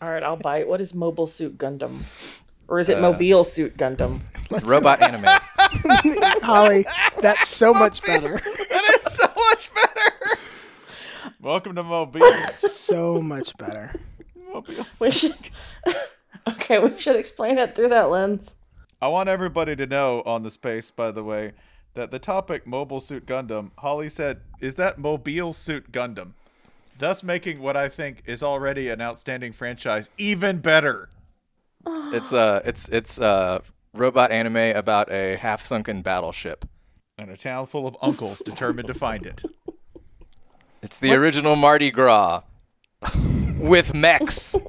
All 0.00 0.10
right, 0.10 0.22
I'll 0.22 0.36
bite. 0.36 0.68
What 0.68 0.80
is 0.80 0.94
Mobile 0.94 1.26
Suit 1.26 1.58
Gundam? 1.58 2.00
Or 2.68 2.78
is 2.78 2.88
it 2.88 2.98
uh, 2.98 3.00
Mobile 3.00 3.44
Suit 3.44 3.76
Gundam? 3.76 4.20
Robot 4.64 5.02
anime. 5.02 5.24
Holly, 6.42 6.86
that's 7.20 7.48
so 7.48 7.72
much 7.72 8.02
better. 8.02 8.40
That 8.74 8.98
is 8.98 9.14
so 9.14 9.26
much 9.36 9.70
better. 9.74 10.38
Welcome 11.40 11.74
to 11.76 11.82
Mobile. 11.82 12.22
So 12.50 13.20
much 13.20 13.56
better. 13.56 13.94
Mobile. 14.52 14.86
We 15.00 15.10
should. 15.10 15.34
okay, 16.48 16.78
we 16.78 16.96
should 16.96 17.16
explain 17.16 17.58
it 17.58 17.74
through 17.74 17.90
that 17.90 18.10
lens. 18.10 18.56
I 19.00 19.08
want 19.08 19.28
everybody 19.28 19.76
to 19.76 19.86
know 19.86 20.22
on 20.26 20.42
the 20.42 20.50
space, 20.50 20.90
by 20.90 21.10
the 21.10 21.22
way, 21.22 21.52
that 21.94 22.10
the 22.10 22.18
topic 22.18 22.66
Mobile 22.66 23.00
Suit 23.00 23.26
Gundam, 23.26 23.70
Holly 23.78 24.08
said, 24.08 24.40
is 24.60 24.74
that 24.76 24.98
Mobile 24.98 25.52
Suit 25.52 25.92
Gundam, 25.92 26.32
thus 26.98 27.22
making 27.22 27.60
what 27.60 27.76
I 27.76 27.88
think 27.88 28.22
is 28.26 28.42
already 28.42 28.88
an 28.88 29.00
outstanding 29.00 29.52
franchise 29.52 30.10
even 30.18 30.58
better. 30.58 31.08
It's 32.12 32.32
uh, 32.32 32.62
it's 32.64 32.88
it's 32.88 33.20
uh, 33.20 33.58
robot 33.92 34.30
anime 34.30 34.76
about 34.76 35.10
a 35.10 35.36
half-sunken 35.36 36.02
battleship. 36.02 36.64
And 37.18 37.28
a 37.28 37.36
town 37.36 37.66
full 37.66 37.86
of 37.86 37.96
uncles 38.00 38.40
determined 38.44 38.86
to 38.86 38.94
find 38.94 39.26
it. 39.26 39.42
It's 40.80 40.98
the 41.00 41.12
original 41.12 41.56
Mardi 41.56 41.90
Gras 41.90 42.42
with 43.58 43.94
mechs. 43.94 44.54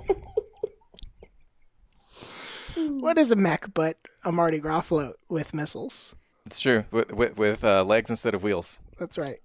What 3.06 3.18
is 3.20 3.32
a 3.32 3.36
mech 3.36 3.72
but 3.74 3.98
a 4.24 4.32
Mardi 4.32 4.58
Gras 4.60 4.82
float 4.82 5.18
with 5.30 5.54
missiles? 5.54 6.16
It's 6.46 6.60
true 6.60 6.86
with 6.90 7.14
with, 7.14 7.38
with 7.38 7.64
uh, 7.64 7.84
legs 7.84 8.10
instead 8.10 8.34
of 8.34 8.42
wheels. 8.42 8.80
That's 8.98 9.18
right. 9.18 9.40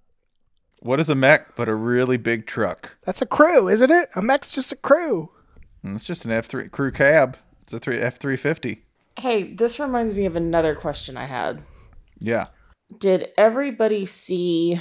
What 0.80 0.98
is 0.98 1.10
a 1.10 1.14
mech 1.14 1.56
but 1.56 1.68
a 1.68 1.74
really 1.74 2.16
big 2.16 2.46
truck? 2.46 2.96
That's 3.04 3.22
a 3.22 3.26
crew, 3.26 3.68
isn't 3.68 3.90
it? 3.90 4.08
A 4.16 4.22
mech's 4.22 4.50
just 4.50 4.72
a 4.72 4.76
crew. 4.76 5.30
And 5.82 5.94
it's 5.94 6.06
just 6.06 6.24
an 6.24 6.30
F3 6.30 6.70
crew 6.70 6.90
cab. 6.90 7.36
It's 7.62 7.72
a 7.72 7.78
three 7.78 7.98
F350. 7.98 8.78
Hey, 9.18 9.52
this 9.52 9.78
reminds 9.78 10.14
me 10.14 10.24
of 10.24 10.36
another 10.36 10.74
question 10.74 11.16
I 11.16 11.26
had. 11.26 11.62
Yeah. 12.18 12.48
Did 12.98 13.28
everybody 13.36 14.06
see 14.06 14.80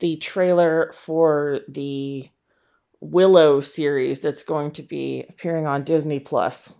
the 0.00 0.16
trailer 0.16 0.92
for 0.92 1.60
the 1.68 2.26
Willow 3.00 3.60
series 3.60 4.20
that's 4.20 4.42
going 4.42 4.72
to 4.72 4.82
be 4.82 5.24
appearing 5.28 5.66
on 5.66 5.84
Disney 5.84 6.20
Plus? 6.20 6.74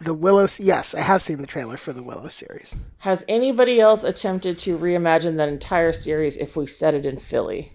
The 0.00 0.14
Willow. 0.14 0.46
Yes, 0.58 0.94
I 0.94 1.00
have 1.00 1.22
seen 1.22 1.38
the 1.38 1.46
trailer 1.46 1.76
for 1.76 1.92
the 1.92 2.02
Willow 2.02 2.28
series. 2.28 2.76
Has 2.98 3.24
anybody 3.28 3.80
else 3.80 4.04
attempted 4.04 4.58
to 4.58 4.78
reimagine 4.78 5.36
that 5.36 5.48
entire 5.48 5.92
series 5.92 6.36
if 6.36 6.56
we 6.56 6.66
set 6.66 6.94
it 6.94 7.06
in 7.06 7.18
Philly? 7.18 7.72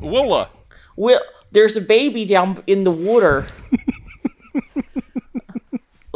Willa. 0.00 0.50
Will 0.96 1.20
there's 1.50 1.76
a 1.76 1.80
baby 1.80 2.24
down 2.24 2.62
in 2.66 2.84
the 2.84 2.90
water. 2.90 3.46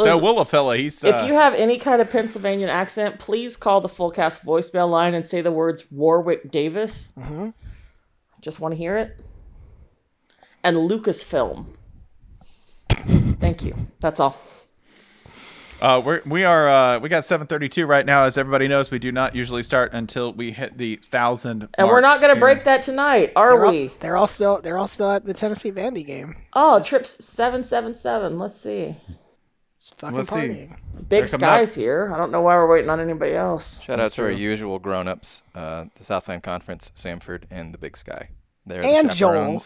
That 0.05 0.21
Willa 0.21 0.45
fella, 0.45 0.77
he's. 0.77 1.03
Uh, 1.03 1.09
if 1.09 1.27
you 1.27 1.33
have 1.33 1.55
any 1.55 1.79
kind 1.79 2.03
of 2.03 2.11
Pennsylvania 2.11 2.69
accent, 2.69 3.19
please 3.19 3.57
call 3.57 3.81
the 3.81 3.89
full 3.89 4.11
cast 4.11 4.45
voicemail 4.45 4.91
line 4.91 5.15
and 5.15 5.25
say 5.25 5.41
the 5.41 5.51
words 5.51 5.91
Warwick 5.91 6.51
Davis. 6.51 7.13
I 7.17 7.55
just 8.43 8.61
want 8.61 8.73
to 8.73 8.79
hear 8.79 8.97
it. 8.97 9.19
And 10.63 10.77
Lucasfilm. 10.77 11.67
Thank 12.91 13.65
you. 13.65 13.75
That's 14.01 14.21
all. 14.21 14.39
Uh, 15.81 16.01
we're, 16.05 16.23
we 16.25 16.45
are 16.45 16.69
uh, 16.69 16.99
we 16.99 17.09
got 17.09 17.23
7:32 17.23 17.87
right 17.87 18.07
now. 18.07 18.25
As 18.25 18.39
everybody 18.39 18.67
knows, 18.67 18.91
we 18.91 18.99
do 18.99 19.13
not 19.13 19.35
usually 19.35 19.63
start 19.63 19.93
until 19.93 20.33
we 20.33 20.51
hit 20.51 20.79
the 20.79 20.97
thousand. 20.97 21.69
And 21.75 21.89
we're 21.89 22.01
not 22.01 22.21
going 22.21 22.35
to 22.35 22.41
break 22.41 22.65
that 22.65 22.83
tonight, 22.83 23.33
are 23.37 23.51
They're 23.51 23.65
all, 23.67 23.73
we? 23.73 23.87
they're 24.01 24.17
all 24.17 24.27
still. 24.27 24.61
They're 24.61 24.79
all 24.79 24.87
still 24.87 25.11
at 25.11 25.25
the 25.25 25.35
Tennessee 25.35 25.71
Vandy 25.71 26.05
game. 26.05 26.37
Oh, 26.55 26.83
trips 26.83 27.25
seven 27.25 27.63
seven 27.63 27.95
seven. 27.95 28.39
Let's 28.39 28.59
see. 28.59 28.97
It's 29.77 29.91
fucking 29.91 30.17
Let's 30.17 30.31
see. 30.31 30.69
Big 31.09 31.27
coming 31.27 31.41
Sky's 31.41 31.75
here. 31.75 32.11
I 32.13 32.17
don't 32.17 32.33
know 32.33 32.41
why 32.41 32.57
we're 32.57 32.67
waiting 32.69 32.91
on 32.91 32.99
anybody 32.99 33.35
else. 33.35 33.81
Shout 33.83 34.01
out 34.01 34.11
to 34.13 34.25
our 34.25 34.31
usual 34.31 34.79
grown-ups, 34.79 35.43
uh, 35.55 35.85
the 35.95 36.03
Southland 36.03 36.43
Conference, 36.43 36.91
Samford, 36.97 37.45
and 37.51 37.73
the 37.73 37.79
Big 37.79 37.97
Sky. 37.97 38.31
They're 38.65 38.83
the 38.83 38.89
And 38.89 39.15
Joel. 39.15 39.61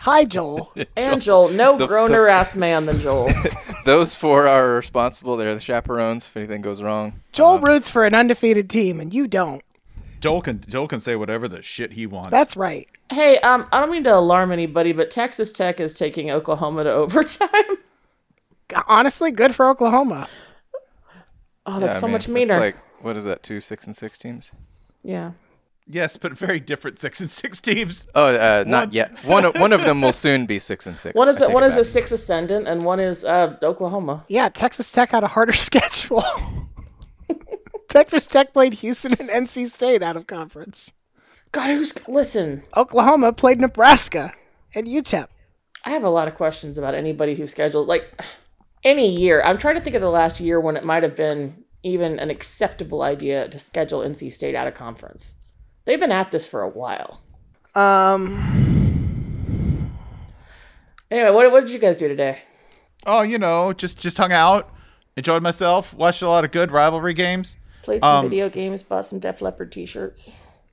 Chaperones. 0.00 0.04
Hi, 0.04 0.24
Joel. 0.24 0.74
And 0.96 1.20
Joel, 1.22 1.48
no 1.50 1.76
The- 1.76 1.86
the- 1.86 2.30
ass 2.30 2.54
man 2.54 2.86
than 2.86 3.00
Joel. 3.00 3.30
Those 3.84 4.14
four 4.16 4.46
are 4.46 4.74
responsible. 4.74 5.36
They're 5.36 5.54
the 5.54 5.60
chaperones 5.60 6.26
if 6.28 6.36
anything 6.36 6.60
goes 6.62 6.82
wrong. 6.82 7.20
Joel 7.32 7.58
roots 7.60 7.88
for 7.88 8.04
an 8.04 8.14
undefeated 8.14 8.68
team, 8.68 9.00
and 9.00 9.12
you 9.14 9.26
don't. 9.26 9.62
Joel 10.20 10.42
can 10.42 10.60
Joel 10.66 10.88
can 10.88 10.98
say 11.00 11.14
whatever 11.14 11.46
the 11.48 11.62
shit 11.62 11.92
he 11.92 12.04
wants. 12.06 12.32
That's 12.32 12.56
right. 12.56 12.88
hey, 13.12 13.38
um, 13.38 13.66
I 13.72 13.80
don't 13.80 13.90
mean 13.90 14.02
to 14.04 14.14
alarm 14.14 14.50
anybody, 14.50 14.92
but 14.92 15.10
Texas 15.12 15.52
Tech 15.52 15.78
is 15.78 15.94
taking 15.94 16.30
Oklahoma 16.30 16.82
to 16.84 16.90
overtime. 16.92 17.78
Honestly, 18.86 19.30
good 19.30 19.54
for 19.54 19.68
Oklahoma. 19.70 20.28
Oh, 21.66 21.78
that's 21.78 21.92
Yeah, 21.92 21.96
I 21.96 22.00
so 22.00 22.06
mean, 22.08 22.12
much 22.14 22.24
it's 22.24 22.28
meaner. 22.28 22.58
like 22.60 22.76
what 23.00 23.16
is 23.16 23.24
that? 23.26 23.42
Two 23.44 23.60
six 23.60 23.86
and 23.86 23.94
six 23.96 24.18
teams. 24.18 24.52
yeah. 25.02 25.32
Yes, 25.88 26.16
but 26.16 26.32
very 26.32 26.60
different 26.60 26.98
six 26.98 27.20
and 27.20 27.30
six 27.30 27.60
teams. 27.60 28.06
Oh, 28.14 28.34
uh, 28.34 28.64
not 28.66 28.92
yet. 28.92 29.24
One 29.24 29.44
of, 29.44 29.58
one 29.58 29.72
of 29.72 29.82
them 29.84 30.00
will 30.00 30.12
soon 30.12 30.46
be 30.46 30.58
six 30.58 30.86
and 30.86 30.98
six. 30.98 31.14
One 31.14 31.28
is 31.28 31.40
I 31.40 31.44
a, 31.44 31.48
take 31.48 31.54
one 31.54 31.64
it 31.64 31.68
is 31.68 31.76
a 31.76 31.84
six 31.84 32.12
ascendant, 32.12 32.68
and 32.68 32.82
one 32.82 33.00
is 33.00 33.24
uh, 33.24 33.56
Oklahoma. 33.62 34.24
Yeah, 34.28 34.48
Texas 34.48 34.90
Tech 34.92 35.10
had 35.10 35.24
a 35.24 35.28
harder 35.28 35.52
schedule. 35.54 36.24
Texas 37.88 38.26
Tech 38.26 38.52
played 38.52 38.74
Houston 38.74 39.14
and 39.18 39.28
NC 39.28 39.66
State 39.66 40.02
out 40.02 40.16
of 40.16 40.26
conference. 40.26 40.92
God, 41.52 41.68
who's 41.70 41.94
listen? 42.06 42.62
Oklahoma 42.76 43.32
played 43.32 43.60
Nebraska 43.60 44.34
and 44.74 44.86
UTEP. 44.86 45.28
I 45.84 45.90
have 45.90 46.04
a 46.04 46.10
lot 46.10 46.28
of 46.28 46.34
questions 46.34 46.76
about 46.76 46.94
anybody 46.94 47.34
who 47.34 47.46
scheduled 47.46 47.88
like 47.88 48.20
any 48.84 49.08
year. 49.08 49.42
I'm 49.42 49.58
trying 49.58 49.76
to 49.76 49.80
think 49.80 49.96
of 49.96 50.02
the 50.02 50.10
last 50.10 50.40
year 50.40 50.60
when 50.60 50.76
it 50.76 50.84
might 50.84 51.02
have 51.02 51.16
been 51.16 51.64
even 51.82 52.18
an 52.18 52.28
acceptable 52.28 53.02
idea 53.02 53.48
to 53.48 53.58
schedule 53.58 54.00
NC 54.00 54.32
State 54.32 54.54
out 54.54 54.66
of 54.66 54.74
conference. 54.74 55.36
They've 55.88 55.98
been 55.98 56.12
at 56.12 56.30
this 56.30 56.46
for 56.46 56.60
a 56.60 56.68
while. 56.68 57.22
Um, 57.74 58.36
Anyway, 61.10 61.30
what, 61.30 61.50
what 61.50 61.60
did 61.64 61.70
you 61.72 61.78
guys 61.78 61.96
do 61.96 62.08
today? 62.08 62.40
Oh, 63.06 63.22
you 63.22 63.38
know, 63.38 63.72
just 63.72 63.98
just 63.98 64.18
hung 64.18 64.30
out, 64.30 64.68
enjoyed 65.16 65.42
myself, 65.42 65.94
watched 65.94 66.20
a 66.20 66.28
lot 66.28 66.44
of 66.44 66.50
good 66.50 66.70
rivalry 66.70 67.14
games. 67.14 67.56
Played 67.82 68.02
some 68.02 68.16
Um, 68.16 68.28
video 68.28 68.50
games, 68.50 68.82
bought 68.82 69.06
some 69.06 69.18
Def 69.18 69.40
Leppard 69.40 69.72
t-shirts. 69.72 70.30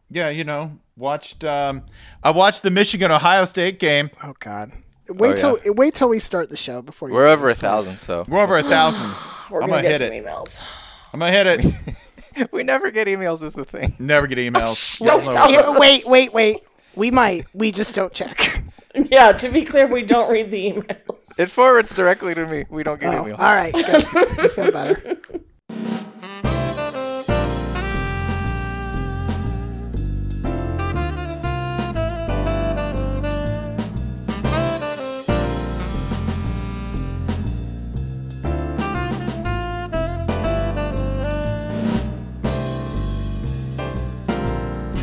Yeah, 0.09 0.27
you 0.27 0.43
know, 0.43 0.77
watched. 0.97 1.45
Um, 1.45 1.83
I 2.21 2.31
watched 2.31 2.63
the 2.63 2.69
Michigan 2.71 3.09
Ohio 3.11 3.45
State 3.45 3.79
game. 3.79 4.09
oh 4.25 4.33
God. 4.41 4.71
Wait 5.07 5.41
Oh, 5.45 5.55
till 5.55 5.73
wait 5.75 5.93
till 5.95 6.09
we 6.09 6.19
start 6.19 6.49
the 6.49 6.57
show 6.57 6.81
before 6.81 7.07
you. 7.07 7.15
We're 7.15 7.27
over 7.27 7.45
a 7.45 7.49
this, 7.51 7.59
thousand, 7.59 7.93
so 7.93 8.25
We're 8.27 8.41
over 8.43 8.57
a 8.57 8.63
thousand. 8.63 9.09
We're 9.49 9.61
I'm 9.61 9.69
gonna, 9.69 9.81
gonna 9.83 9.97
get 9.97 10.01
hit 10.01 10.09
some 10.09 10.17
it. 10.17 10.25
emails. 10.25 10.61
I'm 11.13 11.19
gonna 11.21 11.31
hit 11.31 11.47
it. 11.47 11.95
we 12.51 12.63
never 12.63 12.91
get 12.91 13.07
emails. 13.07 13.43
Is 13.43 13.53
the 13.53 13.65
thing. 13.65 13.95
Never 13.99 14.27
get 14.27 14.37
emails. 14.37 14.99
Don't 15.05 15.21
Hell 15.21 15.25
no. 15.25 15.31
tell 15.31 15.51
Yeah, 15.51 15.79
wait, 15.79 16.05
wait, 16.07 16.33
wait. 16.33 16.59
We 16.97 17.11
might. 17.11 17.45
We 17.53 17.71
just 17.71 17.93
don't 17.95 18.13
check. 18.13 18.61
Yeah, 19.11 19.33
to 19.33 19.49
be 19.51 19.65
clear, 19.65 19.87
we 19.87 20.03
don't 20.03 20.31
read 20.31 20.51
the 20.51 20.71
emails. 20.71 21.37
It 21.37 21.49
forwards 21.49 21.93
directly 21.93 22.33
to 22.33 22.45
me. 22.45 22.63
We 22.69 22.81
don't 22.81 22.97
get 22.97 23.13
Oh, 23.13 23.23
emails. 23.25 23.39
all 23.39 23.53
right, 23.53 23.73
good. 23.73 24.05
I 24.39 24.47
feel 24.47 24.71
better. 24.71 25.17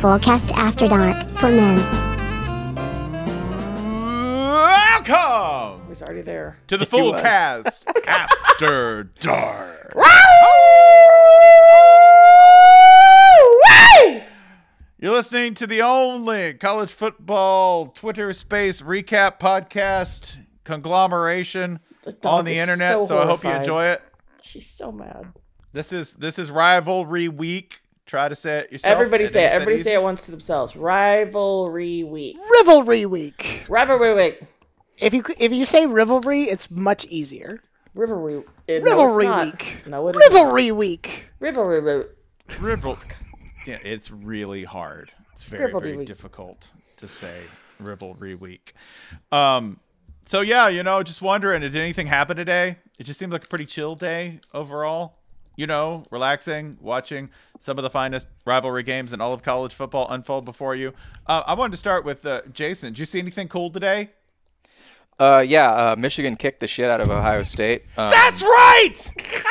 Fullcast 0.03 0.51
After 0.51 0.85
Dark 0.85 1.15
for 1.39 1.47
men. 1.49 1.77
Welcome 5.07 5.87
He's 5.87 6.03
already 6.03 6.19
there. 6.23 6.57
to 6.67 6.75
the 6.75 6.85
full 6.89 7.13
was. 7.13 7.21
cast 7.21 7.87
after 8.05 9.05
dark. 9.21 9.93
You're 14.99 15.13
listening 15.13 15.53
to 15.53 15.67
the 15.67 15.81
only 15.81 16.55
college 16.55 16.91
football 16.91 17.87
Twitter 17.87 18.33
space 18.33 18.81
recap 18.81 19.39
podcast 19.39 20.37
conglomeration 20.65 21.79
dog 22.19 22.39
on 22.39 22.43
the 22.43 22.51
is 22.51 22.57
internet, 22.57 22.91
so 22.91 23.05
so, 23.05 23.17
I 23.19 23.25
hope 23.25 23.41
you 23.43 23.51
horrified. 23.51 23.55
enjoy 23.61 23.85
it. 23.85 24.01
She's 24.41 24.69
so 24.69 24.91
mad. 24.91 25.31
This 25.71 25.93
is 25.93 26.15
this 26.15 26.37
is 26.37 26.51
rivalry 26.51 27.29
week. 27.29 27.79
Try 28.13 28.29
to 28.29 28.35
say 28.35 28.59
it 28.59 28.71
yourself. 28.71 28.91
Everybody 28.91 29.25
say 29.25 29.45
it. 29.45 29.53
Everybody 29.53 29.73
easy. 29.73 29.85
say 29.85 29.93
it 29.95 30.03
once 30.03 30.25
to 30.25 30.29
themselves. 30.29 30.75
Rivalry 30.75 32.03
week. 32.03 32.37
Rivalry 32.59 33.07
week. 33.07 33.65
Rivalry 33.67 34.13
week. 34.13 34.43
If 34.99 35.15
you 35.15 35.23
if 35.39 35.51
you 35.51 35.65
say 35.65 35.87
rivalry, 35.87 36.43
it's 36.43 36.69
much 36.69 37.05
easier. 37.05 37.59
Rivalry. 37.95 38.43
eh, 38.69 38.81
no, 38.83 39.07
Rivalry 39.07 39.25
it's 39.25 39.31
not. 39.31 39.45
week. 39.45 39.83
No, 39.87 40.07
it 40.09 40.15
isn't. 40.15 40.31
Rivalry 40.31 40.71
week. 40.71 41.25
Rivalry 41.39 41.79
week. 41.81 42.07
Rival. 42.61 42.99
Yeah, 43.65 43.79
it's 43.83 44.11
really 44.11 44.63
hard. 44.63 45.11
It's 45.31 45.49
very 45.49 45.65
Rivalry 45.65 45.83
very 45.87 45.97
week. 45.97 46.07
difficult 46.07 46.69
to 46.97 47.07
say 47.07 47.41
rivalry 47.79 48.35
week. 48.35 48.75
Um. 49.31 49.79
So 50.25 50.41
yeah, 50.41 50.67
you 50.67 50.83
know, 50.83 51.01
just 51.01 51.23
wondering, 51.23 51.61
did 51.61 51.75
anything 51.75 52.05
happen 52.05 52.37
today? 52.37 52.77
It 52.99 53.05
just 53.05 53.19
seemed 53.19 53.33
like 53.33 53.45
a 53.45 53.47
pretty 53.47 53.65
chill 53.65 53.95
day 53.95 54.39
overall. 54.53 55.15
You 55.55 55.67
know, 55.67 56.03
relaxing, 56.09 56.77
watching 56.81 57.29
some 57.59 57.77
of 57.77 57.83
the 57.83 57.89
finest 57.89 58.27
rivalry 58.45 58.83
games 58.83 59.13
in 59.13 59.21
all 59.21 59.33
of 59.33 59.43
college 59.43 59.73
football 59.73 60.07
unfold 60.09 60.45
before 60.45 60.75
you. 60.75 60.93
Uh, 61.27 61.43
I 61.45 61.53
wanted 61.53 61.71
to 61.71 61.77
start 61.77 62.03
with 62.03 62.25
uh, 62.25 62.41
Jason. 62.51 62.93
Did 62.93 62.99
you 62.99 63.05
see 63.05 63.19
anything 63.19 63.47
cool 63.47 63.69
today? 63.69 64.09
Uh, 65.19 65.43
yeah, 65.47 65.71
uh, 65.71 65.95
Michigan 65.95 66.35
kicked 66.35 66.59
the 66.59 66.67
shit 66.67 66.89
out 66.89 66.99
of 66.99 67.09
Ohio 67.09 67.43
State. 67.43 67.83
Um, 67.97 68.09
That's 68.09 68.41
right. 68.41 68.95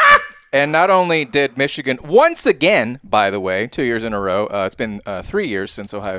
and 0.53 0.73
not 0.73 0.91
only 0.91 1.25
did 1.25 1.57
Michigan 1.57 1.99
once 2.03 2.47
again, 2.47 2.99
by 3.05 3.31
the 3.31 3.39
way, 3.39 3.69
two 3.69 3.85
years 3.85 4.03
in 4.03 4.13
a 4.13 4.21
row. 4.21 4.47
Uh, 4.47 4.65
it's 4.67 4.75
been 4.75 5.01
uh, 5.07 5.23
three 5.23 5.49
years 5.49 5.71
since 5.71 5.95
Ohio, 5.95 6.19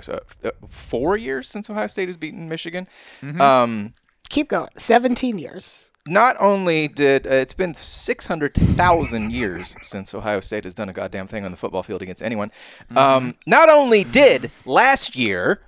four 0.68 1.18
years 1.18 1.50
since 1.50 1.70
Ohio 1.70 1.88
State 1.88 2.08
has 2.08 2.18
beaten 2.18 2.48
Michigan. 2.48 2.88
Um, 3.22 3.94
Keep 4.30 4.50
going. 4.50 4.70
Seventeen 4.78 5.38
years. 5.38 5.92
Not 6.06 6.36
only 6.40 6.88
did 6.88 7.26
uh, 7.26 7.32
it's 7.32 7.54
been 7.54 7.74
600,000 7.74 9.32
years 9.32 9.76
since 9.82 10.14
Ohio 10.14 10.40
State 10.40 10.66
has 10.66 10.74
done 10.74 10.90
a 10.90 10.94
goddamn 10.94 11.28
thing 11.28 11.46
on 11.46 11.52
the 11.52 11.58
football 11.58 11.84
field 11.84 12.02
against 12.02 12.22
anyone. 12.22 12.52
Um, 12.96 13.36
not 13.46 13.70
only 13.70 14.04
did 14.04 14.52
last 14.66 15.16
year 15.16 15.62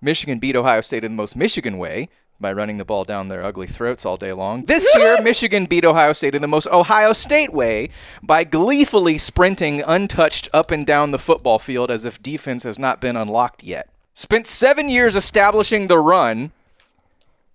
Michigan 0.00 0.38
beat 0.38 0.56
Ohio 0.56 0.80
State 0.80 1.04
in 1.04 1.12
the 1.12 1.16
most 1.16 1.36
Michigan 1.36 1.76
way 1.76 2.08
by 2.40 2.52
running 2.52 2.78
the 2.78 2.84
ball 2.84 3.04
down 3.04 3.28
their 3.28 3.44
ugly 3.44 3.66
throats 3.66 4.04
all 4.04 4.16
day 4.16 4.32
long. 4.32 4.64
This 4.64 4.92
year 4.96 5.20
Michigan 5.20 5.66
beat 5.66 5.84
Ohio 5.84 6.12
State 6.12 6.34
in 6.34 6.42
the 6.42 6.48
most 6.48 6.66
Ohio 6.68 7.12
State 7.12 7.52
way 7.52 7.90
by 8.22 8.44
gleefully 8.44 9.18
sprinting 9.18 9.82
untouched 9.86 10.48
up 10.54 10.70
and 10.70 10.86
down 10.86 11.10
the 11.10 11.18
football 11.18 11.58
field 11.58 11.90
as 11.90 12.04
if 12.04 12.22
defense 12.22 12.62
has 12.62 12.78
not 12.78 13.00
been 13.00 13.16
unlocked 13.16 13.62
yet. 13.62 13.90
Spent 14.14 14.46
7 14.46 14.88
years 14.88 15.16
establishing 15.16 15.86
the 15.86 15.98
run 15.98 16.50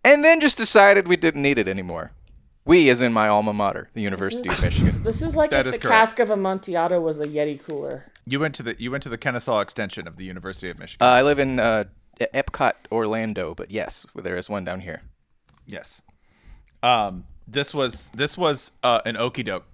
and 0.06 0.24
then 0.24 0.40
just 0.40 0.58
decided 0.58 1.08
we 1.08 1.18
didn't 1.18 1.42
need 1.42 1.58
it 1.58 1.68
anymore. 1.68 2.12
We, 2.68 2.90
as 2.90 3.02
in 3.02 3.14
my 3.14 3.28
alma 3.30 3.54
mater, 3.54 3.90
the 3.94 4.02
University 4.02 4.50
of 4.50 4.62
Michigan. 4.62 5.02
This 5.04 5.22
is 5.22 5.36
like 5.36 5.52
That 5.52 5.62
if 5.62 5.68
is 5.68 5.74
the 5.74 5.80
correct. 5.80 5.94
cask 5.94 6.20
of 6.20 6.30
Amontillado 6.30 7.00
was 7.00 7.20
a 7.20 7.26
Yeti 7.26 7.64
cooler. 7.64 8.06
You 8.26 8.40
went 8.42 8.56
to 8.56 8.64
the 8.64 8.76
you 8.78 8.92
went 8.92 9.04
to 9.04 9.10
the 9.10 9.18
Kennesaw 9.18 9.62
extension 9.62 10.08
of 10.08 10.18
the 10.18 10.26
University 10.26 10.70
of 10.70 10.78
Michigan. 10.80 11.08
Uh, 11.08 11.12
I 11.12 11.22
live 11.22 11.40
in 11.40 11.60
uh, 11.62 11.86
Epcot, 12.20 12.74
Orlando, 12.92 13.56
but 13.56 13.72
yes, 13.72 14.06
there 14.16 14.36
is 14.36 14.50
one 14.50 14.66
down 14.66 14.82
here. 14.82 15.02
Yes. 15.66 16.02
Um, 16.84 17.24
this 17.48 17.74
was 17.74 18.12
this 18.14 18.38
was 18.38 18.72
uh, 18.84 19.00
an 19.06 19.16
okey 19.16 19.44
doke 19.44 19.66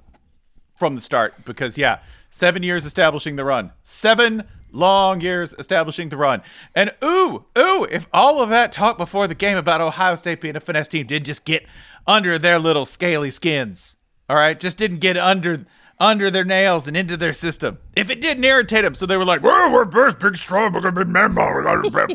from 0.76 0.94
the 0.96 1.02
start 1.02 1.34
because 1.46 1.78
yeah, 1.78 2.00
seven 2.30 2.62
years 2.62 2.86
establishing 2.86 3.36
the 3.38 3.44
run, 3.46 3.72
seven 3.82 4.44
long 4.72 5.22
years 5.22 5.54
establishing 5.58 6.10
the 6.10 6.18
run, 6.18 6.42
and 6.76 6.92
ooh 7.04 7.46
ooh, 7.58 7.88
if 7.90 8.08
all 8.14 8.42
of 8.44 8.50
that 8.50 8.72
talk 8.72 8.98
before 9.00 9.28
the 9.28 9.36
game 9.36 9.58
about 9.58 9.82
Ohio 9.82 10.16
State 10.16 10.42
being 10.42 10.56
a 10.56 10.60
finesse 10.60 10.88
team 10.88 11.08
did 11.08 11.26
just 11.26 11.44
get 11.46 11.66
under 12.08 12.38
their 12.38 12.60
little 12.60 12.86
scaly 12.86 13.32
skins, 13.32 13.96
all 14.30 14.36
right, 14.36 14.60
just 14.60 14.78
didn't 14.78 15.00
get 15.00 15.18
under 15.18 15.66
under 16.00 16.30
their 16.30 16.44
nails 16.44 16.88
and 16.88 16.98
into 16.98 17.16
their 17.16 17.34
system. 17.34 17.78
If 17.96 18.10
it 18.10 18.20
didn't 18.20 18.44
irritate 18.44 18.84
them, 18.84 18.96
so 18.96 19.06
they 19.06 19.16
were 19.16 19.26
like, 19.26 19.44
"Well, 19.44 19.72
we're 19.72 19.86
big, 19.86 20.20
big, 20.20 20.36
strong, 20.36 20.74
we're 20.74 20.82
gonna 20.82 21.06
be 21.06 21.12
men, 21.12 21.36
we're 21.36 21.64
gonna 21.64 22.08
be 22.08 22.14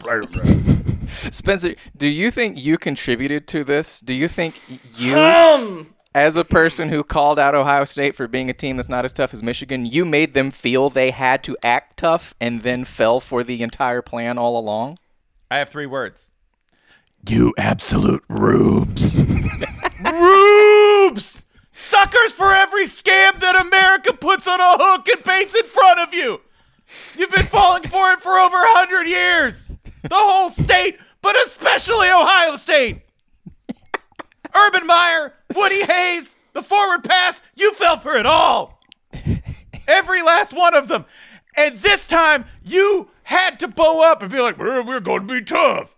Spencer, 1.31 1.75
do 1.97 2.07
you 2.07 2.31
think 2.31 2.59
you 2.63 2.77
contributed 2.79 3.47
to 3.49 3.65
this? 3.65 4.01
Do 4.01 4.13
you 4.15 4.29
think 4.29 4.55
you, 4.97 5.19
Um, 5.19 5.89
as 6.15 6.37
a 6.37 6.45
person 6.45 6.89
who 6.91 7.03
called 7.03 7.39
out 7.39 7.55
Ohio 7.55 7.85
State 7.85 8.15
for 8.15 8.29
being 8.29 8.51
a 8.51 8.53
team 8.53 8.77
that's 8.77 8.89
not 8.89 9.05
as 9.05 9.13
tough 9.13 9.33
as 9.33 9.43
Michigan, 9.43 9.87
you 9.87 10.05
made 10.05 10.35
them 10.35 10.51
feel 10.51 10.91
they 10.91 11.11
had 11.11 11.43
to 11.45 11.57
act 11.63 11.97
tough 11.99 12.35
and 12.41 12.63
then 12.63 12.85
fell 12.85 13.21
for 13.21 13.43
the 13.43 13.63
entire 13.63 14.03
plan 14.03 14.39
all 14.39 14.59
along? 14.59 14.99
I 15.51 15.59
have 15.59 15.71
three 15.71 15.87
words. 15.87 16.33
You 17.29 17.53
absolute 17.59 18.25
rubes. 18.29 19.23
rubes! 20.13 21.45
Suckers 21.73 22.33
for 22.33 22.55
every 22.55 22.87
scam 22.87 23.39
that 23.41 23.67
America 23.67 24.15
puts 24.15 24.49
on 24.49 24.59
a 24.59 24.83
hook 24.83 25.07
and 25.09 25.23
paints 25.23 25.55
in 25.55 25.65
front 25.65 26.01
of 26.01 26.15
you. 26.15 26.41
You've 27.19 27.31
been 27.31 27.45
falling 27.45 27.83
for 27.83 28.13
it 28.13 28.23
for 28.23 28.39
over 28.39 28.57
a 28.57 28.73
hundred 28.73 29.09
years. 29.09 29.69
The 30.03 30.15
whole 30.15 30.49
state, 30.49 30.99
but 31.21 31.37
especially 31.45 32.09
Ohio 32.09 32.57
State. 32.57 33.03
Urban 34.55 34.87
Meyer, 34.87 35.35
Woody 35.55 35.85
Hayes, 35.85 36.35
the 36.55 36.63
forward 36.63 37.05
pass, 37.05 37.43
you 37.55 37.75
fell 37.75 37.99
for 37.99 38.17
it 38.17 38.25
all. 38.25 38.81
Every 39.87 40.23
last 40.23 40.55
one 40.55 40.75
of 40.75 40.89
them. 40.89 41.05
And 41.59 41.79
this 41.81 42.07
time, 42.07 42.47
you 42.65 43.11
had 43.25 43.61
to 43.61 43.69
bow 43.69 44.11
up 44.11 44.23
and 44.23 44.33
be 44.33 44.41
like, 44.41 44.57
we're, 44.57 44.83
we're 44.83 45.01
going 45.01 45.29
to 45.29 45.35
be 45.35 45.45
tough. 45.45 45.95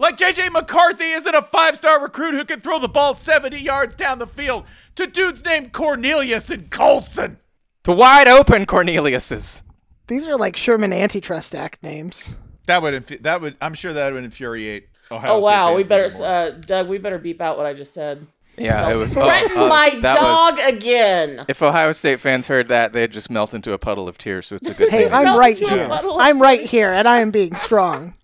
Like 0.00 0.16
JJ 0.16 0.50
McCarthy 0.50 1.04
isn't 1.04 1.34
a 1.34 1.42
five 1.42 1.76
star 1.76 2.02
recruit 2.02 2.34
who 2.34 2.46
can 2.46 2.58
throw 2.58 2.78
the 2.78 2.88
ball 2.88 3.12
70 3.12 3.58
yards 3.58 3.94
down 3.94 4.18
the 4.18 4.26
field 4.26 4.64
to 4.96 5.06
dudes 5.06 5.44
named 5.44 5.72
Cornelius 5.72 6.48
and 6.48 6.70
Colston. 6.70 7.38
To 7.84 7.92
wide 7.92 8.26
open 8.26 8.64
Cornelius's. 8.64 9.62
These 10.06 10.26
are 10.26 10.36
like 10.38 10.56
Sherman 10.56 10.94
Antitrust 10.94 11.54
Act 11.54 11.82
names. 11.82 12.34
That 12.66 12.80
would, 12.80 12.94
infu- 12.94 13.20
that 13.22 13.42
would, 13.42 13.58
I'm 13.60 13.74
sure 13.74 13.92
that 13.92 14.14
would 14.14 14.24
infuriate 14.24 14.88
Ohio 15.10 15.34
oh 15.34 15.40
State 15.40 15.44
wow, 15.44 15.74
we 15.74 15.84
better, 15.84 16.08
uh, 16.24 16.50
Doug. 16.50 16.88
We 16.88 16.96
better 16.96 17.18
beep 17.18 17.42
out 17.42 17.58
what 17.58 17.66
I 17.66 17.74
just 17.74 17.92
said. 17.92 18.26
Yeah, 18.56 18.90
it 18.90 18.96
was. 18.96 19.14
oh, 19.18 19.24
Threaten 19.24 19.58
uh, 19.58 19.68
my 19.68 19.98
that 20.00 20.20
was- 20.20 20.56
dog 20.60 20.74
again. 20.74 21.44
if 21.46 21.62
Ohio 21.62 21.92
State 21.92 22.20
fans 22.20 22.46
heard 22.46 22.68
that, 22.68 22.94
they'd 22.94 23.12
just 23.12 23.28
melt 23.28 23.52
into 23.52 23.74
a 23.74 23.78
puddle 23.78 24.08
of 24.08 24.16
tears. 24.16 24.46
So 24.46 24.56
it's 24.56 24.68
a 24.68 24.74
good 24.74 24.88
Hey. 24.90 25.08
I'm 25.10 25.38
right 25.38 25.58
here. 25.58 25.88
I'm 25.90 26.40
right 26.40 26.62
here, 26.62 26.90
and 26.90 27.06
I 27.06 27.18
am 27.18 27.30
being 27.30 27.54
strong. 27.54 28.14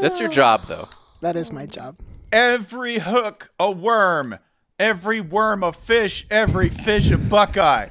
That's 0.00 0.20
your 0.20 0.28
job, 0.28 0.66
though. 0.66 0.88
That 1.20 1.36
is 1.36 1.52
my 1.52 1.66
job. 1.66 1.96
Every 2.32 2.98
hook 2.98 3.52
a 3.60 3.70
worm, 3.70 4.38
every 4.78 5.20
worm 5.20 5.62
a 5.62 5.72
fish, 5.72 6.26
every 6.30 6.68
fish 6.68 7.10
a 7.10 7.18
buckeye. 7.18 7.90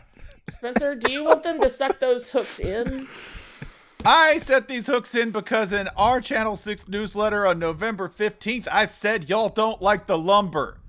Spencer, 0.49 0.95
do 0.95 1.11
you 1.11 1.23
want 1.23 1.43
them 1.43 1.59
to 1.61 1.69
suck 1.69 1.99
those 1.99 2.31
hooks 2.31 2.59
in? 2.59 3.07
I 4.03 4.39
set 4.39 4.67
these 4.67 4.87
hooks 4.87 5.13
in 5.13 5.31
because 5.31 5.71
in 5.71 5.87
our 5.89 6.19
Channel 6.19 6.55
6 6.55 6.87
newsletter 6.87 7.45
on 7.45 7.59
November 7.59 8.09
15th, 8.09 8.67
I 8.71 8.85
said 8.85 9.29
y'all 9.29 9.49
don't 9.49 9.81
like 9.81 10.07
the 10.07 10.17
lumber. 10.17 10.79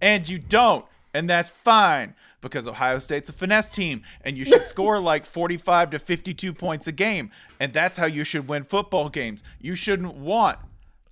And 0.00 0.28
you 0.28 0.38
don't. 0.38 0.84
And 1.14 1.28
that's 1.28 1.50
fine 1.50 2.14
because 2.42 2.68
Ohio 2.68 2.98
State's 2.98 3.30
a 3.30 3.32
finesse 3.32 3.70
team 3.70 4.02
and 4.20 4.36
you 4.36 4.44
should 4.44 4.64
score 4.72 5.00
like 5.00 5.24
45 5.24 5.90
to 5.90 5.98
52 5.98 6.52
points 6.52 6.86
a 6.86 6.92
game. 6.92 7.30
And 7.58 7.72
that's 7.72 7.96
how 7.96 8.06
you 8.06 8.24
should 8.24 8.46
win 8.46 8.64
football 8.64 9.08
games. 9.08 9.42
You 9.58 9.74
shouldn't 9.74 10.14
want 10.14 10.58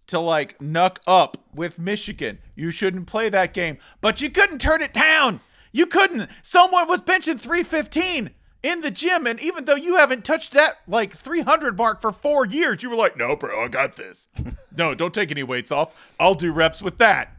to 0.08 0.18
like 0.18 0.58
nuck 0.58 0.98
up 1.06 1.38
with 1.54 1.78
Michigan. 1.78 2.38
You 2.54 2.70
shouldn't 2.70 3.06
play 3.06 3.30
that 3.30 3.54
game. 3.54 3.78
But 4.02 4.20
you 4.20 4.28
couldn't 4.28 4.58
turn 4.60 4.82
it 4.82 4.92
down. 4.92 5.40
You 5.72 5.86
couldn't. 5.86 6.28
Someone 6.42 6.88
was 6.88 7.00
benching 7.00 7.40
315 7.40 8.30
in 8.62 8.80
the 8.82 8.90
gym, 8.90 9.26
and 9.26 9.40
even 9.40 9.64
though 9.64 9.76
you 9.76 9.96
haven't 9.96 10.24
touched 10.24 10.52
that 10.52 10.78
like 10.86 11.16
300 11.16 11.76
mark 11.76 12.02
for 12.02 12.12
four 12.12 12.44
years, 12.44 12.82
you 12.82 12.90
were 12.90 12.96
like, 12.96 13.16
no, 13.16 13.36
bro, 13.36 13.64
I 13.64 13.68
got 13.68 13.96
this. 13.96 14.26
no, 14.76 14.94
don't 14.94 15.14
take 15.14 15.30
any 15.30 15.42
weights 15.42 15.72
off. 15.72 15.94
I'll 16.18 16.34
do 16.34 16.52
reps 16.52 16.82
with 16.82 16.98
that. 16.98 17.36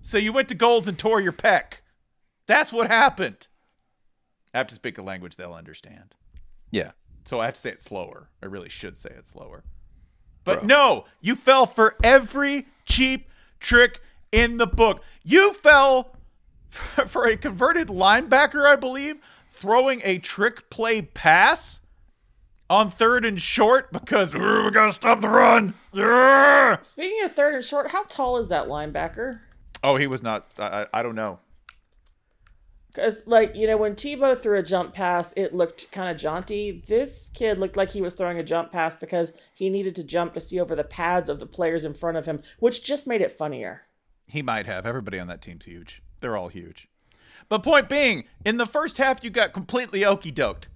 So 0.00 0.18
you 0.18 0.32
went 0.32 0.48
to 0.48 0.54
Golds 0.54 0.88
and 0.88 0.98
tore 0.98 1.20
your 1.20 1.32
pec. 1.32 1.80
That's 2.46 2.72
what 2.72 2.88
happened. 2.88 3.48
I 4.54 4.58
have 4.58 4.66
to 4.68 4.74
speak 4.74 4.98
a 4.98 5.02
language 5.02 5.36
they'll 5.36 5.52
understand. 5.52 6.14
Yeah. 6.70 6.92
So 7.24 7.40
I 7.40 7.46
have 7.46 7.54
to 7.54 7.60
say 7.60 7.70
it 7.70 7.82
slower. 7.82 8.30
I 8.42 8.46
really 8.46 8.68
should 8.68 8.96
say 8.96 9.10
it 9.10 9.26
slower. 9.26 9.64
But 10.44 10.64
no, 10.64 11.06
you 11.20 11.34
fell 11.34 11.66
for 11.66 11.96
every 12.04 12.66
cheap 12.84 13.28
trick 13.58 14.00
in 14.30 14.58
the 14.58 14.66
book. 14.66 15.02
You 15.24 15.52
fell 15.52 16.16
for 16.70 17.26
a 17.26 17.36
converted 17.36 17.88
linebacker, 17.88 18.64
I 18.64 18.76
believe, 18.76 19.16
throwing 19.50 20.00
a 20.04 20.18
trick 20.18 20.70
play 20.70 21.02
pass 21.02 21.80
on 22.70 22.90
third 22.90 23.24
and 23.24 23.40
short 23.40 23.92
because 23.92 24.34
"Ugh, 24.34 24.64
we 24.64 24.70
gotta 24.70 24.92
stop 24.92 25.20
the 25.20 25.28
run. 25.28 25.74
Ugh." 25.94 26.78
Speaking 26.82 27.24
of 27.24 27.32
third 27.32 27.54
and 27.54 27.64
short, 27.64 27.90
how 27.90 28.04
tall 28.04 28.38
is 28.38 28.48
that 28.48 28.68
linebacker? 28.68 29.40
Oh, 29.82 29.96
he 29.96 30.06
was 30.06 30.22
not. 30.22 30.46
I, 30.58 30.82
I, 30.82 30.86
I 30.94 31.02
don't 31.02 31.16
know. 31.16 31.40
Because, 32.96 33.26
like, 33.26 33.54
you 33.54 33.66
know, 33.66 33.76
when 33.76 33.94
Tebow 33.94 34.38
threw 34.38 34.58
a 34.58 34.62
jump 34.62 34.94
pass, 34.94 35.34
it 35.36 35.54
looked 35.54 35.92
kind 35.92 36.08
of 36.08 36.16
jaunty. 36.16 36.82
This 36.86 37.28
kid 37.28 37.58
looked 37.58 37.76
like 37.76 37.90
he 37.90 38.00
was 38.00 38.14
throwing 38.14 38.38
a 38.38 38.42
jump 38.42 38.72
pass 38.72 38.96
because 38.96 39.34
he 39.54 39.68
needed 39.68 39.94
to 39.96 40.02
jump 40.02 40.32
to 40.32 40.40
see 40.40 40.58
over 40.58 40.74
the 40.74 40.82
pads 40.82 41.28
of 41.28 41.38
the 41.38 41.44
players 41.44 41.84
in 41.84 41.92
front 41.92 42.16
of 42.16 42.24
him, 42.24 42.42
which 42.58 42.82
just 42.82 43.06
made 43.06 43.20
it 43.20 43.30
funnier. 43.30 43.82
He 44.26 44.40
might 44.40 44.64
have. 44.64 44.86
Everybody 44.86 45.18
on 45.18 45.26
that 45.28 45.42
team's 45.42 45.66
huge. 45.66 46.02
They're 46.20 46.38
all 46.38 46.48
huge. 46.48 46.88
But 47.50 47.62
point 47.62 47.90
being, 47.90 48.24
in 48.46 48.56
the 48.56 48.64
first 48.64 48.96
half, 48.96 49.22
you 49.22 49.28
got 49.28 49.52
completely 49.52 50.02
okey 50.02 50.32
doked. 50.32 50.68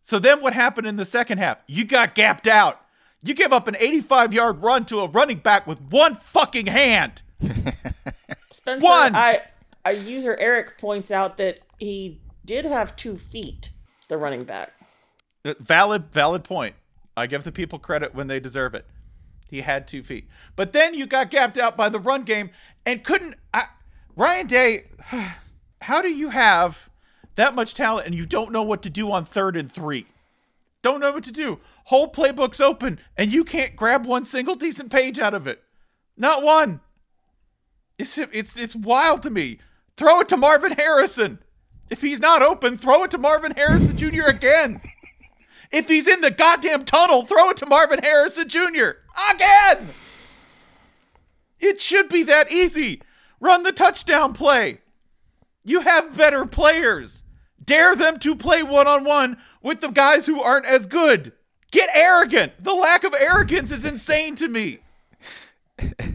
So 0.00 0.18
then 0.18 0.40
what 0.40 0.54
happened 0.54 0.86
in 0.86 0.96
the 0.96 1.04
second 1.04 1.36
half? 1.36 1.58
You 1.68 1.84
got 1.84 2.14
gapped 2.14 2.46
out. 2.46 2.80
You 3.22 3.34
give 3.34 3.52
up 3.52 3.68
an 3.68 3.76
85 3.78 4.32
yard 4.32 4.62
run 4.62 4.86
to 4.86 5.00
a 5.00 5.08
running 5.08 5.40
back 5.40 5.66
with 5.66 5.82
one 5.82 6.14
fucking 6.14 6.68
hand. 6.68 7.20
Spencer, 8.50 8.82
One! 8.82 9.14
I, 9.14 9.42
a 9.84 9.92
user 9.92 10.36
Eric 10.38 10.78
points 10.78 11.10
out 11.10 11.36
that 11.36 11.60
he 11.78 12.20
did 12.44 12.64
have 12.64 12.96
two 12.96 13.16
feet, 13.16 13.70
the 14.08 14.16
running 14.16 14.44
back. 14.44 14.72
Uh, 15.44 15.54
Valid, 15.60 16.12
valid 16.12 16.44
point. 16.44 16.74
I 17.16 17.26
give 17.26 17.44
the 17.44 17.52
people 17.52 17.78
credit 17.78 18.14
when 18.14 18.26
they 18.26 18.40
deserve 18.40 18.74
it. 18.74 18.86
He 19.48 19.60
had 19.60 19.86
two 19.86 20.02
feet, 20.02 20.28
but 20.56 20.72
then 20.72 20.92
you 20.94 21.06
got 21.06 21.30
gapped 21.30 21.56
out 21.56 21.76
by 21.76 21.88
the 21.88 22.00
run 22.00 22.24
game 22.24 22.50
and 22.84 23.04
couldn't. 23.04 23.36
I, 23.54 23.66
Ryan 24.16 24.46
Day, 24.48 24.84
how 25.82 26.02
do 26.02 26.08
you 26.08 26.30
have 26.30 26.90
that 27.36 27.54
much 27.54 27.74
talent 27.74 28.06
and 28.06 28.14
you 28.14 28.26
don't 28.26 28.50
know 28.50 28.64
what 28.64 28.82
to 28.82 28.90
do 28.90 29.10
on 29.12 29.24
third 29.24 29.56
and 29.56 29.70
three? 29.70 30.06
Don't 30.82 31.00
know 31.00 31.12
what 31.12 31.24
to 31.24 31.32
do. 31.32 31.60
Whole 31.84 32.08
playbook's 32.08 32.60
open 32.60 32.98
and 33.16 33.32
you 33.32 33.44
can't 33.44 33.76
grab 33.76 34.04
one 34.04 34.24
single 34.24 34.56
decent 34.56 34.90
page 34.90 35.18
out 35.18 35.34
of 35.34 35.46
it. 35.46 35.62
Not 36.16 36.42
one. 36.42 36.80
It's 37.98 38.18
it's 38.18 38.58
it's 38.58 38.76
wild 38.76 39.22
to 39.22 39.30
me. 39.30 39.58
Throw 39.96 40.20
it 40.20 40.28
to 40.28 40.36
Marvin 40.36 40.72
Harrison. 40.72 41.38
If 41.88 42.00
he's 42.00 42.20
not 42.20 42.42
open, 42.42 42.78
throw 42.78 43.04
it 43.04 43.10
to 43.12 43.18
Marvin 43.18 43.52
Harrison 43.52 43.96
Jr. 43.96 44.24
again. 44.24 44.80
If 45.70 45.88
he's 45.88 46.06
in 46.06 46.20
the 46.20 46.30
goddamn 46.30 46.84
tunnel, 46.84 47.24
throw 47.24 47.50
it 47.50 47.56
to 47.58 47.66
Marvin 47.66 48.00
Harrison 48.02 48.48
Jr. 48.48 48.98
again. 49.32 49.88
It 51.58 51.80
should 51.80 52.08
be 52.08 52.22
that 52.24 52.52
easy. 52.52 53.02
Run 53.40 53.62
the 53.62 53.72
touchdown 53.72 54.32
play. 54.32 54.78
You 55.64 55.80
have 55.80 56.16
better 56.16 56.46
players. 56.46 57.22
Dare 57.62 57.96
them 57.96 58.18
to 58.20 58.36
play 58.36 58.62
one 58.62 58.86
on 58.86 59.04
one 59.04 59.38
with 59.62 59.80
the 59.80 59.88
guys 59.88 60.26
who 60.26 60.40
aren't 60.40 60.66
as 60.66 60.86
good. 60.86 61.32
Get 61.72 61.90
arrogant. 61.92 62.52
The 62.62 62.74
lack 62.74 63.02
of 63.04 63.14
arrogance 63.14 63.72
is 63.72 63.84
insane 63.84 64.36
to 64.36 64.48
me. 64.48 64.78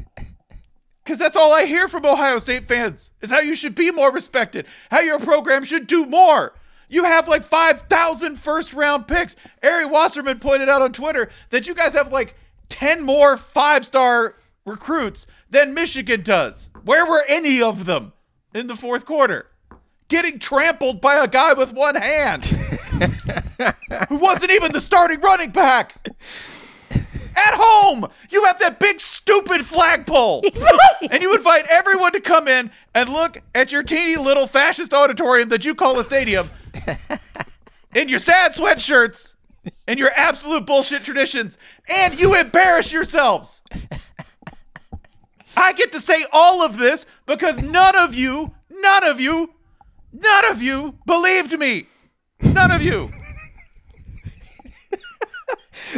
Because 1.03 1.17
that's 1.17 1.36
all 1.36 1.51
I 1.51 1.65
hear 1.65 1.88
from 1.88 2.05
Ohio 2.05 2.38
State 2.39 2.67
fans 2.67 3.12
is 3.22 3.31
how 3.31 3.39
you 3.39 3.55
should 3.55 3.74
be 3.74 3.91
more 3.91 4.12
respected, 4.12 4.67
how 4.91 5.00
your 5.00 5.20
program 5.20 5.63
should 5.63 5.88
do 5.88 6.05
more. 6.05 6.53
You 6.89 7.05
have 7.05 7.27
like 7.27 7.43
5,000 7.46 8.36
first 8.36 8.74
round 8.74 9.08
picks. 9.08 9.36
Ari 9.63 9.86
Wasserman 9.86 10.39
pointed 10.39 10.70
out 10.70 10.81
on 10.81 10.91
Twitter 10.91 11.29
that 11.50 11.65
you 11.67 11.74
guys 11.74 11.93
have 11.93 12.12
like 12.12 12.36
10 12.70 13.01
more 13.01 13.38
five 13.38 13.86
star 13.86 14.36
recruits 14.65 15.25
than 15.50 15.74
Michigan 15.74 16.22
does. 16.22 16.70
Where 16.84 17.05
were 17.05 17.24
any 17.27 17.62
of 17.62 17.86
them 17.86 18.13
in 18.53 18.67
the 18.67 18.75
fourth 18.75 19.05
quarter? 19.05 19.48
Getting 20.10 20.39
trampled 20.39 21.00
by 21.00 21.24
a 21.24 21.27
guy 21.27 21.53
with 21.53 21.74
one 21.74 21.96
hand 21.96 22.46
who 24.10 24.17
wasn't 24.17 24.51
even 24.51 24.74
the 24.74 24.81
starting 24.81 25.22
running 25.22 25.51
back. 25.51 26.05
At 27.35 27.53
home, 27.55 28.07
you 28.29 28.43
have 28.45 28.59
that 28.59 28.79
big 28.79 29.00
stupid 29.00 29.65
flagpole. 29.65 30.43
and 31.11 31.21
you 31.21 31.35
invite 31.35 31.65
everyone 31.69 32.13
to 32.13 32.21
come 32.21 32.47
in 32.47 32.71
and 32.93 33.09
look 33.09 33.41
at 33.55 33.71
your 33.71 33.83
teeny 33.83 34.15
little 34.15 34.47
fascist 34.47 34.93
auditorium 34.93 35.50
that 35.50 35.65
you 35.65 35.75
call 35.75 36.00
a 36.00 36.03
stadium 36.03 36.50
in 37.95 38.09
your 38.09 38.19
sad 38.19 38.51
sweatshirts 38.51 39.33
and 39.88 40.00
your 40.00 40.11
absolute 40.15 40.65
bullshit 40.65 41.03
traditions, 41.03 41.57
and 41.89 42.19
you 42.19 42.35
embarrass 42.35 42.91
yourselves. 42.91 43.61
I 45.55 45.73
get 45.73 45.91
to 45.91 46.00
say 46.00 46.25
all 46.31 46.63
of 46.63 46.77
this 46.77 47.05
because 47.25 47.61
none 47.61 47.95
of 47.95 48.15
you, 48.15 48.53
none 48.69 49.07
of 49.07 49.19
you, 49.19 49.53
none 50.11 50.45
of 50.45 50.61
you 50.61 50.95
believed 51.05 51.57
me. 51.57 51.88
None 52.41 52.71
of 52.71 52.81
you. 52.81 53.11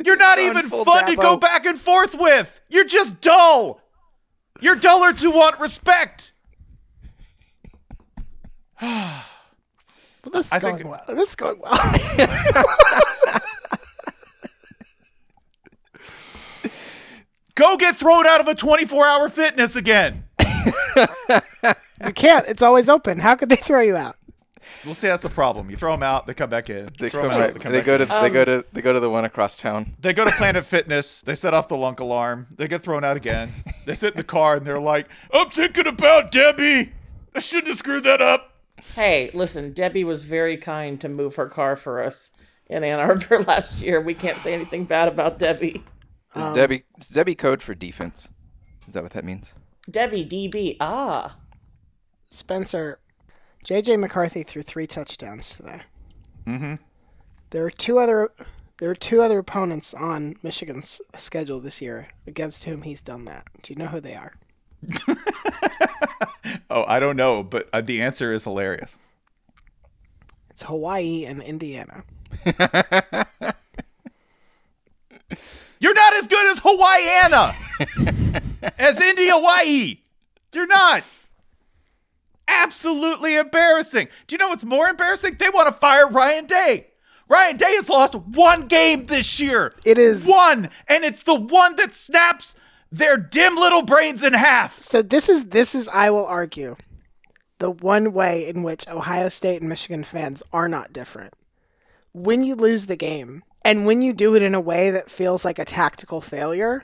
You're 0.05 0.17
not 0.17 0.39
even 0.39 0.69
fun 0.69 1.05
to 1.07 1.15
go 1.15 1.37
back 1.37 1.65
and 1.65 1.79
forth 1.79 2.15
with. 2.15 2.49
You're 2.69 2.85
just 2.85 3.21
dull. 3.21 3.81
You're 4.61 4.75
duller 4.75 5.13
to 5.13 5.31
want 5.31 5.59
respect. 5.59 6.31
Well, 10.25 10.31
this 10.31 10.45
is 10.45 10.51
I 10.53 10.59
going 10.59 10.77
think- 10.77 10.89
well. 10.89 11.03
This 11.17 11.29
is 11.31 11.35
going 11.35 11.59
well. 11.59 11.73
Go 17.55 17.77
get 17.77 17.95
thrown 17.95 18.25
out 18.25 18.39
of 18.41 18.47
a 18.47 18.55
24 18.55 19.05
hour 19.05 19.29
fitness 19.29 19.75
again. 19.75 20.23
you 20.95 22.13
can't. 22.15 22.47
It's 22.47 22.61
always 22.61 22.89
open. 22.89 23.19
How 23.19 23.35
could 23.35 23.49
they 23.49 23.55
throw 23.57 23.81
you 23.81 23.95
out? 23.95 24.15
We'll 24.85 24.95
see. 24.95 25.07
That's 25.07 25.23
the 25.23 25.29
problem. 25.29 25.69
You 25.69 25.75
throw 25.75 25.91
them 25.91 26.03
out, 26.03 26.27
they 26.27 26.33
come 26.33 26.49
back 26.49 26.69
in. 26.69 26.89
They, 26.99 27.09
throw 27.09 27.21
come 27.23 27.31
'em 27.31 27.37
out, 27.37 27.39
right- 27.53 27.61
come 27.61 27.71
they 27.71 27.79
back 27.79 27.85
go 27.85 27.93
in. 27.95 27.99
to 28.01 28.05
they 28.21 28.29
go 28.29 28.45
to 28.45 28.65
they 28.73 28.81
go 28.81 28.93
to 28.93 28.99
the 28.99 29.09
one 29.09 29.25
across 29.25 29.57
town. 29.57 29.95
They 29.99 30.13
go 30.13 30.25
to 30.25 30.31
Planet 30.31 30.65
Fitness. 30.65 31.21
They 31.21 31.35
set 31.35 31.53
off 31.53 31.67
the 31.67 31.77
lunk 31.77 31.99
alarm. 31.99 32.47
They 32.55 32.67
get 32.67 32.81
thrown 32.83 33.03
out 33.03 33.17
again. 33.17 33.49
They 33.85 33.95
sit 33.95 34.13
in 34.13 34.17
the 34.17 34.23
car 34.23 34.55
and 34.55 34.65
they're 34.65 34.77
like, 34.79 35.07
"I'm 35.33 35.49
thinking 35.49 35.87
about 35.87 36.31
Debbie. 36.31 36.93
I 37.35 37.39
shouldn't 37.39 37.67
have 37.67 37.77
screwed 37.77 38.03
that 38.05 38.21
up." 38.21 38.51
Hey, 38.95 39.29
listen, 39.33 39.71
Debbie 39.73 40.03
was 40.03 40.25
very 40.25 40.57
kind 40.57 40.99
to 41.01 41.07
move 41.09 41.35
her 41.35 41.47
car 41.47 41.75
for 41.75 42.01
us 42.03 42.31
in 42.67 42.83
Ann 42.83 42.99
Arbor 42.99 43.43
last 43.47 43.81
year. 43.81 44.01
We 44.01 44.13
can't 44.13 44.39
say 44.39 44.53
anything 44.53 44.85
bad 44.85 45.07
about 45.07 45.39
Debbie. 45.39 45.83
Is 46.35 46.55
Debbie 46.55 46.83
is 46.99 47.09
Debbie 47.09 47.35
code 47.35 47.61
for 47.61 47.75
defense? 47.75 48.29
Is 48.87 48.93
that 48.95 49.03
what 49.03 49.11
that 49.13 49.23
means? 49.23 49.53
Debbie 49.89 50.25
DB. 50.25 50.77
Ah. 50.79 51.37
Spencer, 52.29 52.99
JJ 53.63 53.99
McCarthy 53.99 54.43
threw 54.43 54.61
three 54.61 54.87
touchdowns 54.87 55.55
today. 55.55 55.81
Mm-hmm. 56.47 56.75
There 57.51 57.65
are 57.65 57.71
two 57.71 57.99
other 57.99 58.31
there 58.79 58.89
are 58.89 58.95
two 58.95 59.21
other 59.21 59.39
opponents 59.39 59.93
on 59.93 60.35
Michigan's 60.43 60.99
schedule 61.15 61.59
this 61.59 61.81
year 61.81 62.09
against 62.27 62.65
whom 62.65 62.81
he's 62.81 63.01
done 63.01 63.25
that. 63.25 63.45
Do 63.61 63.71
you 63.71 63.79
know 63.79 63.87
who 63.87 64.01
they 64.01 64.15
are? 64.15 64.33
Oh, 66.69 66.83
I 66.87 66.99
don't 66.99 67.15
know, 67.15 67.43
but 67.43 67.69
uh, 67.71 67.81
the 67.81 68.01
answer 68.01 68.33
is 68.33 68.43
hilarious. 68.45 68.97
It's 70.49 70.63
Hawaii 70.63 71.23
and 71.25 71.39
Indiana. 71.41 72.03
You're 75.79 75.93
not 75.93 76.13
as 76.15 76.27
good 76.27 76.51
as 76.51 76.59
Hawaiiana, 76.63 77.53
as 78.79 78.99
India 78.99 79.33
Hawaii. 79.35 79.97
You're 80.51 80.65
not. 80.65 81.03
Absolutely 82.47 83.35
embarrassing. 83.35 84.07
Do 84.27 84.33
you 84.33 84.37
know 84.37 84.49
what's 84.49 84.63
more 84.65 84.87
embarrassing? 84.87 85.35
They 85.39 85.49
want 85.49 85.67
to 85.67 85.73
fire 85.73 86.07
Ryan 86.07 86.45
Day. 86.45 86.87
Ryan 87.29 87.57
Day 87.57 87.75
has 87.75 87.89
lost 87.89 88.15
one 88.15 88.67
game 88.67 89.05
this 89.05 89.39
year. 89.39 89.73
It 89.85 89.97
is- 89.97 90.27
one, 90.27 90.69
and 90.87 91.03
it's 91.03 91.23
the 91.23 91.35
one 91.35 91.75
that 91.77 91.93
snaps 91.93 92.53
their 92.91 93.17
dim 93.17 93.55
little 93.55 93.81
brains 93.81 94.23
in 94.23 94.33
half. 94.33 94.81
So 94.81 95.01
this 95.01 95.29
is 95.29 95.45
this 95.45 95.73
is 95.73 95.89
I 95.89 96.09
will 96.11 96.25
argue 96.25 96.75
the 97.59 97.71
one 97.71 98.11
way 98.13 98.45
in 98.47 98.61
which 98.61 98.87
Ohio 98.87 99.29
State 99.29 99.61
and 99.61 99.69
Michigan 99.69 100.03
fans 100.03 100.43
are 100.51 100.67
not 100.67 100.93
different. 100.93 101.33
When 102.11 102.43
you 102.43 102.55
lose 102.55 102.85
the 102.85 102.95
game 102.95 103.43
and 103.63 103.85
when 103.87 104.01
you 104.01 104.13
do 104.13 104.35
it 104.35 104.41
in 104.43 104.53
a 104.53 104.61
way 104.61 104.91
that 104.91 105.09
feels 105.09 105.43
like 105.43 105.57
a 105.57 105.65
tactical 105.65 106.21
failure, 106.21 106.83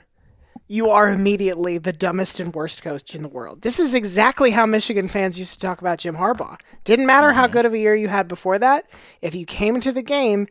you 0.70 0.88
are 0.88 1.08
immediately 1.08 1.78
the 1.78 1.92
dumbest 1.92 2.38
and 2.38 2.54
worst 2.54 2.80
coach 2.80 3.12
in 3.16 3.22
the 3.22 3.28
world. 3.28 3.62
This 3.62 3.80
is 3.80 3.92
exactly 3.92 4.52
how 4.52 4.66
Michigan 4.66 5.08
fans 5.08 5.36
used 5.36 5.54
to 5.54 5.58
talk 5.58 5.80
about 5.80 5.98
Jim 5.98 6.14
Harbaugh. 6.14 6.60
Didn't 6.84 7.06
matter 7.06 7.32
how 7.32 7.48
good 7.48 7.66
of 7.66 7.72
a 7.72 7.78
year 7.78 7.96
you 7.96 8.06
had 8.06 8.28
before 8.28 8.56
that, 8.60 8.88
if 9.20 9.34
you 9.34 9.46
came 9.46 9.74
into 9.74 9.90
the 9.90 10.00
game 10.00 10.46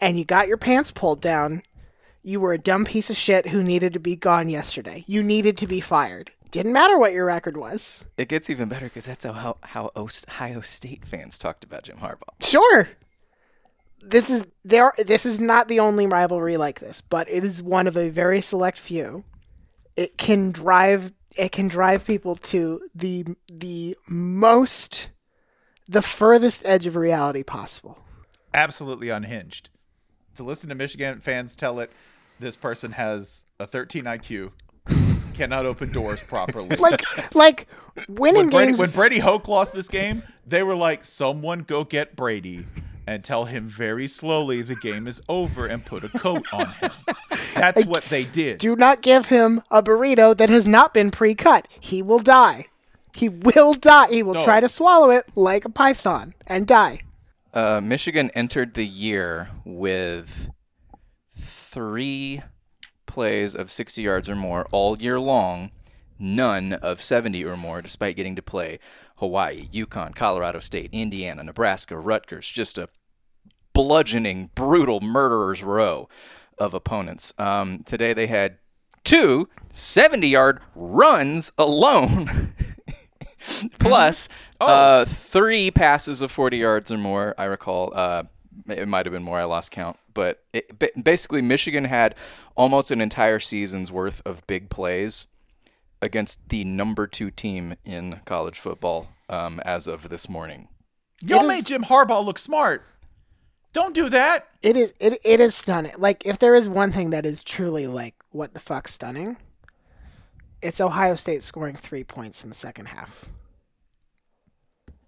and 0.00 0.16
you 0.16 0.24
got 0.24 0.46
your 0.46 0.58
pants 0.58 0.92
pulled 0.92 1.20
down, 1.20 1.64
you 2.22 2.38
were 2.38 2.52
a 2.52 2.58
dumb 2.58 2.84
piece 2.84 3.10
of 3.10 3.16
shit 3.16 3.48
who 3.48 3.64
needed 3.64 3.92
to 3.94 3.98
be 3.98 4.14
gone 4.14 4.48
yesterday. 4.48 5.02
You 5.08 5.24
needed 5.24 5.58
to 5.58 5.66
be 5.66 5.80
fired. 5.80 6.30
Didn't 6.52 6.72
matter 6.72 6.96
what 6.96 7.12
your 7.12 7.24
record 7.24 7.56
was. 7.56 8.04
It 8.16 8.28
gets 8.28 8.48
even 8.48 8.68
better 8.68 8.86
because 8.86 9.06
that's 9.06 9.24
how 9.24 9.56
how 9.60 9.90
Ohio 9.96 10.60
State 10.60 11.04
fans 11.04 11.36
talked 11.36 11.64
about 11.64 11.82
Jim 11.82 11.96
Harbaugh. 11.96 12.40
Sure. 12.40 12.90
This 14.00 14.30
is 14.30 14.46
there 14.64 14.92
this 15.04 15.26
is 15.26 15.40
not 15.40 15.66
the 15.66 15.80
only 15.80 16.06
rivalry 16.06 16.56
like 16.56 16.78
this, 16.78 17.00
but 17.00 17.28
it 17.28 17.44
is 17.44 17.60
one 17.60 17.88
of 17.88 17.96
a 17.96 18.08
very 18.08 18.40
select 18.40 18.78
few. 18.78 19.24
It 19.96 20.18
can 20.18 20.50
drive 20.50 21.12
it 21.36 21.52
can 21.52 21.68
drive 21.68 22.06
people 22.06 22.36
to 22.36 22.80
the 22.94 23.24
the 23.50 23.96
most 24.08 25.10
the 25.88 26.02
furthest 26.02 26.64
edge 26.64 26.86
of 26.86 26.96
reality 26.96 27.42
possible. 27.42 27.98
Absolutely 28.52 29.10
unhinged. 29.10 29.68
To 30.36 30.42
listen 30.42 30.68
to 30.68 30.74
Michigan 30.74 31.20
fans 31.20 31.54
tell 31.54 31.80
it, 31.80 31.90
this 32.40 32.56
person 32.56 32.92
has 32.92 33.44
a 33.60 33.66
13 33.66 34.04
IQ, 34.04 34.52
cannot 35.34 35.66
open 35.66 35.92
doors 35.92 36.22
properly. 36.22 36.76
Like 36.78 37.34
like 37.34 37.66
winning 38.08 38.42
when 38.42 38.50
Brady, 38.50 38.66
games 38.66 38.78
when 38.78 38.90
Brady 38.90 39.18
Hoke 39.18 39.48
lost 39.48 39.72
this 39.74 39.88
game, 39.88 40.22
they 40.46 40.62
were 40.62 40.76
like, 40.76 41.04
"Someone 41.04 41.60
go 41.60 41.84
get 41.84 42.16
Brady 42.16 42.66
and 43.06 43.22
tell 43.24 43.44
him 43.44 43.68
very 43.68 44.06
slowly 44.08 44.62
the 44.62 44.76
game 44.76 45.06
is 45.06 45.20
over 45.28 45.66
and 45.66 45.84
put 45.84 46.04
a 46.04 46.08
coat 46.08 46.46
on 46.52 46.66
him." 46.80 46.90
That's 47.54 47.84
what 47.86 48.04
they 48.04 48.24
did. 48.24 48.58
do 48.58 48.74
not 48.76 49.00
give 49.02 49.26
him 49.26 49.62
a 49.70 49.82
burrito 49.82 50.36
that 50.36 50.50
has 50.50 50.66
not 50.66 50.92
been 50.94 51.10
pre-cut. 51.10 51.68
He 51.80 52.02
will 52.02 52.18
die. 52.18 52.66
He 53.16 53.28
will 53.28 53.74
die. 53.74 54.08
He 54.10 54.22
will 54.24 54.34
No. 54.34 54.44
try 54.44 54.58
to 54.60 54.68
swallow 54.68 55.10
it 55.10 55.24
like 55.36 55.64
a 55.64 55.68
python 55.70 56.34
and 56.46 56.66
die. 56.66 57.00
Uh, 57.52 57.80
Michigan 57.80 58.30
entered 58.34 58.74
the 58.74 58.84
year 58.86 59.48
with 59.64 60.48
three 61.36 62.42
plays 63.06 63.54
of 63.54 63.70
60 63.70 64.02
yards 64.02 64.28
or 64.28 64.34
more 64.34 64.66
all 64.72 65.00
year 65.00 65.20
long, 65.20 65.70
none 66.18 66.72
of 66.72 67.00
70 67.00 67.44
or 67.44 67.56
more, 67.56 67.80
despite 67.82 68.16
getting 68.16 68.34
to 68.36 68.42
play 68.42 68.78
Hawaii, 69.16 69.68
UConn, 69.72 70.14
Colorado 70.14 70.60
State, 70.60 70.90
Indiana, 70.92 71.44
Nebraska, 71.44 71.96
Rutgers. 71.96 72.48
Just 72.48 72.78
a 72.78 72.88
bludgeoning, 73.72 74.50
brutal 74.54 75.00
murderer's 75.00 75.62
row 75.62 76.08
of 76.58 76.74
opponents. 76.74 77.32
Um, 77.38 77.82
today 77.84 78.12
they 78.12 78.26
had 78.26 78.58
two 79.04 79.48
70 79.72 80.26
yard 80.26 80.60
runs 80.74 81.52
alone. 81.58 82.54
Plus, 83.78 84.28
uh, 84.60 85.04
three 85.04 85.70
passes 85.70 86.20
of 86.22 86.30
40 86.30 86.56
yards 86.56 86.90
or 86.90 86.98
more. 86.98 87.34
I 87.36 87.44
recall. 87.44 87.92
Uh, 87.94 88.24
it 88.68 88.88
might 88.88 89.04
have 89.04 89.12
been 89.12 89.22
more. 89.22 89.38
I 89.38 89.44
lost 89.44 89.70
count. 89.70 89.98
But 90.14 90.42
it, 90.52 91.04
basically, 91.04 91.42
Michigan 91.42 91.84
had 91.84 92.14
almost 92.56 92.90
an 92.90 93.00
entire 93.00 93.40
season's 93.40 93.92
worth 93.92 94.22
of 94.24 94.46
big 94.46 94.70
plays 94.70 95.26
against 96.04 96.48
the 96.50 96.64
number 96.64 97.06
two 97.06 97.30
team 97.30 97.74
in 97.84 98.20
college 98.26 98.58
football 98.58 99.08
um, 99.28 99.58
as 99.64 99.86
of 99.86 100.10
this 100.10 100.28
morning. 100.28 100.68
Y'all 101.22 101.44
It 101.44 101.48
made 101.48 101.66
Jim 101.66 101.84
Harbaugh 101.84 102.24
look 102.24 102.38
smart. 102.38 102.84
Don't 103.72 103.94
do 103.94 104.08
that. 104.10 104.46
It 104.62 104.76
is 104.76 104.94
it 105.00 105.18
it 105.24 105.40
is 105.40 105.54
stunning. 105.54 105.92
Like 105.98 106.24
if 106.26 106.38
there 106.38 106.54
is 106.54 106.68
one 106.68 106.92
thing 106.92 107.10
that 107.10 107.26
is 107.26 107.42
truly 107.42 107.88
like 107.88 108.14
what 108.30 108.54
the 108.54 108.60
fuck 108.60 108.86
stunning, 108.86 109.36
it's 110.62 110.80
Ohio 110.80 111.16
State 111.16 111.42
scoring 111.42 111.74
three 111.74 112.04
points 112.04 112.44
in 112.44 112.50
the 112.50 112.54
second 112.54 112.86
half. 112.86 113.24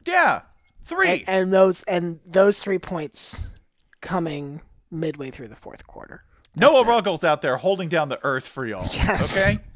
Yeah. 0.04 0.42
Three. 0.82 1.08
And, 1.08 1.24
and 1.28 1.52
those 1.52 1.82
and 1.84 2.18
those 2.26 2.58
three 2.58 2.78
points 2.78 3.46
coming 4.00 4.62
midway 4.90 5.30
through 5.30 5.48
the 5.48 5.56
fourth 5.56 5.86
quarter. 5.86 6.24
Noah 6.56 6.84
Ruggles 6.84 7.22
out 7.22 7.42
there 7.42 7.58
holding 7.58 7.88
down 7.88 8.08
the 8.08 8.18
earth 8.24 8.48
for 8.48 8.66
y'all. 8.66 8.88
Yes. 8.92 9.46
Okay? 9.46 9.58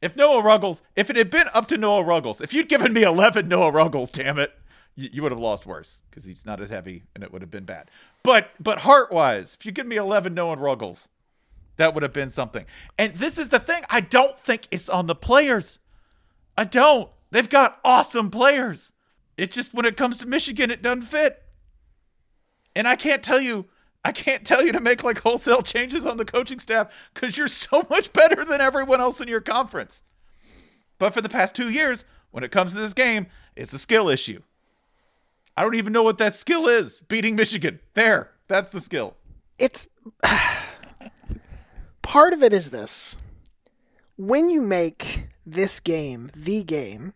if 0.00 0.16
Noah 0.16 0.42
Ruggles, 0.42 0.82
if 0.96 1.10
it 1.10 1.16
had 1.16 1.30
been 1.30 1.46
up 1.52 1.66
to 1.68 1.76
Noah 1.76 2.02
Ruggles, 2.02 2.40
if 2.40 2.52
you'd 2.52 2.68
given 2.68 2.92
me 2.92 3.02
11 3.02 3.48
Noah 3.48 3.72
Ruggles, 3.72 4.10
damn 4.10 4.38
it, 4.38 4.52
you, 4.94 5.08
you 5.12 5.22
would 5.22 5.32
have 5.32 5.40
lost 5.40 5.66
worse 5.66 6.02
because 6.10 6.24
he's 6.24 6.46
not 6.46 6.60
as 6.60 6.70
heavy 6.70 7.04
and 7.14 7.24
it 7.24 7.32
would 7.32 7.42
have 7.42 7.50
been 7.50 7.64
bad. 7.64 7.90
But 8.22 8.50
but 8.60 8.80
heart 8.80 9.12
wise, 9.12 9.56
if 9.58 9.66
you 9.66 9.72
give 9.72 9.86
me 9.86 9.96
11 9.96 10.34
Noah 10.34 10.56
Ruggles, 10.56 11.08
that 11.76 11.94
would 11.94 12.02
have 12.02 12.12
been 12.12 12.30
something. 12.30 12.66
And 12.98 13.14
this 13.14 13.38
is 13.38 13.48
the 13.48 13.60
thing 13.60 13.82
I 13.88 14.00
don't 14.00 14.36
think 14.38 14.66
it's 14.70 14.88
on 14.88 15.06
the 15.06 15.14
players. 15.14 15.78
I 16.56 16.64
don't. 16.64 17.10
They've 17.30 17.48
got 17.48 17.78
awesome 17.84 18.30
players. 18.30 18.92
It 19.36 19.52
just 19.52 19.72
when 19.72 19.86
it 19.86 19.96
comes 19.96 20.18
to 20.18 20.26
Michigan, 20.26 20.70
it 20.70 20.82
doesn't 20.82 21.02
fit. 21.02 21.42
And 22.74 22.86
I 22.86 22.96
can't 22.96 23.22
tell 23.22 23.40
you, 23.40 23.66
I 24.04 24.12
can't 24.12 24.46
tell 24.46 24.64
you 24.64 24.72
to 24.72 24.80
make 24.80 25.04
like 25.04 25.18
wholesale 25.18 25.62
changes 25.62 26.06
on 26.06 26.16
the 26.16 26.24
coaching 26.24 26.58
staff 26.58 26.92
because 27.12 27.36
you're 27.36 27.48
so 27.48 27.86
much 27.90 28.12
better 28.12 28.44
than 28.44 28.60
everyone 28.60 29.00
else 29.00 29.20
in 29.20 29.28
your 29.28 29.40
conference. 29.40 30.02
But 30.98 31.14
for 31.14 31.20
the 31.20 31.28
past 31.28 31.54
two 31.54 31.70
years, 31.70 32.04
when 32.30 32.44
it 32.44 32.50
comes 32.50 32.72
to 32.72 32.78
this 32.78 32.94
game, 32.94 33.26
it's 33.56 33.72
a 33.72 33.78
skill 33.78 34.08
issue. 34.08 34.42
I 35.56 35.62
don't 35.62 35.74
even 35.74 35.92
know 35.92 36.04
what 36.04 36.18
that 36.18 36.36
skill 36.36 36.68
is. 36.68 37.00
Beating 37.00 37.34
Michigan. 37.34 37.80
There. 37.94 38.30
That's 38.46 38.70
the 38.70 38.80
skill. 38.80 39.16
It's 39.58 39.88
part 42.02 42.32
of 42.32 42.42
it 42.42 42.52
is 42.52 42.70
this. 42.70 43.16
When 44.16 44.50
you 44.50 44.60
make 44.62 45.28
this 45.44 45.80
game, 45.80 46.30
the 46.34 46.62
game, 46.62 47.12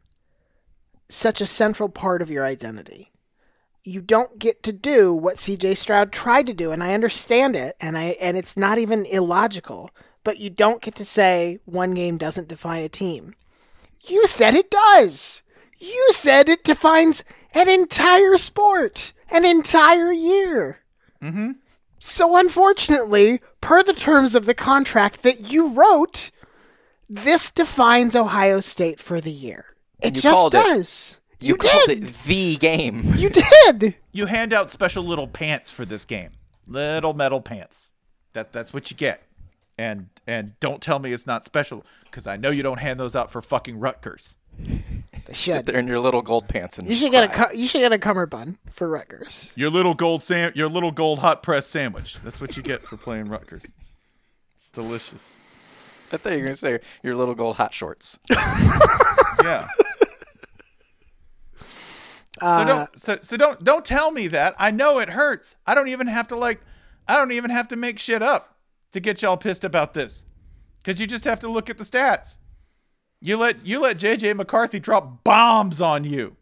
such 1.08 1.40
a 1.40 1.46
central 1.46 1.88
part 1.88 2.20
of 2.22 2.30
your 2.30 2.44
identity, 2.44 3.11
you 3.84 4.00
don't 4.00 4.38
get 4.38 4.62
to 4.62 4.72
do 4.72 5.12
what 5.12 5.36
CJ 5.36 5.76
Stroud 5.76 6.12
tried 6.12 6.46
to 6.46 6.54
do 6.54 6.70
and 6.70 6.82
I 6.82 6.94
understand 6.94 7.56
it 7.56 7.76
and 7.80 7.98
I 7.98 8.16
and 8.20 8.36
it's 8.36 8.56
not 8.56 8.78
even 8.78 9.04
illogical, 9.06 9.90
but 10.24 10.38
you 10.38 10.50
don't 10.50 10.82
get 10.82 10.94
to 10.96 11.04
say 11.04 11.58
one 11.64 11.94
game 11.94 12.16
doesn't 12.18 12.48
define 12.48 12.82
a 12.82 12.88
team. 12.88 13.34
You 14.06 14.26
said 14.26 14.54
it 14.54 14.70
does. 14.70 15.42
You 15.78 16.08
said 16.12 16.48
it 16.48 16.64
defines 16.64 17.24
an 17.54 17.68
entire 17.68 18.38
sport, 18.38 19.12
an 19.30 19.44
entire 19.44 20.12
year. 20.12 20.78
So 21.98 22.36
unfortunately, 22.36 23.40
per 23.60 23.82
the 23.82 23.92
terms 23.92 24.34
of 24.34 24.46
the 24.46 24.54
contract 24.54 25.22
that 25.22 25.50
you 25.52 25.68
wrote, 25.68 26.30
this 27.08 27.50
defines 27.50 28.16
Ohio 28.16 28.58
State 28.60 28.98
for 28.98 29.20
the 29.20 29.30
year. 29.30 29.66
It 30.00 30.14
just 30.14 30.50
does. 30.50 31.18
it. 31.18 31.21
Does. 31.42 31.48
You, 31.48 31.54
You, 31.54 31.58
called 31.58 31.86
did. 31.88 32.04
it 32.04 32.12
the 32.24 32.56
game. 32.56 33.02
You 33.16 33.28
did. 33.30 33.96
You 34.12 34.26
hand 34.26 34.52
out 34.52 34.70
special 34.70 35.04
little 35.04 35.26
pants 35.28 35.70
for 35.70 35.84
this 35.84 36.04
game. 36.04 36.30
Little 36.66 37.12
metal 37.14 37.40
pants. 37.40 37.92
That 38.32 38.52
that's 38.52 38.72
what 38.72 38.90
you 38.90 38.96
get. 38.96 39.22
And 39.78 40.08
and 40.26 40.58
don't 40.60 40.80
tell 40.80 40.98
me 40.98 41.12
it's 41.12 41.26
not 41.26 41.44
special 41.44 41.84
because 42.04 42.26
I 42.26 42.36
know 42.36 42.50
you 42.50 42.62
don't 42.62 42.78
hand 42.80 42.98
those 43.00 43.14
out 43.16 43.30
for 43.30 43.42
fucking 43.42 43.78
Rutgers. 43.80 44.36
Sit 45.30 45.66
there 45.66 45.78
in 45.78 45.86
your 45.86 45.98
little 45.98 46.20
gold 46.22 46.46
pants 46.48 46.78
and 46.78 46.86
You 46.86 46.94
should 46.94 47.10
get 47.12 47.24
a 47.24 47.28
cry. 47.28 47.48
cu- 47.48 47.56
you 47.56 47.66
should 47.66 47.80
get 47.80 47.92
a 47.92 47.98
cummerbund 47.98 48.58
for 48.70 48.88
Rutgers. 48.88 49.52
Your 49.56 49.70
little 49.70 49.94
gold 49.94 50.22
sam- 50.22 50.52
your 50.54 50.68
little 50.68 50.90
gold 50.92 51.20
hot 51.20 51.42
press 51.42 51.66
sandwich. 51.66 52.18
That's 52.22 52.40
what 52.40 52.56
you 52.56 52.62
get 52.62 52.84
for 52.84 52.96
playing 52.96 53.28
Rutgers. 53.28 53.64
It's 54.56 54.70
delicious. 54.70 55.24
I 56.12 56.18
thought 56.18 56.32
you 56.34 56.40
were 56.40 56.44
gonna 56.44 56.56
say 56.56 56.80
your 57.02 57.16
little 57.16 57.34
gold 57.34 57.56
hot 57.56 57.72
shorts. 57.74 58.18
Yeah. 59.42 59.66
So 62.42 62.64
don't 62.66 62.98
so, 62.98 63.18
so 63.22 63.36
don't 63.36 63.62
don't 63.64 63.84
tell 63.84 64.10
me 64.10 64.26
that. 64.28 64.54
I 64.58 64.70
know 64.70 64.98
it 64.98 65.10
hurts. 65.10 65.56
I 65.66 65.74
don't 65.74 65.88
even 65.88 66.06
have 66.08 66.28
to 66.28 66.36
like 66.36 66.60
I 67.08 67.16
don't 67.16 67.32
even 67.32 67.50
have 67.50 67.68
to 67.68 67.76
make 67.76 67.98
shit 67.98 68.22
up 68.22 68.56
to 68.92 69.00
get 69.00 69.22
y'all 69.22 69.36
pissed 69.36 69.64
about 69.64 69.94
this. 69.94 70.24
Cuz 70.84 71.00
you 71.00 71.06
just 71.06 71.24
have 71.24 71.40
to 71.40 71.48
look 71.48 71.70
at 71.70 71.78
the 71.78 71.84
stats. 71.84 72.34
You 73.20 73.36
let 73.36 73.64
you 73.64 73.78
let 73.78 73.98
JJ 73.98 74.36
McCarthy 74.36 74.80
drop 74.80 75.22
bombs 75.24 75.80
on 75.80 76.04
you. 76.04 76.36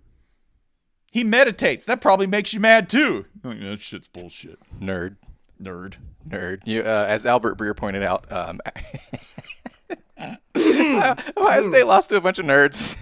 He 1.13 1.25
meditates. 1.25 1.85
That 1.85 2.01
probably 2.01 2.27
makes 2.27 2.53
you 2.55 2.61
mad 2.61 2.89
too. 2.89 3.27
Like, 3.43 3.61
that 3.61 3.81
shit's 3.81 4.07
bullshit. 4.07 4.59
Nerd. 4.81 5.17
Nerd. 5.61 5.95
Nerd. 6.29 6.61
You, 6.65 6.83
uh, 6.83 7.07
as 7.09 7.27
Albert 7.27 7.59
Breer 7.59 7.77
pointed 7.77 8.03
out, 8.05 8.31
um, 8.33 8.61
Ohio 10.57 11.61
State 11.63 11.87
lost 11.87 12.11
to 12.11 12.17
a 12.17 12.21
bunch 12.21 12.39
of 12.39 12.47
nerds. 12.47 12.97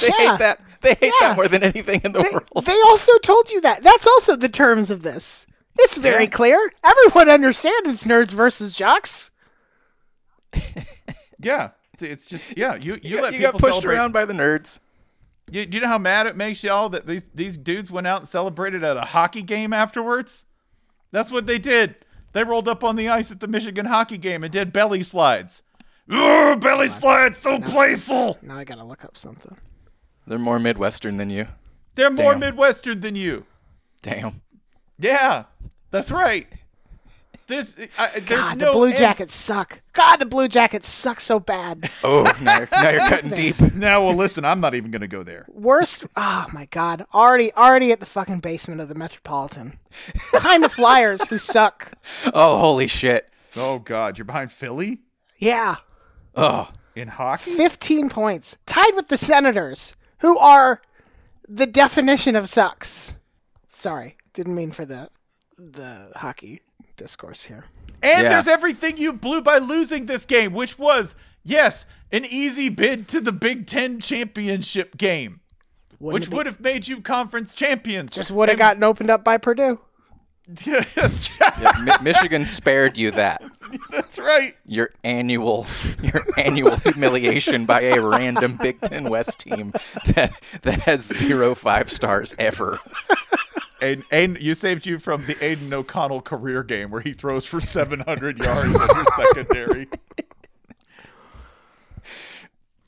they 0.00 0.08
Yeah. 0.08 0.30
hate 0.32 0.38
that. 0.40 0.60
They 0.82 0.94
hate 0.94 1.12
Yeah. 1.20 1.28
that 1.28 1.36
more 1.36 1.48
than 1.48 1.62
anything 1.62 2.00
in 2.04 2.12
the 2.12 2.22
They, 2.22 2.28
world. 2.32 2.64
they 2.64 2.80
also 2.86 3.16
told 3.18 3.50
you 3.50 3.60
that. 3.62 3.82
That's 3.82 4.06
also 4.06 4.36
the 4.36 4.48
terms 4.48 4.90
of 4.90 5.02
this. 5.02 5.46
It's 5.78 5.96
very 5.96 6.24
Yeah. 6.24 6.30
clear. 6.30 6.70
Everyone 6.84 7.28
understands 7.28 7.88
it's 7.90 8.04
nerds 8.06 8.32
versus 8.32 8.74
jocks. 8.74 9.30
Yeah. 11.40 11.70
It's 12.00 12.26
just 12.26 12.56
yeah, 12.56 12.74
you 12.76 12.94
you, 12.94 13.00
you 13.02 13.14
let 13.16 13.22
got, 13.30 13.34
you 13.34 13.40
got 13.40 13.52
pushed 13.54 13.64
celebrate. 13.74 13.94
around 13.94 14.12
by 14.12 14.24
the 14.24 14.32
nerds. 14.32 14.78
You, 15.50 15.66
you 15.70 15.80
know 15.80 15.88
how 15.88 15.98
mad 15.98 16.26
it 16.26 16.36
makes 16.36 16.62
y'all 16.62 16.88
that 16.90 17.06
these 17.06 17.24
these 17.34 17.56
dudes 17.56 17.90
went 17.90 18.06
out 18.06 18.20
and 18.20 18.28
celebrated 18.28 18.84
at 18.84 18.96
a 18.96 19.00
hockey 19.02 19.42
game 19.42 19.72
afterwards? 19.72 20.44
That's 21.10 21.30
what 21.30 21.46
they 21.46 21.58
did. 21.58 21.96
They 22.32 22.44
rolled 22.44 22.68
up 22.68 22.84
on 22.84 22.94
the 22.96 23.08
ice 23.08 23.30
at 23.32 23.40
the 23.40 23.48
Michigan 23.48 23.86
hockey 23.86 24.18
game 24.18 24.44
and 24.44 24.52
did 24.52 24.72
belly 24.72 25.02
slides. 25.02 25.62
Ugh, 26.10 26.60
belly 26.60 26.88
slides, 26.88 27.38
so 27.38 27.58
playful. 27.60 28.38
Now 28.42 28.58
I 28.58 28.64
gotta 28.64 28.84
look 28.84 29.04
up 29.04 29.16
something. 29.16 29.56
They're 30.28 30.38
more 30.38 30.58
Midwestern 30.58 31.16
than 31.16 31.30
you. 31.30 31.48
They're 31.94 32.10
more 32.10 32.32
Damn. 32.32 32.40
Midwestern 32.40 33.00
than 33.00 33.16
you. 33.16 33.44
Damn. 34.02 34.42
Yeah, 34.98 35.44
that's 35.90 36.10
right. 36.10 36.46
This 37.46 37.78
I, 37.98 38.08
there's 38.10 38.24
God, 38.26 38.58
no 38.58 38.66
the 38.66 38.72
Blue 38.72 38.88
end- 38.88 38.98
Jackets 38.98 39.34
suck. 39.34 39.80
God, 39.94 40.16
the 40.16 40.26
Blue 40.26 40.48
Jackets 40.48 40.86
suck 40.86 41.18
so 41.18 41.40
bad. 41.40 41.90
Oh, 42.04 42.30
now 42.42 42.58
you're, 42.58 42.68
now 42.70 42.90
you're 42.90 43.00
cutting 43.08 43.30
deep. 43.30 43.54
Now, 43.74 44.04
well, 44.04 44.14
listen, 44.14 44.44
I'm 44.44 44.60
not 44.60 44.74
even 44.74 44.90
gonna 44.90 45.08
go 45.08 45.22
there. 45.22 45.46
Worst. 45.48 46.04
Oh 46.14 46.46
my 46.52 46.66
God. 46.66 47.06
Already, 47.14 47.52
already 47.54 47.90
at 47.90 48.00
the 48.00 48.06
fucking 48.06 48.40
basement 48.40 48.82
of 48.82 48.88
the 48.90 48.94
Metropolitan, 48.94 49.78
behind 50.30 50.62
the 50.62 50.68
Flyers, 50.68 51.24
who 51.28 51.38
suck. 51.38 51.92
Oh, 52.34 52.58
holy 52.58 52.86
shit. 52.86 53.30
Oh 53.56 53.78
God, 53.78 54.18
you're 54.18 54.26
behind 54.26 54.52
Philly 54.52 55.00
Yeah, 55.38 55.76
Oh, 56.36 56.70
in 56.94 57.08
hockey. 57.08 57.50
15 57.52 58.10
points, 58.10 58.58
tied 58.66 58.92
with 58.94 59.08
the 59.08 59.16
Senators, 59.16 59.94
who 60.20 60.38
are 60.38 60.80
the 61.48 61.66
definition 61.66 62.36
of 62.36 62.48
sucks. 62.48 63.16
Sorry, 63.68 64.16
didn't 64.32 64.54
mean 64.54 64.70
for 64.70 64.84
the 64.84 65.08
the 65.58 66.10
hockey 66.16 66.62
discourse 66.96 67.44
here. 67.44 67.64
And 68.02 68.22
Yeah. 68.24 68.28
there's 68.30 68.46
everything 68.48 68.96
you 68.96 69.12
blew 69.12 69.42
by 69.42 69.58
losing 69.58 70.06
this 70.06 70.24
game, 70.24 70.52
which 70.52 70.78
was, 70.78 71.16
yes, 71.42 71.84
an 72.12 72.24
easy 72.24 72.68
bid 72.68 73.08
to 73.08 73.20
the 73.20 73.32
Big 73.32 73.66
Ten 73.66 73.98
championship 74.00 74.96
game, 74.96 75.40
Wouldn't 75.98 76.28
which 76.28 76.36
would 76.36 76.46
have 76.46 76.60
made 76.60 76.86
you 76.86 77.00
conference 77.00 77.52
champions. 77.54 78.12
just 78.12 78.30
would 78.30 78.48
have 78.48 78.58
gotten 78.58 78.84
opened 78.84 79.10
up 79.10 79.24
by 79.24 79.36
Purdue. 79.36 79.80
Yeah, 80.64 80.82
that's, 80.94 81.28
Yeah, 81.40 81.72
Mi- 81.82 81.92
Michigan 82.02 82.44
spared 82.44 82.96
you 82.96 83.10
that. 83.12 83.42
that's 83.90 84.18
right. 84.18 84.56
Your 84.64 84.90
annual, 85.04 85.66
your 86.02 86.24
annual 86.38 86.76
humiliation 86.76 87.66
by 87.66 87.82
a 87.82 88.00
random 88.00 88.56
Big 88.60 88.80
Ten 88.80 89.10
West 89.10 89.40
team 89.40 89.72
that 90.14 90.32
that 90.62 90.80
has 90.80 91.04
zero 91.04 91.54
five 91.54 91.90
stars 91.90 92.34
ever. 92.38 92.78
And, 93.80 94.04
and 94.10 94.40
you 94.40 94.54
saved 94.54 94.86
you 94.86 94.98
from 94.98 95.24
the 95.26 95.36
Aidan 95.44 95.72
O'Connell 95.72 96.22
career 96.22 96.62
game 96.64 96.90
where 96.90 97.00
he 97.00 97.12
throws 97.12 97.44
for 97.46 97.60
700 97.60 98.38
yards 98.38 98.74
in 98.74 98.80
your 98.80 99.04
secondary. 99.16 99.88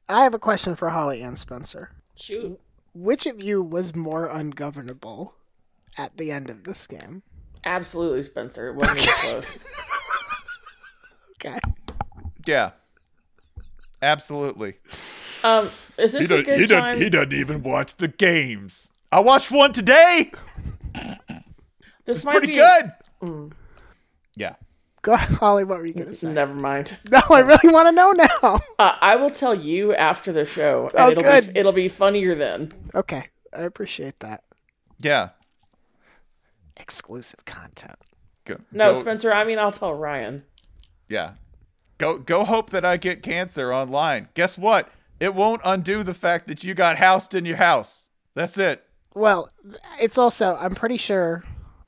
I 0.08 0.24
have 0.24 0.34
a 0.34 0.38
question 0.40 0.74
for 0.74 0.88
Holly 0.88 1.22
and 1.22 1.38
Spencer. 1.38 1.92
Shoot. 2.16 2.58
Which 2.92 3.26
of 3.26 3.40
you 3.40 3.62
was 3.62 3.94
more 3.94 4.26
ungovernable 4.26 5.34
at 5.96 6.16
the 6.16 6.32
end 6.32 6.50
of 6.50 6.64
this 6.64 6.88
game? 6.88 7.22
Absolutely, 7.64 8.22
Spencer. 8.22 8.68
It 8.68 8.74
wasn't 8.76 8.98
even 8.98 9.14
close. 9.14 9.58
Okay. 11.42 11.58
Yeah. 12.46 12.72
Absolutely. 14.02 14.74
Um, 15.42 15.70
is 15.96 16.12
this 16.12 16.30
a 16.30 16.42
good 16.42 16.68
time? 16.68 17.00
He 17.00 17.08
doesn't 17.08 17.32
even 17.32 17.62
watch 17.62 17.96
the 17.96 18.08
games. 18.08 18.88
I 19.10 19.20
watched 19.20 19.50
one 19.50 19.72
today. 19.72 20.32
this 22.04 22.24
might 22.24 22.32
Pretty 22.32 22.48
be 22.48 22.54
good. 22.56 23.54
Yeah. 24.36 24.56
Go 25.00 25.14
ahead, 25.14 25.38
Holly. 25.38 25.64
What 25.64 25.78
were 25.78 25.86
you 25.86 25.94
gonna 25.94 26.12
say? 26.12 26.30
Never 26.30 26.54
mind. 26.54 26.98
No, 27.10 27.20
I 27.30 27.40
really 27.40 27.72
want 27.72 27.88
to 27.88 27.92
know 27.92 28.12
now. 28.12 28.60
Uh, 28.78 28.96
I 29.00 29.16
will 29.16 29.30
tell 29.30 29.54
you 29.54 29.94
after 29.94 30.30
the 30.32 30.44
show, 30.44 30.90
and 30.94 30.98
Oh, 30.98 31.10
it'll 31.10 31.22
good. 31.22 31.54
be 31.54 31.58
it'll 31.60 31.72
be 31.72 31.88
funnier 31.88 32.34
then. 32.34 32.74
Okay, 32.94 33.28
I 33.56 33.62
appreciate 33.62 34.20
that. 34.20 34.44
Yeah. 34.98 35.30
Exclusive 36.80 37.44
content. 37.44 37.96
Go, 38.44 38.56
No, 38.72 38.92
go- 38.92 39.00
Spencer. 39.00 39.32
I 39.32 39.44
mean, 39.44 39.58
I'll 39.58 39.70
tell 39.72 39.94
Ryan. 39.94 40.44
Yeah. 41.08 41.32
Go 41.98 42.18
go 42.18 42.44
hope 42.44 42.70
that 42.70 42.84
I 42.84 42.96
get 42.96 43.22
cancer 43.22 43.72
online. 43.74 44.28
Guess 44.34 44.56
what? 44.56 44.90
It 45.18 45.34
won't 45.34 45.60
undo 45.64 46.02
the 46.02 46.14
fact 46.14 46.46
that 46.48 46.64
you 46.64 46.72
got 46.74 46.96
housed 46.96 47.34
in 47.34 47.44
your 47.44 47.58
house. 47.58 48.08
That's 48.34 48.56
it. 48.56 48.82
Well, 49.14 49.50
it's 50.00 50.16
also 50.16 50.56
I'm 50.58 50.74
pretty 50.74 50.96
sure 50.96 51.44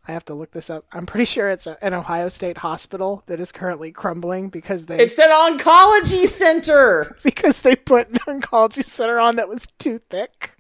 I 0.07 0.13
have 0.13 0.25
to 0.27 0.35
look 0.35 0.51
this 0.51 0.69
up. 0.69 0.85
I'm 0.93 1.07
pretty 1.07 1.25
sure 1.25 1.49
it's 1.49 1.67
a, 1.67 1.83
an 1.83 1.95
Ohio 1.95 2.29
State 2.29 2.59
hospital 2.59 3.23
that 3.27 3.41
is 3.41 3.53
currently 3.53 3.91
crumbling 3.93 4.51
because 4.51 4.85
they 4.87 4.99
It's 4.99 5.17
that 5.17 5.31
oncology 5.31 6.27
center. 6.27 7.17
because 7.25 7.63
they 7.63 7.75
put 7.77 8.09
an 8.11 8.19
oncology 8.41 8.85
center 8.85 9.19
on 9.19 9.37
that 9.37 9.49
was 9.49 9.67
too 9.79 9.99
thick. 10.11 10.57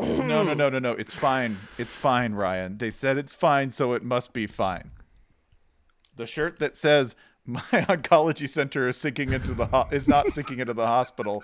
No, 0.00 0.42
no, 0.42 0.54
no, 0.54 0.68
no, 0.68 0.78
no. 0.78 0.92
It's 0.92 1.14
fine. 1.14 1.58
It's 1.78 1.94
fine, 1.94 2.34
Ryan. 2.34 2.78
They 2.78 2.90
said 2.90 3.18
it's 3.18 3.34
fine, 3.34 3.70
so 3.70 3.92
it 3.92 4.02
must 4.02 4.32
be 4.32 4.46
fine. 4.46 4.90
The 6.16 6.26
shirt 6.26 6.58
that 6.58 6.76
says 6.76 7.16
my 7.46 7.60
oncology 7.72 8.48
center 8.48 8.88
is 8.88 8.96
sinking 8.96 9.32
into 9.32 9.54
the 9.54 9.66
ho- 9.66 9.88
is 9.90 10.08
not 10.08 10.28
sinking 10.28 10.58
into 10.60 10.74
the 10.74 10.86
hospital 10.86 11.42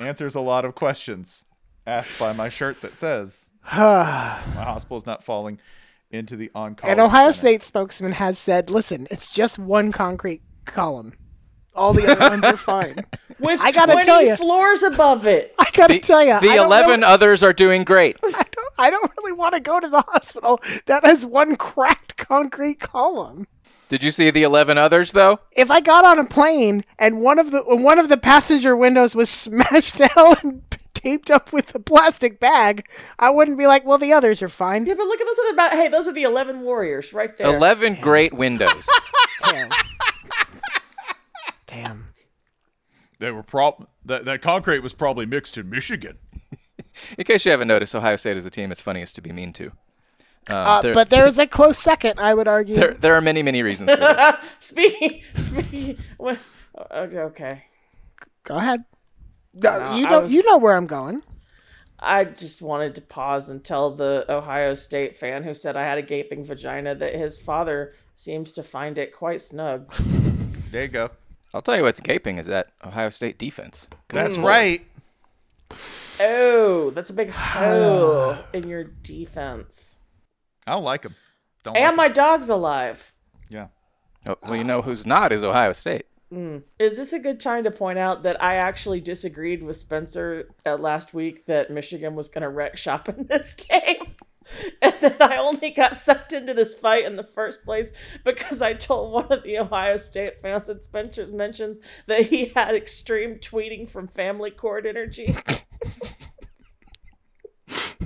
answers 0.00 0.34
a 0.34 0.40
lot 0.40 0.64
of 0.64 0.74
questions 0.74 1.44
asked 1.86 2.18
by 2.18 2.32
my 2.32 2.48
shirt 2.48 2.80
that 2.82 2.98
says 2.98 3.50
my 3.72 4.38
hospital 4.56 4.96
is 4.96 5.06
not 5.06 5.22
falling 5.24 5.60
into 6.10 6.36
the 6.36 6.50
oncology. 6.54 6.84
An 6.92 7.00
Ohio 7.00 7.30
center. 7.30 7.32
State 7.32 7.62
spokesman 7.62 8.12
has 8.12 8.38
said, 8.38 8.70
"Listen, 8.70 9.06
it's 9.10 9.30
just 9.30 9.58
one 9.58 9.92
concrete 9.92 10.42
column. 10.64 11.12
All 11.74 11.92
the 11.92 12.06
other 12.10 12.30
ones 12.30 12.44
are 12.44 12.56
fine." 12.56 12.96
With 13.38 13.60
I 13.60 13.70
gotta 13.72 13.92
20 13.92 14.06
tell 14.06 14.22
you, 14.22 14.36
floors 14.36 14.82
above 14.82 15.26
it. 15.26 15.54
I 15.58 15.68
gotta 15.72 15.98
tell 15.98 16.24
you, 16.24 16.38
The 16.40 16.56
eleven 16.56 17.04
others 17.04 17.42
are 17.42 17.52
doing 17.52 17.84
great. 17.84 18.16
I 18.24 18.30
don't, 18.30 18.72
I 18.78 18.90
don't 18.90 19.12
really 19.18 19.32
want 19.32 19.54
to 19.54 19.60
go 19.60 19.78
to 19.78 19.88
the 19.88 20.00
hospital 20.02 20.60
that 20.86 21.04
has 21.04 21.26
one 21.26 21.56
cracked 21.56 22.16
concrete 22.16 22.80
column. 22.80 23.46
Did 23.88 24.02
you 24.02 24.10
see 24.10 24.30
the 24.30 24.42
eleven 24.42 24.78
others 24.78 25.12
though? 25.12 25.38
If 25.52 25.70
I 25.70 25.80
got 25.80 26.04
on 26.04 26.18
a 26.18 26.24
plane 26.24 26.84
and 26.98 27.20
one 27.20 27.38
of 27.38 27.50
the 27.50 27.62
one 27.62 27.98
of 27.98 28.08
the 28.08 28.16
passenger 28.16 28.74
windows 28.76 29.14
was 29.14 29.28
smashed 29.30 30.00
out 30.16 30.42
and 30.42 30.62
taped 30.94 31.30
up 31.30 31.52
with 31.52 31.74
a 31.74 31.78
plastic 31.78 32.40
bag, 32.40 32.88
I 33.18 33.30
wouldn't 33.30 33.58
be 33.58 33.66
like, 33.66 33.84
"Well, 33.84 33.98
the 33.98 34.12
others 34.12 34.42
are 34.42 34.48
fine." 34.48 34.86
Yeah, 34.86 34.94
but 34.94 35.06
look 35.06 35.20
at 35.20 35.26
those 35.26 35.38
other. 35.46 35.56
Ba- 35.56 35.76
hey, 35.76 35.88
those 35.88 36.08
are 36.08 36.12
the 36.12 36.22
eleven 36.22 36.62
warriors 36.62 37.12
right 37.12 37.36
there. 37.36 37.54
Eleven 37.54 37.94
great 38.00 38.32
windows. 38.34 38.88
Damn. 39.44 39.70
Damn. 41.66 42.06
They 43.18 43.30
were 43.30 43.42
prob 43.42 43.86
that 44.04 44.24
that 44.26 44.42
concrete 44.42 44.80
was 44.80 44.92
probably 44.92 45.26
mixed 45.26 45.56
in 45.58 45.70
Michigan. 45.70 46.18
In 47.18 47.24
case 47.24 47.44
you 47.44 47.50
haven't 47.50 47.68
noticed, 47.68 47.94
Ohio 47.94 48.16
State 48.16 48.36
is 48.36 48.44
the 48.44 48.50
team 48.50 48.70
it's 48.72 48.80
funniest 48.80 49.14
to 49.16 49.20
be 49.22 49.32
mean 49.32 49.52
to. 49.54 49.72
Uh, 50.48 50.54
Uh, 50.54 50.82
there, 50.82 50.94
but 50.94 51.10
there's 51.10 51.38
a 51.38 51.46
close 51.46 51.78
second, 51.78 52.18
I 52.20 52.32
would 52.34 52.46
argue. 52.48 52.76
there, 52.76 52.94
there 52.94 53.14
are 53.14 53.20
many, 53.20 53.42
many 53.42 53.62
reasons 53.62 53.90
for 53.90 53.96
this. 53.98 54.34
Speaking, 54.60 55.22
speaking. 55.34 55.98
what- 56.18 56.38
Okay, 56.90 57.18
okay. 57.20 57.64
Go 58.44 58.56
ahead. 58.56 58.84
No, 59.54 59.94
you 59.96 60.06
I 60.06 60.10
know, 60.10 60.20
was- 60.22 60.32
you 60.32 60.42
know 60.44 60.58
where 60.58 60.76
I'm 60.76 60.86
going. 60.86 61.22
I 61.98 62.24
just 62.24 62.60
wanted 62.60 62.94
to 62.96 63.00
pause 63.00 63.48
and 63.48 63.64
tell 63.64 63.90
the 63.90 64.26
Ohio 64.28 64.74
State 64.74 65.16
fan 65.16 65.42
who 65.44 65.54
said 65.54 65.76
I 65.76 65.84
had 65.84 65.96
a 65.96 66.02
gaping 66.02 66.44
vagina 66.44 66.94
that 66.94 67.14
his 67.14 67.38
father 67.40 67.94
seems 68.14 68.52
to 68.52 68.62
find 68.62 68.98
it 68.98 69.12
quite 69.12 69.40
snug. 69.40 69.92
There 70.72 70.82
you 70.82 70.88
go. 70.88 71.10
I'll 71.54 71.62
tell 71.62 71.76
you 71.76 71.82
what's 71.82 72.00
gaping 72.00 72.38
is 72.38 72.46
that 72.46 72.68
Ohio 72.84 73.08
State 73.10 73.38
defense. 73.38 73.88
That's 74.08 74.36
right. 74.36 74.82
Oh, 76.20 76.90
that's 76.90 77.10
a 77.10 77.14
big 77.14 77.30
hole 77.34 78.36
in 78.52 78.68
your 78.68 78.84
defense. 78.84 80.00
I 80.66 80.72
don't 80.72 80.84
like 80.84 81.02
them. 81.02 81.14
Don't 81.62 81.76
And 81.76 81.96
like 81.96 81.96
my 81.96 82.08
dog's 82.08 82.48
alive. 82.48 83.12
yeah. 83.48 83.68
Oh, 84.26 84.36
well, 84.42 84.56
you 84.56 84.64
know 84.64 84.82
who's 84.82 85.06
not 85.06 85.30
is 85.32 85.44
Ohio 85.44 85.72
State. 85.72 86.06
Is 86.80 86.96
this 86.96 87.12
a 87.12 87.20
good 87.20 87.38
time 87.38 87.62
to 87.64 87.70
point 87.70 87.98
out 88.00 88.24
that 88.24 88.42
I 88.42 88.56
actually 88.56 89.00
disagreed 89.00 89.62
with 89.62 89.76
Spencer 89.76 90.48
uh, 90.66 90.76
last 90.76 91.14
week 91.14 91.46
that 91.46 91.70
Michigan 91.70 92.16
was 92.16 92.28
going 92.28 92.42
to 92.42 92.48
wreck 92.48 92.76
shop 92.76 93.08
in 93.08 93.26
this 93.28 93.54
game? 93.70 94.15
And 94.82 94.94
that 95.00 95.20
I 95.20 95.36
only 95.38 95.70
got 95.70 95.94
sucked 95.96 96.32
into 96.32 96.54
this 96.54 96.72
fight 96.74 97.04
in 97.04 97.16
the 97.16 97.24
first 97.24 97.64
place 97.64 97.92
because 98.24 98.62
I 98.62 98.74
told 98.74 99.12
one 99.12 99.32
of 99.32 99.42
the 99.42 99.58
Ohio 99.58 99.96
State 99.96 100.38
fans 100.40 100.68
at 100.68 100.82
Spencer's 100.82 101.32
mentions 101.32 101.78
that 102.06 102.26
he 102.26 102.46
had 102.46 102.74
extreme 102.74 103.36
tweeting 103.36 103.88
from 103.88 104.06
family 104.08 104.50
court 104.50 104.86
energy. 104.86 105.36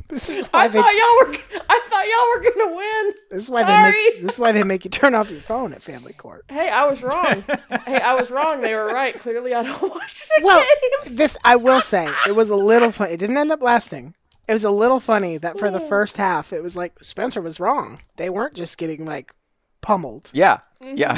This 0.09 0.29
is 0.29 0.43
why 0.47 0.65
I 0.65 0.69
they. 0.69 0.79
thought 0.81 0.93
y'all 0.93 1.29
were 1.33 1.39
I 1.69 1.81
thought 1.85 2.07
y'all 2.09 2.29
were 2.35 2.51
gonna 2.65 2.77
win. 2.77 3.15
This 3.31 3.45
is 3.45 3.51
why 3.51 3.63
they 3.63 3.93
make. 3.93 4.23
This 4.23 4.33
is 4.35 4.39
why 4.41 4.51
they 4.51 4.65
make 4.65 4.85
you 4.85 4.91
turn 4.91 5.15
off 5.15 5.31
your 5.31 5.41
phone 5.41 5.73
at 5.73 5.83
family 5.83 6.13
court. 6.15 6.45
Hey, 6.49 6.69
I 6.69 6.85
was 6.87 7.03
wrong. 7.05 7.45
hey, 7.87 8.01
I 8.01 8.15
was 8.15 8.31
wrong. 8.31 8.61
They 8.61 8.75
were 8.75 8.87
right. 8.87 9.17
Clearly, 9.17 9.55
I 9.55 9.63
don't 9.63 9.81
watch 9.95 10.15
the 10.37 10.43
Well, 10.43 10.65
games. 11.05 11.17
this 11.17 11.37
I 11.45 11.55
will 11.57 11.81
say, 11.81 12.09
it 12.27 12.35
was 12.35 12.51
a 12.51 12.57
little 12.57 12.91
funny. 12.91 13.13
It 13.13 13.19
didn't 13.19 13.37
end 13.37 13.53
up 13.53 13.63
lasting. 13.63 14.15
It 14.51 14.53
was 14.53 14.65
a 14.65 14.71
little 14.73 14.99
funny 14.99 15.37
that 15.39 15.61
for 15.61 15.71
the 15.71 15.79
first 15.79 16.17
half, 16.17 16.53
it 16.53 16.61
was 16.61 16.77
like 16.77 17.03
Spencer 17.05 17.41
was 17.41 17.61
wrong. 17.61 18.01
They 18.17 18.29
weren't 18.29 18.55
just 18.55 18.79
getting 18.79 19.05
like 19.05 19.33
pummeled. 19.81 20.29
Yeah, 20.33 20.59
yeah. 20.81 21.17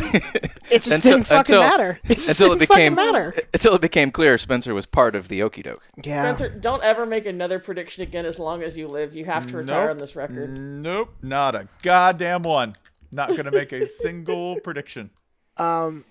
It 0.71 0.83
just 0.83 0.87
Until- 0.93 1.13
didn't 1.13 1.27
fucking 1.29 1.55
until- 1.57 1.63
matter. 1.63 1.99
It 2.05 2.17
just 2.17 2.29
until 2.29 2.53
it 2.53 2.59
didn't 2.59 2.69
fucking 2.69 2.77
became 2.91 2.95
matter. 2.95 3.35
until 3.55 3.75
it 3.75 3.81
became 3.81 4.11
clear 4.11 4.37
Spencer 4.37 4.75
was 4.75 4.85
part 4.85 5.17
of 5.17 5.29
the 5.29 5.43
okey 5.45 5.63
doke. 5.63 5.83
Yeah. 6.05 6.25
Spencer, 6.25 6.51
don't 6.51 6.83
ever 6.85 7.07
make 7.07 7.25
another 7.25 7.59
prediction 7.59 8.03
again 8.03 8.27
as 8.27 8.39
long 8.39 8.63
as 8.63 8.77
you 8.77 8.87
live. 8.87 9.17
You 9.17 9.25
have 9.25 9.47
to 9.47 9.57
retire 9.57 9.87
Nope. 9.87 9.91
on 9.93 9.97
this 9.99 10.15
record. 10.15 10.59
Nope. 10.59 11.15
Not 11.23 11.55
a 11.55 11.69
goddamn 11.83 12.43
one. 12.43 12.77
Not 13.13 13.35
gonna 13.35 13.51
make 13.51 13.73
a 13.73 13.87
single 14.03 14.61
prediction. 14.61 15.09
Um, 15.57 16.05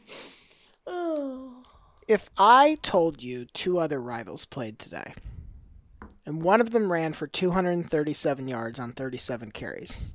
if 2.08 2.30
I 2.38 2.80
told 2.82 3.22
you 3.22 3.46
two 3.54 3.78
other 3.80 4.02
rivals 4.02 4.46
played 4.46 4.80
today, 4.80 5.14
and 6.26 6.44
one 6.44 6.62
of 6.62 6.72
them 6.72 6.92
ran 6.92 7.14
for 7.14 7.28
237 7.28 8.48
yards 8.48 8.80
on 8.80 8.92
37 8.92 9.52
carries, 9.52 10.12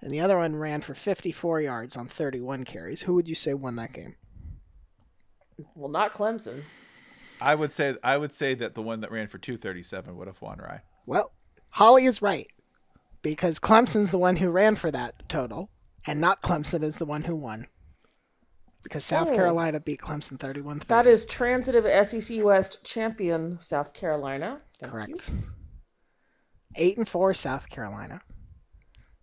and 0.00 0.10
the 0.10 0.20
other 0.20 0.36
one 0.36 0.56
ran 0.56 0.80
for 0.80 0.94
54 0.94 1.60
yards 1.60 1.96
on 1.96 2.06
31 2.06 2.64
carries, 2.64 3.02
who 3.02 3.14
would 3.14 3.28
you 3.28 3.34
say 3.34 3.54
won 3.54 3.76
that 3.76 3.92
game? 3.92 4.16
Well, 5.74 5.90
not 5.90 6.12
Clemson. 6.12 6.62
I 7.40 7.54
would 7.54 7.72
say 7.72 7.96
I 8.02 8.16
would 8.16 8.32
say 8.32 8.54
that 8.54 8.74
the 8.74 8.82
one 8.82 9.00
that 9.00 9.10
ran 9.10 9.26
for 9.26 9.38
237 9.38 10.16
would 10.16 10.28
have 10.28 10.40
won, 10.40 10.58
right? 10.58 10.80
Well, 11.06 11.32
Holly 11.70 12.04
is 12.04 12.22
right 12.22 12.46
because 13.22 13.58
Clemson's 13.58 14.10
the 14.10 14.18
one 14.18 14.36
who 14.36 14.50
ran 14.50 14.76
for 14.76 14.90
that 14.90 15.28
total, 15.28 15.70
and 16.06 16.20
not 16.20 16.42
Clemson 16.42 16.82
is 16.82 16.96
the 16.96 17.06
one 17.06 17.24
who 17.24 17.36
won. 17.36 17.66
Because 18.82 19.04
South 19.04 19.28
Oh. 19.28 19.34
Carolina 19.34 19.80
beat 19.80 20.00
Clemson 20.00 20.38
31 20.38 20.82
That 20.88 21.06
is 21.06 21.24
transitive 21.24 21.84
SEC 22.06 22.42
West 22.42 22.82
champion 22.84 23.58
South 23.60 23.94
Carolina. 23.94 24.60
Thank 24.80 24.92
correct. 24.92 25.10
you. 25.30 25.44
8 26.74 26.98
and 26.98 27.08
4 27.08 27.34
South 27.34 27.68
Carolina. 27.68 28.20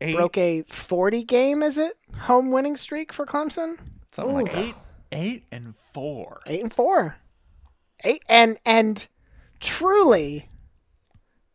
Eight, 0.02 0.15
Broke 0.15 0.38
a 0.38 0.62
40 0.63 1.24
game, 1.24 1.62
is 1.62 1.78
it? 1.78 1.93
Home 2.22 2.52
winning 2.52 2.78
streak 2.78 3.12
for 3.12 3.26
Clemson? 3.26 3.76
Something 4.12 4.34
like 4.36 4.52
that. 4.54 4.58
eight, 4.58 4.76
eight 5.12 5.43
and 5.52 5.76
four. 5.93 6.39
8 6.48 6.62
and 6.63 6.74
4. 6.74 7.15
8 8.06 8.24
and 8.30 8.58
and 8.65 9.08
truly 9.60 10.50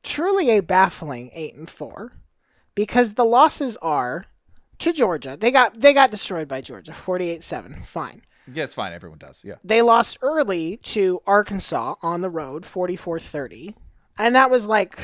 truly 0.03 0.51
a 0.51 0.61
baffling 0.61 1.31
8 1.33 1.55
and 1.55 1.71
4 1.71 2.13
because 2.75 3.15
the 3.15 3.25
losses 3.25 3.79
are 3.79 4.27
to 4.79 4.93
Georgia. 4.93 5.37
They 5.39 5.51
got 5.51 5.81
they 5.81 5.93
got 5.93 6.11
destroyed 6.11 6.49
by 6.49 6.61
Georgia, 6.61 6.93
48-7. 6.93 7.85
Fine. 7.85 8.23
Yeah, 8.53 8.65
it's 8.65 8.75
fine. 8.75 8.93
Everyone 8.93 9.19
does. 9.19 9.43
Yeah. 9.45 9.55
They 9.65 9.83
lost 9.83 10.19
early 10.21 10.77
to 10.79 11.23
Arkansas 11.27 11.95
on 12.03 12.21
the 12.21 12.31
road, 12.31 12.65
44-30. 12.65 13.75
And 14.19 14.35
that 14.35 14.51
was 14.51 14.67
like 14.67 15.01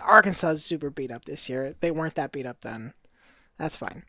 Arkansas 0.00 0.50
is 0.50 0.64
super 0.64 0.90
beat 0.90 1.10
up 1.10 1.24
this 1.24 1.48
year. 1.48 1.74
They 1.80 1.90
weren't 1.90 2.16
that 2.16 2.32
beat 2.32 2.46
up 2.46 2.60
then. 2.60 2.92
That's 3.56 3.76
fine. 3.76 4.04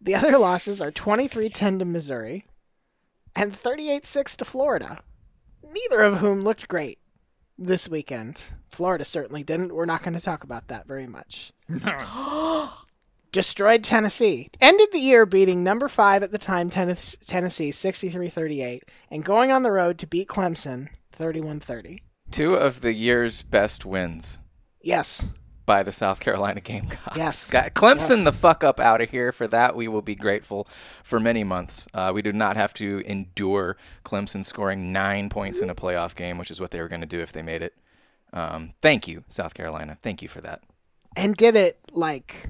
The 0.00 0.14
other 0.14 0.36
losses 0.38 0.82
are 0.82 0.92
23-10 0.92 1.78
to 1.78 1.84
Missouri 1.84 2.44
and 3.34 3.52
38-6 3.52 4.36
to 4.36 4.44
Florida. 4.44 5.00
Neither 5.62 6.02
of 6.02 6.18
whom 6.18 6.42
looked 6.42 6.68
great 6.68 6.98
this 7.56 7.88
weekend. 7.88 8.42
Florida 8.68 9.04
certainly 9.04 9.42
didn't. 9.42 9.74
We're 9.74 9.84
not 9.86 10.02
going 10.02 10.14
to 10.14 10.20
talk 10.20 10.44
about 10.44 10.68
that 10.68 10.86
very 10.86 11.06
much. 11.06 11.52
Destroyed 13.32 13.84
Tennessee. 13.84 14.48
Ended 14.60 14.88
the 14.92 14.98
year 14.98 15.24
beating 15.24 15.62
number 15.62 15.88
five 15.88 16.22
at 16.22 16.32
the 16.32 16.38
time, 16.38 16.68
Tennessee, 16.70 17.70
63 17.70 18.28
38, 18.28 18.82
and 19.10 19.24
going 19.24 19.52
on 19.52 19.62
the 19.62 19.70
road 19.72 19.98
to 19.98 20.06
beat 20.06 20.28
Clemson, 20.28 20.88
31 21.12 21.60
30. 21.60 22.02
Two 22.32 22.54
of 22.54 22.80
the 22.80 22.92
year's 22.92 23.42
best 23.42 23.84
wins 23.84 24.38
Yes. 24.82 25.30
by 25.66 25.82
the 25.84 25.92
South 25.92 26.18
Carolina 26.20 26.60
Gamecocks. 26.60 27.16
Yes. 27.16 27.50
Got 27.50 27.74
Clemson 27.74 28.16
Yes. 28.18 28.24
the 28.24 28.32
fuck 28.32 28.64
up 28.64 28.80
out 28.80 29.00
of 29.00 29.10
here. 29.10 29.30
For 29.30 29.46
that, 29.48 29.76
we 29.76 29.86
will 29.86 30.02
be 30.02 30.14
grateful 30.16 30.66
for 31.04 31.20
many 31.20 31.44
months. 31.44 31.86
Uh, 31.94 32.10
we 32.14 32.22
do 32.22 32.32
not 32.32 32.56
have 32.56 32.74
to 32.74 33.00
endure 33.06 33.76
Clemson 34.04 34.44
scoring 34.44 34.92
nine 34.92 35.28
points 35.28 35.60
in 35.60 35.70
a 35.70 35.74
playoff 35.74 36.16
game, 36.16 36.36
which 36.38 36.50
is 36.50 36.60
what 36.60 36.70
they 36.72 36.80
were 36.80 36.88
going 36.88 37.00
to 37.02 37.06
do 37.06 37.20
if 37.20 37.32
they 37.32 37.42
made 37.42 37.62
it. 37.62 37.74
Um, 38.32 38.74
thank 38.80 39.06
you, 39.06 39.22
South 39.28 39.54
Carolina. 39.54 39.96
Thank 40.00 40.22
you 40.22 40.28
for 40.28 40.40
that. 40.40 40.62
And 41.16 41.36
did 41.36 41.54
it 41.56 41.78
like. 41.92 42.48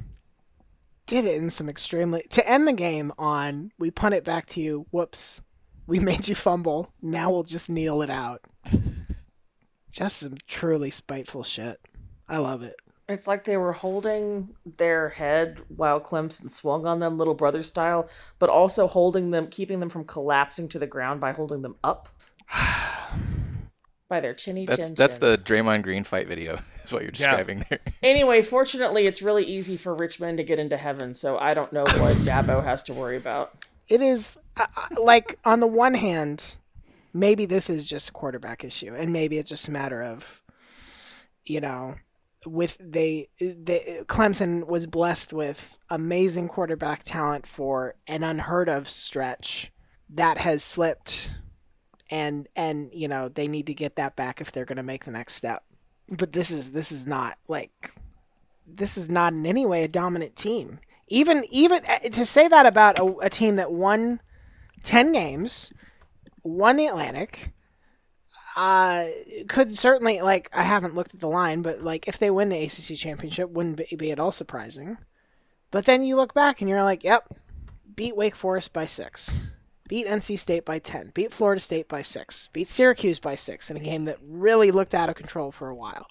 Did 1.10 1.24
it 1.24 1.42
in 1.42 1.50
some 1.50 1.68
extremely. 1.68 2.22
To 2.30 2.48
end 2.48 2.68
the 2.68 2.72
game 2.72 3.10
on, 3.18 3.72
we 3.80 3.90
punt 3.90 4.14
it 4.14 4.24
back 4.24 4.46
to 4.46 4.60
you. 4.60 4.86
Whoops. 4.92 5.42
We 5.88 5.98
made 5.98 6.28
you 6.28 6.36
fumble. 6.36 6.92
Now 7.02 7.32
we'll 7.32 7.42
just 7.42 7.68
kneel 7.68 8.02
it 8.02 8.10
out. 8.10 8.44
Just 9.90 10.18
some 10.18 10.36
truly 10.46 10.90
spiteful 10.90 11.42
shit. 11.42 11.80
I 12.28 12.38
love 12.38 12.62
it. 12.62 12.76
It's 13.08 13.26
like 13.26 13.42
they 13.42 13.56
were 13.56 13.72
holding 13.72 14.50
their 14.76 15.08
head 15.08 15.60
while 15.66 16.00
Clemson 16.00 16.48
swung 16.48 16.86
on 16.86 17.00
them, 17.00 17.18
little 17.18 17.34
brother 17.34 17.64
style, 17.64 18.08
but 18.38 18.48
also 18.48 18.86
holding 18.86 19.32
them, 19.32 19.48
keeping 19.48 19.80
them 19.80 19.88
from 19.88 20.04
collapsing 20.04 20.68
to 20.68 20.78
the 20.78 20.86
ground 20.86 21.20
by 21.20 21.32
holding 21.32 21.62
them 21.62 21.74
up 21.82 22.08
by 24.10 24.20
their 24.20 24.34
chinny 24.34 24.66
That's 24.66 24.88
chin 24.88 24.94
that's 24.94 25.16
the 25.16 25.36
chins. 25.36 25.44
Draymond 25.44 25.82
Green 25.82 26.04
fight 26.04 26.28
video. 26.28 26.58
Is 26.84 26.92
what 26.92 27.02
you're 27.02 27.10
describing 27.12 27.64
there. 27.70 27.78
Anyway, 28.02 28.42
fortunately, 28.42 29.06
it's 29.06 29.22
really 29.22 29.44
easy 29.44 29.76
for 29.76 29.94
rich 29.94 30.18
men 30.20 30.36
to 30.36 30.42
get 30.42 30.58
into 30.58 30.76
heaven, 30.76 31.14
so 31.14 31.38
I 31.38 31.54
don't 31.54 31.72
know 31.72 31.84
what 31.84 32.16
Dabo 32.26 32.62
has 32.62 32.82
to 32.84 32.92
worry 32.92 33.16
about. 33.16 33.64
it 33.88 34.02
is 34.02 34.36
uh, 34.58 34.66
uh, 34.76 35.02
like 35.02 35.38
on 35.46 35.60
the 35.60 35.66
one 35.66 35.94
hand 35.94 36.56
maybe 37.12 37.44
this 37.46 37.68
is 37.70 37.88
just 37.88 38.10
a 38.10 38.12
quarterback 38.12 38.62
issue 38.64 38.94
and 38.94 39.12
maybe 39.12 39.36
it's 39.38 39.48
just 39.48 39.66
a 39.68 39.70
matter 39.72 40.00
of 40.02 40.42
you 41.44 41.60
know 41.60 41.94
with 42.46 42.78
they, 42.80 43.28
they 43.38 44.00
Clemson 44.06 44.66
was 44.66 44.86
blessed 44.86 45.32
with 45.32 45.78
amazing 45.90 46.48
quarterback 46.48 47.02
talent 47.04 47.46
for 47.46 47.94
an 48.06 48.22
unheard 48.22 48.68
of 48.68 48.88
stretch 48.88 49.70
that 50.08 50.38
has 50.38 50.64
slipped 50.64 51.30
and 52.10 52.48
and 52.56 52.92
you 52.92 53.08
know 53.08 53.28
they 53.28 53.48
need 53.48 53.66
to 53.66 53.74
get 53.74 53.96
that 53.96 54.16
back 54.16 54.40
if 54.40 54.52
they're 54.52 54.64
going 54.64 54.76
to 54.76 54.82
make 54.82 55.04
the 55.04 55.10
next 55.10 55.34
step 55.34 55.62
but 56.10 56.32
this 56.32 56.50
is 56.50 56.70
this 56.70 56.90
is 56.90 57.06
not 57.06 57.38
like 57.48 57.92
this 58.66 58.96
is 58.96 59.08
not 59.08 59.32
in 59.32 59.46
any 59.46 59.64
way 59.64 59.84
a 59.84 59.88
dominant 59.88 60.36
team. 60.36 60.80
Even 61.08 61.44
even 61.50 61.82
uh, 61.86 61.98
to 61.98 62.26
say 62.26 62.48
that 62.48 62.66
about 62.66 62.98
a, 62.98 63.04
a 63.22 63.30
team 63.30 63.56
that 63.56 63.72
won 63.72 64.20
ten 64.82 65.12
games, 65.12 65.72
won 66.42 66.76
the 66.76 66.86
Atlantic, 66.86 67.52
uh, 68.56 69.06
could 69.48 69.74
certainly 69.74 70.20
like 70.20 70.50
I 70.52 70.62
haven't 70.62 70.94
looked 70.94 71.14
at 71.14 71.20
the 71.20 71.28
line, 71.28 71.62
but 71.62 71.80
like 71.80 72.08
if 72.08 72.18
they 72.18 72.30
win 72.30 72.48
the 72.48 72.62
ACC 72.62 72.96
championship, 72.96 73.50
wouldn't 73.50 73.76
be, 73.76 73.96
be 73.96 74.12
at 74.12 74.20
all 74.20 74.32
surprising. 74.32 74.98
But 75.70 75.84
then 75.84 76.02
you 76.02 76.16
look 76.16 76.34
back 76.34 76.60
and 76.60 76.68
you're 76.68 76.82
like, 76.82 77.04
yep, 77.04 77.32
beat 77.94 78.16
Wake 78.16 78.34
Forest 78.34 78.72
by 78.72 78.86
six, 78.86 79.50
beat 79.90 80.07
NC 80.07 80.38
State 80.38 80.64
by 80.64 80.79
ten, 80.79 81.11
beat 81.12 81.35
Florida 81.35 81.61
State 81.61 81.88
by 81.88 82.00
six, 82.00 82.46
beat 82.46 82.70
Syracuse 82.70 83.18
by 83.18 83.35
six 83.35 83.70
in 83.70 83.76
a 83.76 83.81
game 83.81 84.05
that 84.05 84.18
really 84.22 84.70
looked 84.70 84.94
out 84.94 85.11
of 85.11 85.16
control 85.16 85.53
for 85.53 85.68
a 85.68 85.74
while 85.74 86.07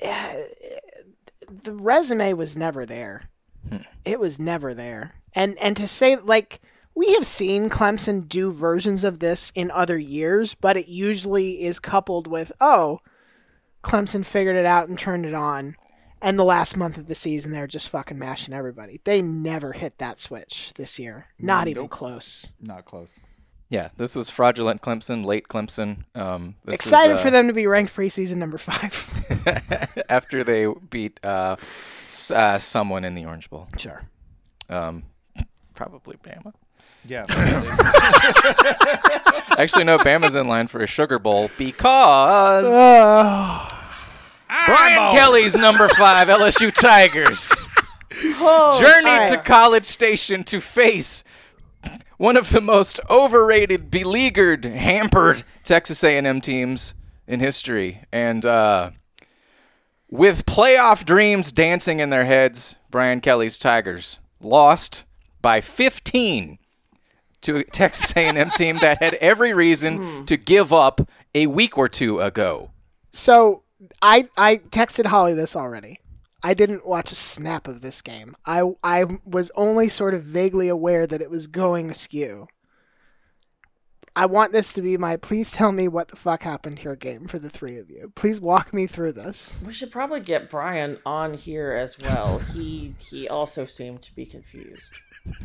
the 1.62 1.72
resume 1.72 2.32
was 2.32 2.56
never 2.56 2.86
there. 2.86 3.28
Hmm. 3.68 3.78
It 4.04 4.20
was 4.20 4.38
never 4.38 4.74
there. 4.74 5.14
And 5.34 5.58
and 5.58 5.76
to 5.76 5.86
say 5.86 6.16
like 6.16 6.60
we 6.94 7.14
have 7.14 7.26
seen 7.26 7.70
Clemson 7.70 8.28
do 8.28 8.52
versions 8.52 9.04
of 9.04 9.20
this 9.20 9.52
in 9.54 9.70
other 9.70 9.98
years, 9.98 10.54
but 10.54 10.76
it 10.76 10.88
usually 10.88 11.62
is 11.62 11.78
coupled 11.78 12.26
with 12.26 12.52
oh, 12.60 13.00
Clemson 13.82 14.24
figured 14.24 14.56
it 14.56 14.66
out 14.66 14.88
and 14.88 14.98
turned 14.98 15.26
it 15.26 15.34
on. 15.34 15.76
And 16.22 16.38
the 16.38 16.44
last 16.44 16.76
month 16.76 16.98
of 16.98 17.06
the 17.06 17.14
season, 17.14 17.52
they're 17.52 17.66
just 17.66 17.88
fucking 17.88 18.18
mashing 18.18 18.52
everybody. 18.52 19.00
They 19.04 19.22
never 19.22 19.72
hit 19.72 19.98
that 19.98 20.20
switch 20.20 20.74
this 20.74 20.98
year. 20.98 21.28
Not 21.38 21.68
even 21.68 21.88
close. 21.88 22.52
Not 22.60 22.84
close. 22.84 23.20
Yeah, 23.70 23.90
this 23.96 24.16
was 24.16 24.28
fraudulent 24.28 24.82
Clemson, 24.82 25.24
late 25.24 25.48
Clemson. 25.48 26.04
Um, 26.16 26.56
this 26.64 26.74
is, 26.74 26.80
Excited 26.80 27.16
uh, 27.16 27.18
for 27.18 27.30
them 27.30 27.46
to 27.46 27.52
be 27.52 27.68
ranked 27.68 27.94
preseason 27.94 28.36
number 28.36 28.58
five. 28.58 30.02
after 30.10 30.42
they 30.42 30.66
beat 30.90 31.24
uh, 31.24 31.56
uh, 32.34 32.58
someone 32.58 33.04
in 33.04 33.14
the 33.14 33.24
Orange 33.24 33.48
Bowl. 33.48 33.68
sure. 33.78 34.02
Um, 34.68 35.04
probably 35.74 36.16
Bama. 36.16 36.52
Yeah. 37.06 37.24
Actually, 39.56 39.84
no, 39.84 39.98
Bama's 39.98 40.34
in 40.34 40.48
line 40.48 40.66
for 40.66 40.82
a 40.82 40.86
Sugar 40.86 41.18
Bowl 41.18 41.50
because 41.56 42.66
Brian 44.66 45.12
Kelly's 45.12 45.54
number 45.54 45.88
five 45.88 46.28
LSU 46.38 46.72
Tigers 46.72 47.54
journeyed 48.80 49.28
to. 49.28 49.40
College 49.44 49.84
Station 49.86 50.44
to 50.44 50.60
face 50.60 51.22
one 52.16 52.36
of 52.36 52.50
the 52.50 52.60
most 52.60 53.00
overrated, 53.08 53.90
beleaguered, 53.90 54.64
hampered 54.64 55.44
Texas 55.64 56.04
A&M 56.04 56.40
teams 56.40 56.94
in 57.26 57.40
history, 57.40 58.02
and 58.12 58.44
uh, 58.44 58.90
with 60.10 60.44
playoff 60.44 61.04
dreams 61.04 61.52
dancing 61.52 62.00
in 62.00 62.10
their 62.10 62.24
heads, 62.24 62.74
Brian 62.90 63.20
Kelly's 63.20 63.56
Tigers 63.56 64.18
lost 64.40 65.04
by 65.40 65.60
15 65.60 66.58
to 67.42 67.56
a 67.56 67.64
Texas 67.64 68.12
A&M 68.16 68.50
team 68.56 68.78
that 68.78 69.00
had 69.00 69.14
every 69.14 69.54
reason 69.54 70.26
to 70.26 70.36
give 70.36 70.72
up 70.72 71.08
a 71.34 71.46
week 71.46 71.78
or 71.78 71.88
two 71.88 72.20
ago. 72.20 72.70
So 73.12 73.62
I 74.02 74.28
I 74.36 74.56
texted 74.58 75.06
Holly 75.06 75.34
this 75.34 75.56
already. 75.56 75.98
I 76.42 76.54
didn't 76.54 76.86
watch 76.86 77.12
a 77.12 77.16
snap 77.16 77.68
of 77.68 77.80
this 77.82 78.00
game. 78.02 78.34
I 78.46 78.62
I 78.82 79.04
was 79.24 79.50
only 79.54 79.88
sort 79.88 80.14
of 80.14 80.22
vaguely 80.22 80.68
aware 80.68 81.06
that 81.06 81.20
it 81.20 81.30
was 81.30 81.46
going 81.46 81.90
askew. 81.90 82.46
I 84.16 84.26
want 84.26 84.52
this 84.52 84.72
to 84.72 84.82
be 84.82 84.96
my 84.96 85.16
please 85.16 85.52
tell 85.52 85.70
me 85.70 85.86
what 85.86 86.08
the 86.08 86.16
fuck 86.16 86.42
happened 86.42 86.80
here 86.80 86.96
game 86.96 87.26
for 87.28 87.38
the 87.38 87.48
three 87.48 87.78
of 87.78 87.88
you. 87.90 88.12
Please 88.16 88.40
walk 88.40 88.74
me 88.74 88.86
through 88.88 89.12
this. 89.12 89.56
We 89.64 89.72
should 89.72 89.92
probably 89.92 90.18
get 90.20 90.50
Brian 90.50 90.98
on 91.06 91.34
here 91.34 91.72
as 91.72 91.96
well. 91.98 92.38
He 92.38 92.94
he 92.98 93.28
also 93.28 93.66
seemed 93.66 94.02
to 94.02 94.14
be 94.14 94.26
confused. 94.26 94.92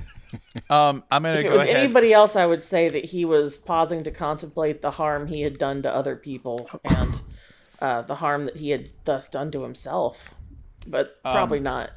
Um, 0.69 1.03
I'm 1.11 1.21
gonna 1.23 1.35
If 1.39 1.45
it 1.45 1.47
go 1.49 1.53
was 1.53 1.61
ahead. 1.63 1.75
anybody 1.75 2.11
else, 2.11 2.35
I 2.35 2.45
would 2.47 2.63
say 2.63 2.89
that 2.89 3.05
he 3.05 3.23
was 3.25 3.57
pausing 3.57 4.03
to 4.03 4.09
contemplate 4.11 4.81
the 4.81 4.91
harm 4.91 5.27
he 5.27 5.41
had 5.41 5.57
done 5.59 5.83
to 5.83 5.93
other 5.93 6.15
people 6.15 6.67
and 6.83 7.21
uh, 7.85 8.01
the 8.01 8.15
harm 8.15 8.45
that 8.45 8.57
he 8.57 8.71
had 8.71 8.89
thus 9.03 9.27
done 9.27 9.51
to 9.51 9.61
himself. 9.61 10.33
But 10.87 11.21
probably 11.21 11.59
not. 11.59 11.91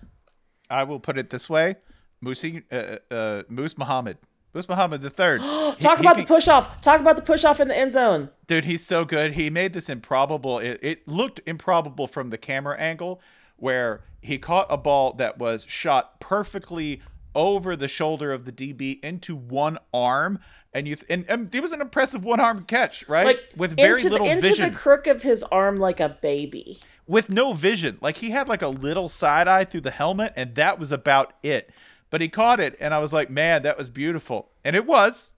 I 0.68 0.84
will 0.84 1.00
put 1.00 1.16
it 1.16 1.30
this 1.30 1.48
way: 1.48 1.76
Musi, 2.22 2.62
uh, 2.70 3.14
uh, 3.14 3.42
Moose 3.48 3.78
Muhammad, 3.78 4.18
Moose 4.52 4.68
Muhammad 4.68 5.00
the 5.00 5.10
third. 5.10 5.40
Talk 5.80 5.98
about 5.98 6.16
the 6.16 6.24
push 6.24 6.46
off. 6.46 6.80
Talk 6.82 7.00
about 7.00 7.16
the 7.16 7.22
push 7.22 7.44
off 7.44 7.58
in 7.58 7.68
the 7.68 7.76
end 7.76 7.92
zone. 7.92 8.28
dude. 8.46 8.66
He's 8.66 8.84
so 8.84 9.04
good. 9.06 9.32
He 9.32 9.48
made 9.48 9.72
this 9.72 9.88
improbable. 9.88 10.58
It, 10.58 10.78
it 10.82 11.08
looked 11.08 11.40
improbable 11.46 12.06
from 12.06 12.28
the 12.30 12.38
camera 12.38 12.76
angle, 12.78 13.20
where 13.56 14.02
he 14.20 14.36
caught 14.36 14.66
a 14.68 14.76
ball 14.76 15.14
that 15.14 15.38
was 15.38 15.64
shot 15.64 16.20
perfectly 16.20 17.00
over 17.34 17.76
the 17.76 17.88
shoulder 17.88 18.32
of 18.32 18.44
the 18.44 18.52
DB 18.52 19.02
into 19.02 19.36
one 19.36 19.78
arm, 19.94 20.38
and 20.78 20.86
you 20.86 20.96
and, 21.10 21.24
and 21.28 21.52
it 21.54 21.60
was 21.60 21.72
an 21.72 21.80
impressive 21.80 22.24
one 22.24 22.40
arm 22.40 22.64
catch, 22.64 23.06
right? 23.08 23.26
Like 23.26 23.52
with 23.56 23.76
very 23.76 24.00
into 24.00 24.10
little 24.10 24.26
the, 24.26 24.32
into 24.32 24.48
vision. 24.48 24.70
the 24.70 24.76
crook 24.76 25.06
of 25.06 25.22
his 25.22 25.42
arm 25.44 25.76
like 25.76 25.98
a 26.00 26.08
baby. 26.08 26.78
with 27.06 27.28
no 27.28 27.52
vision. 27.52 27.98
Like 28.00 28.18
he 28.18 28.30
had 28.30 28.48
like 28.48 28.62
a 28.62 28.68
little 28.68 29.08
side 29.08 29.48
eye 29.48 29.64
through 29.64 29.80
the 29.82 29.90
helmet, 29.90 30.32
and 30.36 30.54
that 30.54 30.78
was 30.78 30.92
about 30.92 31.34
it. 31.42 31.70
But 32.10 32.20
he 32.20 32.28
caught 32.28 32.60
it, 32.60 32.76
and 32.80 32.94
I 32.94 33.00
was 33.00 33.12
like, 33.12 33.28
man, 33.28 33.62
that 33.64 33.76
was 33.76 33.90
beautiful. 33.90 34.50
And 34.64 34.74
it 34.76 34.86
was. 34.86 35.34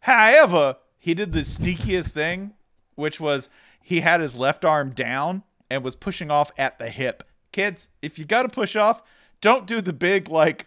However, 0.00 0.76
he 0.98 1.14
did 1.14 1.32
the 1.32 1.40
sneakiest 1.40 2.08
thing, 2.08 2.54
which 2.94 3.20
was 3.20 3.48
he 3.82 4.00
had 4.00 4.20
his 4.20 4.34
left 4.34 4.64
arm 4.64 4.90
down 4.90 5.42
and 5.68 5.84
was 5.84 5.94
pushing 5.94 6.30
off 6.30 6.50
at 6.56 6.78
the 6.78 6.90
hip. 6.90 7.22
Kids, 7.52 7.88
if 8.00 8.18
you 8.18 8.24
got 8.24 8.42
to 8.44 8.48
push 8.48 8.76
off, 8.76 9.02
don't 9.40 9.66
do 9.66 9.80
the 9.80 9.92
big 9.92 10.28
like 10.28 10.66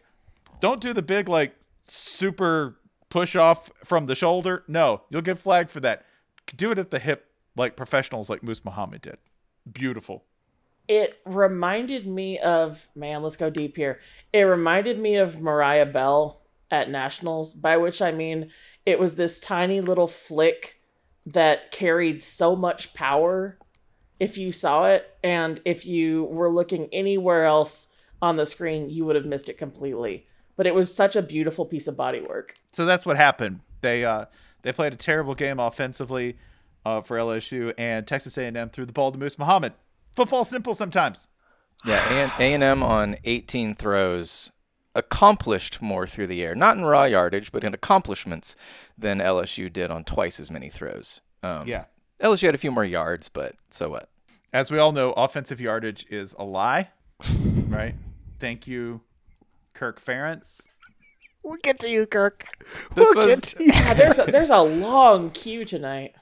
don't 0.62 0.82
do 0.82 0.94
the 0.94 1.02
big 1.02 1.28
like 1.28 1.56
super 1.86 2.76
push 3.14 3.36
off 3.36 3.70
from 3.84 4.08
the 4.08 4.16
shoulder. 4.16 4.64
No, 4.68 5.04
you'll 5.12 5.22
get 5.22 5.38
flagged 5.38 5.70
for 5.70 5.80
that. 5.82 6.04
Do 6.56 6.72
it 6.72 6.80
at 6.80 6.90
the 6.90 6.98
hip 6.98 7.28
like 7.56 7.76
professionals 7.78 8.28
like 8.28 8.42
Moose 8.42 8.66
Muhammad 8.66 9.02
did. 9.04 9.18
Beautiful. 9.72 10.26
It 10.88 11.20
reminded 11.24 12.08
me 12.08 12.40
of 12.40 12.88
man, 12.96 13.22
let's 13.22 13.38
go 13.38 13.52
deep 13.52 13.78
here. 13.78 14.00
It 14.34 14.42
reminded 14.42 15.00
me 15.00 15.18
of 15.18 15.40
Mariah 15.40 15.86
Bell 15.86 16.42
at 16.72 16.90
Nationals, 16.90 17.54
by 17.54 17.78
which 17.78 18.02
I 18.02 18.12
mean 18.12 18.50
it 18.84 18.98
was 18.98 19.14
this 19.14 19.40
tiny 19.40 19.80
little 19.80 20.08
flick 20.08 20.82
that 21.24 21.72
carried 21.72 22.24
so 22.24 22.56
much 22.56 22.96
power 22.96 23.60
if 24.20 24.40
you 24.40 24.52
saw 24.52 24.88
it 24.88 25.16
and 25.24 25.62
if 25.66 25.86
you 25.86 26.24
were 26.24 26.52
looking 26.52 26.90
anywhere 26.92 27.46
else 27.46 27.88
on 28.24 28.38
the 28.38 28.46
screen 28.46 28.90
you 28.90 29.06
would 29.06 29.16
have 29.16 29.26
missed 29.26 29.50
it 29.50 29.58
completely 29.58 30.26
but 30.56 30.68
it 30.68 30.76
was 30.76 30.94
such 30.94 31.16
a 31.16 31.22
beautiful 31.22 31.66
piece 31.66 31.88
of 31.88 31.98
body 31.98 32.22
work 32.22 32.56
So 32.72 32.86
that's 32.86 33.06
what 33.06 33.18
happened. 33.18 33.62
They 33.82 34.06
uh 34.06 34.26
they 34.62 34.72
played 34.72 34.94
a 34.94 34.98
terrible 34.98 35.36
game 35.36 35.60
offensively 35.60 36.38
uh, 36.86 37.02
for 37.02 37.18
LSU 37.18 37.74
and 37.78 38.06
Texas 38.08 38.38
A&M 38.38 38.70
threw 38.70 38.86
the 38.86 38.94
ball 38.94 39.12
to 39.12 39.18
Moose 39.18 39.38
Muhammad. 39.38 39.74
Football 40.16 40.44
simple 40.44 40.74
sometimes. 40.74 41.28
Yeah, 41.86 42.02
and 42.14 42.32
A 42.40 42.54
and 42.54 42.64
M 42.64 42.82
on 42.84 43.18
18 43.26 43.76
throws 43.76 44.52
accomplished 44.96 45.82
more 45.82 46.06
through 46.08 46.28
the 46.28 46.44
air, 46.44 46.56
not 46.56 46.78
in 46.78 46.86
raw 46.86 47.04
yardage, 47.04 47.52
but 47.52 47.64
in 47.64 47.74
accomplishments 47.74 48.56
than 48.98 49.20
LSU 49.20 49.72
did 49.72 49.90
on 49.92 50.04
twice 50.04 50.40
as 50.40 50.52
many 50.52 50.70
throws. 50.70 51.20
Um, 51.42 51.68
Yeah. 51.68 51.86
LSU 52.22 52.46
had 52.46 52.56
a 52.56 52.60
few 52.60 52.72
more 52.72 52.86
yards, 52.86 53.28
but 53.28 53.56
so 53.70 53.90
what? 53.90 54.10
As 54.54 54.72
we 54.72 54.78
all 54.78 54.92
know, 54.92 55.12
offensive 55.14 55.60
yardage 55.60 56.06
is 56.10 56.36
a 56.38 56.44
lie, 56.46 56.90
right? 57.68 57.96
Thank 58.40 58.68
you, 58.68 59.02
Kirk 59.74 60.04
Ferentz. 60.04 60.62
We'll 61.44 61.58
get 61.62 61.80
to 61.80 61.90
you, 61.90 62.06
Kirk. 62.06 62.46
This 62.96 63.12
we'll 63.14 63.28
was- 63.28 63.42
get 63.42 63.58
to 63.58 63.64
you. 63.64 63.72
Yeah, 63.74 63.94
there's 63.96 64.20
a, 64.20 64.24
there's 64.26 64.50
a 64.50 64.62
long 64.62 65.30
queue 65.32 65.66
tonight 65.66 66.14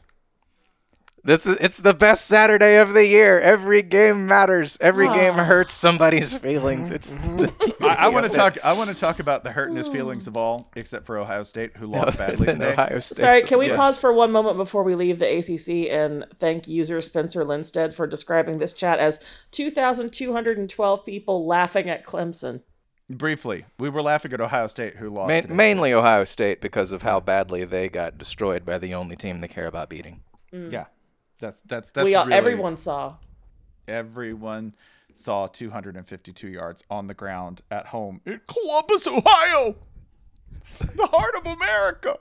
This 1.23 1.45
is 1.45 1.57
it's 1.61 1.77
the 1.77 1.93
best 1.93 2.25
Saturday 2.25 2.77
of 2.77 2.93
the 2.93 3.05
year. 3.05 3.39
Every 3.39 3.83
game 3.83 4.25
matters. 4.25 4.79
Every 4.81 5.05
game 5.07 5.35
hurts 5.35 5.73
somebody's 5.75 6.35
feelings. 6.35 6.89
It's 6.89 7.11
the, 7.13 7.53
I, 7.81 8.05
I 8.05 8.07
want 8.07 8.31
to 8.31 8.35
talk. 8.35 8.57
I 8.65 8.73
want 8.73 8.89
to 8.89 8.95
talk 8.95 9.19
about 9.19 9.43
the 9.43 9.51
hurting 9.51 9.75
his 9.75 9.87
feelings 9.87 10.25
of 10.25 10.35
all, 10.35 10.71
except 10.75 11.05
for 11.05 11.19
Ohio 11.19 11.43
State, 11.43 11.77
who 11.77 11.85
lost 11.85 12.17
badly 12.17 12.47
than 12.47 12.57
today. 12.57 12.71
Ohio 12.71 12.97
State. 12.97 13.17
Sorry, 13.21 13.41
can 13.43 13.59
we 13.59 13.67
Yes. 13.67 13.77
pause 13.77 13.99
for 13.99 14.11
one 14.11 14.31
moment 14.31 14.57
before 14.57 14.81
we 14.81 14.95
leave 14.95 15.19
the 15.19 15.27
ACC 15.37 15.91
and 15.91 16.25
thank 16.39 16.67
user 16.67 16.99
Spencer 17.01 17.45
Lindstedt 17.45 17.93
for 17.93 18.07
describing 18.07 18.57
this 18.57 18.73
chat 18.73 18.97
as 18.97 19.19
2,212 19.51 21.05
people 21.05 21.45
laughing 21.45 21.87
at 21.91 22.03
Clemson. 22.03 22.61
Briefly, 23.09 23.65
we 23.77 23.89
were 23.89 24.01
laughing 24.01 24.31
at 24.31 24.39
Ohio 24.39 24.67
State, 24.67 24.95
who 24.95 25.09
lost. 25.09 25.27
Main, 25.27 25.41
today. 25.43 25.53
mainly 25.53 25.93
Ohio 25.93 26.23
State 26.23 26.61
because 26.61 26.91
of 26.93 27.01
how 27.01 27.19
badly 27.19 27.65
they 27.65 27.89
got 27.89 28.17
destroyed 28.17 28.65
by 28.65 28.77
the 28.77 28.93
only 28.93 29.15
team 29.17 29.39
they 29.39 29.49
care 29.49 29.67
about 29.67 29.89
beating. 29.89 30.21
Yeah, 30.53 30.85
that's 31.39 31.61
that's 31.61 31.91
that's 31.91 32.05
we 32.05 32.15
all, 32.15 32.25
really- 32.25 32.37
everyone 32.37 32.77
saw. 32.77 33.15
everyone 33.87 34.75
saw 35.13 35.47
252 35.47 36.47
yards 36.47 36.83
on 36.89 37.07
the 37.07 37.13
ground 37.13 37.61
at 37.69 37.87
home 37.87 38.21
in 38.25 38.39
Columbus, 38.47 39.05
Ohio, 39.07 39.75
the 40.95 41.07
heart 41.07 41.35
of 41.35 41.45
America. 41.45 42.17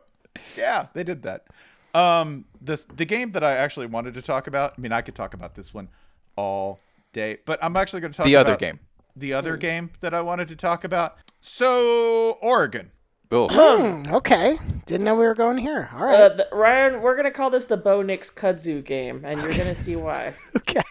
Yeah, 0.56 0.86
they 0.92 1.04
did 1.04 1.22
that. 1.22 1.46
Um, 1.94 2.44
this 2.60 2.84
the 2.84 3.04
game 3.04 3.32
that 3.32 3.44
I 3.44 3.56
actually 3.56 3.86
wanted 3.86 4.14
to 4.14 4.22
talk 4.22 4.46
about. 4.48 4.74
I 4.76 4.80
mean, 4.80 4.92
I 4.92 5.02
could 5.02 5.14
talk 5.14 5.34
about 5.34 5.54
this 5.54 5.72
one 5.72 5.88
all 6.36 6.80
day, 7.12 7.38
but 7.46 7.58
I'm 7.62 7.76
actually 7.76 8.00
going 8.00 8.12
to 8.12 8.16
talk 8.16 8.26
The 8.26 8.36
other 8.36 8.56
game. 8.56 8.80
The 9.16 9.32
other 9.32 9.54
hmm. 9.54 9.60
game 9.60 9.90
that 10.00 10.14
I 10.14 10.20
wanted 10.20 10.48
to 10.48 10.56
talk 10.56 10.84
about. 10.84 11.16
So 11.40 12.38
Oregon. 12.42 12.92
Oh, 13.32 14.02
Okay. 14.08 14.58
Didn't 14.86 15.04
know 15.04 15.14
we 15.14 15.24
were 15.24 15.36
going 15.36 15.56
here. 15.56 15.88
All 15.94 16.04
right. 16.04 16.20
Uh, 16.20 16.28
the, 16.30 16.48
Ryan, 16.50 17.00
we're 17.00 17.14
gonna 17.14 17.30
call 17.30 17.48
this 17.48 17.64
the 17.64 17.76
Bo 17.76 18.02
Nix 18.02 18.28
Kudzu 18.28 18.84
game, 18.84 19.24
and 19.24 19.40
you're 19.40 19.52
gonna 19.52 19.72
see 19.72 19.94
why. 19.94 20.34
okay. 20.56 20.82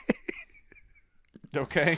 Okay. 1.53 1.97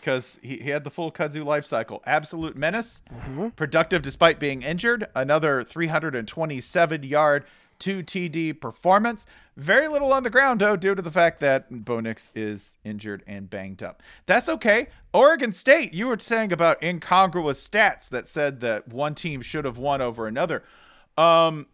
Because 0.00 0.38
he, 0.42 0.56
he 0.56 0.70
had 0.70 0.82
the 0.82 0.90
full 0.90 1.12
kudzu 1.12 1.44
life 1.44 1.66
cycle. 1.66 2.02
Absolute 2.06 2.56
menace, 2.56 3.02
mm-hmm. 3.12 3.48
productive 3.50 4.00
despite 4.00 4.40
being 4.40 4.62
injured, 4.62 5.08
another 5.14 5.62
327 5.62 7.02
yard, 7.02 7.44
2 7.78 8.02
TD 8.02 8.60
performance. 8.60 9.26
Very 9.56 9.86
little 9.86 10.12
on 10.12 10.22
the 10.22 10.30
ground, 10.30 10.60
though, 10.60 10.76
due 10.76 10.94
to 10.94 11.02
the 11.02 11.10
fact 11.10 11.40
that 11.40 11.84
Bo 11.84 12.00
Nix 12.00 12.32
is 12.34 12.78
injured 12.84 13.22
and 13.26 13.50
banged 13.50 13.82
up. 13.82 14.02
That's 14.24 14.48
okay. 14.48 14.88
Oregon 15.12 15.52
State, 15.52 15.92
you 15.92 16.06
were 16.06 16.18
saying 16.18 16.52
about 16.52 16.82
incongruous 16.82 17.66
stats 17.66 18.08
that 18.08 18.26
said 18.26 18.60
that 18.60 18.88
one 18.88 19.14
team 19.14 19.42
should 19.42 19.66
have 19.66 19.76
won 19.76 20.00
over 20.00 20.26
another. 20.26 20.64
Um, 21.18 21.66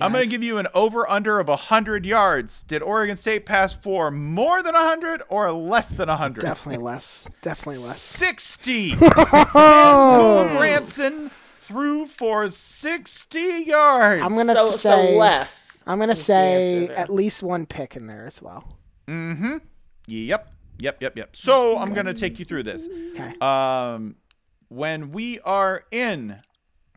I'm 0.00 0.10
going 0.12 0.24
to 0.24 0.30
give 0.30 0.42
you 0.42 0.58
an 0.58 0.66
over 0.74 1.08
under 1.08 1.38
of 1.38 1.48
100 1.48 2.04
yards. 2.06 2.62
Did 2.62 2.82
Oregon 2.82 3.16
State 3.16 3.46
pass 3.46 3.72
for 3.72 4.10
more 4.10 4.62
than 4.62 4.74
100 4.74 5.22
or 5.28 5.52
less 5.52 5.90
than 5.90 6.08
100? 6.08 6.40
Definitely 6.40 6.82
less. 6.82 7.30
Definitely 7.42 7.82
less. 7.82 8.00
60. 8.00 8.92
Gulbranson 9.52 11.30
threw 11.72 12.06
for 12.06 12.48
60 12.48 13.38
yards. 13.66 14.22
I'm 14.22 14.36
gonna 14.36 14.52
so 14.52 14.70
say 14.72 15.12
so 15.12 15.18
less. 15.18 15.82
I'm 15.86 15.98
gonna 15.98 16.14
say 16.14 16.88
at 16.88 17.10
least 17.10 17.42
one 17.42 17.66
pick 17.66 17.96
in 17.96 18.06
there 18.06 18.26
as 18.26 18.40
well. 18.40 18.78
Mm 19.08 19.38
hmm. 19.38 19.56
Yep. 20.06 20.52
Yep, 20.78 21.00
yep, 21.00 21.16
yep. 21.16 21.36
So 21.36 21.78
I'm 21.78 21.94
going 21.94 22.06
to 22.06 22.14
take 22.14 22.38
you 22.40 22.44
through 22.44 22.64
this. 22.64 22.88
Okay. 23.14 23.38
Um, 23.40 24.16
when 24.68 25.12
we 25.12 25.38
are 25.40 25.84
in 25.92 26.40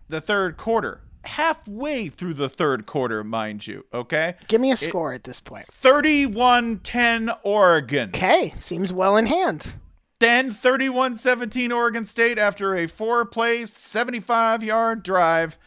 the 0.10 0.22
third 0.22 0.58
quarter, 0.58 1.02
halfway 1.24 2.08
through 2.08 2.34
the 2.36 2.50
third 2.50 2.86
quarter, 2.88 3.24
mind 3.24 3.68
you, 3.68 3.86
okay? 3.94 4.36
Give 4.48 4.60
me 4.60 4.72
a 4.72 4.78
score 4.78 5.14
at 5.14 5.24
this 5.24 5.40
point. 5.40 5.68
31 5.68 6.80
10 6.80 7.32
Oregon. 7.44 8.10
Okay. 8.10 8.54
Seems 8.58 8.92
well 8.92 9.18
in 9.18 9.28
hand. 9.28 9.76
Then 10.20 10.50
31 10.52 11.16
17 11.16 11.72
Oregon 11.72 12.06
State 12.06 12.38
after 12.38 12.76
a 12.76 12.88
four 12.88 13.26
play, 13.26 13.66
75 13.66 14.64
yard 14.64 15.04
drive. 15.04 15.58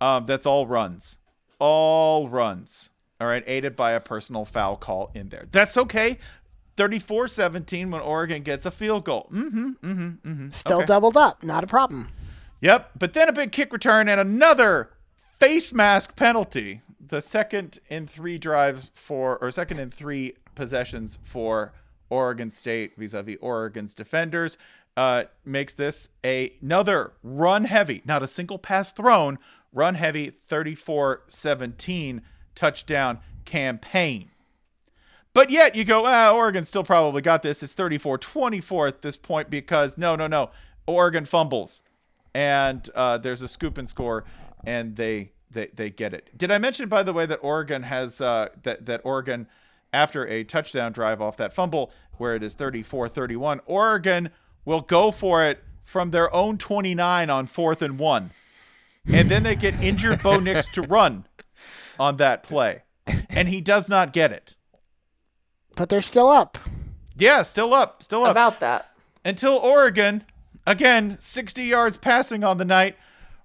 Um, 0.00 0.26
that's 0.26 0.46
all 0.46 0.66
runs. 0.66 1.18
All 1.58 2.28
runs. 2.28 2.90
All 3.20 3.26
right. 3.26 3.44
Aided 3.46 3.76
by 3.76 3.92
a 3.92 4.00
personal 4.00 4.44
foul 4.44 4.76
call 4.76 5.10
in 5.14 5.28
there. 5.28 5.46
That's 5.50 5.76
okay. 5.76 6.18
34 6.76 7.28
17 7.28 7.90
when 7.90 8.00
Oregon 8.00 8.42
gets 8.42 8.64
a 8.64 8.70
field 8.70 9.04
goal. 9.04 9.28
Mm 9.32 9.50
hmm. 9.50 9.70
Mm-hmm. 9.82 10.48
Still 10.50 10.78
Okay. 10.78 10.86
doubled 10.86 11.16
up. 11.16 11.42
Not 11.42 11.64
a 11.64 11.66
problem. 11.66 12.08
Yep. 12.60 12.90
But 12.98 13.12
then 13.12 13.28
a 13.28 13.32
big 13.32 13.52
kick 13.52 13.72
return 13.72 14.08
and 14.08 14.20
another 14.20 14.90
face 15.38 15.72
mask 15.72 16.16
penalty. 16.16 16.80
The 17.04 17.20
second 17.20 17.78
in 17.88 18.06
three 18.06 18.38
drives 18.38 18.90
for, 18.94 19.38
or 19.38 19.50
second 19.50 19.80
in 19.80 19.90
three 19.90 20.34
possessions 20.54 21.18
for 21.24 21.72
Oregon 22.10 22.50
State 22.50 22.96
vis 22.96 23.14
a 23.14 23.22
vis 23.22 23.36
Oregon's 23.40 23.94
defenders. 23.94 24.58
Uh, 24.96 25.24
makes 25.44 25.74
this 25.74 26.08
a, 26.24 26.52
another 26.60 27.12
run 27.22 27.64
heavy, 27.64 28.02
not 28.04 28.20
a 28.20 28.26
single 28.26 28.58
pass 28.58 28.92
thrown, 28.92 29.38
run 29.72 29.94
heavy 29.94 30.32
34 30.48 31.22
17 31.28 32.22
touchdown 32.56 33.20
campaign. 33.44 34.30
But 35.34 35.50
yet 35.50 35.76
you 35.76 35.84
go, 35.84 36.04
ah, 36.04 36.32
Oregon 36.32 36.64
still 36.64 36.82
probably 36.82 37.22
got 37.22 37.42
this. 37.42 37.62
It's 37.62 37.74
34 37.74 38.18
24 38.18 38.86
at 38.88 39.02
this 39.02 39.16
point 39.16 39.50
because 39.50 39.96
no, 39.96 40.16
no, 40.16 40.26
no. 40.26 40.50
Oregon 40.86 41.24
fumbles. 41.24 41.82
And 42.34 42.88
uh, 42.94 43.18
there's 43.18 43.42
a 43.42 43.48
scoop 43.48 43.78
and 43.78 43.88
score, 43.88 44.24
and 44.64 44.96
they, 44.96 45.32
they 45.50 45.68
they 45.74 45.90
get 45.90 46.12
it. 46.12 46.30
Did 46.36 46.50
I 46.50 46.58
mention, 46.58 46.88
by 46.88 47.02
the 47.02 47.12
way, 47.12 47.24
that 47.26 47.38
Oregon 47.42 47.84
has 47.84 48.20
uh, 48.20 48.48
that 48.64 48.86
that 48.86 49.00
Oregon, 49.04 49.46
after 49.92 50.26
a 50.26 50.44
touchdown 50.44 50.92
drive 50.92 51.20
off 51.20 51.36
that 51.36 51.52
fumble, 51.52 51.90
where 52.18 52.34
it 52.34 52.42
is 52.42 52.54
34-31, 52.54 53.60
Oregon 53.66 54.30
will 54.64 54.80
go 54.80 55.10
for 55.10 55.44
it 55.44 55.62
from 55.84 56.10
their 56.10 56.32
own 56.34 56.58
29 56.58 57.30
on 57.30 57.46
fourth 57.46 57.80
and 57.80 57.98
one, 57.98 58.30
and 59.10 59.30
then 59.30 59.42
they 59.42 59.54
get 59.54 59.80
injured 59.82 60.22
Bo 60.22 60.38
Nix 60.38 60.68
to 60.70 60.82
run 60.82 61.24
on 61.98 62.16
that 62.16 62.42
play, 62.42 62.82
and 63.30 63.48
he 63.48 63.60
does 63.60 63.88
not 63.88 64.12
get 64.12 64.32
it. 64.32 64.54
But 65.74 65.88
they're 65.88 66.00
still 66.00 66.28
up. 66.28 66.58
Yeah, 67.16 67.42
still 67.42 67.72
up, 67.72 68.02
still 68.02 68.24
up. 68.24 68.32
About 68.32 68.60
that. 68.60 68.90
Until 69.24 69.56
Oregon, 69.56 70.24
again, 70.66 71.16
60 71.20 71.62
yards 71.62 71.96
passing 71.96 72.44
on 72.44 72.58
the 72.58 72.64
night, 72.64 72.96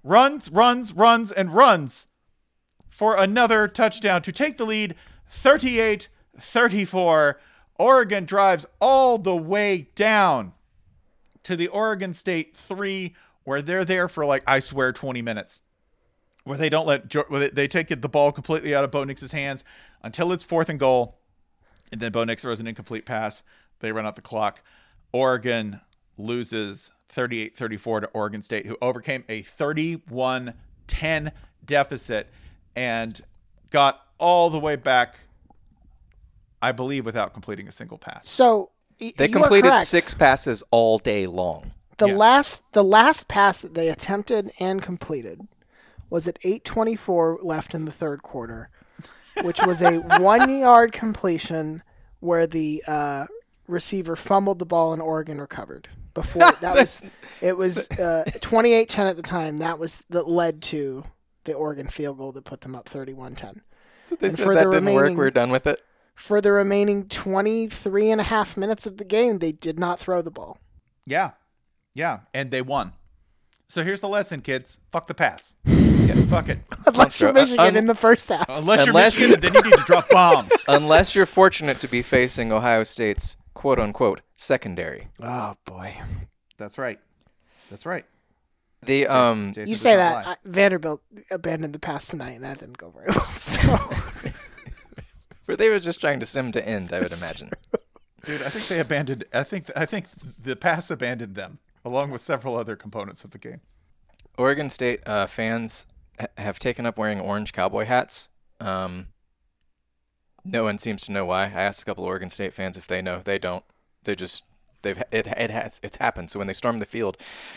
runs, 0.02 0.50
runs, 0.50 0.92
runs, 0.92 1.32
and 1.32 1.54
runs 1.54 2.06
for 2.90 3.16
another 3.16 3.66
touchdown 3.66 4.22
to 4.22 4.32
take 4.32 4.58
the 4.58 4.66
lead 4.66 4.94
38 5.28 6.08
34. 6.38 7.38
Oregon 7.78 8.24
drives 8.24 8.66
all 8.80 9.18
the 9.18 9.36
way 9.36 9.88
down 9.94 10.52
to 11.42 11.56
the 11.56 11.68
Oregon 11.68 12.14
State 12.14 12.56
three, 12.56 13.14
where 13.44 13.60
they're 13.60 13.84
there 13.84 14.08
for 14.08 14.24
like, 14.24 14.42
I 14.46 14.60
swear, 14.60 14.92
20 14.92 15.22
minutes. 15.22 15.60
Where 16.44 16.58
they 16.58 16.68
don't 16.68 16.86
let, 16.86 17.54
they 17.54 17.68
take 17.68 17.88
the 17.88 18.08
ball 18.08 18.30
completely 18.30 18.74
out 18.74 18.84
of 18.84 18.90
Bo 18.90 19.04
Nix's 19.04 19.32
hands 19.32 19.64
until 20.02 20.30
it's 20.32 20.44
fourth 20.44 20.68
and 20.68 20.78
goal. 20.78 21.18
And 21.90 22.00
then 22.00 22.12
Bo 22.12 22.24
Nix 22.24 22.42
throws 22.42 22.60
an 22.60 22.66
incomplete 22.66 23.06
pass. 23.06 23.42
They 23.80 23.92
run 23.92 24.06
out 24.06 24.16
the 24.16 24.22
clock. 24.22 24.60
Oregon 25.12 25.80
loses 26.18 26.92
38-34 27.14 28.02
to 28.02 28.06
Oregon 28.08 28.42
State, 28.42 28.66
who 28.66 28.76
overcame 28.82 29.24
a 29.28 29.42
31-10 29.42 30.52
deficit 31.64 32.28
and 32.76 33.20
got 33.70 34.02
all 34.18 34.50
the 34.50 34.58
way 34.58 34.76
back, 34.76 35.16
I 36.64 36.72
believe, 36.72 37.04
without 37.06 37.32
completing 37.32 37.68
a 37.68 37.72
single 37.72 37.98
pass. 37.98 38.28
So 38.28 38.70
y- 39.00 39.12
They 39.16 39.26
you 39.26 39.32
completed 39.32 39.68
correct. 39.68 39.84
six 39.86 40.14
passes 40.14 40.62
all 40.70 40.98
day 40.98 41.26
long. 41.26 41.72
The 41.98 42.08
Yeah. 42.08 42.16
last 42.16 42.72
the 42.72 42.82
last 42.84 43.28
pass 43.28 43.60
that 43.60 43.74
they 43.74 43.88
attempted 43.88 44.50
and 44.58 44.82
completed 44.82 45.40
was 46.10 46.26
at 46.26 46.38
8:24 46.44 47.38
left 47.42 47.74
in 47.74 47.84
the 47.84 47.92
third 47.92 48.22
quarter, 48.22 48.70
which 49.42 49.60
was 49.62 49.80
a 49.82 49.96
one 50.20 50.48
yard 50.60 50.92
completion 50.92 51.82
where 52.20 52.46
the 52.46 52.82
uh, 52.88 53.26
receiver 53.68 54.16
fumbled 54.16 54.58
the 54.58 54.66
ball 54.66 54.92
and 54.92 55.02
Oregon 55.02 55.40
recovered. 55.40 55.88
Before 56.14 56.50
that 56.60 56.74
was 56.74 57.04
it 57.40 57.56
was 57.56 57.88
uh, 57.90 58.24
28-10 58.26 58.98
at 59.10 59.16
the 59.16 59.22
time. 59.22 59.58
That 59.58 59.78
was 59.78 60.02
that 60.10 60.28
led 60.28 60.62
to 60.62 61.04
the 61.44 61.52
Oregon 61.52 61.86
field 61.88 62.18
goal 62.18 62.32
that 62.32 62.44
put 62.44 62.62
them 62.62 62.74
up 62.74 62.88
31-10. 62.88 63.60
So 64.02 64.16
they 64.16 64.28
And 64.28 64.36
said 64.36 64.48
that 64.48 64.64
the 64.70 64.70
didn't 64.80 64.94
work. 64.94 65.12
We're 65.16 65.30
done 65.30 65.50
with 65.50 65.66
it. 65.66 65.80
For 66.14 66.40
the 66.40 66.52
remaining 66.52 67.08
23 67.08 68.10
and 68.10 68.20
a 68.20 68.24
half 68.24 68.56
minutes 68.56 68.86
of 68.86 68.96
the 68.98 69.04
game, 69.04 69.38
they 69.38 69.52
did 69.52 69.78
not 69.78 69.98
throw 69.98 70.22
the 70.22 70.30
ball. 70.30 70.58
Yeah. 71.06 71.32
Yeah. 71.94 72.20
And 72.32 72.50
they 72.50 72.62
won. 72.62 72.92
So 73.68 73.82
here's 73.82 74.00
the 74.00 74.08
lesson, 74.08 74.40
kids. 74.40 74.78
Fuck 74.92 75.06
the 75.06 75.14
pass. 75.14 75.54
Yeah, 76.04 76.16
fuck 76.26 76.50
it. 76.50 76.58
Unless 76.86 77.18
you're 77.18 77.32
throw- 77.32 77.40
uh, 77.40 77.44
Michigan 77.44 77.66
un- 77.66 77.76
in 77.76 77.86
the 77.86 77.94
first 77.94 78.28
half. 78.28 78.46
Unless, 78.50 78.86
Unless- 78.86 79.18
you're 79.18 79.28
Michigan, 79.30 79.40
then 79.40 79.54
you 79.64 79.70
need 79.70 79.78
to 79.78 79.84
drop 79.86 80.06
bombs. 80.10 80.50
Unless 80.68 81.14
you're 81.14 81.24
fortunate 81.24 81.80
to 81.80 81.88
be 81.88 82.02
facing 82.02 82.52
Ohio 82.52 82.82
State's 82.84 83.38
quote 83.54 83.78
unquote 83.78 84.20
secondary. 84.36 85.08
Oh 85.22 85.54
boy. 85.64 85.96
That's 86.58 86.76
right. 86.76 87.00
That's 87.70 87.86
right. 87.86 88.04
The 88.84 89.06
um 89.06 89.54
Jason 89.54 89.68
You 89.70 89.76
say 89.76 89.96
that. 89.96 90.26
I, 90.26 90.36
Vanderbilt 90.44 91.00
abandoned 91.30 91.72
the 91.72 91.78
pass 91.78 92.08
tonight, 92.08 92.32
and 92.32 92.44
that 92.44 92.58
didn't 92.58 92.76
go 92.76 92.90
very 92.90 93.06
well. 93.08 93.24
So 93.34 93.62
but 95.46 95.58
they 95.58 95.68
were 95.68 95.78
just 95.78 96.00
trying 96.00 96.20
to 96.20 96.26
sim 96.26 96.52
to 96.52 96.66
end, 96.66 96.92
I 96.92 97.00
would 97.00 97.12
imagine. 97.12 97.50
Dude, 98.24 98.42
I 98.42 98.48
think 98.48 98.68
they 98.68 98.80
abandoned. 98.80 99.24
I 99.32 99.42
think 99.44 99.70
I 99.76 99.86
think 99.86 100.06
the 100.42 100.56
pass 100.56 100.90
abandoned 100.90 101.34
them, 101.34 101.58
along 101.84 102.10
with 102.10 102.22
several 102.22 102.56
other 102.56 102.76
components 102.76 103.24
of 103.24 103.32
the 103.32 103.38
game. 103.38 103.60
Oregon 104.38 104.70
State 104.70 105.06
uh, 105.06 105.26
fans 105.26 105.86
ha- 106.18 106.26
have 106.38 106.58
taken 106.58 106.86
up 106.86 106.96
wearing 106.96 107.20
orange 107.20 107.52
cowboy 107.52 107.84
hats. 107.84 108.28
Um, 108.60 109.08
no 110.44 110.64
one 110.64 110.78
seems 110.78 111.04
to 111.06 111.12
know 111.12 111.24
why. 111.24 111.44
I 111.44 111.62
asked 111.62 111.82
a 111.82 111.84
couple 111.84 112.04
of 112.04 112.08
Oregon 112.08 112.30
State 112.30 112.54
fans 112.54 112.76
if 112.76 112.86
they 112.86 113.02
know. 113.02 113.20
They 113.22 113.38
don't. 113.38 113.64
They 114.04 114.14
just 114.14 114.44
they've 114.82 115.02
it 115.10 115.26
it 115.26 115.50
has 115.50 115.80
it's 115.82 115.98
happened. 115.98 116.30
So 116.30 116.38
when 116.38 116.46
they 116.46 116.54
stormed 116.54 116.80
the 116.80 116.86
field, 116.86 117.16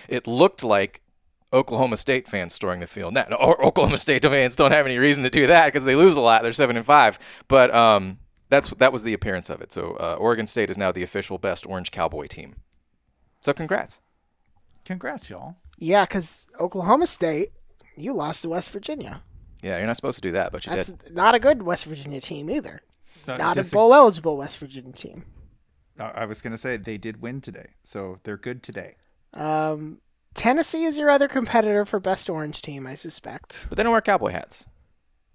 it 0.09 0.27
looked 0.27 0.63
like 0.63 1.01
Oklahoma 1.53 1.97
State 1.97 2.27
fans 2.27 2.53
storming 2.53 2.81
the 2.81 2.87
field. 2.87 3.13
Now, 3.13 3.23
or 3.39 3.63
Oklahoma 3.65 3.97
State 3.97 4.23
fans 4.23 4.55
don't 4.55 4.71
have 4.71 4.85
any 4.85 4.97
reason 4.97 5.23
to 5.23 5.29
do 5.29 5.47
that 5.47 5.67
because 5.67 5.85
they 5.85 5.95
lose 5.95 6.15
a 6.17 6.21
lot. 6.21 6.43
They're 6.43 6.53
seven 6.53 6.75
and 6.77 6.85
five. 6.85 7.17
But 7.47 7.73
um, 7.73 8.19
that's 8.49 8.69
that 8.75 8.91
was 8.91 9.03
the 9.03 9.13
appearance 9.13 9.49
of 9.49 9.61
it. 9.61 9.71
So 9.71 9.91
uh, 9.99 10.17
Oregon 10.19 10.47
State 10.47 10.69
is 10.69 10.77
now 10.77 10.91
the 10.91 11.03
official 11.03 11.37
best 11.37 11.65
orange 11.65 11.91
cowboy 11.91 12.27
team. 12.27 12.55
So 13.41 13.53
congrats. 13.53 13.99
Congrats, 14.85 15.29
y'all. 15.29 15.55
yeah, 15.77 16.05
because 16.05 16.47
Oklahoma 16.59 17.07
State, 17.07 17.49
you 17.97 18.13
lost 18.13 18.41
to 18.43 18.49
West 18.49 18.71
Virginia. 18.71 19.21
Yeah, 19.61 19.77
you're 19.77 19.87
not 19.87 19.95
supposed 19.95 20.15
to 20.17 20.21
do 20.21 20.31
that, 20.33 20.51
but 20.51 20.65
you 20.65 20.71
That's 20.71 20.91
did. 20.91 21.15
not 21.15 21.35
a 21.35 21.39
good 21.39 21.61
West 21.63 21.85
Virginia 21.85 22.21
team 22.21 22.49
either. 22.49 22.81
No, 23.27 23.35
Not 23.35 23.57
a 23.57 23.63
dis- 23.63 23.71
bowl 23.71 23.93
eligible 23.93 24.37
West 24.37 24.57
Virginia 24.59 24.93
team. 24.93 25.25
I 25.99 26.03
I 26.09 26.25
was 26.25 26.41
gonna 26.41 26.57
say 26.57 26.77
they 26.77 26.97
did 26.97 27.21
win 27.21 27.41
today, 27.41 27.71
so 27.83 28.19
they're 28.23 28.37
good 28.37 28.63
today. 28.63 28.95
Um, 29.33 29.99
Tennessee 30.37 30.83
is 30.83 30.95
your 30.97 31.09
other 31.09 31.27
competitor 31.27 31.83
for 31.83 31.99
best 31.99 32.29
orange 32.29 32.61
team, 32.61 32.85
I 32.85 32.93
suspect. 32.95 33.65
But 33.69 33.77
they 33.77 33.83
don't 33.83 33.91
wear 33.91 34.01
cowboy 34.01 34.31
hats. 34.31 34.65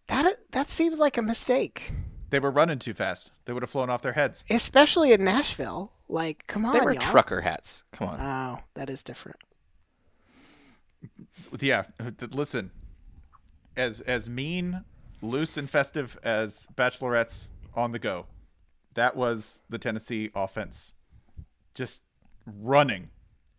That 0.07 0.37
that 0.53 0.71
seems 0.71 0.99
like 1.01 1.19
a 1.19 1.23
mistake, 1.23 1.93
They 2.31 2.39
were 2.39 2.51
running 2.51 2.79
too 2.79 2.95
fast. 2.95 3.33
They 3.45 3.53
would 3.53 3.63
have 3.63 3.71
flown 3.71 3.91
off 3.91 4.01
their 4.03 4.13
heads. 4.13 4.45
especially 4.49 5.13
in 5.13 5.25
Nashville. 5.25 5.93
Like, 6.09 6.47
come 6.47 6.65
on, 6.65 6.73
They 6.73 6.81
wear 6.81 6.93
y'all. 6.95 7.01
trucker 7.03 7.41
hats. 7.41 7.85
Come 7.93 8.09
on. 8.09 8.21
Oh, 8.21 8.63
that 8.75 8.89
is 8.91 9.03
different. 9.03 9.39
Yeah, 11.61 11.85
uh, 12.01 12.11
listen. 12.33 12.71
As 13.77 14.01
as 14.03 14.29
mean, 14.29 14.85
loose, 15.21 15.57
and 15.57 15.69
festive 15.69 16.19
as 16.23 16.67
bachelorettes 16.77 17.49
on 17.75 17.93
the 17.93 17.99
go, 17.99 18.27
that 18.95 19.17
was 19.17 19.63
the 19.69 19.79
Tennessee 19.79 20.31
offense, 20.35 20.95
just 21.75 22.03
running, 22.47 23.11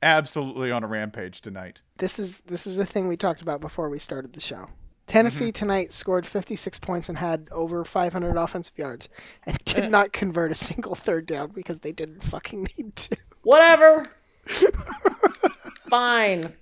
absolutely 0.04 0.70
on 0.72 0.84
a 0.84 0.88
rampage 0.88 1.42
tonight. 1.42 1.82
this 1.98 2.20
is 2.20 2.42
this 2.42 2.68
is 2.68 2.76
the 2.76 2.86
thing 2.86 3.08
we 3.08 3.18
talked 3.18 3.42
about 3.42 3.62
before 3.62 3.90
we 3.90 3.98
started 4.00 4.34
the 4.34 4.40
show. 4.42 4.68
Tennessee 5.08 5.46
Mm-hmm. 5.46 5.52
tonight 5.52 5.92
scored 5.94 6.26
56 6.26 6.80
points 6.80 7.10
and 7.10 7.18
had 7.18 7.48
over 7.52 7.84
500 7.84 8.38
offensive 8.38 8.78
yards 8.78 9.10
and 9.46 9.58
did 9.66 9.92
not 9.92 10.14
convert 10.14 10.52
a 10.52 10.56
single 10.56 10.96
third 10.96 11.26
down 11.26 11.50
because 11.52 11.80
they 11.80 11.92
didn't 11.92 12.24
fucking 12.24 12.68
need 12.78 12.96
to. 12.96 13.18
Whatever. 13.42 14.08
Fine. 15.90 16.54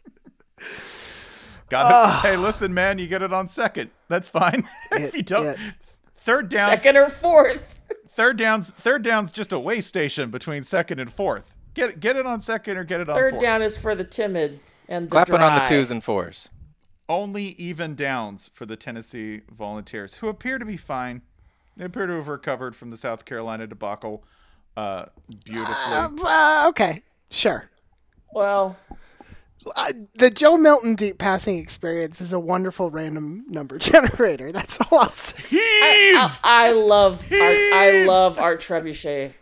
Got 1.70 2.26
it. 2.26 2.28
Hey, 2.28 2.38
listen, 2.38 2.74
man, 2.74 2.98
you 3.00 3.08
get 3.08 3.22
it 3.22 3.32
on 3.32 3.48
second. 3.48 3.92
That's 4.10 4.28
fine. 4.28 4.68
if 4.92 5.16
you 5.16 5.22
don't, 5.24 5.48
it- 5.48 5.58
third 6.18 6.50
down, 6.50 6.70
Second 6.70 6.98
or 6.98 7.10
fourth. 7.10 7.76
third 8.10 8.38
downs, 8.38 8.72
third 8.72 9.04
down's 9.04 9.32
just 9.32 9.54
a 9.54 9.60
way 9.60 9.80
station 9.82 10.32
between 10.32 10.64
second 10.64 11.00
and 11.00 11.12
fourth. 11.14 11.51
Get 11.74 12.00
get 12.00 12.16
it 12.18 12.26
on 12.26 12.42
second 12.42 12.78
or 12.78 12.84
get 12.84 13.00
it 13.02 13.10
on 13.10 13.16
Third 13.16 13.32
fourth. 13.34 13.42
down 13.44 13.62
is 13.62 13.78
for 13.78 13.96
the 13.96 14.04
timid 14.04 14.60
and 14.90 15.08
the 15.08 15.12
Clapping 15.12 15.36
on 15.42 15.56
the 15.60 15.66
twos 15.66 15.90
and 15.92 16.04
fours. 16.04 16.50
only 17.08 17.50
even 17.58 17.96
downs 17.96 18.50
for 18.54 18.66
the 18.66 18.76
Tennessee 18.76 19.42
Volunteers, 19.52 20.16
who 20.16 20.28
appear 20.28 20.60
to 20.60 20.66
be 20.66 20.78
fine. 20.78 21.22
They 21.78 21.86
appear 21.86 22.08
to 22.08 22.14
have 22.14 22.28
recovered 22.28 22.76
from 22.76 22.90
the 22.90 22.98
South 22.98 23.24
Carolina 23.26 23.68
debacle 23.68 24.24
uh, 24.76 25.06
beautifully. 25.46 25.76
Uh, 26.26 26.66
okay, 26.70 27.02
sure. 27.30 27.70
Well, 28.34 28.78
Uh, 29.76 29.94
the 30.16 30.30
Joe 30.32 30.58
Milton 30.58 30.96
deep 30.96 31.18
passing 31.20 31.58
experience 31.60 32.20
is 32.20 32.34
a 32.34 32.40
wonderful 32.40 32.90
random 32.90 33.46
number 33.48 33.78
generator. 33.92 34.52
That's 34.52 34.80
all 34.82 35.00
I'll 35.00 35.12
say. 35.12 35.38
I, 35.54 36.38
I 36.44 36.72
love 36.72 37.22
Art, 37.32 37.42
I 37.42 38.06
love 38.08 38.40
Art 38.40 38.62
Trebuchet. 38.62 39.34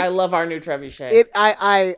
I 0.00 0.08
love 0.08 0.34
our 0.34 0.46
new 0.46 0.60
Trebuchet. 0.60 1.10
It, 1.10 1.28
I, 1.34 1.54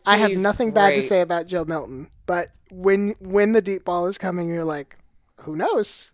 I, 0.06 0.14
I 0.14 0.16
have 0.16 0.30
He's 0.30 0.40
nothing 0.42 0.72
bad 0.72 0.94
to 0.94 1.02
say 1.02 1.20
about 1.20 1.46
Joe 1.46 1.64
Milton, 1.64 2.10
but 2.26 2.48
when 2.70 3.14
when 3.20 3.52
the 3.52 3.62
deep 3.62 3.84
ball 3.84 4.06
is 4.06 4.18
coming, 4.18 4.48
you're 4.48 4.64
like, 4.64 4.96
who 5.42 5.54
knows? 5.56 6.12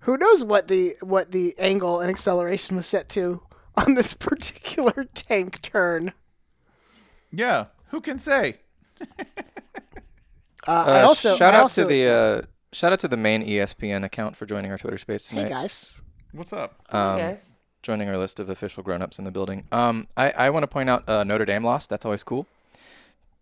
Who 0.00 0.16
knows 0.16 0.44
what 0.44 0.68
the 0.68 0.96
what 1.00 1.30
the 1.30 1.54
angle 1.58 2.00
and 2.00 2.08
acceleration 2.10 2.76
was 2.76 2.86
set 2.86 3.08
to 3.10 3.42
on 3.76 3.94
this 3.94 4.14
particular 4.14 5.04
tank 5.14 5.60
turn? 5.62 6.12
yeah, 7.32 7.66
who 7.88 8.00
can 8.00 8.18
say? 8.18 8.56
Uh, 10.66 10.84
I 10.86 11.00
Uh, 11.02 11.06
also 11.06 11.36
shout 11.36 11.54
I 11.54 11.56
out 11.56 11.62
also, 11.62 11.82
to 11.84 11.88
the 11.88 12.06
uh, 12.06 12.42
shout 12.72 12.92
out 12.92 13.00
to 13.00 13.08
the 13.08 13.16
main 13.16 13.42
ESPN 13.42 14.04
account 14.04 14.36
for 14.36 14.44
joining 14.44 14.70
our 14.70 14.76
Twitter 14.76 14.98
space 14.98 15.30
hey 15.30 15.48
guys. 15.48 16.02
What's 16.32 16.52
up? 16.52 16.74
Um, 16.90 17.16
guys. 17.18 17.56
Joining 17.82 18.08
our 18.08 18.18
list 18.18 18.40
of 18.40 18.48
official 18.48 18.82
grown-ups 18.82 19.18
in 19.18 19.24
the 19.24 19.30
building. 19.30 19.66
Um, 19.72 20.06
I, 20.16 20.30
I 20.30 20.50
want 20.50 20.64
to 20.64 20.68
point 20.68 20.90
out 20.90 21.08
uh, 21.08 21.24
Notre 21.24 21.44
Dame 21.44 21.64
lost. 21.64 21.90
That's 21.90 22.04
always 22.04 22.22
cool. 22.22 22.46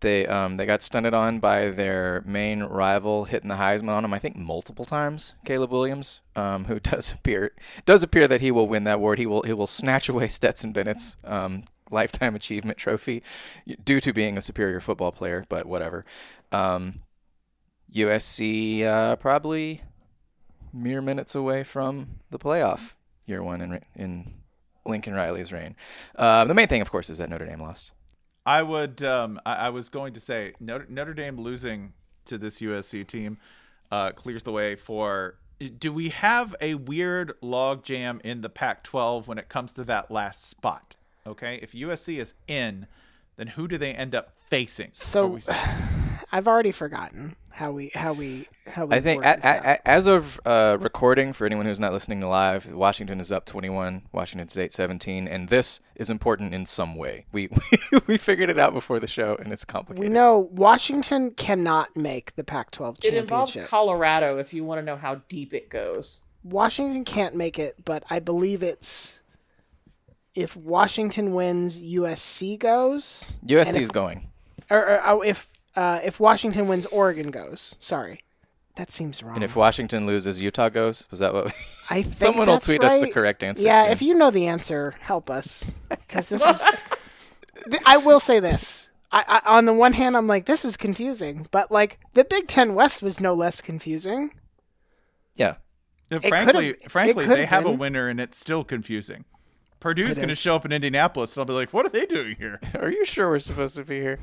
They 0.01 0.27
um, 0.27 0.57
they 0.57 0.67
got 0.67 0.81
stunted 0.81 1.13
on 1.13 1.41
by 1.41 1.71
their 1.71 2.23
main 2.25 2.63
rival, 2.63 3.25
hitting 3.25 3.49
the 3.49 3.57
Heisman 3.57 3.89
on 3.89 4.05
him. 4.05 4.15
I 4.15 4.21
think 4.21 4.37
multiple 4.37 4.85
times. 4.85 5.35
Caleb 5.45 5.73
Williams, 5.73 6.21
um, 6.37 6.67
who 6.67 6.79
does 6.81 7.13
appear 7.13 7.53
does 7.85 8.03
appear 8.03 8.29
that 8.29 8.41
he 8.41 8.53
will 8.53 8.69
win 8.69 8.85
that 8.85 8.97
award. 8.97 9.19
He 9.19 9.27
will 9.27 9.43
he 9.43 9.53
will 9.53 9.67
snatch 9.67 10.09
away 10.09 10.29
Stetson 10.29 10.73
Bennett's 10.73 11.17
um, 11.25 11.65
lifetime 11.91 12.37
achievement 12.37 12.79
trophy 12.79 13.25
due 13.85 14.01
to 14.01 14.13
being 14.13 14.39
a 14.39 14.43
superior 14.43 14.81
football 14.81 15.11
player. 15.11 15.45
But 15.49 15.67
whatever. 15.67 16.05
Um, 16.53 17.01
USC 17.93 18.85
uh, 18.85 19.17
probably 19.17 19.83
mere 20.73 21.01
minutes 21.01 21.35
away 21.35 21.65
from 21.65 22.21
the 22.31 22.39
playoff 22.39 22.93
year 23.29 23.43
one 23.43 23.61
in 23.61 23.81
in 23.97 24.35
Lincoln 24.87 25.15
Riley's 25.15 25.53
reign. 25.53 25.77
Uh, 26.17 26.45
the 26.47 26.55
main 26.55 26.67
thing, 26.69 26.81
of 26.81 26.91
course, 26.91 27.11
is 27.11 27.19
that 27.19 27.29
Notre 27.31 27.47
Dame 27.47 27.61
lost. 27.61 27.93
I 28.47 28.63
would. 28.63 29.03
Um, 29.03 29.41
I, 29.45 29.55
I 29.55 29.69
was 29.69 29.89
going 29.89 30.15
to 30.15 30.21
say 30.21 30.55
Notre, 30.61 30.87
Notre 30.89 31.15
Dame 31.15 31.37
losing 31.39 31.93
to 32.25 32.39
this 32.39 32.61
USC 32.61 33.07
team 33.07 33.39
uh, 33.91 34.11
clears 34.13 34.43
the 34.43 34.53
way 34.53 34.75
for. 34.75 35.37
Do 35.79 35.93
we 35.93 36.11
have 36.11 36.55
a 36.61 36.75
weird 36.75 37.33
log 37.43 37.83
jam 37.83 38.21
in 38.23 38.43
the 38.43 38.49
Pac-12 38.49 39.27
when 39.27 39.39
it 39.39 39.49
comes 39.49 39.73
to 39.73 39.85
that 39.85 40.09
last 40.09 40.45
spot? 40.49 40.95
Okay, 41.27 41.59
if 41.61 41.73
USC 41.73 42.19
is 42.19 42.35
in, 42.47 42.87
then 43.37 43.49
who 43.49 43.67
do 43.67 43.77
they 43.77 43.93
end 43.93 44.15
up 44.15 44.35
facing? 44.49 44.91
So- 44.93 45.27
we- 45.27 45.43
I've 46.33 46.47
already 46.47 46.73
forgotten. 46.73 47.37
How 47.59 47.73
we 47.73 47.91
how 47.93 48.13
we 48.13 48.47
how 48.69 48.87
we. 48.87 48.95
I 48.95 49.01
think 49.01 49.25
work 49.25 49.35
a, 49.35 49.37
this 49.37 49.45
out. 49.45 49.65
a, 49.65 49.69
a, 49.71 49.89
as 49.89 50.07
of 50.07 50.41
uh, 50.47 50.79
recording, 50.81 51.33
for 51.33 51.45
anyone 51.45 51.67
who's 51.67 51.81
not 51.81 51.93
listening 51.93 52.21
to 52.21 52.29
live, 52.29 52.73
Washington 52.73 53.19
is 53.19 53.33
up 53.33 53.47
21, 53.47 54.03
Washington 54.13 54.47
State 54.49 54.73
17, 54.73 55.27
and 55.27 55.49
this 55.49 55.81
is 55.97 56.09
important 56.09 56.55
in 56.55 56.65
some 56.65 56.95
way. 56.95 57.27
We 57.33 57.49
we 58.07 58.17
figured 58.17 58.49
it 58.49 58.61
out 58.61 58.75
before 58.75 59.01
the 59.01 59.09
show, 59.09 59.35
and 59.35 59.53
it's 59.53 59.65
complicated. 59.65 60.09
we 60.09 60.15
know 60.15 60.39
Washington 60.53 61.33
cannot 61.33 61.97
make 61.97 62.37
the 62.37 62.45
Pac-12 62.45 63.05
It 63.05 63.15
involves 63.15 63.53
championship. 63.53 63.71
Colorado 63.71 64.39
if 64.39 64.55
you 64.55 64.63
want 64.63 64.79
to 64.79 64.85
know 64.85 64.97
how 64.97 65.17
deep 65.29 65.53
it 65.53 65.69
goes. 65.69 66.21
Washington 66.45 67.05
can't 67.05 67.35
make 67.35 67.59
it, 67.59 67.75
but 67.85 68.05
I 68.09 68.21
believe 68.21 68.63
it's 68.63 69.19
if 70.37 70.57
Washington 70.57 71.35
wins, 71.35 71.81
USC 71.81 72.57
goes. 72.57 73.37
USC 73.45 73.81
is 73.81 73.89
if, 73.89 73.93
going. 73.93 74.31
or, 74.71 74.79
or 74.79 75.01
oh, 75.05 75.21
if 75.23 75.51
uh, 75.79 76.01
if 76.03 76.19
Washington 76.19 76.67
wins, 76.67 76.87
Oregon 76.87 77.31
goes. 77.31 77.77
Sorry, 77.79 78.21
that 78.75 78.91
seems 78.91 79.23
wrong. 79.23 79.37
And 79.37 79.45
if 79.45 79.55
Washington 79.55 80.07
loses, 80.07 80.43
Utah 80.43 80.69
goes. 80.69 81.07
Was 81.11 81.21
that 81.21 81.33
what? 81.33 81.47
I 81.89 82.03
think 82.03 82.15
Someone 82.15 82.49
will 82.49 82.55
that's 82.55 82.67
tweet 82.67 82.83
us 82.83 83.01
the 83.01 83.11
correct 83.13 83.45
answer. 83.45 83.63
Yeah, 83.63 83.85
soon. 83.85 83.93
if 83.93 84.03
you 84.03 84.15
know 84.15 84.31
the 84.33 84.49
answer, 84.49 84.95
help 85.01 85.31
us 85.31 85.71
because 85.89 86.29
this 86.29 86.45
is. 86.45 86.65
I 87.87 87.97
will 87.99 88.21
say 88.21 88.41
this. 88.41 88.89
I, 89.13 89.41
I, 89.45 89.57
on 89.57 89.65
the 89.65 89.73
one 89.73 89.93
hand, 89.93 90.17
I'm 90.17 90.27
like, 90.27 90.47
this 90.47 90.65
is 90.65 90.77
confusing, 90.77 91.47
but 91.51 91.71
like 91.71 91.99
the 92.15 92.25
Big 92.25 92.49
Ten 92.49 92.75
West 92.75 93.01
was 93.01 93.21
no 93.21 93.35
less 93.35 93.61
confusing. 93.61 94.33
yeah. 95.35 95.55
Frankly, 96.11 96.75
frankly, 96.89 97.25
could've 97.25 97.37
they 97.37 97.45
have 97.47 97.67
a 97.67 97.71
winner, 97.71 98.09
and 98.09 98.19
it's 98.19 98.39
still 98.39 98.65
confusing. 98.65 99.27
Purdue's 99.79 100.13
It 100.13 100.17
going 100.17 100.29
to 100.29 100.35
show 100.35 100.57
up 100.57 100.65
in 100.65 100.73
Indianapolis, 100.73 101.37
and 101.37 101.43
I'll 101.43 101.47
be 101.47 101.53
like, 101.53 101.73
"What 101.73 101.87
are 101.87 101.91
they 101.91 102.07
doing 102.07 102.35
here?" 102.37 102.59
Are 102.81 102.91
you 102.91 103.05
sure 103.05 103.29
we're 103.29 103.39
supposed 103.39 103.77
to 103.77 103.85
be 103.85 104.01
here? 104.01 104.19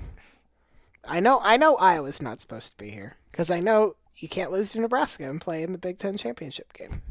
I 1.08 1.20
know, 1.20 1.40
I 1.42 1.58
know, 1.58 1.76
Iowa's 1.76 2.22
not 2.22 2.42
supposed 2.42 2.72
to 2.72 2.84
be 2.84 2.90
here 2.90 3.18
because 3.32 3.52
I 3.52 3.60
know 3.60 3.96
you 4.18 4.30
can't 4.30 4.52
lose 4.52 4.72
to 4.72 4.80
Nebraska 4.80 5.30
and 5.30 5.42
play 5.42 5.64
in 5.64 5.72
the 5.72 5.78
Big 5.78 5.98
Ten 5.98 6.18
championship 6.18 6.74
game. 6.74 7.02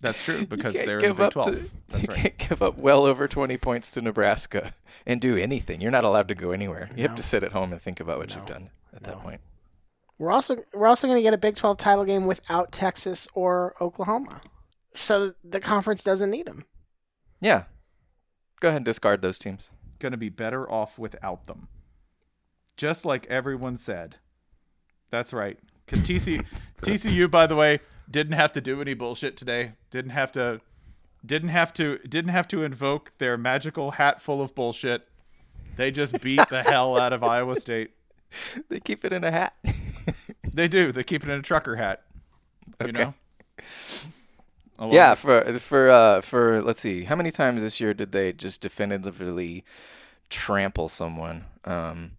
That's 0.00 0.24
true 0.24 0.46
because 0.46 0.74
they're 0.74 0.98
in 0.98 1.08
the 1.08 1.14
Big 1.14 1.30
Twelve. 1.30 1.48
to, 1.48 1.70
That's 1.88 2.04
you 2.04 2.08
right. 2.08 2.18
can't 2.18 2.38
give 2.38 2.62
up 2.62 2.76
well 2.78 3.06
over 3.06 3.26
20 3.26 3.56
points 3.56 3.90
to 3.92 4.02
Nebraska 4.02 4.72
and 5.06 5.20
do 5.20 5.36
anything. 5.36 5.80
You're 5.80 5.90
not 5.90 6.04
allowed 6.04 6.28
to 6.28 6.34
go 6.34 6.50
anywhere. 6.50 6.88
You 6.94 7.06
have 7.08 7.16
to 7.16 7.22
sit 7.22 7.42
at 7.42 7.52
home 7.52 7.72
and 7.72 7.80
think 7.80 8.00
about 8.00 8.18
what 8.18 8.34
you've 8.34 8.46
done 8.46 8.70
at 8.94 9.02
that 9.04 9.18
point. 9.20 9.40
We're 10.18 10.32
also 10.32 10.56
we're 10.72 10.86
also 10.86 11.06
going 11.06 11.18
to 11.18 11.22
get 11.22 11.34
a 11.34 11.38
Big 11.38 11.56
Twelve 11.56 11.78
title 11.78 12.04
game 12.04 12.26
without 12.26 12.72
Texas 12.72 13.28
or 13.34 13.74
Oklahoma, 13.80 14.40
so 14.94 15.34
the 15.44 15.60
conference 15.60 16.02
doesn't 16.02 16.30
need 16.30 16.46
them. 16.46 16.64
Yeah. 17.40 17.64
Go 18.60 18.68
ahead 18.68 18.78
and 18.78 18.84
discard 18.84 19.20
those 19.20 19.38
teams. 19.38 19.70
Going 19.98 20.12
to 20.12 20.18
be 20.18 20.28
better 20.28 20.70
off 20.70 20.98
without 20.98 21.46
them. 21.46 21.68
Just 22.76 23.04
like 23.04 23.26
everyone 23.26 23.76
said. 23.78 24.16
That's 25.10 25.32
right. 25.32 25.58
Because 25.84 26.02
TC, 26.02 26.44
TCU, 26.82 27.30
by 27.30 27.46
the 27.46 27.56
way, 27.56 27.80
didn't 28.10 28.34
have 28.34 28.52
to 28.52 28.60
do 28.60 28.80
any 28.80 28.94
bullshit 28.94 29.36
today. 29.36 29.72
Didn't 29.90 30.10
have 30.10 30.32
to. 30.32 30.60
Didn't 31.24 31.48
have 31.48 31.72
to. 31.74 31.98
Didn't 32.06 32.30
have 32.30 32.46
to 32.48 32.62
invoke 32.62 33.12
their 33.18 33.36
magical 33.38 33.92
hat 33.92 34.20
full 34.20 34.42
of 34.42 34.54
bullshit. 34.54 35.08
They 35.76 35.90
just 35.90 36.20
beat 36.20 36.46
the 36.48 36.62
hell 36.62 36.98
out 37.00 37.12
of 37.12 37.22
Iowa 37.22 37.56
State. 37.56 37.90
They 38.68 38.80
keep 38.80 39.04
it 39.04 39.12
in 39.12 39.22
a 39.22 39.30
hat. 39.30 39.54
They 40.52 40.66
do. 40.66 40.90
They 40.90 41.04
keep 41.04 41.22
it 41.22 41.30
in 41.30 41.38
a 41.38 41.42
trucker 41.42 41.76
hat. 41.76 42.02
You 42.80 42.88
Okay. 42.88 42.92
know. 42.92 43.14
Along 44.78 44.92
yeah, 44.92 45.14
for 45.14 45.42
for 45.58 45.90
uh 45.90 46.20
for 46.20 46.62
let's 46.62 46.80
see, 46.80 47.04
how 47.04 47.16
many 47.16 47.30
times 47.30 47.62
this 47.62 47.80
year 47.80 47.94
did 47.94 48.12
they 48.12 48.32
just 48.32 48.60
definitively 48.60 49.64
trample 50.28 50.88
someone? 50.88 51.44
Um, 51.64 52.12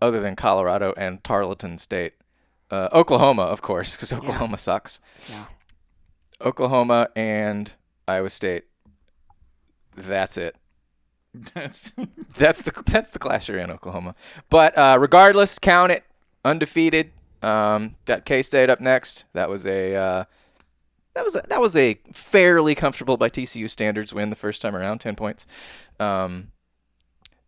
other 0.00 0.20
than 0.20 0.36
Colorado 0.36 0.94
and 0.96 1.22
Tarleton 1.22 1.76
State, 1.78 2.14
uh, 2.70 2.88
Oklahoma, 2.92 3.42
of 3.42 3.62
course, 3.62 3.96
because 3.96 4.12
Oklahoma 4.12 4.56
sucks. 4.58 5.00
Yeah. 5.28 5.44
Oklahoma 6.40 7.08
and 7.16 7.74
Iowa 8.06 8.30
State. 8.30 8.64
That's 9.96 10.36
it. 10.36 10.56
That's 11.34 11.92
That's 12.36 12.62
the 12.62 12.82
that's 12.86 13.10
the 13.10 13.18
class 13.18 13.48
you're 13.48 13.58
in, 13.58 13.70
Oklahoma. 13.70 14.14
But 14.48 14.76
uh, 14.78 14.96
regardless, 15.00 15.58
count 15.58 15.92
it 15.92 16.04
undefeated. 16.44 17.10
Um, 17.42 17.96
got 18.04 18.24
K 18.24 18.42
State 18.42 18.70
up 18.70 18.80
next. 18.80 19.24
That 19.32 19.48
was 19.48 19.66
a 19.66 19.94
uh, 19.94 20.24
that 21.18 21.24
was 21.24 21.36
a, 21.36 21.42
that 21.48 21.60
was 21.60 21.76
a 21.76 21.94
fairly 22.12 22.74
comfortable 22.76 23.16
by 23.16 23.28
TCU 23.28 23.68
standards 23.68 24.14
win 24.14 24.30
the 24.30 24.36
first 24.36 24.62
time 24.62 24.76
around, 24.76 24.98
ten 25.00 25.16
points. 25.16 25.46
Um, 25.98 26.52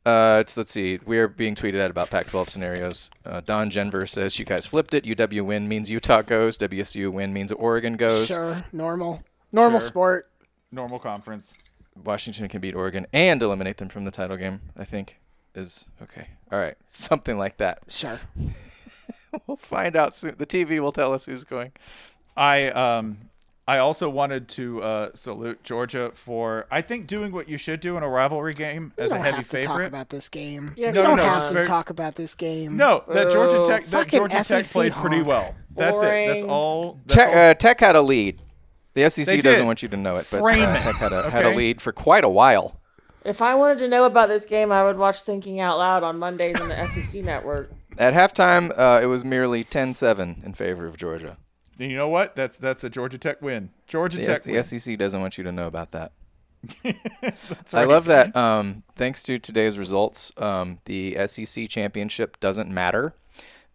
uh, 0.05 0.39
it's, 0.41 0.57
let's 0.57 0.71
see. 0.73 0.99
We 1.05 1.18
are 1.18 1.29
being 1.29 1.55
tweeted 1.55 1.79
at 1.79 1.91
about 1.91 2.11
Pac-12 2.11 2.49
scenarios. 2.49 3.11
Uh, 3.25 3.41
Don 3.45 3.71
Genver 3.71 4.09
says 4.09 4.39
you 4.39 4.45
guys 4.47 4.66
flipped 4.66 4.95
it. 4.95 5.05
UW 5.05 5.45
win 5.45 5.68
means 5.68 5.91
Utah 5.91 6.23
goes. 6.23 6.57
WSU 6.59 7.12
win 7.12 7.33
means 7.33 7.53
Oregon 7.53 7.97
goes. 7.97 8.27
Sure, 8.29 8.64
normal, 8.73 9.23
normal 9.53 9.79
Sure. 9.79 9.89
sport. 9.89 10.31
normal 10.73 10.99
conference. 10.99 11.53
Washington 12.03 12.49
can 12.49 12.61
beat 12.61 12.75
Oregon 12.75 13.07
and 13.12 13.43
eliminate 13.43 13.77
them 13.77 13.89
from 13.89 14.05
the 14.05 14.11
title 14.11 14.37
game. 14.37 14.61
I 14.77 14.85
think 14.85 15.21
is 15.55 15.87
okay. 16.03 16.29
All 16.51 16.59
right, 16.59 16.77
something 16.87 17.39
like 17.39 17.59
that. 17.59 17.81
Sure. 17.89 18.18
We'll 19.47 19.57
find 19.57 19.95
out 19.95 20.12
soon. 20.14 20.35
The 20.39 20.47
TV 20.47 20.81
will 20.81 20.91
tell 20.91 21.12
us 21.12 21.25
who's 21.25 21.45
going. 21.45 21.71
I 22.37 22.68
um 22.71 23.30
I 23.71 23.79
also 23.79 24.09
wanted 24.11 24.49
to 24.49 24.83
uh, 24.83 25.11
salute 25.14 25.62
Georgia 25.62 26.11
for 26.14 26.66
I 26.73 26.81
think 26.83 27.07
doing 27.07 27.31
what 27.31 27.49
you 27.49 27.57
should 27.57 27.79
do 27.81 27.97
in 27.97 28.03
a 28.03 28.09
rivalry 28.09 28.53
game 28.53 28.93
We 28.97 29.05
as 29.05 29.12
a 29.12 29.14
don't 29.14 29.25
heavy 29.25 29.37
have 29.37 29.49
to 29.51 29.62
talk 29.62 29.68
favorite. 29.77 29.87
about 29.87 30.09
this 30.09 30.29
game. 30.29 30.73
Yeah, 30.77 30.89
we 30.89 30.95
No, 30.95 31.03
no, 31.03 31.09
don't 31.09 31.16
no, 31.18 31.25
have 31.25 31.47
to 31.47 31.53
very- 31.53 31.64
talk 31.66 31.91
about 31.91 32.16
this 32.16 32.35
game. 32.35 32.77
No, 32.77 33.05
that 33.09 33.31
Georgia 33.31 33.59
Oh, 33.59 33.68
Tech 33.68 33.85
that 33.85 33.91
fucking 33.91 34.18
Georgia 34.18 34.35
Tech 34.43 34.47
SEC 34.64 34.73
played 34.73 34.93
pretty 34.93 35.23
well. 35.23 35.55
That's 35.77 36.03
it. 36.03 36.27
That's 36.29 36.45
all. 36.45 36.99
That's 37.07 37.14
Tech, 37.14 37.29
all. 37.29 37.39
uh, 37.51 37.55
Tech 37.55 37.81
had 37.81 37.95
a 37.97 38.03
lead. 38.03 38.41
The 38.95 39.09
SEC 39.09 39.41
doesn't 39.41 39.66
want 39.66 39.83
you 39.85 39.89
to 39.91 39.97
know 39.97 40.16
it, 40.16 40.27
but 40.33 40.41
Frame 40.41 40.68
uh, 40.68 40.73
it, 40.73 40.81
Tech 40.81 40.97
had 40.97 41.12
a 41.12 41.31
had 41.31 41.47
a 41.47 41.55
lead 41.55 41.81
for 41.81 41.93
quite 41.93 42.25
a 42.25 42.29
while. 42.29 42.81
If 43.25 43.41
I 43.41 43.55
wanted 43.55 43.79
to 43.79 43.89
know 43.89 44.05
about 44.05 44.29
this 44.29 44.47
game, 44.47 44.73
I 44.73 44.83
would 44.83 44.97
watch 44.99 45.23
Thinking 45.23 45.61
Out 45.61 45.79
Loud 45.79 46.03
on 46.03 46.18
Mondays 46.18 46.59
on 46.61 46.68
the 46.68 46.87
SEC 46.87 47.23
network. 47.23 47.71
At 47.99 48.14
halftime, 48.14 48.73
uh, 48.77 48.99
it 49.03 49.07
was 49.07 49.25
merely 49.25 49.62
10-7 49.62 50.43
in 50.45 50.55
favor 50.55 50.87
of 50.87 50.97
Georgia. 50.97 51.37
You 51.89 51.97
know 51.97 52.09
what? 52.09 52.37
That's 52.37 52.57
that's 52.57 52.85
a 52.85 52.91
Georgia 52.91 53.16
Tech 53.18 53.41
win. 53.41 53.70
Georgia 53.87 54.18
The, 54.18 54.24
Tech 54.24 54.45
the 54.45 54.53
win. 54.53 54.62
SEC 54.62 54.99
doesn't 54.99 55.20
want 55.20 55.39
you 55.39 55.45
to 55.45 55.53
know 55.53 55.66
about 55.66 55.93
that. 55.93 56.12
That's 57.22 57.72
I 57.72 57.85
love 57.85 58.05
that. 58.05 58.37
Um, 58.37 58.83
thanks 58.95 59.22
to 59.22 59.39
today's 59.39 59.78
results, 59.78 60.31
um, 60.37 60.78
the 60.85 61.16
SEC 61.26 61.70
championship 61.70 62.39
doesn't 62.39 62.68
matter. 62.70 63.14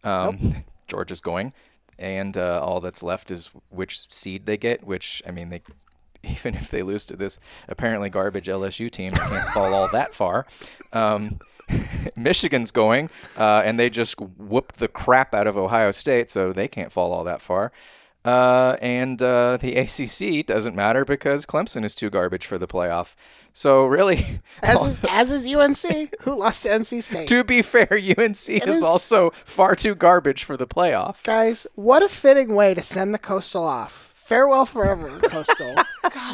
Um, 0.03 0.63
Georgia's 0.87 1.19
going, 1.19 1.51
and 1.97 2.37
uh, 2.37 2.61
all 2.63 2.79
that's 2.81 3.01
left 3.01 3.31
is 3.31 3.49
which 3.69 4.07
seed 4.13 4.45
they 4.45 4.57
get. 4.57 4.83
Which 4.83 5.23
I 5.25 5.31
mean, 5.31 5.49
they 5.49 5.63
even 6.23 6.53
if 6.53 6.69
they 6.69 6.83
lose 6.83 7.07
to 7.07 7.15
this 7.15 7.39
apparently 7.67 8.11
garbage 8.11 8.45
LSU 8.45 8.91
team, 8.91 9.09
they 9.09 9.17
can't 9.17 9.49
fall 9.49 9.73
all 9.73 9.87
that 9.87 10.13
far. 10.13 10.45
Um, 10.93 11.39
Michigan's 12.15 12.71
going, 12.71 13.09
uh, 13.37 13.61
and 13.65 13.79
they 13.79 13.89
just 13.89 14.19
whooped 14.19 14.77
the 14.77 14.87
crap 14.87 15.33
out 15.33 15.47
of 15.47 15.57
Ohio 15.57 15.91
State, 15.91 16.29
so 16.29 16.51
they 16.53 16.67
can't 16.67 16.91
fall 16.91 17.11
all 17.11 17.23
that 17.23 17.41
far. 17.41 17.71
Uh, 18.23 18.75
and 18.81 19.21
uh, 19.21 19.55
the 19.57 19.75
ACC 19.77 20.45
doesn't 20.45 20.75
matter 20.75 21.05
because 21.05 21.45
Clemson 21.45 21.83
is 21.85 21.93
too 21.93 22.09
garbage 22.09 22.45
for 22.47 22.57
the 22.57 22.67
playoff. 22.67 23.15
So 23.53 23.85
really, 23.85 24.25
As 24.63 24.83
is, 24.83 25.01
as 25.07 25.31
is 25.31 25.47
UNC, 25.47 26.13
who 26.21 26.35
lost 26.35 26.63
to 26.63 26.69
NC 26.69 27.03
State. 27.03 27.27
to 27.29 27.43
be 27.43 27.61
fair, 27.61 27.87
UNC 27.91 28.27
is, 28.27 28.47
is- 28.49 28.81
also 28.83 29.29
far 29.29 29.75
too 29.75 29.95
garbage 29.95 30.43
for 30.43 30.57
the 30.57 30.67
playoff. 30.67 31.23
Guys, 31.23 31.67
what 31.75 32.03
a 32.03 32.09
fitting 32.09 32.55
way 32.55 32.73
to 32.73 32.81
send 32.81 33.13
the 33.13 33.19
Coastal 33.19 33.63
off. 33.65 34.11
Farewell 34.25 34.65
forever, 34.65 35.07
Coastal. 35.23 35.75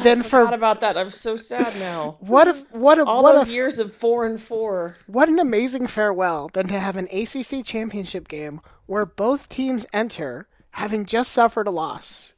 then 0.02 0.22
Forgot 0.22 0.48
for 0.48 0.54
about 0.54 0.80
that. 0.80 0.96
I'm 0.96 1.10
so 1.10 1.36
sad 1.36 1.78
now. 1.78 2.16
what 2.20 2.48
a 2.48 2.54
what 2.72 2.98
a 2.98 3.04
All 3.04 3.22
what 3.22 3.34
those 3.34 3.48
a 3.48 3.52
years 3.52 3.78
of 3.78 3.94
four 3.94 4.24
and 4.24 4.40
four. 4.40 4.96
what 5.06 5.28
an 5.28 5.38
amazing 5.38 5.86
farewell 5.86 6.48
than 6.54 6.68
to 6.68 6.78
have 6.80 6.96
an 6.96 7.06
ACC 7.12 7.64
championship 7.64 8.28
game 8.28 8.60
where 8.86 9.04
both 9.04 9.48
teams 9.50 9.86
enter 9.92 10.48
having 10.70 11.04
just 11.04 11.32
suffered 11.32 11.66
a 11.66 11.70
loss. 11.70 12.32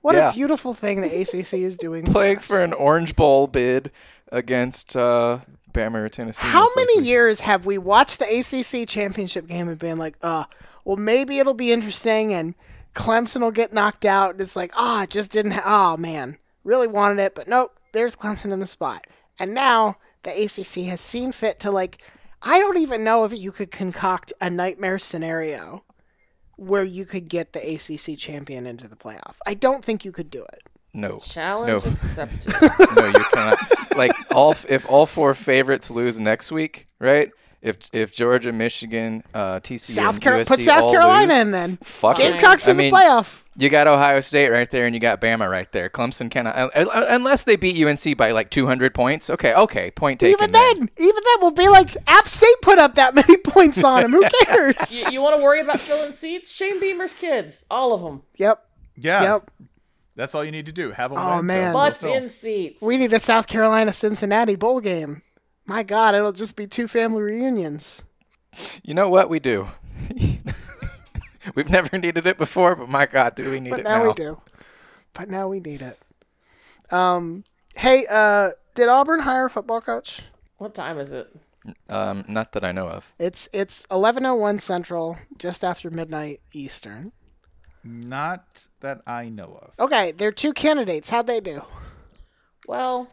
What 0.00 0.14
Yeah. 0.14 0.30
a 0.30 0.32
beautiful 0.32 0.74
thing 0.74 1.00
the 1.00 1.08
ACC 1.22 1.54
is 1.64 1.76
doing. 1.76 2.04
Playing 2.06 2.38
us. 2.38 2.46
for 2.46 2.62
an 2.62 2.72
Orange 2.72 3.16
Bowl 3.16 3.48
bid 3.48 3.90
against 4.30 4.96
uh, 4.96 5.40
Bama 5.72 6.04
or 6.04 6.08
Tennessee. 6.08 6.46
How 6.46 6.68
many 6.76 6.98
likely. 6.98 7.08
years 7.08 7.40
have 7.40 7.66
we 7.66 7.78
watched 7.78 8.20
the 8.20 8.26
ACC 8.26 8.88
championship 8.88 9.48
game 9.48 9.68
and 9.68 9.78
been 9.78 9.98
like, 9.98 10.16
uh, 10.22 10.44
well, 10.84 10.96
maybe 10.96 11.38
it'll 11.40 11.52
be 11.54 11.72
interesting 11.72 12.32
and 12.32 12.54
Clemson 12.94 13.40
will 13.40 13.50
get 13.50 13.72
knocked 13.72 14.04
out. 14.04 14.32
And 14.32 14.40
it's 14.40 14.56
like, 14.56 14.72
ah, 14.74 15.02
it 15.04 15.10
just 15.10 15.30
didn't, 15.32 15.52
ha- 15.52 15.92
oh 15.94 15.96
man, 15.96 16.36
really 16.64 16.86
wanted 16.88 17.20
it, 17.22 17.34
but 17.34 17.48
nope, 17.48 17.76
there's 17.92 18.16
Clemson 18.16 18.52
in 18.52 18.60
the 18.60 18.66
spot. 18.66 19.06
And 19.38 19.54
now 19.54 19.96
the 20.22 20.30
ACC 20.30 20.86
has 20.88 21.00
seen 21.00 21.32
fit 21.32 21.60
to 21.60 21.70
like, 21.70 22.02
I 22.42 22.58
don't 22.58 22.78
even 22.78 23.04
know 23.04 23.24
if 23.24 23.32
you 23.38 23.52
could 23.52 23.70
concoct 23.70 24.32
a 24.40 24.48
nightmare 24.50 24.98
scenario 24.98 25.84
where 26.56 26.84
you 26.84 27.04
could 27.06 27.28
get 27.28 27.52
the 27.52 27.60
ACC 27.74 28.18
champion 28.18 28.66
into 28.66 28.86
the 28.88 28.96
playoff. 28.96 29.36
I 29.46 29.54
don't 29.54 29.84
think 29.84 30.04
you 30.04 30.12
could 30.12 30.30
do 30.30 30.42
it. 30.42 30.62
No. 30.92 31.20
Challenge 31.20 31.84
No. 31.84 31.90
accepted. 31.92 32.52
no, 32.96 33.06
you 33.06 33.24
cannot. 33.32 33.58
Like 33.96 34.12
all, 34.32 34.54
if 34.68 34.88
all 34.90 35.06
four 35.06 35.34
favorites 35.34 35.90
lose 35.90 36.18
next 36.20 36.50
week, 36.52 36.86
right? 36.98 37.30
If 37.62 37.76
if 37.92 38.14
Georgia, 38.14 38.52
Michigan, 38.52 39.22
uh, 39.34 39.60
TCU, 39.60 39.78
South 39.80 40.14
and 40.14 40.22
Carolina. 40.22 40.44
USC 40.44 40.48
Put 40.48 40.60
South 40.62 40.82
all 40.84 40.90
Carolina 40.92 41.26
lose, 41.34 41.40
in 41.42 41.50
then. 41.50 41.76
Fuck 41.82 42.18
it. 42.18 42.22
Gamecocks 42.32 42.66
I 42.66 42.70
in 42.70 42.76
the 42.78 42.90
playoff. 42.90 43.44
You 43.56 43.68
got 43.68 43.86
Ohio 43.86 44.20
State 44.20 44.48
right 44.48 44.70
there, 44.70 44.86
and 44.86 44.94
you 44.94 45.00
got 45.00 45.20
Bama 45.20 45.50
right 45.50 45.70
there. 45.70 45.90
Clemson 45.90 46.30
cannot, 46.30 46.56
uh, 46.56 46.70
unless 47.10 47.44
they 47.44 47.56
beat 47.56 47.76
UNC 47.84 48.16
by 48.16 48.30
like 48.30 48.48
200 48.48 48.94
points. 48.94 49.28
Okay, 49.28 49.52
okay, 49.52 49.90
point 49.90 50.20
taken. 50.20 50.40
Even 50.40 50.52
then, 50.52 50.76
even 50.78 50.88
then, 50.96 51.36
we'll 51.40 51.50
be 51.50 51.68
like 51.68 51.94
App 52.06 52.26
State 52.28 52.54
put 52.62 52.78
up 52.78 52.94
that 52.94 53.14
many 53.14 53.36
points 53.44 53.84
on 53.84 54.02
them. 54.02 54.12
Who 54.12 54.24
cares? 54.44 55.04
You, 55.04 55.10
you 55.12 55.20
want 55.20 55.36
to 55.36 55.42
worry 55.42 55.60
about 55.60 55.78
filling 55.80 56.12
seats? 56.12 56.50
Shane 56.52 56.80
Beamer's 56.80 57.12
kids, 57.12 57.66
all 57.70 57.92
of 57.92 58.00
them. 58.00 58.22
Yep. 58.38 58.64
Yeah. 58.96 59.22
Yep. 59.34 59.50
That's 60.16 60.34
all 60.34 60.44
you 60.44 60.52
need 60.52 60.66
to 60.66 60.72
do. 60.72 60.92
Have 60.92 61.10
them. 61.10 61.18
Oh, 61.20 61.36
win, 61.36 61.46
man. 61.46 61.64
they'll- 61.64 61.72
Butts 61.74 62.02
in 62.04 62.28
seats. 62.28 62.82
We 62.82 62.96
need 62.96 63.12
a 63.12 63.18
South 63.18 63.46
Carolina 63.46 63.92
Cincinnati 63.92 64.56
bowl 64.56 64.80
game. 64.80 65.20
My 65.70 65.84
God, 65.84 66.16
it'll 66.16 66.32
just 66.32 66.56
be 66.56 66.66
two 66.66 66.88
family 66.88 67.22
reunions. 67.22 68.02
You 68.82 68.92
know 68.92 69.08
what 69.08 69.30
we 69.30 69.38
do? 69.38 69.68
We've 71.54 71.70
never 71.70 71.96
needed 71.96 72.26
it 72.26 72.38
before, 72.38 72.74
but 72.74 72.88
my 72.88 73.06
God, 73.06 73.36
do 73.36 73.48
we 73.48 73.60
need 73.60 73.70
But 73.70 73.78
it 73.78 73.84
now, 73.84 74.02
now? 74.02 74.08
we 74.08 74.14
do. 74.14 74.40
But 75.12 75.30
now 75.30 75.46
we 75.46 75.60
need 75.60 75.80
it. 75.80 75.96
Um, 76.90 77.44
hey, 77.76 78.04
uh, 78.10 78.50
did 78.74 78.88
Auburn 78.88 79.20
hire 79.20 79.44
a 79.44 79.50
football 79.50 79.80
coach? 79.80 80.22
what 80.58 80.74
time 80.74 80.98
is 80.98 81.12
it? 81.12 81.28
Um, 81.88 82.24
not 82.26 82.50
that 82.50 82.64
I 82.64 82.72
know 82.72 82.88
of. 82.88 83.12
It's 83.20 83.48
it's 83.52 83.86
eleven 83.92 84.26
oh 84.26 84.34
one 84.34 84.58
Central, 84.58 85.18
just 85.38 85.62
after 85.62 85.88
midnight 85.88 86.40
Eastern. 86.52 87.12
Not 87.84 88.66
that 88.80 89.02
I 89.06 89.28
know 89.28 89.56
of. 89.62 89.72
Okay, 89.78 90.10
there 90.10 90.30
are 90.30 90.32
two 90.32 90.52
candidates. 90.52 91.10
How'd 91.10 91.28
they 91.28 91.38
do? 91.38 91.62
Well, 92.66 93.08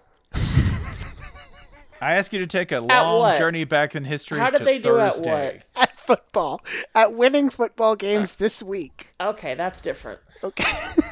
I 2.02 2.16
ask 2.16 2.32
you 2.34 2.40
to 2.40 2.48
take 2.48 2.72
a 2.72 2.80
long 2.80 3.38
journey 3.38 3.64
back 3.64 3.96
in 3.96 4.04
history. 4.06 4.40
How 4.40 4.50
did 4.50 4.60
to 4.60 4.64
they 4.64 4.80
do 4.80 5.00
at 5.00 5.16
Thursday. 5.16 5.62
At 5.76 6.00
football, 6.00 6.62
at 6.96 7.14
winning 7.14 7.50
football 7.50 7.96
games 7.96 8.34
uh, 8.34 8.36
this 8.40 8.64
week. 8.64 9.14
okay, 9.20 9.56
that's 9.56 9.82
different. 9.82 10.20
Okay. 10.44 10.64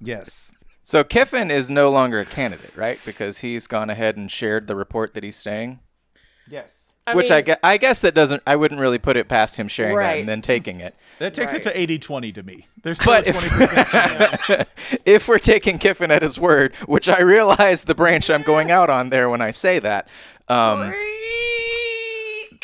Yes. 0.00 0.50
So 0.82 1.04
Kiffin 1.04 1.50
is 1.50 1.70
no 1.70 1.90
longer 1.90 2.18
a 2.20 2.24
candidate, 2.24 2.74
right? 2.74 2.98
Because 3.04 3.38
he's 3.38 3.66
gone 3.66 3.90
ahead 3.90 4.16
and 4.16 4.30
shared 4.30 4.66
the 4.66 4.74
report 4.74 5.14
that 5.14 5.22
he's 5.22 5.36
staying. 5.36 5.80
Yes. 6.48 6.92
I 7.06 7.14
Which 7.14 7.30
I 7.30 7.36
mean, 7.36 7.44
guess, 7.44 7.58
I 7.62 7.76
guess 7.76 8.00
that 8.02 8.14
doesn't. 8.14 8.42
I 8.46 8.56
wouldn't 8.56 8.80
really 8.80 8.98
put 8.98 9.16
it 9.16 9.28
past 9.28 9.56
him 9.56 9.68
sharing 9.68 9.96
that 9.98 10.18
and 10.18 10.28
then 10.28 10.42
taking 10.42 10.80
it. 10.80 10.94
That 11.20 11.34
takes 11.34 11.52
Right. 11.52 11.64
it 11.64 11.70
to 11.70 11.98
80-20 11.98 12.34
to 12.34 12.42
me. 12.42 12.66
There's 12.82 12.98
still 12.98 13.12
But 13.12 13.26
a 13.26 13.28
if- 13.28 13.36
20% 13.36 14.48
chance. 14.48 15.00
if 15.04 15.28
we're 15.28 15.38
taking 15.38 15.78
Kiffin 15.78 16.10
at 16.10 16.22
his 16.22 16.40
word, 16.40 16.74
which 16.86 17.08
I 17.08 17.20
realize 17.20 17.84
the 17.84 17.94
branch 17.94 18.28
I'm 18.30 18.42
going 18.42 18.70
out 18.70 18.88
on 18.90 19.10
there 19.10 19.28
when 19.28 19.42
I 19.42 19.50
say 19.52 19.78
that, 19.80 20.08
um, 20.48 20.92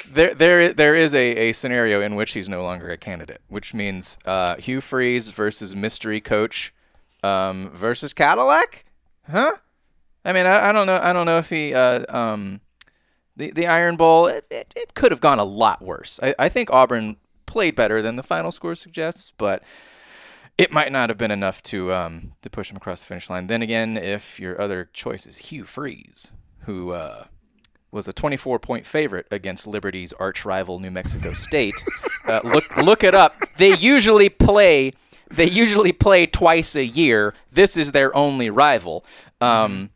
there 0.09 0.33
there 0.35 0.73
there 0.73 0.95
is 0.95 1.15
a, 1.15 1.49
a 1.49 1.53
scenario 1.53 2.01
in 2.01 2.15
which 2.17 2.33
he's 2.33 2.49
no 2.49 2.63
longer 2.63 2.91
a 2.91 2.97
candidate, 2.97 3.43
which 3.49 3.75
means 3.75 4.19
uh, 4.25 4.57
Hugh 4.57 4.81
Freeze 4.81 5.29
versus 5.29 5.77
mystery 5.77 6.21
coach 6.21 6.73
um, 7.23 7.71
versus 7.75 8.15
Cadillac, 8.15 8.85
huh? 9.31 9.53
I 10.25 10.33
mean, 10.33 10.47
I, 10.47 10.71
I 10.71 10.73
don't 10.73 10.87
know. 10.87 10.99
I 11.01 11.13
don't 11.13 11.27
know 11.27 11.39
if 11.39 11.51
he 11.51 11.75
uh, 11.75 12.05
um, 12.09 12.61
the 13.37 13.51
the 13.51 13.67
Iron 13.67 13.97
Bowl. 13.97 14.27
It, 14.27 14.47
it, 14.51 14.73
it 14.75 14.95
could 14.95 15.11
have 15.13 15.21
gone 15.21 15.39
a 15.39 15.45
lot 15.45 15.83
worse. 15.83 16.19
I, 16.23 16.35
I 16.39 16.49
think 16.49 16.71
Auburn 16.71 17.17
played 17.57 17.75
better 17.75 18.03
than 18.03 18.17
the 18.17 18.23
final 18.23 18.53
score 18.53 18.75
suggests, 18.75 19.31
but 19.31 19.63
it 20.59 20.71
might 20.71 20.93
not 20.93 21.09
have 21.09 21.17
been 21.17 21.31
enough 21.31 21.63
to 21.63 21.91
um, 21.91 22.33
to 22.43 22.51
push 22.51 22.71
him 22.71 22.77
across 22.77 23.01
the 23.01 23.07
finish 23.07 23.31
line. 23.31 23.47
Then 23.47 23.63
again, 23.63 23.97
if 23.97 24.39
your 24.39 24.61
other 24.61 24.91
choice 24.93 25.27
is 25.27 25.39
Hugh 25.39 25.65
Freeze, 25.65 26.33
who 26.67 26.93
uh, 26.93 27.25
was 27.91 28.07
a 28.09 28.13
24 28.13 28.59
point 28.59 28.85
favorite 28.85 29.27
against 29.31 29.67
Liberty's 29.67 30.13
arch 30.13 30.45
rival 30.45 30.79
New 30.79 30.91
Mexico 30.91 31.33
State, 31.33 31.83
uh, 32.27 32.43
look 32.45 32.77
look 32.77 33.03
it 33.03 33.15
up. 33.15 33.35
They 33.57 33.75
usually 33.75 34.29
play 34.29 34.93
they 35.31 35.49
usually 35.49 35.93
play 35.93 36.27
twice 36.27 36.77
a 36.77 36.85
year. 36.85 37.33
This 37.51 37.79
is 37.79 37.93
their 37.93 38.15
only 38.15 38.51
rival. 38.51 39.03
Um, 39.41 39.93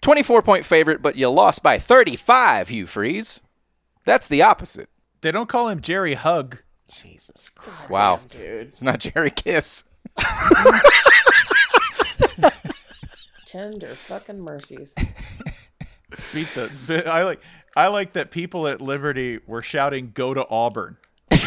24 0.00 0.40
point 0.40 0.64
favorite, 0.64 1.02
but 1.02 1.16
you 1.16 1.28
lost 1.28 1.62
by 1.62 1.78
35, 1.78 2.68
Hugh 2.68 2.86
Freeze. 2.86 3.42
That's 4.06 4.26
the 4.26 4.40
opposite. 4.40 4.88
They 5.22 5.30
don't 5.32 5.48
call 5.48 5.68
him 5.68 5.80
Jerry 5.80 6.14
Hug. 6.14 6.58
Jesus 6.92 7.48
Christ. 7.48 7.88
Wow. 7.90 8.18
dude, 8.28 8.68
It's 8.68 8.82
not 8.82 9.00
Jerry 9.00 9.30
Kiss. 9.30 9.84
tender 13.46 13.88
fucking 13.88 14.40
mercies. 14.40 14.94
Beat 16.34 16.48
the. 16.48 17.04
I 17.06 17.22
like. 17.22 17.40
I 17.74 17.86
like 17.88 18.12
that 18.12 18.30
people 18.30 18.68
at 18.68 18.80
Liberty 18.82 19.40
were 19.46 19.62
shouting 19.62 20.10
"Go 20.14 20.34
to 20.34 20.46
Auburn." 20.48 20.98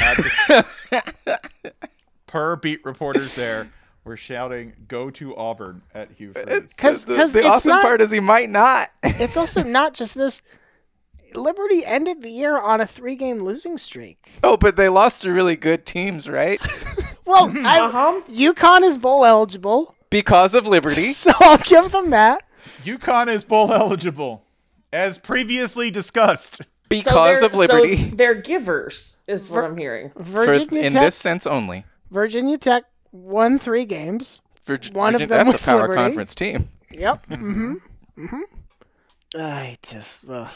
Per 2.27 2.55
beat 2.57 2.83
reporters 2.83 3.35
there 3.35 3.69
were 4.03 4.17
shouting 4.17 4.73
"Go 4.87 5.09
to 5.11 5.35
Auburn" 5.35 5.83
at 5.93 6.11
Hugh 6.11 6.33
uh, 6.35 6.41
Freeze. 6.41 6.57
Uh, 6.57 6.61
because 6.61 7.05
the 7.05 7.13
because 7.13 7.33
the 7.33 7.39
it's 7.39 7.47
awesome 7.47 7.69
not. 7.73 7.81
part 7.83 8.01
is 8.01 8.09
he 8.11 8.19
might 8.19 8.49
not. 8.49 8.89
it's 9.03 9.37
also 9.37 9.61
not 9.61 9.93
just 9.93 10.15
this. 10.15 10.41
Liberty 11.37 11.85
ended 11.85 12.21
the 12.21 12.29
year 12.29 12.57
on 12.59 12.81
a 12.81 12.87
three-game 12.87 13.39
losing 13.41 13.77
streak. 13.77 14.31
oh, 14.43 14.57
but 14.57 14.75
they 14.75 14.89
lost 14.89 15.21
to 15.23 15.31
really 15.31 15.55
good 15.55 15.85
teams, 15.85 16.29
right? 16.29 16.59
Well, 17.27 17.51
I, 17.65 17.79
Uh-huh. 17.79 18.21
UConn 18.29 18.83
is 18.83 18.97
bowl 18.97 19.25
eligible, 19.25 19.95
Because 20.11 20.53
of 20.53 20.67
Liberty. 20.67 21.09
so 21.13 21.31
I'll 21.39 21.57
give 21.57 21.91
them 21.91 22.11
that. 22.11 22.43
UConn 22.83 23.29
is 23.29 23.43
bowl 23.43 23.73
eligible, 23.73 24.43
as 24.93 25.17
previously 25.17 25.89
discussed. 25.89 26.61
Because 26.87 27.39
so 27.39 27.47
of 27.47 27.55
Liberty. 27.55 27.97
So 28.11 28.15
they're 28.15 28.35
givers, 28.35 29.17
is 29.27 29.49
what 29.49 29.63
I'm 29.63 29.75
hearing. 29.75 30.11
For, 30.11 30.21
Virginia 30.45 30.83
in 30.83 30.91
Tech. 30.93 31.01
this 31.01 31.15
sense 31.15 31.47
only. 31.47 31.83
Virginia 32.11 32.59
Tech 32.59 32.83
won 33.11 33.57
three 33.57 33.85
games. 33.85 34.41
Virg- 34.65 34.93
One 34.93 35.15
of 35.15 35.21
them 35.21 35.29
that's 35.29 35.51
was 35.53 35.63
a 35.63 35.65
power 35.65 35.81
Liberty. 35.81 35.97
conference 35.99 36.35
team. 36.35 36.69
Yep. 36.91 37.25
mm-hmm. 37.27 37.73
Mm-hmm. 38.19 38.41
I 39.35 39.77
just. 39.81 40.29
Uh, 40.29 40.47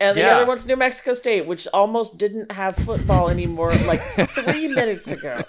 And 0.00 0.16
the 0.16 0.22
Yeah. 0.22 0.36
other 0.38 0.46
one's 0.46 0.64
New 0.66 0.76
Mexico 0.76 1.12
State, 1.12 1.46
which 1.46 1.68
almost 1.74 2.16
didn't 2.16 2.52
have 2.52 2.74
football 2.74 3.28
anymore 3.28 3.72
like 3.86 4.00
three 4.30 4.68
minutes 4.68 5.12
ago. 5.12 5.42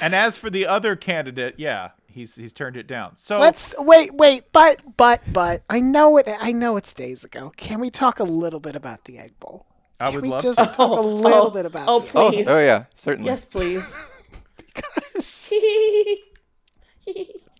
And 0.00 0.14
as 0.14 0.38
for 0.38 0.50
the 0.50 0.66
other 0.66 0.96
candidate, 0.96 1.54
yeah, 1.58 1.90
he's 2.06 2.34
he's 2.34 2.52
turned 2.52 2.76
it 2.76 2.86
down. 2.86 3.16
So 3.16 3.38
let's 3.38 3.74
wait, 3.78 4.14
wait, 4.14 4.44
but, 4.52 4.82
but, 4.96 5.20
but. 5.32 5.62
I 5.68 5.80
know 5.80 6.16
it. 6.16 6.26
I 6.40 6.52
know 6.52 6.76
it's 6.76 6.92
days 6.92 7.22
ago. 7.24 7.52
Can 7.56 7.78
we 7.80 7.90
talk 7.90 8.18
a 8.18 8.24
little 8.24 8.60
bit 8.60 8.74
about 8.74 9.04
the 9.04 9.18
Egg 9.18 9.38
Bowl? 9.38 9.66
I 10.00 10.06
Can 10.06 10.14
would 10.16 10.22
we 10.24 10.28
love 10.30 10.42
just 10.42 10.58
to. 10.58 10.66
talk 10.66 10.78
a 10.78 10.82
oh, 10.82 11.02
little 11.02 11.46
oh, 11.46 11.50
bit 11.50 11.66
about? 11.66 11.88
Oh, 11.88 12.00
the 12.00 12.06
Egg 12.06 12.16
Oh, 12.16 12.30
please. 12.30 12.48
oh 12.48 12.58
yeah, 12.60 12.84
certainly. 12.94 13.30
Yes, 13.30 13.44
please. 13.44 13.94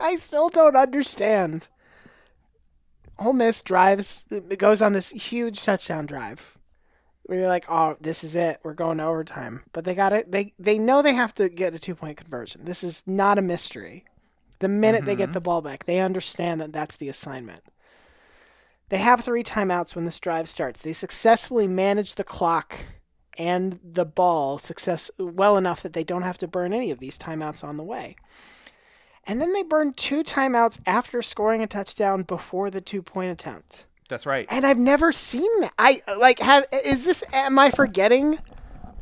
I 0.00 0.16
still 0.16 0.48
don't 0.48 0.76
understand. 0.76 1.68
Ole 3.18 3.32
Miss 3.32 3.62
drives, 3.62 4.24
it 4.30 4.58
goes 4.58 4.82
on 4.82 4.92
this 4.92 5.10
huge 5.10 5.62
touchdown 5.62 6.06
drive. 6.06 6.58
Where 7.24 7.40
you're 7.40 7.48
like, 7.48 7.66
oh, 7.68 7.96
this 8.00 8.22
is 8.22 8.36
it. 8.36 8.60
We're 8.62 8.74
going 8.74 8.98
to 8.98 9.04
overtime. 9.04 9.64
But 9.72 9.84
they 9.84 9.96
got 9.96 10.12
it. 10.12 10.30
They 10.30 10.52
they 10.60 10.78
know 10.78 11.02
they 11.02 11.14
have 11.14 11.34
to 11.34 11.48
get 11.48 11.74
a 11.74 11.78
two 11.78 11.96
point 11.96 12.18
conversion. 12.18 12.64
This 12.64 12.84
is 12.84 13.02
not 13.04 13.36
a 13.36 13.42
mystery. 13.42 14.04
The 14.60 14.68
minute 14.68 15.04
they 15.04 15.16
get 15.16 15.24
mm-hmm. 15.24 15.32
the 15.32 15.40
ball 15.40 15.60
back, 15.60 15.84
they 15.84 15.98
understand 15.98 16.60
that 16.60 16.72
that's 16.72 16.96
the 16.96 17.08
assignment. 17.08 17.64
They 18.88 18.98
have 18.98 19.20
three 19.20 19.42
timeouts 19.42 19.96
when 19.96 20.04
this 20.04 20.20
drive 20.20 20.48
starts. 20.48 20.80
They 20.80 20.92
successfully 20.92 21.66
manage 21.66 22.14
the 22.14 22.24
clock 22.24 22.76
and 23.36 23.80
the 23.82 24.04
ball 24.04 24.58
success 24.58 25.10
well 25.18 25.56
enough 25.56 25.82
that 25.82 25.92
they 25.92 26.04
don't 26.04 26.22
have 26.22 26.38
to 26.38 26.48
burn 26.48 26.72
any 26.72 26.90
of 26.90 27.00
these 27.00 27.18
timeouts 27.18 27.64
on 27.64 27.76
the 27.76 27.84
way. 27.84 28.16
And 29.26 29.40
then 29.40 29.52
they 29.52 29.62
burned 29.62 29.96
two 29.96 30.22
timeouts 30.22 30.80
after 30.86 31.20
scoring 31.20 31.62
a 31.62 31.66
touchdown 31.66 32.22
before 32.22 32.70
the 32.70 32.80
two 32.80 33.02
point 33.02 33.32
attempt. 33.32 33.86
That's 34.08 34.26
right. 34.26 34.46
And 34.50 34.64
I've 34.64 34.78
never 34.78 35.10
seen 35.12 35.50
that. 35.60 35.72
I 35.78 36.02
like 36.16 36.38
have 36.38 36.66
is 36.84 37.04
this 37.04 37.24
am 37.32 37.58
I 37.58 37.70
forgetting? 37.70 38.38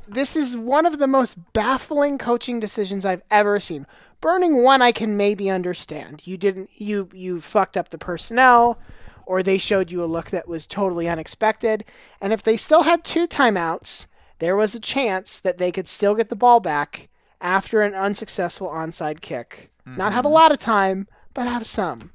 This 0.08 0.36
is 0.36 0.56
one 0.56 0.86
of 0.86 0.98
the 0.98 1.06
most 1.06 1.36
baffling 1.52 2.18
coaching 2.18 2.60
decisions 2.60 3.04
I've 3.04 3.22
ever 3.30 3.60
seen. 3.60 3.86
Burning 4.20 4.62
one 4.62 4.80
I 4.80 4.92
can 4.92 5.16
maybe 5.16 5.50
understand. 5.50 6.22
You 6.24 6.38
didn't 6.38 6.70
you 6.74 7.10
you 7.12 7.40
fucked 7.40 7.76
up 7.76 7.90
the 7.90 7.98
personnel 7.98 8.78
or 9.26 9.42
they 9.42 9.58
showed 9.58 9.90
you 9.90 10.02
a 10.02 10.06
look 10.06 10.30
that 10.30 10.48
was 10.48 10.66
totally 10.66 11.08
unexpected. 11.08 11.84
And 12.20 12.32
if 12.32 12.42
they 12.42 12.56
still 12.56 12.82
had 12.82 13.04
two 13.04 13.26
timeouts, 13.26 14.06
there 14.38 14.56
was 14.56 14.74
a 14.74 14.80
chance 14.80 15.38
that 15.38 15.58
they 15.58 15.72
could 15.72 15.88
still 15.88 16.14
get 16.14 16.28
the 16.28 16.36
ball 16.36 16.60
back 16.60 17.08
after 17.40 17.82
an 17.82 17.94
unsuccessful 17.94 18.68
onside 18.68 19.20
kick. 19.20 19.70
Not 19.86 20.12
have 20.12 20.24
a 20.24 20.28
lot 20.28 20.50
of 20.50 20.58
time, 20.58 21.08
but 21.34 21.46
have 21.46 21.66
some. 21.66 22.12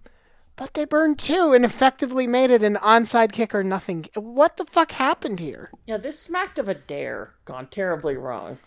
But 0.55 0.73
they 0.73 0.85
burned 0.85 1.19
two 1.19 1.53
and 1.53 1.63
effectively 1.63 2.27
made 2.27 2.51
it 2.51 2.63
an 2.63 2.75
onside 2.75 3.31
kick 3.31 3.55
or 3.55 3.63
nothing. 3.63 4.07
What 4.15 4.57
the 4.57 4.65
fuck 4.65 4.91
happened 4.91 5.39
here? 5.39 5.71
Yeah, 5.85 5.97
this 5.97 6.19
smacked 6.19 6.59
of 6.59 6.67
a 6.67 6.73
dare 6.73 7.33
gone 7.45 7.67
terribly 7.67 8.17
wrong. 8.17 8.57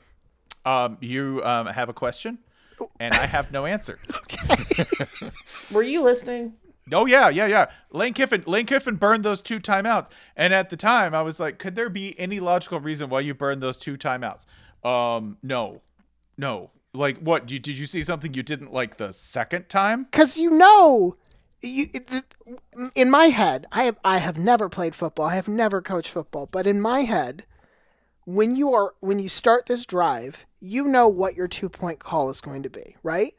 Um, 0.64 0.96
you 1.00 1.42
um, 1.44 1.66
have 1.66 1.88
a 1.88 1.92
question, 1.92 2.38
and 3.00 3.12
I 3.12 3.26
have 3.26 3.52
no 3.52 3.66
answer. 3.66 3.98
Okay. 4.32 5.30
Were 5.70 5.82
you 5.82 6.02
listening? 6.02 6.54
Oh 6.90 7.06
yeah, 7.06 7.28
yeah, 7.28 7.46
yeah. 7.46 7.66
Lane 7.90 8.14
Kiffin, 8.14 8.42
Lane 8.46 8.66
Kiffin 8.66 8.96
burned 8.96 9.24
those 9.24 9.42
two 9.42 9.60
timeouts, 9.60 10.08
and 10.36 10.54
at 10.54 10.70
the 10.70 10.76
time 10.76 11.14
I 11.14 11.22
was 11.22 11.38
like, 11.38 11.58
could 11.58 11.74
there 11.74 11.90
be 11.90 12.18
any 12.18 12.40
logical 12.40 12.80
reason 12.80 13.08
why 13.10 13.20
you 13.20 13.34
burned 13.34 13.62
those 13.62 13.78
two 13.78 13.96
timeouts? 13.96 14.46
Um, 14.82 15.36
no, 15.42 15.82
no. 16.36 16.70
Like 16.94 17.18
what? 17.18 17.50
You, 17.50 17.58
did 17.58 17.78
you 17.78 17.86
see 17.86 18.02
something 18.02 18.34
you 18.34 18.42
didn't 18.42 18.72
like 18.72 18.96
the 18.96 19.12
second 19.12 19.68
time? 19.68 20.04
because 20.04 20.36
you 20.36 20.50
know 20.50 21.16
you 21.62 21.88
in 22.96 23.08
my 23.08 23.26
head 23.26 23.66
i 23.70 23.84
have 23.84 23.96
i 24.04 24.18
have 24.18 24.36
never 24.36 24.68
played 24.68 24.96
football 24.96 25.26
i 25.26 25.36
have 25.36 25.46
never 25.46 25.80
coached 25.80 26.10
football 26.10 26.48
but 26.50 26.66
in 26.66 26.80
my 26.80 27.02
head 27.02 27.46
when 28.24 28.56
you 28.56 28.74
are 28.74 28.94
when 28.98 29.20
you 29.20 29.28
start 29.28 29.66
this 29.66 29.86
drive 29.86 30.44
you 30.58 30.84
know 30.84 31.06
what 31.06 31.36
your 31.36 31.46
two 31.46 31.68
point 31.68 32.00
call 32.00 32.30
is 32.30 32.40
going 32.40 32.64
to 32.64 32.68
be 32.68 32.96
right 33.04 33.34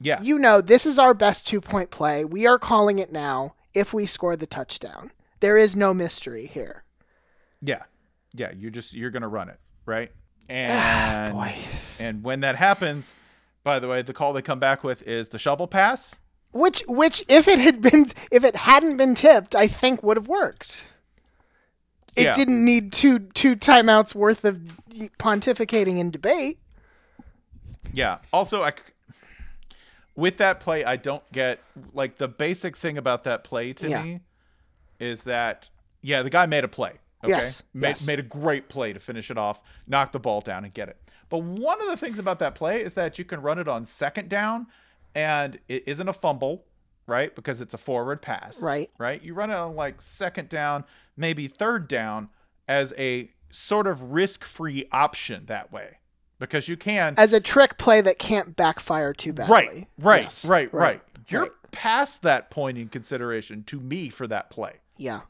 Yeah, 0.00 0.20
you 0.20 0.38
know 0.38 0.60
this 0.60 0.84
is 0.84 0.98
our 0.98 1.14
best 1.14 1.46
two 1.46 1.62
point 1.62 1.90
play 1.90 2.26
we 2.26 2.46
are 2.46 2.58
calling 2.58 2.98
it 2.98 3.10
now 3.10 3.54
if 3.72 3.94
we 3.94 4.04
score 4.04 4.36
the 4.36 4.46
touchdown 4.46 5.10
there 5.40 5.56
is 5.56 5.74
no 5.74 5.94
mystery 5.94 6.44
here 6.44 6.84
yeah, 7.62 7.82
yeah. 8.34 8.52
You're 8.56 8.70
just 8.70 8.92
you're 8.92 9.10
gonna 9.10 9.28
run 9.28 9.48
it, 9.48 9.58
right? 9.86 10.10
Ah, 10.48 10.52
And 10.52 11.32
boy. 11.34 11.54
and 11.98 12.22
when 12.22 12.40
that 12.40 12.56
happens, 12.56 13.14
by 13.64 13.78
the 13.78 13.88
way, 13.88 14.02
the 14.02 14.12
call 14.12 14.32
they 14.32 14.42
come 14.42 14.58
back 14.60 14.84
with 14.84 15.02
is 15.02 15.28
the 15.30 15.38
shovel 15.38 15.66
pass. 15.66 16.14
which 16.52 16.82
which 16.88 17.24
if 17.28 17.48
it 17.48 17.58
had 17.58 17.80
been 17.82 18.06
if 18.30 18.44
it 18.44 18.56
hadn't 18.56 18.96
been 18.96 19.14
tipped 19.14 19.54
i 19.54 19.66
think 19.66 20.02
would 20.02 20.16
have 20.16 20.28
worked 20.28 20.84
it 22.16 22.22
Yeah. 22.24 22.32
didn't 22.32 22.64
need 22.64 22.92
two 22.92 23.18
two 23.18 23.56
timeouts 23.56 24.14
worth 24.14 24.44
of 24.44 24.56
pontificating 25.18 26.00
and 26.00 26.10
debate 26.12 26.58
Yeah. 27.92 28.18
Also, 28.32 28.62
I 28.62 28.72
with 30.14 30.38
that 30.38 30.60
play, 30.60 30.82
I 30.84 30.96
don't 30.96 31.22
get 31.32 31.60
like 31.92 32.16
the 32.18 32.28
basic 32.28 32.74
thing 32.76 32.96
about 32.96 33.24
that 33.24 33.44
play 33.44 33.72
to 33.74 33.88
Yeah. 33.88 34.02
me 34.02 34.20
is 34.98 35.24
that 35.24 35.68
yeah, 36.02 36.22
the 36.22 36.30
guy 36.30 36.46
made 36.46 36.64
a 36.64 36.68
play. 36.68 36.94
Okay, 37.26 37.36
Yes, 37.36 37.62
made 37.74 37.88
yes. 37.88 38.06
made 38.06 38.18
a 38.18 38.22
great 38.22 38.68
play 38.68 38.92
to 38.92 39.00
finish 39.00 39.30
it 39.30 39.38
off, 39.38 39.60
knock 39.86 40.12
the 40.12 40.18
ball 40.18 40.40
down, 40.40 40.64
and 40.64 40.72
get 40.74 40.88
it. 40.88 40.96
But 41.28 41.42
one 41.42 41.80
of 41.80 41.88
the 41.88 41.96
things 41.96 42.18
about 42.18 42.38
that 42.40 42.54
play 42.54 42.82
is 42.82 42.94
that 42.94 43.18
you 43.18 43.24
can 43.24 43.40
run 43.42 43.58
it 43.58 43.68
on 43.68 43.84
second 43.84 44.28
down, 44.28 44.66
and 45.14 45.58
it 45.68 45.84
isn't 45.86 46.08
a 46.08 46.12
fumble, 46.12 46.64
right? 47.06 47.34
Because 47.34 47.60
it's 47.60 47.74
a 47.74 47.78
forward 47.78 48.22
pass, 48.22 48.60
Right. 48.62 48.90
Right. 48.98 49.22
You 49.22 49.34
run 49.34 49.50
it 49.50 49.54
on 49.54 49.74
like 49.76 50.00
second 50.00 50.48
down, 50.48 50.84
maybe 51.16 51.48
third 51.48 51.88
down, 51.88 52.28
as 52.68 52.92
a 52.98 53.30
sort 53.50 53.86
of 53.86 54.12
risk-free 54.12 54.86
option 54.92 55.46
that 55.46 55.72
way, 55.72 55.98
because 56.38 56.68
you 56.68 56.76
can 56.76 57.14
as 57.16 57.32
a 57.32 57.40
trick 57.40 57.78
play 57.78 58.00
that 58.00 58.18
can't 58.18 58.54
backfire 58.56 59.12
too 59.12 59.32
badly. 59.32 59.52
Right, 59.54 59.86
right, 59.98 60.22
Yes, 60.24 60.44
right, 60.44 60.72
right, 60.74 61.00
You're 61.28 61.42
right. 61.42 61.50
past 61.70 62.22
that 62.22 62.50
point 62.50 62.76
in 62.78 62.88
consideration 62.88 63.62
to 63.64 63.80
me 63.80 64.10
for 64.10 64.26
that 64.26 64.50
play, 64.50 64.74
Yeah. 64.96 65.20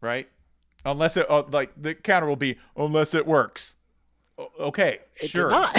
right? 0.00 0.28
Unless 0.84 1.16
it, 1.16 1.30
uh, 1.30 1.44
like, 1.50 1.70
the 1.80 1.94
counter 1.94 2.26
will 2.26 2.36
be 2.36 2.58
unless 2.76 3.14
it 3.14 3.26
works. 3.26 3.74
O- 4.38 4.50
okay, 4.60 4.98
did 5.20 5.30
sure. 5.30 5.50
not. 5.50 5.76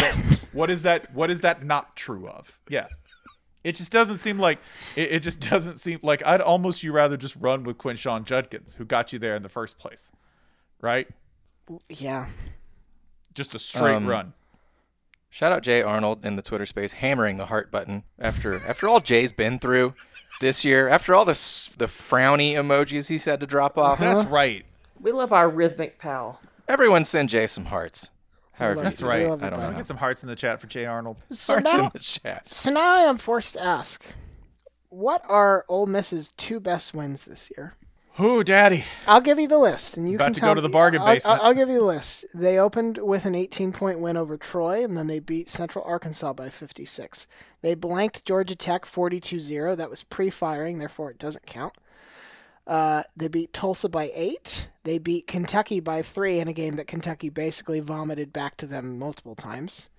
what 0.54 0.70
is 0.70 0.84
that? 0.84 1.14
What 1.14 1.30
is 1.30 1.41
that 1.41 1.64
not 1.64 1.95
true 1.95 2.28
of? 2.28 2.60
Yeah. 2.70 2.88
It 3.64 3.76
just 3.78 3.91
doesn't 3.91 4.18
seem 4.18 4.39
like 4.39 4.60
it, 4.95 5.12
it 5.14 5.20
just 5.22 5.39
doesn't 5.39 5.78
seem 5.78 5.99
like 6.04 6.26
I'd 6.26 6.41
almost 6.41 6.84
you 6.84 6.91
rather 6.91 7.18
just 7.18 7.36
run 7.38 7.64
with 7.64 7.78
Quinshon 7.78 8.26
Judkins, 8.26 8.74
who 8.76 8.86
got 8.86 9.12
you 9.14 9.20
there 9.20 9.36
in 9.36 9.43
the 9.43 9.49
first 9.49 9.78
place, 9.78 10.12
right? 10.82 11.08
Yeah. 11.89 12.28
Just 13.34 13.56
a 13.56 13.60
straight 13.60 13.95
Um, 13.95 14.06
run. 14.08 14.34
Shout 15.30 15.51
out 15.51 15.64
Jay 15.64 15.82
Arnold 15.82 16.24
in 16.24 16.36
the 16.36 16.41
Twitter 16.43 16.66
space, 16.66 16.93
hammering 16.93 17.38
the 17.38 17.47
heart 17.47 17.72
button 17.72 18.04
after 18.20 18.62
after 18.68 18.88
all 18.88 18.99
Jay's 18.99 19.32
been 19.32 19.58
through 19.58 19.93
this 20.41 20.64
year, 20.64 20.88
after 20.89 21.16
all 21.16 21.26
the 21.26 21.32
the 21.32 21.88
frowny 21.88 22.54
emojis 22.54 23.08
he's 23.08 23.26
had 23.26 23.39
to 23.39 23.47
drop 23.47 23.78
off. 23.78 23.97
That's 23.99 24.28
right. 24.28 24.66
We 25.04 25.12
love 25.12 25.34
our 25.34 25.49
rhythmic 25.49 25.99
pal. 25.99 26.41
Everyone 26.68 27.04
send 27.06 27.30
Jay 27.30 27.45
some 27.45 27.66
hearts. 27.66 28.10
However, 28.54 28.80
you 28.80 28.84
That's 28.84 28.97
do 28.97 29.06
right. 29.08 29.22
it. 29.24 29.30
love 29.30 29.43
it, 29.43 29.47
I 29.47 29.49
don't 29.49 29.60
bud. 29.60 29.72
know. 29.72 29.78
Get 29.78 29.86
some 29.86 29.97
hearts 29.97 30.24
in 30.24 30.30
the 30.30 30.36
chat 30.36 30.62
for 30.62 30.68
Jay 30.68 30.86
Arnold. 30.86 31.18
So 31.32 31.56
Hearts 31.56 31.74
now, 31.74 31.84
in 31.86 31.89
the 31.91 31.99
chat. 31.99 32.47
so 32.47 32.72
now 32.72 32.95
I 32.95 33.01
am 33.01 33.18
forced 33.18 33.54
to 33.54 33.64
ask, 33.64 34.04
what 34.89 35.22
are 35.28 35.66
Ole 35.68 35.88
Miss's 35.88 36.30
two 36.38 36.60
best 36.60 36.93
wins 36.93 37.24
this 37.24 37.51
year? 37.58 37.74
Who, 38.18 38.43
Daddy? 38.43 38.86
I'll 39.08 39.22
give 39.22 39.39
you 39.39 39.47
the 39.47 39.58
list, 39.58 39.97
and 39.97 40.08
you 40.08 40.16
About 40.18 40.26
can 40.26 40.34
to 40.36 40.39
tell 40.39 40.49
go 40.51 40.56
to 40.56 40.62
the 40.62 40.70
bargain 40.70 41.01
I'll- 41.01 41.08
I'll- 41.08 41.14
basement. 41.16 41.41
I'll, 41.41 41.54
give 41.56 41.68
you 41.70 41.80
the 41.80 41.86
list. 41.86 42.26
They 42.36 42.60
opened 42.60 42.99
with 42.99 43.26
an 43.26 43.34
18-point 43.34 43.99
win 43.99 44.16
over 44.18 44.38
Troy, 44.38 44.84
and 44.84 44.95
then 44.95 45.08
they 45.08 45.18
beat 45.20 45.49
Central 45.49 45.84
Arkansas 45.84 46.32
by 46.34 46.49
56. 46.49 47.26
They 47.64 47.74
blanked 47.74 48.24
Georgia 48.24 48.56
Tech 48.56 48.86
42-0. 48.86 49.76
That 49.76 49.89
was 49.89 50.04
pre-firing, 50.04 50.78
therefore 50.78 51.10
it 51.10 51.18
doesn't 51.18 51.47
count. 51.47 51.74
Uh, 52.66 53.03
they 53.18 53.28
beat 53.28 53.51
Tulsa 53.53 53.89
by 53.89 54.09
eight. 54.14 54.70
They 54.84 54.97
beat 54.97 55.28
Kentucky 55.28 55.80
by 55.80 56.01
three 56.01 56.39
in 56.39 56.47
a 56.47 56.53
game 56.53 56.76
that 56.78 56.88
Kentucky 56.88 57.30
basically 57.30 57.80
vomited 57.82 58.32
back 58.32 58.57
to 58.57 58.66
them 58.68 58.97
multiple 58.97 59.36
times. 59.36 59.89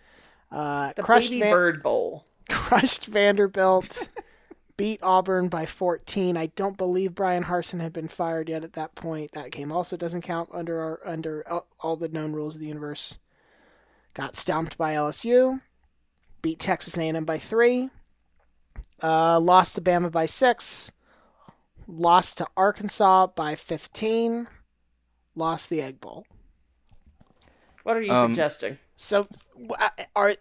Uh, 0.50 0.92
The 0.94 1.02
crushed 1.02 1.30
Baby 1.30 1.42
Van- 1.42 1.50
Bird 1.52 1.82
Bowl. 1.82 2.24
crushed 2.50 3.06
Vanderbilt, 3.06 4.08
beat 4.76 5.00
Auburn 5.02 5.48
by 5.48 5.66
14. 5.66 6.36
I 6.36 6.46
don't 6.46 6.76
believe 6.76 7.14
Bryan 7.14 7.44
Harsin 7.44 7.80
had 7.80 7.92
been 7.92 8.08
fired 8.08 8.48
yet 8.48 8.64
at 8.64 8.74
that 8.74 8.94
point. 8.94 9.32
That 9.32 9.50
game 9.50 9.72
also 9.72 9.96
doesn't 9.96 10.22
count 10.22 10.48
under 10.52 10.80
our, 10.80 11.00
under 11.04 11.44
all- 11.48 11.66
all 11.80 11.96
the 11.96 12.08
known 12.08 12.32
rules 12.32 12.54
of 12.54 12.60
the 12.60 12.66
universe. 12.68 13.18
Got 14.14 14.36
stomped 14.36 14.78
by 14.78 14.94
LSU, 14.94 15.60
beat 16.40 16.60
Texas 16.60 16.96
A&M 16.96 17.24
by 17.24 17.38
three, 17.38 17.90
uh, 19.02 19.40
lost 19.40 19.74
to 19.74 19.80
Bama 19.80 20.10
by 20.12 20.26
six, 20.26 20.92
lost 21.86 22.38
to 22.38 22.46
Arkansas 22.56 23.28
by 23.28 23.54
15, 23.54 24.48
lost 25.34 25.70
the 25.70 25.80
Egg 25.82 26.00
Bowl. 26.00 26.26
What 27.82 27.96
are 27.96 28.02
you 28.02 28.12
Um, 28.12 28.30
suggesting? 28.32 28.78
So, 28.96 29.26
uh, 29.78 29.88
are 30.16 30.34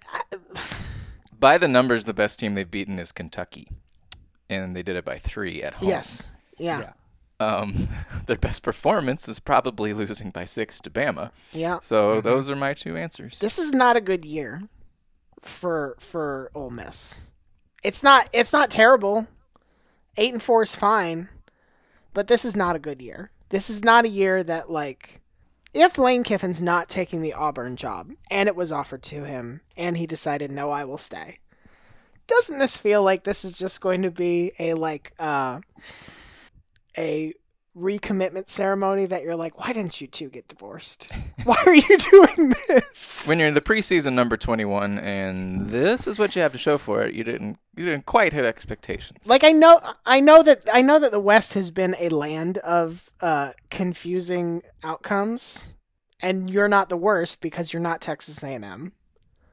By 1.38 1.58
the 1.58 1.68
numbers, 1.68 2.06
the 2.06 2.14
best 2.14 2.40
team 2.40 2.54
they've 2.54 2.70
beaten 2.70 3.00
is 3.00 3.12
Kentucky, 3.12 3.68
and 4.50 4.76
they 4.76 4.84
did 4.84 4.96
it 4.96 5.04
by 5.04 5.18
three 5.18 5.62
at 5.62 5.74
home. 5.76 5.90
yes, 5.90 6.32
yeah, 6.58 6.94
Um, 7.42 7.90
their 8.28 8.38
best 8.38 8.64
performance 8.64 9.28
is 9.28 9.40
probably 9.42 9.92
losing 9.94 10.32
by 10.32 10.46
six 10.46 10.80
to 10.82 10.90
Bama. 10.90 11.32
yeah. 11.52 11.80
So 11.82 12.22
those 12.22 12.50
are 12.50 12.56
my 12.56 12.74
two 12.74 12.96
answers. 12.96 13.40
this 13.40 13.60
is 13.60 13.74
not 13.74 13.98
a 13.98 14.02
good 14.02 14.24
year 14.24 14.62
for 15.42 15.98
for 16.00 16.50
Ole 16.56 16.70
Miss. 16.70 17.20
It's 17.84 18.02
not 18.04 18.30
it's 18.32 18.54
not 18.54 18.70
terrible. 18.70 19.28
Eight 20.18 20.34
and 20.34 20.44
four 20.44 20.64
is 20.64 20.76
fine, 20.76 21.30
but 22.14 22.28
this 22.28 22.46
is 22.46 22.56
not 22.56 22.76
a 22.76 22.80
good 22.80 23.02
year. 23.02 23.32
This 23.50 23.70
is 23.70 23.84
not 23.84 24.06
a 24.06 24.10
year 24.10 24.44
that 24.44 24.70
like 24.70 25.22
if 25.74 25.98
Lane 25.98 26.24
Kiffin's 26.24 26.62
not 26.62 26.90
taking 26.90 27.22
the 27.22 27.34
Auburn 27.34 27.76
job 27.76 28.12
and 28.30 28.48
it 28.48 28.56
was 28.56 28.72
offered 28.72 29.02
to 29.04 29.24
him 29.24 29.62
and 29.76 29.98
he 29.98 30.06
decided 30.06 30.52
no, 30.52 30.70
I 30.70 30.86
will 30.86 30.98
stay. 30.98 31.40
Doesn't 32.28 32.60
this 32.60 32.78
feel 32.78 33.04
like 33.04 33.24
this 33.24 33.44
is 33.44 33.54
just 33.54 33.82
going 33.82 34.04
to 34.04 34.12
be 34.12 34.54
a 34.60 34.76
like 34.76 35.14
uh 35.20 35.62
a 36.98 37.34
recommitment 37.78 38.50
ceremony 38.50 39.06
that 39.08 39.24
you're 39.24 39.36
like, 39.36 39.60
why 39.60 39.74
didn't 39.74 40.00
you 40.00 40.08
two 40.08 40.30
get 40.30 40.48
divorced? 40.48 41.12
Why 41.44 41.62
are 41.66 41.76
you 41.76 41.98
doing 41.98 42.54
this? 42.68 43.28
When 43.28 43.40
you're 43.40 43.48
in 43.48 43.54
the 43.54 43.62
preseason 43.62 44.14
number 44.14 44.38
21, 44.38 45.00
and 45.00 45.68
this 45.70 46.08
is 46.08 46.18
what 46.18 46.36
you 46.36 46.42
have 46.42 46.54
to 46.54 46.58
show 46.58 46.78
for 46.78 47.04
it, 47.04 47.14
you 47.14 47.24
didn't 47.24 47.58
you 47.76 47.86
didn't 47.86 48.06
quite 48.06 48.32
hit 48.32 48.46
expectations. 48.46 49.28
like 49.28 49.44
I 49.44 49.52
know 49.52 49.82
I 50.06 50.20
know 50.20 50.44
that 50.44 50.70
I 50.72 50.82
know 50.82 51.00
that 51.00 51.12
the 51.12 51.20
West 51.20 51.56
has 51.56 51.72
been 51.72 51.96
a 52.00 52.10
land 52.10 52.60
of 52.60 53.12
uh, 53.20 53.52
confusing 53.70 54.62
outcomes, 54.84 55.74
and 56.22 56.50
you're 56.50 56.70
not 56.70 56.90
the 56.90 56.98
worst 56.98 57.42
because 57.42 57.74
you're 57.74 57.82
not 57.82 58.00
Texas 58.00 58.44
A&M. 58.44 58.94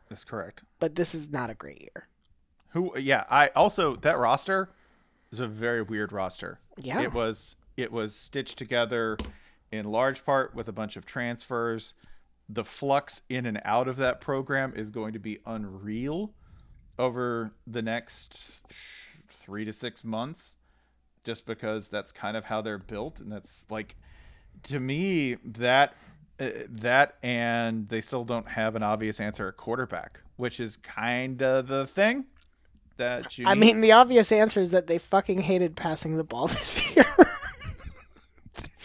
That's 0.09 0.25
correct. 0.25 0.63
But 0.79 0.95
this 0.95 1.15
is 1.15 1.31
not 1.31 1.51
a 1.51 1.55
great 1.55 1.81
year. 1.81 2.09
Who? 2.71 2.97
Yeah. 2.99 3.25
I 3.31 3.49
also 3.49 3.97
that 3.97 4.19
roster 4.19 4.71
is 5.33 5.41
a 5.41 5.47
very 5.47 5.83
weird 5.83 6.13
roster. 6.13 6.61
Yeah. 6.77 7.01
It 7.01 7.13
was 7.13 7.57
it 7.77 7.93
was 7.93 8.15
stitched 8.15 8.59
together 8.59 9.17
in 9.73 9.85
large 9.87 10.25
part 10.25 10.55
with 10.55 10.69
a 10.69 10.73
bunch 10.73 10.97
of 10.97 11.07
transfers. 11.07 11.95
The 12.49 12.65
flux 12.65 13.23
in 13.29 13.47
and 13.47 13.61
out 13.65 13.89
of 13.89 13.97
that 13.97 14.21
program 14.21 14.73
is 14.75 14.91
going 14.91 15.13
to 15.13 15.19
be 15.19 15.39
unreal 15.47 16.35
over 16.99 17.53
the 17.67 17.83
next 17.83 18.63
three 19.31 19.65
to 19.65 19.73
six 19.73 20.05
months, 20.05 20.57
just 21.25 21.47
because 21.47 21.89
that's 21.89 22.13
kind 22.13 22.37
of 22.37 22.45
how 22.45 22.61
they're 22.61 22.79
built, 22.79 23.21
and 23.21 23.31
that's 23.31 23.67
like 23.71 23.97
to 24.65 24.81
me 24.81 25.37
that 25.45 25.95
uh, 26.41 26.51
that 26.69 27.17
and 27.23 27.89
they 27.89 28.01
still 28.01 28.25
don't 28.25 28.49
have 28.49 28.75
an 28.75 28.83
obvious 28.83 29.21
answer 29.21 29.49
at 29.49 29.57
quarterback, 29.57 30.21
which 30.37 30.59
is 30.59 30.77
kind 30.77 31.43
of 31.43 31.69
the 31.69 31.87
thing 31.87 32.25
that 32.97 33.39
you. 33.39 33.47
I 33.47 33.55
need. 33.55 33.61
mean, 33.61 33.81
the 33.81 33.93
obvious 33.93 34.33
answer 34.33 34.61
is 34.61 34.71
that 34.71 34.87
they 34.87 34.99
fucking 34.99 35.41
hated 35.41 35.77
passing 35.77 36.17
the 36.17 36.25
ball 36.25 36.47
this 36.49 36.95
year. 36.97 37.07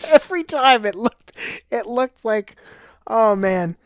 Every 0.13 0.43
time 0.43 0.85
it 0.85 0.95
looked, 0.95 1.31
it 1.71 1.85
looked 1.85 2.23
like, 2.25 2.55
oh 3.07 3.35
man, 3.35 3.77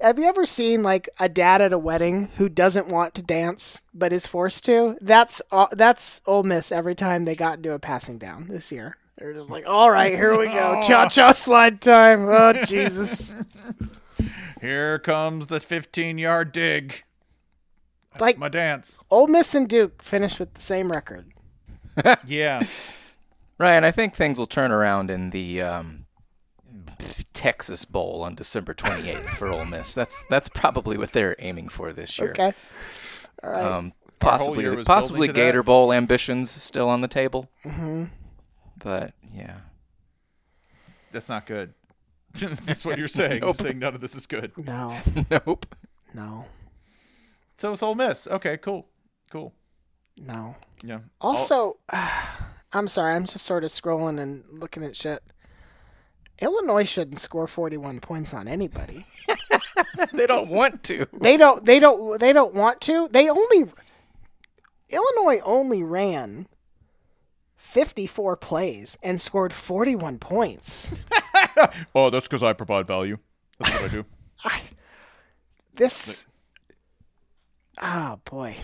Have 0.00 0.18
you 0.18 0.24
ever 0.26 0.44
seen 0.46 0.82
like 0.82 1.08
a 1.20 1.28
dad 1.28 1.60
at 1.62 1.72
a 1.72 1.78
wedding 1.78 2.28
who 2.36 2.48
doesn't 2.48 2.88
want 2.88 3.14
to 3.14 3.22
dance 3.22 3.82
but 3.94 4.12
is 4.12 4.26
forced 4.26 4.64
to? 4.66 4.96
That's 5.00 5.40
uh, 5.50 5.66
that's 5.72 6.20
Ole 6.26 6.42
Miss 6.42 6.72
every 6.72 6.94
time 6.94 7.24
they 7.24 7.34
got 7.34 7.58
into 7.58 7.72
a 7.72 7.78
passing 7.78 8.18
down 8.18 8.46
this 8.48 8.70
year. 8.72 8.96
They're 9.16 9.32
just 9.32 9.48
like, 9.50 9.64
all 9.66 9.90
right, 9.90 10.12
here 10.12 10.36
we 10.36 10.46
go, 10.46 10.82
cha 10.86 11.08
cha 11.08 11.32
slide 11.32 11.80
time. 11.80 12.26
Oh 12.28 12.52
Jesus! 12.64 13.34
Here 14.60 14.98
comes 14.98 15.46
the 15.48 15.60
15 15.60 16.16
yard 16.18 16.50
dig. 16.52 17.02
That's 18.12 18.20
Like- 18.22 18.38
my 18.38 18.48
dance. 18.48 19.02
Ole 19.10 19.26
Miss 19.26 19.54
and 19.54 19.68
Duke 19.68 20.02
finished 20.02 20.38
with 20.40 20.54
the 20.54 20.60
same 20.60 20.90
record. 20.90 21.32
Yeah. 22.26 22.62
Ryan, 23.58 23.84
I 23.84 23.90
think 23.90 24.14
things 24.14 24.38
will 24.38 24.46
turn 24.46 24.72
around 24.72 25.10
in 25.10 25.30
the 25.30 25.62
um, 25.62 26.06
Texas 27.32 27.84
Bowl 27.84 28.22
on 28.22 28.34
December 28.34 28.74
28th 28.74 29.28
for 29.36 29.48
Ole 29.48 29.64
Miss. 29.64 29.94
That's 29.94 30.24
that's 30.28 30.48
probably 30.48 30.96
what 30.96 31.12
they're 31.12 31.36
aiming 31.38 31.68
for 31.68 31.92
this 31.92 32.18
year. 32.18 32.30
Okay, 32.30 32.52
all 33.42 33.50
right. 33.50 33.64
Um, 33.64 33.92
possibly 34.18 34.84
possibly 34.84 35.28
building 35.28 35.34
to 35.34 35.40
that. 35.40 35.46
Gator 35.46 35.62
Bowl 35.62 35.92
ambitions 35.92 36.50
still 36.50 36.88
on 36.88 37.00
the 37.00 37.08
table. 37.08 37.48
Mm-hmm. 37.64 38.04
But 38.82 39.14
yeah, 39.32 39.58
That's 41.12 41.28
not 41.28 41.46
good. 41.46 41.74
That's 42.34 42.84
what 42.84 42.98
you're 42.98 43.06
saying. 43.08 43.42
You're 43.42 43.54
saying 43.54 43.78
none 43.78 43.94
of 43.94 44.00
this 44.00 44.16
is 44.16 44.26
good. 44.26 44.52
no, 44.58 44.96
nope. 45.30 45.66
no, 46.12 46.46
So 47.56 47.72
it's 47.72 47.82
Ole 47.82 47.94
Miss. 47.94 48.26
Okay, 48.26 48.56
cool. 48.56 48.88
Cool. 49.30 49.52
no. 50.16 50.56
Yeah. 50.82 51.00
Also, 51.20 51.76
I'm 52.74 52.88
sorry, 52.88 53.14
I'm 53.14 53.24
just 53.24 53.46
sort 53.46 53.64
of 53.64 53.70
scrolling 53.70 54.20
and 54.20 54.44
looking 54.52 54.84
at 54.84 54.96
shit. 54.96 55.22
Illinois 56.40 56.84
shouldn't 56.84 57.20
score 57.20 57.46
41 57.46 58.00
points 58.00 58.34
on 58.34 58.48
anybody. 58.48 59.06
They 60.12 60.26
don't 60.26 60.48
want 60.48 60.82
to. 60.84 61.06
They 61.12 61.36
don't. 61.36 61.64
They 61.64 61.78
don't. 61.78 62.18
They 62.20 62.32
don't 62.32 62.54
want 62.54 62.80
to. 62.82 63.08
They 63.08 63.28
only. 63.28 63.70
Illinois 64.88 65.40
only 65.44 65.82
ran 65.82 66.46
54 67.56 68.36
plays 68.36 68.98
and 69.02 69.20
scored 69.20 69.52
41 69.52 70.18
points. 70.18 70.92
oh, 71.94 72.10
that's 72.10 72.26
because 72.26 72.42
I 72.42 72.52
provide 72.52 72.86
value. 72.86 73.18
That's 73.58 73.74
what 73.80 73.90
I 73.90 73.94
do. 73.94 74.04
I, 74.44 74.60
This. 75.74 76.26
Oh 77.82 78.20
boy. 78.24 78.56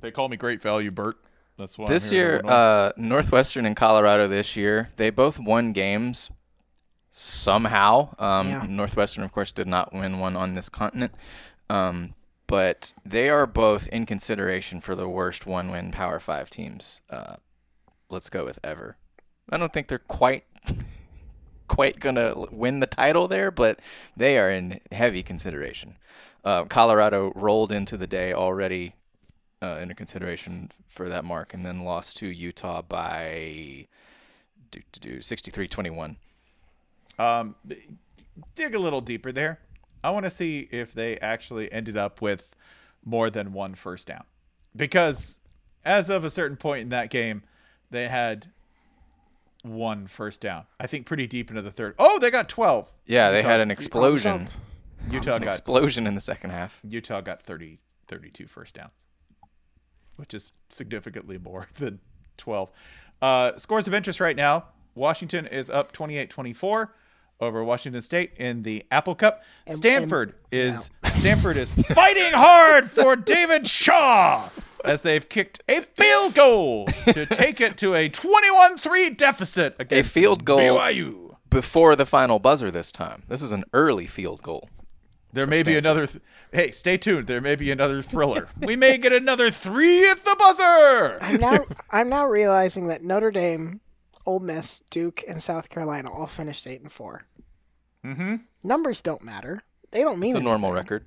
they 0.00 0.10
call 0.10 0.28
me 0.28 0.36
great 0.36 0.60
value, 0.60 0.90
Bert. 0.90 1.16
That's 1.58 1.78
why 1.78 1.88
This 1.88 2.08
I'm 2.08 2.14
here 2.14 2.36
in 2.36 2.44
year, 2.46 2.54
uh, 2.54 2.92
Northwestern 2.96 3.66
and 3.66 3.76
Colorado 3.76 4.28
this 4.28 4.56
year, 4.56 4.90
they 4.96 5.10
both 5.10 5.38
won 5.38 5.72
games 5.72 6.30
somehow. 7.10 8.14
Um, 8.18 8.48
Yeah. 8.48 8.66
Northwestern, 8.68 9.24
of 9.24 9.32
course, 9.32 9.52
did 9.52 9.66
not 9.66 9.92
win 9.92 10.18
one 10.18 10.36
on 10.36 10.54
this 10.54 10.68
continent. 10.68 11.14
Um, 11.70 12.14
but 12.46 12.92
they 13.04 13.28
are 13.28 13.46
both 13.46 13.88
in 13.88 14.06
consideration 14.06 14.80
for 14.80 14.94
the 14.94 15.08
worst 15.08 15.46
one 15.46 15.70
win 15.70 15.90
Power 15.90 16.20
Five 16.20 16.48
teams. 16.50 17.00
Uh, 17.10 17.36
let's 18.08 18.30
go 18.30 18.44
with 18.44 18.58
ever. 18.62 18.96
I 19.50 19.56
don't 19.56 19.72
think 19.72 19.88
they're 19.88 19.98
quite 19.98 20.44
quite 21.68 21.98
gonna 21.98 22.34
win 22.52 22.80
the 22.80 22.86
title 22.86 23.26
there, 23.26 23.50
but 23.50 23.80
they 24.16 24.38
are 24.38 24.50
in 24.50 24.80
heavy 24.92 25.22
consideration. 25.22 25.96
Uh, 26.44 26.64
Colorado 26.64 27.32
rolled 27.34 27.72
into 27.72 27.96
the 27.96 28.06
day 28.06 28.32
already 28.32 28.94
uh, 29.62 29.78
into 29.80 29.94
consideration 29.94 30.70
for 30.86 31.08
that 31.08 31.24
mark, 31.24 31.54
and 31.54 31.64
then 31.64 31.84
lost 31.84 32.16
to 32.18 32.26
Utah 32.26 32.82
by 32.82 33.86
do, 34.70 34.80
do, 34.92 35.10
do, 35.12 35.18
63-21. 35.18 36.16
Um, 37.18 37.54
dig 38.54 38.74
a 38.74 38.78
little 38.78 39.00
deeper 39.00 39.32
there. 39.32 39.60
I 40.04 40.10
want 40.10 40.24
to 40.24 40.30
see 40.30 40.68
if 40.70 40.92
they 40.92 41.16
actually 41.18 41.72
ended 41.72 41.96
up 41.96 42.20
with 42.20 42.54
more 43.04 43.30
than 43.30 43.52
one 43.52 43.74
first 43.74 44.06
down. 44.06 44.24
Because 44.74 45.40
as 45.84 46.10
of 46.10 46.24
a 46.24 46.30
certain 46.30 46.56
point 46.56 46.82
in 46.82 46.88
that 46.90 47.08
game, 47.10 47.42
they 47.90 48.08
had 48.08 48.48
one 49.62 50.06
first 50.06 50.40
down. 50.40 50.64
I 50.78 50.86
think 50.86 51.06
pretty 51.06 51.26
deep 51.26 51.50
into 51.50 51.62
the 51.62 51.70
third. 51.70 51.94
Oh, 51.98 52.18
they 52.18 52.30
got 52.30 52.48
12. 52.48 52.92
Yeah, 53.06 53.30
they 53.30 53.42
had 53.42 53.60
an 53.60 53.70
explosion. 53.70 54.34
result. 54.34 54.58
Utah 55.10 55.36
An 55.36 55.42
got 55.42 55.54
explosion 55.54 56.06
in 56.06 56.14
the 56.14 56.20
second 56.20 56.50
half. 56.50 56.80
Utah 56.86 57.20
got 57.20 57.42
30 57.42 57.78
32 58.08 58.46
first 58.46 58.74
downs, 58.74 58.92
which 60.16 60.34
is 60.34 60.52
significantly 60.68 61.38
more 61.38 61.68
than 61.78 62.00
12. 62.38 62.70
Uh, 63.22 63.56
scores 63.56 63.86
of 63.86 63.94
interest 63.94 64.20
right 64.20 64.36
now. 64.36 64.64
Washington 64.94 65.46
is 65.46 65.70
up 65.70 65.92
28-24 65.92 66.88
over 67.40 67.62
Washington 67.62 68.00
State 68.00 68.32
in 68.36 68.62
the 68.62 68.82
Apple 68.90 69.14
Cup. 69.14 69.42
Stanford 69.70 70.34
is 70.50 70.90
Stanford 71.14 71.56
is 71.56 71.70
fighting 71.70 72.32
hard 72.32 72.90
for 72.90 73.14
David 73.16 73.66
Shaw 73.66 74.48
as 74.84 75.02
they've 75.02 75.28
kicked 75.28 75.62
a 75.68 75.80
field 75.80 76.34
goal 76.34 76.86
to 76.86 77.26
take 77.26 77.60
it 77.60 77.76
to 77.78 77.94
a 77.94 78.08
21-3 78.08 79.16
deficit 79.16 79.76
against 79.78 80.10
field 80.10 80.44
goal. 80.44 80.60
BYU. 80.60 81.36
Before 81.50 81.96
the 81.96 82.06
final 82.06 82.38
buzzer 82.38 82.70
this 82.70 82.92
time. 82.92 83.22
This 83.28 83.42
is 83.42 83.52
an 83.52 83.64
early 83.72 84.06
field 84.06 84.42
goal. 84.42 84.68
There 85.36 85.46
may 85.46 85.62
be 85.62 85.76
another. 85.76 86.06
Th- 86.06 86.22
hey, 86.52 86.70
stay 86.72 86.96
tuned. 86.96 87.26
There 87.28 87.40
may 87.40 87.54
be 87.54 87.70
another 87.70 88.02
thriller. 88.02 88.48
we 88.60 88.74
may 88.74 88.98
get 88.98 89.12
another 89.12 89.50
three 89.50 90.08
at 90.10 90.24
the 90.24 90.34
buzzer. 90.38 91.18
I'm 91.20 91.40
now. 91.40 91.64
I'm 91.90 92.08
now 92.08 92.26
realizing 92.26 92.88
that 92.88 93.04
Notre 93.04 93.30
Dame, 93.30 93.80
Ole 94.24 94.40
Miss, 94.40 94.82
Duke, 94.90 95.22
and 95.28 95.42
South 95.42 95.68
Carolina 95.68 96.10
all 96.10 96.26
finished 96.26 96.66
eight 96.66 96.80
and 96.80 96.90
4 96.90 97.24
Mm-hmm. 98.04 98.36
Numbers 98.64 99.02
don't 99.02 99.22
matter. 99.22 99.62
They 99.90 100.02
don't 100.02 100.18
mean 100.18 100.30
It's 100.36 100.40
a 100.40 100.42
normal 100.44 100.72
record. 100.72 101.04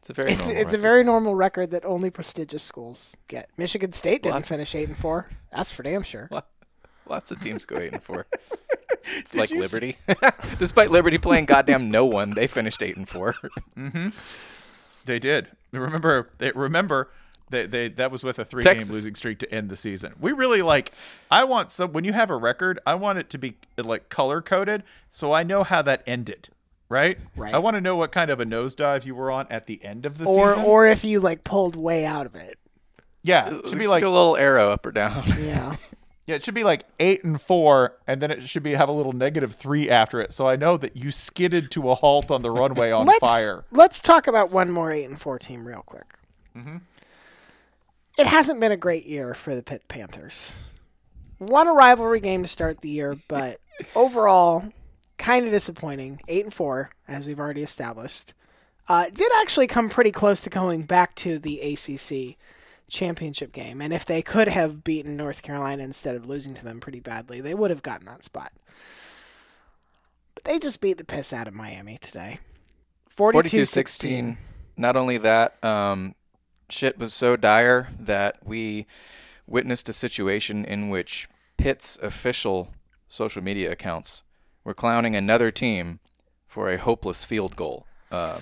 It's 0.00 0.10
a 0.10 0.12
very 0.12 0.32
It's 0.32 0.46
normal 0.46 0.62
it's 0.62 0.72
a 0.74 0.76
record. 0.76 0.82
very 0.82 1.04
normal 1.04 1.34
record 1.34 1.70
that 1.70 1.84
only 1.84 2.10
prestigious 2.10 2.62
schools 2.62 3.16
get. 3.28 3.48
Michigan 3.56 3.92
State 3.92 4.22
didn't 4.22 4.36
Lots. 4.36 4.48
finish 4.48 4.74
eight 4.74 4.88
and 4.88 4.96
four. 4.96 5.28
That's 5.54 5.70
for 5.72 5.82
damn 5.82 6.02
sure. 6.02 6.28
Lots 7.08 7.30
of 7.30 7.40
teams 7.40 7.64
go 7.64 7.78
eight 7.78 7.92
and 7.92 8.02
four. 8.02 8.26
It's 9.16 9.34
like 9.34 9.50
Liberty. 9.50 9.96
Despite 10.58 10.90
Liberty 10.90 11.18
playing 11.18 11.46
goddamn 11.46 11.90
no 11.90 12.04
one, 12.04 12.30
they 12.30 12.46
finished 12.46 12.82
eight 12.82 12.96
and 12.96 13.08
four. 13.08 13.34
mm-hmm. 13.76 14.08
They 15.04 15.18
did. 15.18 15.48
Remember, 15.72 16.30
they 16.38 16.52
remember 16.52 17.10
they, 17.50 17.66
they 17.66 17.88
that 17.88 18.10
was 18.10 18.22
with 18.24 18.38
a 18.38 18.44
three 18.44 18.62
game 18.62 18.76
losing 18.76 19.14
streak 19.14 19.38
to 19.40 19.54
end 19.54 19.70
the 19.70 19.76
season. 19.76 20.14
We 20.20 20.32
really 20.32 20.62
like. 20.62 20.92
I 21.30 21.44
want 21.44 21.70
some 21.70 21.92
when 21.92 22.04
you 22.04 22.12
have 22.12 22.30
a 22.30 22.36
record. 22.36 22.78
I 22.86 22.94
want 22.94 23.18
it 23.18 23.30
to 23.30 23.38
be 23.38 23.56
like 23.76 24.08
color 24.08 24.42
coded, 24.42 24.82
so 25.10 25.32
I 25.32 25.42
know 25.42 25.62
how 25.62 25.82
that 25.82 26.02
ended. 26.06 26.48
Right. 26.88 27.18
Right. 27.36 27.54
I 27.54 27.58
want 27.58 27.76
to 27.76 27.80
know 27.80 27.96
what 27.96 28.12
kind 28.12 28.30
of 28.30 28.38
a 28.38 28.44
nosedive 28.44 29.06
you 29.06 29.14
were 29.14 29.30
on 29.30 29.46
at 29.48 29.66
the 29.66 29.82
end 29.82 30.04
of 30.04 30.18
the 30.18 30.26
Or 30.26 30.50
season. 30.50 30.64
or 30.66 30.86
if 30.86 31.04
you 31.04 31.20
like 31.20 31.42
pulled 31.42 31.74
way 31.74 32.04
out 32.04 32.26
of 32.26 32.34
it. 32.34 32.56
yeah, 33.22 33.48
it 33.48 33.68
should 33.68 33.78
be 33.78 33.86
like 33.86 34.02
a 34.02 34.08
little 34.10 34.36
arrow 34.36 34.70
up 34.70 34.84
or 34.84 34.92
down. 34.92 35.24
Yeah. 35.40 35.76
Yeah, 36.26 36.36
it 36.36 36.44
should 36.44 36.54
be 36.54 36.62
like 36.62 36.84
eight 37.00 37.24
and 37.24 37.40
four, 37.40 37.96
and 38.06 38.22
then 38.22 38.30
it 38.30 38.44
should 38.44 38.62
be 38.62 38.74
have 38.74 38.88
a 38.88 38.92
little 38.92 39.12
negative 39.12 39.54
three 39.54 39.90
after 39.90 40.20
it. 40.20 40.32
So 40.32 40.46
I 40.46 40.54
know 40.54 40.76
that 40.76 40.96
you 40.96 41.10
skidded 41.10 41.70
to 41.72 41.90
a 41.90 41.94
halt 41.96 42.30
on 42.30 42.42
the 42.42 42.50
runway 42.50 42.92
on 42.92 43.06
let's 43.06 43.18
fire. 43.18 43.64
let's 43.72 43.98
talk 43.98 44.28
about 44.28 44.50
one 44.52 44.70
more 44.70 44.92
eight 44.92 45.04
and 45.04 45.20
four 45.20 45.38
team 45.38 45.66
real 45.66 45.82
quick. 45.84 46.14
Mm-hmm. 46.56 46.76
It 48.18 48.26
hasn't 48.26 48.60
been 48.60 48.72
a 48.72 48.76
great 48.76 49.06
year 49.06 49.34
for 49.34 49.54
the 49.54 49.62
Pitt 49.62 49.88
Panthers. 49.88 50.54
Won 51.40 51.66
a 51.66 51.72
rivalry 51.72 52.20
game 52.20 52.42
to 52.42 52.48
start 52.48 52.82
the 52.82 52.88
year, 52.88 53.16
but 53.26 53.58
overall, 53.96 54.64
kind 55.18 55.44
of 55.44 55.50
disappointing. 55.50 56.20
Eight 56.28 56.44
and 56.44 56.54
four, 56.54 56.90
as 57.08 57.26
we've 57.26 57.40
already 57.40 57.62
established. 57.62 58.34
Uh, 58.88 59.08
did 59.12 59.30
actually 59.40 59.66
come 59.66 59.88
pretty 59.88 60.12
close 60.12 60.42
to 60.42 60.50
going 60.50 60.82
back 60.82 61.14
to 61.16 61.38
the 61.38 61.60
ACC 61.60 62.36
championship 62.92 63.52
game, 63.52 63.80
and 63.80 63.92
if 63.92 64.04
they 64.04 64.22
could 64.22 64.48
have 64.48 64.84
beaten 64.84 65.16
North 65.16 65.42
Carolina 65.42 65.82
instead 65.82 66.14
of 66.14 66.26
losing 66.26 66.54
to 66.54 66.64
them 66.64 66.78
pretty 66.78 67.00
badly, 67.00 67.40
they 67.40 67.54
would 67.54 67.70
have 67.70 67.82
gotten 67.82 68.06
that 68.06 68.22
spot. 68.22 68.52
But 70.34 70.44
they 70.44 70.58
just 70.58 70.80
beat 70.80 70.98
the 70.98 71.04
piss 71.04 71.32
out 71.32 71.48
of 71.48 71.54
Miami 71.54 71.98
today. 72.00 72.38
42 73.08 73.62
42-16. 73.62 74.36
Not 74.76 74.96
only 74.96 75.18
that, 75.18 75.62
um, 75.64 76.14
shit 76.70 76.98
was 76.98 77.12
so 77.12 77.36
dire 77.36 77.88
that 77.98 78.38
we 78.44 78.86
witnessed 79.46 79.88
a 79.88 79.92
situation 79.92 80.64
in 80.64 80.88
which 80.88 81.28
Pitt's 81.56 81.98
official 81.98 82.72
social 83.08 83.42
media 83.42 83.70
accounts 83.70 84.22
were 84.64 84.74
clowning 84.74 85.14
another 85.14 85.50
team 85.50 86.00
for 86.46 86.70
a 86.70 86.78
hopeless 86.78 87.24
field 87.24 87.56
goal. 87.56 87.86
Uh, 88.10 88.40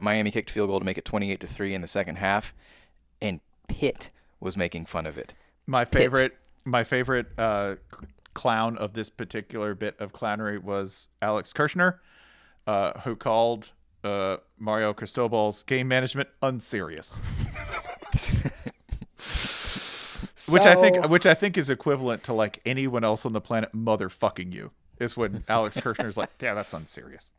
Miami 0.00 0.30
kicked 0.30 0.50
field 0.50 0.68
goal 0.68 0.78
to 0.78 0.84
make 0.84 0.98
it 0.98 1.04
28 1.04 1.40
to 1.40 1.46
3 1.46 1.74
in 1.74 1.80
the 1.80 1.86
second 1.86 2.16
half, 2.16 2.54
and 3.20 3.40
Pitt 3.68 4.10
was 4.40 4.56
making 4.56 4.86
fun 4.86 5.06
of 5.06 5.18
it. 5.18 5.34
My 5.66 5.84
favorite, 5.84 6.36
my 6.64 6.84
favorite 6.84 7.26
uh, 7.38 7.76
clown 8.34 8.76
of 8.78 8.92
this 8.92 9.10
particular 9.10 9.74
bit 9.74 9.96
of 9.98 10.12
clownery 10.12 10.62
was 10.62 11.08
Alex 11.22 11.52
Kirshner, 11.52 11.98
uh, 12.66 13.00
who 13.00 13.16
called 13.16 13.72
uh, 14.04 14.36
Mario 14.58 14.92
Cristobal's 14.92 15.62
game 15.64 15.88
management 15.88 16.28
unserious, 16.42 17.18
which 20.50 20.62
I 20.62 20.74
think, 20.76 21.08
which 21.08 21.26
I 21.26 21.34
think 21.34 21.56
is 21.56 21.70
equivalent 21.70 22.22
to 22.24 22.32
like 22.32 22.60
anyone 22.66 23.04
else 23.04 23.26
on 23.26 23.32
the 23.32 23.40
planet 23.40 23.72
motherfucking 23.74 24.52
you. 24.52 24.70
Is 24.98 25.16
when 25.16 25.42
Alex 25.48 25.76
Kirshner's 25.80 26.16
like, 26.16 26.30
yeah, 26.40 26.54
that's 26.54 26.72
unserious. 26.72 27.30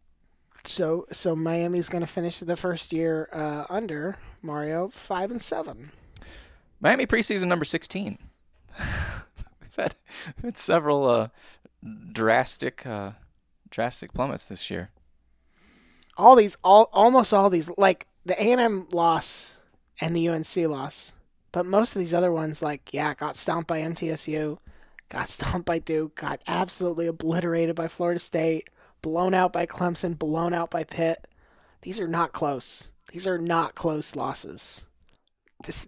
So 0.64 1.06
so 1.12 1.36
Miami's 1.36 1.90
going 1.90 2.04
to 2.04 2.08
finish 2.08 2.40
the 2.40 2.58
first 2.58 2.92
year 2.92 3.30
uh, 3.32 3.66
under 3.70 4.18
Mario 4.42 4.90
five 4.90 5.32
and 5.32 5.42
seven. 5.42 5.92
Miami 6.80 7.06
preseason 7.06 7.48
number 7.48 7.66
16. 7.66 8.18
we've, 8.78 9.76
had, 9.76 9.96
we've 10.38 10.46
had 10.46 10.58
several 10.58 11.10
uh, 11.10 11.28
drastic 12.12 12.86
uh, 12.86 13.12
drastic 13.70 14.14
plummets 14.14 14.48
this 14.48 14.70
year. 14.70 14.90
All 16.18 16.36
these, 16.36 16.58
all 16.64 16.90
almost 16.94 17.34
all 17.34 17.50
these, 17.50 17.70
like 17.78 18.08
the 18.26 18.42
A 18.42 18.52
and 18.52 18.62
M 18.62 18.88
loss 18.92 19.58
and 20.02 20.16
the 20.16 20.28
UNC 20.30 20.56
loss, 20.58 21.14
but 21.52 21.66
most 21.66 21.96
of 21.96 22.00
these 22.00 22.14
other 22.14 22.32
ones, 22.32 22.62
like 22.62 22.94
yeah, 22.94 23.14
got 23.14 23.36
stomped 23.36 23.68
by 23.68 23.82
MTSU, 23.82 24.58
got 25.10 25.30
stomped 25.30 25.66
by 25.66 25.80
Duke, 25.80 26.16
got 26.16 26.42
absolutely 26.48 27.08
obliterated 27.08 27.76
by 27.76 27.88
Florida 27.88 28.20
State, 28.20 28.70
blown 29.02 29.34
out 29.34 29.54
by 29.54 29.66
Clemson, 29.66 30.18
blown 30.18 30.54
out 30.54 30.72
by 30.72 30.84
Pitt. 30.84 31.28
These 31.84 32.00
are 32.00 32.08
not 32.08 32.34
close. 32.34 32.92
These 33.12 33.28
are 33.28 33.38
not 33.38 33.76
close 33.76 34.16
losses. 34.16 34.87
This, 35.64 35.88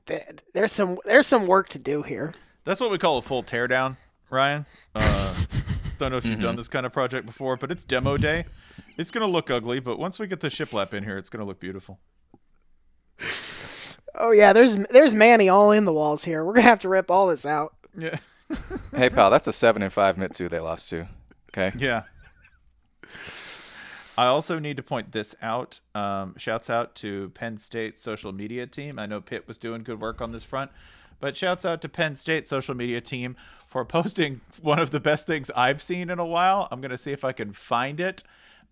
there's 0.53 0.71
some 0.71 0.97
there's 1.05 1.27
some 1.27 1.47
work 1.47 1.69
to 1.69 1.79
do 1.79 2.01
here. 2.01 2.33
That's 2.65 2.79
what 2.79 2.91
we 2.91 2.97
call 2.97 3.17
a 3.17 3.21
full 3.21 3.43
teardown, 3.43 3.97
Ryan. 4.29 4.65
Uh, 4.95 5.35
don't 5.97 6.11
know 6.11 6.17
if 6.17 6.25
you've 6.25 6.39
done 6.41 6.55
this 6.55 6.67
kind 6.67 6.85
of 6.85 6.93
project 6.93 7.25
before, 7.25 7.55
but 7.55 7.71
it's 7.71 7.85
demo 7.85 8.17
day. 8.17 8.45
It's 8.97 9.11
gonna 9.11 9.27
look 9.27 9.51
ugly, 9.51 9.79
but 9.79 9.99
once 9.99 10.19
we 10.19 10.27
get 10.27 10.39
the 10.39 10.47
shiplap 10.49 10.93
in 10.93 11.03
here, 11.03 11.17
it's 11.17 11.29
gonna 11.29 11.45
look 11.45 11.59
beautiful. 11.59 11.99
Oh 14.15 14.31
yeah, 14.31 14.53
there's 14.53 14.75
there's 14.87 15.13
Manny 15.13 15.49
all 15.49 15.71
in 15.71 15.85
the 15.85 15.93
walls 15.93 16.23
here. 16.23 16.43
We're 16.43 16.53
gonna 16.53 16.63
have 16.63 16.79
to 16.79 16.89
rip 16.89 17.11
all 17.11 17.27
this 17.27 17.45
out. 17.45 17.75
Yeah, 17.95 18.17
Hey, 18.95 19.09
pal, 19.09 19.29
that's 19.29 19.47
a 19.47 19.53
7 19.53 19.81
and 19.83 19.93
5 19.93 20.17
Mitsu 20.17 20.49
they 20.49 20.59
lost 20.59 20.89
to. 20.89 21.07
Okay. 21.49 21.71
yeah. 21.77 22.03
I 24.19 24.25
also 24.25 24.59
need 24.59 24.75
to 24.75 24.83
point 24.83 25.13
this 25.13 25.33
out. 25.41 25.79
Um, 25.95 26.35
shouts 26.35 26.69
out 26.69 26.93
to 26.95 27.29
Penn 27.29 27.57
State 27.57 27.97
social 27.97 28.33
media 28.33 28.67
team. 28.67 28.99
I 28.99 29.05
know 29.05 29.21
Pitt 29.21 29.47
was 29.47 29.57
doing 29.57 29.81
good 29.81 30.01
work 30.01 30.19
on 30.19 30.33
this 30.33 30.43
front, 30.43 30.71
but 31.21 31.37
shouts 31.37 31.63
out 31.63 31.81
to 31.83 31.87
Penn 31.87 32.17
State 32.17 32.45
social 32.45 32.75
media 32.75 32.99
team 32.99 33.37
for 33.65 33.85
posting 33.85 34.41
one 34.61 34.77
of 34.77 34.91
the 34.91 34.99
best 34.99 35.25
things 35.25 35.49
I've 35.51 35.81
seen 35.81 36.09
in 36.09 36.19
a 36.19 36.25
while. 36.25 36.67
I'm 36.69 36.81
gonna 36.81 36.97
see 36.97 37.13
if 37.13 37.23
I 37.23 37.31
can 37.31 37.53
find 37.53 38.01
it. 38.01 38.23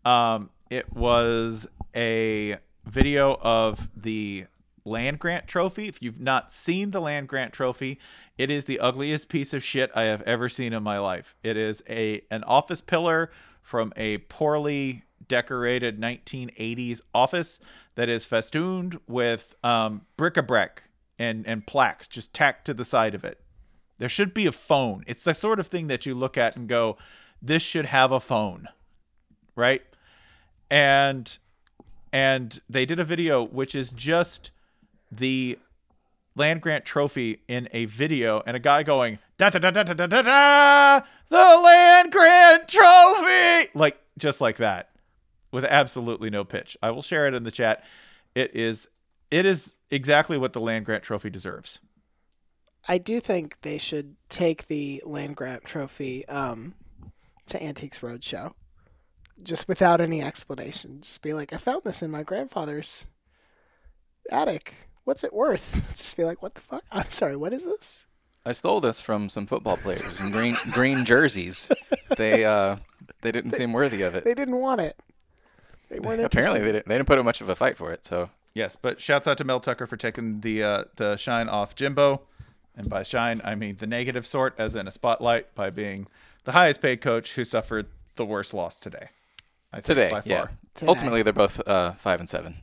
Um, 0.03 0.49
it 0.69 0.91
was 0.93 1.65
a 1.95 2.57
video 2.83 3.39
of 3.41 3.87
the 3.95 4.47
land 4.83 5.19
grant 5.19 5.47
trophy. 5.47 5.87
If 5.87 6.01
you've 6.01 6.19
not 6.19 6.51
seen 6.51 6.91
the 6.91 6.99
land 6.99 7.29
grant 7.29 7.53
trophy, 7.53 7.99
it 8.37 8.51
is 8.51 8.65
the 8.65 8.81
ugliest 8.81 9.29
piece 9.29 9.53
of 9.53 9.63
shit 9.63 9.91
I 9.95 10.03
have 10.03 10.23
ever 10.23 10.49
seen 10.49 10.73
in 10.73 10.83
my 10.83 10.99
life. 10.99 11.35
It 11.41 11.55
is 11.55 11.81
a 11.89 12.21
an 12.31 12.43
office 12.43 12.81
pillar 12.81 13.31
from 13.61 13.93
a 13.95 14.17
poorly 14.17 15.03
decorated 15.27 15.99
1980s 15.99 17.01
office 17.13 17.59
that 17.95 18.09
is 18.09 18.25
festooned 18.25 18.99
with 19.07 19.55
um, 19.63 20.01
bric-a-brac 20.17 20.83
and 21.19 21.47
and 21.47 21.65
plaques 21.65 22.07
just 22.07 22.33
tacked 22.33 22.65
to 22.65 22.73
the 22.73 22.85
side 22.85 23.15
of 23.15 23.23
it. 23.23 23.39
There 23.97 24.09
should 24.09 24.33
be 24.33 24.45
a 24.45 24.51
phone. 24.51 25.03
It's 25.07 25.23
the 25.23 25.33
sort 25.33 25.59
of 25.59 25.67
thing 25.67 25.87
that 25.87 26.05
you 26.05 26.13
look 26.13 26.37
at 26.37 26.55
and 26.55 26.67
go, 26.67 26.97
"This 27.41 27.63
should 27.63 27.85
have 27.85 28.11
a 28.11 28.19
phone," 28.19 28.69
right? 29.55 29.81
And 30.69 31.37
and 32.13 32.61
they 32.69 32.85
did 32.85 32.99
a 32.99 33.03
video 33.03 33.43
which 33.43 33.75
is 33.75 33.91
just 33.91 34.51
the 35.11 35.57
land 36.35 36.61
grant 36.61 36.85
trophy 36.85 37.41
in 37.47 37.67
a 37.71 37.85
video 37.85 38.43
and 38.45 38.55
a 38.55 38.59
guy 38.59 38.83
going 38.83 39.17
da 39.37 39.49
da 39.49 39.59
da 39.59 39.71
da 39.71 39.83
da 39.83 39.93
da 39.93 40.21
da 40.21 41.01
the 41.29 41.61
land 41.63 42.11
grant 42.11 42.67
trophy 42.67 43.69
like 43.73 43.97
just 44.17 44.39
like 44.39 44.57
that 44.57 44.89
with 45.57 45.65
absolutely 45.65 46.29
no 46.29 46.43
pitch. 46.43 46.77
I 46.83 46.91
will 46.91 47.01
share 47.01 47.27
it 47.27 47.33
in 47.33 47.41
the 47.41 47.49
chat. 47.49 47.83
It 48.35 48.55
is 48.55 48.87
it 49.31 49.47
is 49.47 49.75
exactly 49.89 50.37
what 50.37 50.53
the 50.53 50.61
land 50.61 50.85
grant 50.85 51.01
trophy 51.01 51.31
deserves. 51.31 51.79
I 52.87 52.99
do 52.99 53.19
think 53.19 53.59
they 53.61 53.79
should 53.79 54.17
take 54.29 54.67
the 54.67 55.01
land 55.03 55.35
grant 55.35 55.63
trophy 55.63 56.27
um, 56.27 56.75
to 57.47 57.61
Antiques 57.61 57.97
Roadshow, 57.97 58.53
just 59.41 59.67
without 59.67 59.99
any 59.99 60.21
explanation. 60.21 61.01
Just 61.01 61.23
be 61.23 61.33
like, 61.33 61.51
I 61.51 61.57
found 61.57 61.81
this 61.83 62.03
in 62.03 62.11
my 62.11 62.21
grandfather's 62.21 63.07
attic. 64.31 64.87
What's 65.05 65.23
it 65.23 65.33
worth? 65.33 65.87
Just 65.89 66.17
be 66.17 66.23
like, 66.23 66.43
what 66.43 66.53
the 66.53 66.61
fuck? 66.61 66.83
I'm 66.91 67.09
sorry, 67.09 67.35
what 67.35 67.51
is 67.51 67.65
this? 67.65 68.05
I 68.45 68.51
stole 68.51 68.79
this 68.79 69.01
from 69.01 69.27
some 69.27 69.47
football 69.47 69.77
players 69.77 70.19
in 70.19 70.29
green 70.29 70.55
green 70.71 71.03
jerseys. 71.03 71.71
They 72.15 72.45
uh 72.45 72.77
they 73.21 73.31
didn't 73.31 73.51
seem 73.51 73.73
worthy 73.73 74.03
of 74.03 74.15
it. 74.15 74.23
They 74.23 74.35
didn't 74.35 74.57
want 74.57 74.81
it. 74.81 74.97
They 75.89 75.99
weren't 75.99 76.23
Apparently, 76.23 76.59
they 76.59 76.71
didn't, 76.71 76.87
they 76.87 76.97
didn't 76.97 77.07
put 77.07 77.17
up 77.17 77.25
much 77.25 77.41
of 77.41 77.49
a 77.49 77.55
fight 77.55 77.77
for 77.77 77.91
it. 77.91 78.03
So 78.03 78.29
Yes, 78.57 78.75
but 78.75 78.99
shouts 78.99 79.27
out 79.27 79.37
to 79.37 79.43
Mel 79.43 79.59
Tucker 79.59 79.85
for 79.85 79.97
taking 79.97 80.41
the 80.41 80.63
uh, 80.63 80.83
the 80.95 81.15
shine 81.15 81.47
off 81.47 81.75
Jimbo, 81.75 82.23
and 82.75 82.89
by 82.89 83.03
shine 83.03 83.39
I 83.43 83.53
mean 83.53 83.77
the 83.77 83.85
negative 83.85 84.25
sort, 84.25 84.55
as 84.57 84.73
in 84.73 84.87
a 84.87 84.91
spotlight, 84.91 85.53
by 85.53 85.69
being 85.69 86.07
the 86.43 86.53
highest 86.53 86.81
paid 86.81 86.99
coach 86.99 87.35
who 87.35 87.45
suffered 87.45 87.85
the 88.15 88.25
worst 88.25 88.55
loss 88.55 88.79
today. 88.79 89.09
I 89.71 89.75
think, 89.77 89.85
today, 89.85 90.09
by 90.09 90.23
yeah. 90.25 90.39
far. 90.39 90.51
Today. 90.73 90.87
Ultimately, 90.87 91.21
they're 91.21 91.33
both 91.33 91.61
uh, 91.67 91.91
five 91.93 92.19
and 92.19 92.27
seven, 92.27 92.55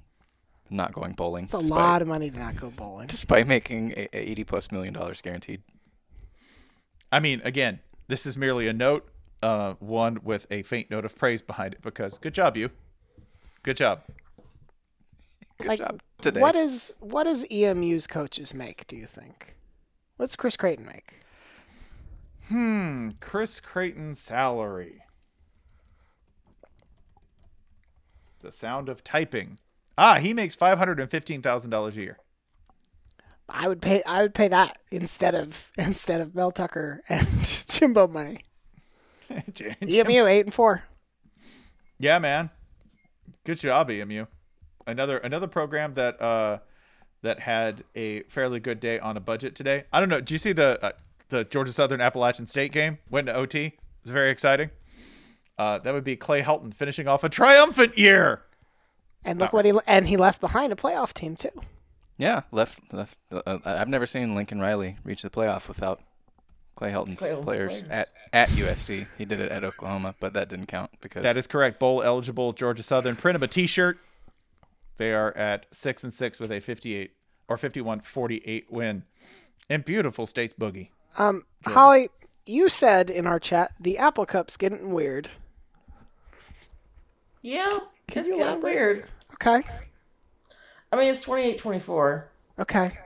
not 0.69 0.93
going 0.93 1.13
bowling. 1.13 1.45
It's 1.45 1.55
a 1.55 1.59
despite, 1.59 1.79
lot 1.79 2.03
of 2.03 2.09
money 2.09 2.29
to 2.29 2.39
not 2.41 2.57
go 2.57 2.71
bowling. 2.71 3.07
despite 3.07 3.47
making 3.47 3.93
a, 3.93 4.09
a 4.13 4.31
eighty 4.31 4.43
plus 4.43 4.73
million 4.73 4.95
dollars 4.95 5.21
guaranteed. 5.21 5.63
I 7.13 7.21
mean, 7.21 7.41
again, 7.45 7.79
this 8.09 8.27
is 8.27 8.37
merely 8.37 8.67
a 8.67 8.73
note, 8.73 9.09
uh, 9.45 9.75
one 9.79 10.19
with 10.25 10.49
a 10.51 10.63
faint 10.63 10.91
note 10.91 11.05
of 11.05 11.17
praise 11.17 11.41
behind 11.41 11.75
it, 11.75 11.83
because 11.83 12.19
good 12.19 12.35
job, 12.35 12.57
you. 12.57 12.71
Good 13.65 13.79
job. 13.79 14.03
Good 15.59 15.67
like, 15.67 15.79
job 15.79 16.03
today. 16.21 16.41
what 16.41 16.55
is 16.55 16.95
what 17.01 17.25
does 17.25 17.47
EMU's 17.51 18.07
coaches 18.07 18.53
make? 18.53 18.87
Do 18.87 18.95
you 18.95 19.07
think? 19.07 19.57
What's 20.19 20.37
Chris 20.37 20.57
Creighton 20.57 20.87
make? 20.87 21.15
Hmm, 22.49 23.11
Chris 23.21 23.61
Creighton's 23.61 24.21
salary. 24.21 25.03
The 28.41 28.53
sound 28.53 28.91
of 28.91 29.03
typing. 29.03 29.59
Ah, 29.97 30.17
he 30.17 30.35
makes 30.35 30.55
five 30.55 30.77
hundred 30.77 31.01
and 31.01 31.11
fifteen 31.11 31.41
thousand 31.41 31.71
dollars 31.71 31.97
a 31.97 32.01
year. 32.03 32.19
I 33.49 33.67
would 33.67 33.81
pay. 33.81 34.03
I 34.05 34.21
would 34.21 34.35
pay 34.35 34.49
that 34.49 34.77
instead 34.91 35.35
of 35.35 35.71
instead 35.79 36.21
of 36.21 36.35
Mel 36.35 36.53
Tucker 36.53 37.03
and 37.09 37.27
Jimbo 37.69 38.09
money. 38.09 38.45
EMU 39.31 40.27
eight 40.27 40.45
and 40.45 40.53
four. 40.53 40.83
Yeah, 41.99 42.19
man. 42.19 42.51
Good 43.45 43.59
job, 43.59 43.91
EMU. 43.91 44.27
Another 44.87 45.19
another 45.19 45.47
program 45.47 45.95
that 45.95 46.21
uh 46.21 46.59
that 47.23 47.41
had 47.41 47.83
a 47.95 48.23
fairly 48.25 48.61
good 48.61 48.81
day 48.81 48.99
on 48.99 49.17
a 49.17 49.21
budget 49.21 49.55
today. 49.55 49.85
I 49.93 49.99
don't 50.01 50.11
know. 50.11 50.21
Do 50.21 50.35
you 50.35 50.39
see 50.39 50.53
the 50.53 50.79
uh, 50.85 50.93
the 51.31 51.45
Georgia 51.45 51.73
Southern 51.73 52.01
Appalachian 52.01 52.47
State 52.47 52.73
game? 52.73 52.99
Went 53.11 53.27
to 53.29 53.35
OT. 53.35 53.65
It 53.67 53.75
was 54.03 54.13
very 54.13 54.31
exciting. 54.31 54.71
Uh, 55.59 55.79
that 55.79 55.95
would 55.95 56.05
be 56.05 56.17
Clay 56.17 56.43
Helton 56.43 56.75
finishing 56.75 57.09
off 57.09 57.25
a 57.25 57.29
triumphant 57.29 57.97
year. 57.97 58.43
And 59.25 59.39
look 59.39 59.53
what 59.53 59.65
he 59.65 59.73
and 59.87 60.07
he 60.07 60.17
left 60.17 60.41
behind 60.41 60.73
a 60.73 60.77
playoff 60.77 61.15
team 61.15 61.35
too. 61.35 61.63
Yeah, 62.19 62.43
left 62.53 62.93
left. 62.93 63.17
Uh, 63.33 63.59
I've 63.65 63.89
never 63.89 64.07
seen 64.07 64.35
Lincoln 64.35 64.61
Riley 64.61 64.99
reach 65.03 65.23
the 65.23 65.31
playoff 65.31 65.67
without 65.67 66.01
Clay 66.77 66.91
Helton's 66.91 67.21
Clay 67.21 67.31
Helton's 67.31 67.45
players, 67.45 67.81
players. 67.81 67.91
at 67.91 68.09
at 68.35 68.49
USC. 68.49 69.07
He 69.17 69.25
did 69.25 69.39
it 69.39 69.51
at 69.53 69.63
Oklahoma, 69.65 70.15
but 70.19 70.33
that 70.35 70.49
didn't 70.49 70.67
count 70.67 70.91
because 71.01 71.23
That 71.23 71.37
is 71.37 71.47
correct. 71.47 71.79
Bowl 71.79 72.03
eligible 72.03 72.53
Georgia 72.53 72.83
Southern. 72.83 73.15
Print 73.15 73.35
them 73.37 73.45
a 73.45 73.49
T-shirt. 73.49 73.97
They 74.97 75.13
are 75.15 75.35
at 75.37 75.67
six 75.73 76.03
and 76.03 76.13
six 76.13 76.41
with 76.41 76.51
a 76.51 76.61
58 76.61 77.13
or 77.49 77.57
51-48 77.57 78.65
win. 78.71 79.05
And 79.71 79.85
beautiful 79.85 80.27
states 80.27 80.53
boogie. 80.59 80.89
Um, 81.17 81.45
Holly, 81.65 82.11
you 82.45 82.69
said 82.69 83.09
in 83.09 83.27
our 83.27 83.39
chat 83.39 83.71
the 83.81 83.99
Apple 83.99 84.27
Cup's 84.27 84.57
getting 84.57 84.93
weird. 84.93 85.31
Yeah, 87.41 87.79
Can 88.09 88.21
it's 88.21 88.29
you 88.29 88.39
getting 88.39 88.63
weird. 88.63 89.05
Okay. 89.35 89.63
I 90.93 90.97
mean, 90.97 91.09
it's 91.09 91.21
28 91.21 91.59
24. 91.59 92.29
Okay. 92.59 92.99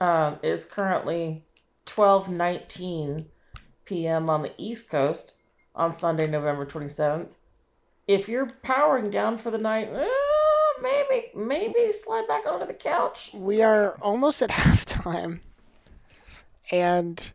Um, 0.00 0.38
it's 0.42 0.64
currently 0.64 1.42
12:19 1.86 3.26
p.m. 3.86 4.28
on 4.28 4.42
the 4.42 4.52
East 4.58 4.90
Coast 4.90 5.34
on 5.74 5.94
Sunday, 5.94 6.26
November 6.26 6.66
27th. 6.66 7.36
If 8.06 8.28
you're 8.28 8.52
powering 8.62 9.10
down 9.10 9.38
for 9.38 9.50
the 9.50 9.58
night, 9.58 9.88
eh, 9.92 10.08
maybe 10.82 11.26
maybe 11.34 11.92
slide 11.92 12.28
back 12.28 12.46
onto 12.46 12.66
the 12.66 12.74
couch. 12.74 13.30
We 13.34 13.62
are 13.62 13.96
almost 14.00 14.42
at 14.42 14.50
halftime, 14.50 15.40
and 16.70 17.32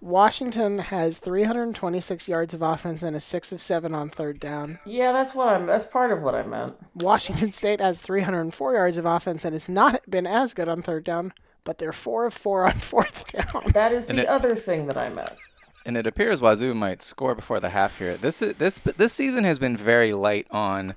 Washington 0.00 0.78
has 0.78 1.18
326 1.18 2.28
yards 2.28 2.54
of 2.54 2.62
offense 2.62 3.02
and 3.02 3.16
is 3.16 3.24
six 3.24 3.50
of 3.50 3.60
seven 3.60 3.94
on 3.94 4.08
third 4.08 4.38
down. 4.38 4.78
Yeah, 4.84 5.12
that's 5.12 5.34
what 5.34 5.48
I'm. 5.48 5.66
That's 5.66 5.84
part 5.84 6.12
of 6.12 6.22
what 6.22 6.34
I 6.34 6.44
meant. 6.44 6.74
Washington 6.94 7.50
State 7.52 7.80
has 7.80 8.00
304 8.00 8.74
yards 8.74 8.96
of 8.96 9.06
offense 9.06 9.44
and 9.44 9.54
has 9.54 9.68
not 9.68 10.08
been 10.08 10.26
as 10.26 10.54
good 10.54 10.68
on 10.68 10.82
third 10.82 11.04
down, 11.04 11.32
but 11.68 11.76
they're 11.76 11.92
four 11.92 12.24
of 12.24 12.32
four 12.32 12.64
on 12.64 12.72
fourth 12.72 13.30
down. 13.32 13.62
That 13.74 13.92
is 13.92 14.06
the 14.06 14.22
it- 14.22 14.26
other 14.26 14.54
thing 14.54 14.86
that 14.86 14.96
I 14.96 15.10
meant. 15.10 15.38
And 15.84 15.98
it 15.98 16.06
appears 16.06 16.40
Wazoo 16.40 16.74
might 16.74 17.02
score 17.02 17.34
before 17.34 17.60
the 17.60 17.68
half 17.68 17.98
here. 17.98 18.16
This 18.16 18.40
is, 18.40 18.54
this 18.54 18.78
this 18.78 19.12
season 19.12 19.44
has 19.44 19.58
been 19.58 19.76
very 19.76 20.14
light 20.14 20.46
on 20.50 20.94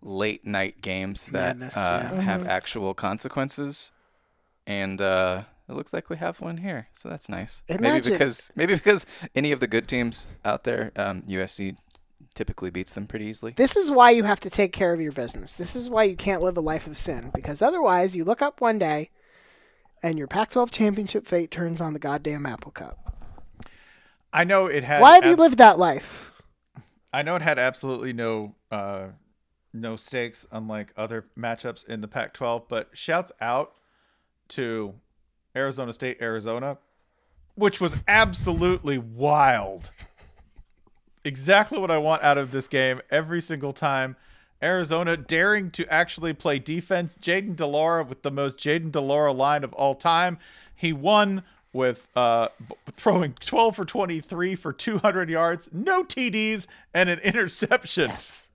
late 0.00 0.46
night 0.46 0.80
games 0.80 1.26
that 1.26 1.58
Madness, 1.58 1.76
uh, 1.76 2.10
yeah. 2.14 2.20
have 2.22 2.46
actual 2.46 2.94
consequences, 2.94 3.92
and 4.66 5.00
uh, 5.02 5.42
it 5.68 5.74
looks 5.74 5.92
like 5.92 6.08
we 6.08 6.16
have 6.16 6.40
one 6.40 6.56
here. 6.56 6.88
So 6.94 7.10
that's 7.10 7.28
nice. 7.28 7.62
Maybe 7.68 8.10
because 8.10 8.50
maybe 8.56 8.74
because 8.74 9.04
any 9.34 9.52
of 9.52 9.60
the 9.60 9.66
good 9.66 9.86
teams 9.86 10.26
out 10.42 10.64
there, 10.64 10.90
um, 10.96 11.20
USC 11.22 11.76
typically 12.34 12.70
beats 12.70 12.94
them 12.94 13.06
pretty 13.06 13.26
easily. 13.26 13.52
This 13.52 13.76
is 13.76 13.90
why 13.90 14.10
you 14.10 14.24
have 14.24 14.40
to 14.40 14.50
take 14.50 14.72
care 14.72 14.94
of 14.94 15.02
your 15.02 15.12
business. 15.12 15.52
This 15.52 15.76
is 15.76 15.90
why 15.90 16.04
you 16.04 16.16
can't 16.16 16.42
live 16.42 16.56
a 16.56 16.62
life 16.62 16.86
of 16.86 16.96
sin 16.96 17.30
because 17.34 17.60
otherwise 17.60 18.16
you 18.16 18.24
look 18.24 18.40
up 18.40 18.62
one 18.62 18.78
day 18.78 19.10
and 20.04 20.18
your 20.18 20.28
Pac-12 20.28 20.70
championship 20.70 21.26
fate 21.26 21.50
turns 21.50 21.80
on 21.80 21.94
the 21.94 21.98
goddamn 21.98 22.44
Apple 22.44 22.70
Cup. 22.70 23.16
I 24.32 24.44
know 24.44 24.66
it 24.66 24.84
had. 24.84 25.00
Why 25.00 25.14
have 25.14 25.24
you 25.24 25.34
lived 25.34 25.58
that 25.58 25.78
life? 25.78 26.30
I 27.12 27.22
know 27.22 27.36
it 27.36 27.42
had 27.42 27.58
absolutely 27.58 28.12
no 28.12 28.54
uh, 28.70 29.06
no 29.72 29.96
stakes, 29.96 30.46
unlike 30.52 30.92
other 30.96 31.24
matchups 31.38 31.88
in 31.88 32.02
the 32.02 32.08
Pac-12. 32.08 32.64
But 32.68 32.90
shouts 32.92 33.32
out 33.40 33.72
to 34.48 34.94
Arizona 35.56 35.92
State, 35.92 36.18
Arizona, 36.20 36.76
which 37.54 37.80
was 37.80 38.02
absolutely 38.06 38.98
wild. 38.98 39.90
Exactly 41.24 41.78
what 41.78 41.90
I 41.90 41.96
want 41.96 42.22
out 42.22 42.36
of 42.36 42.50
this 42.50 42.68
game 42.68 43.00
every 43.10 43.40
single 43.40 43.72
time. 43.72 44.16
Arizona 44.64 45.16
daring 45.16 45.70
to 45.72 45.86
actually 45.92 46.32
play 46.32 46.58
defense. 46.58 47.18
Jayden 47.20 47.54
de 47.54 47.66
Laura 47.66 48.02
with 48.02 48.22
the 48.22 48.30
most 48.30 48.58
Jayden 48.58 48.90
de 48.90 49.00
Laura 49.00 49.32
line 49.32 49.62
of 49.62 49.72
all 49.74 49.94
time. 49.94 50.38
He 50.74 50.92
won 50.92 51.42
with 51.72 52.08
uh, 52.16 52.48
throwing 52.92 53.34
12 53.34 53.76
for 53.76 53.84
23 53.84 54.54
for 54.54 54.72
200 54.72 55.28
yards, 55.28 55.68
no 55.72 56.02
TDs, 56.02 56.66
and 56.94 57.08
an 57.08 57.18
interception. 57.20 58.08
Yes. 58.08 58.50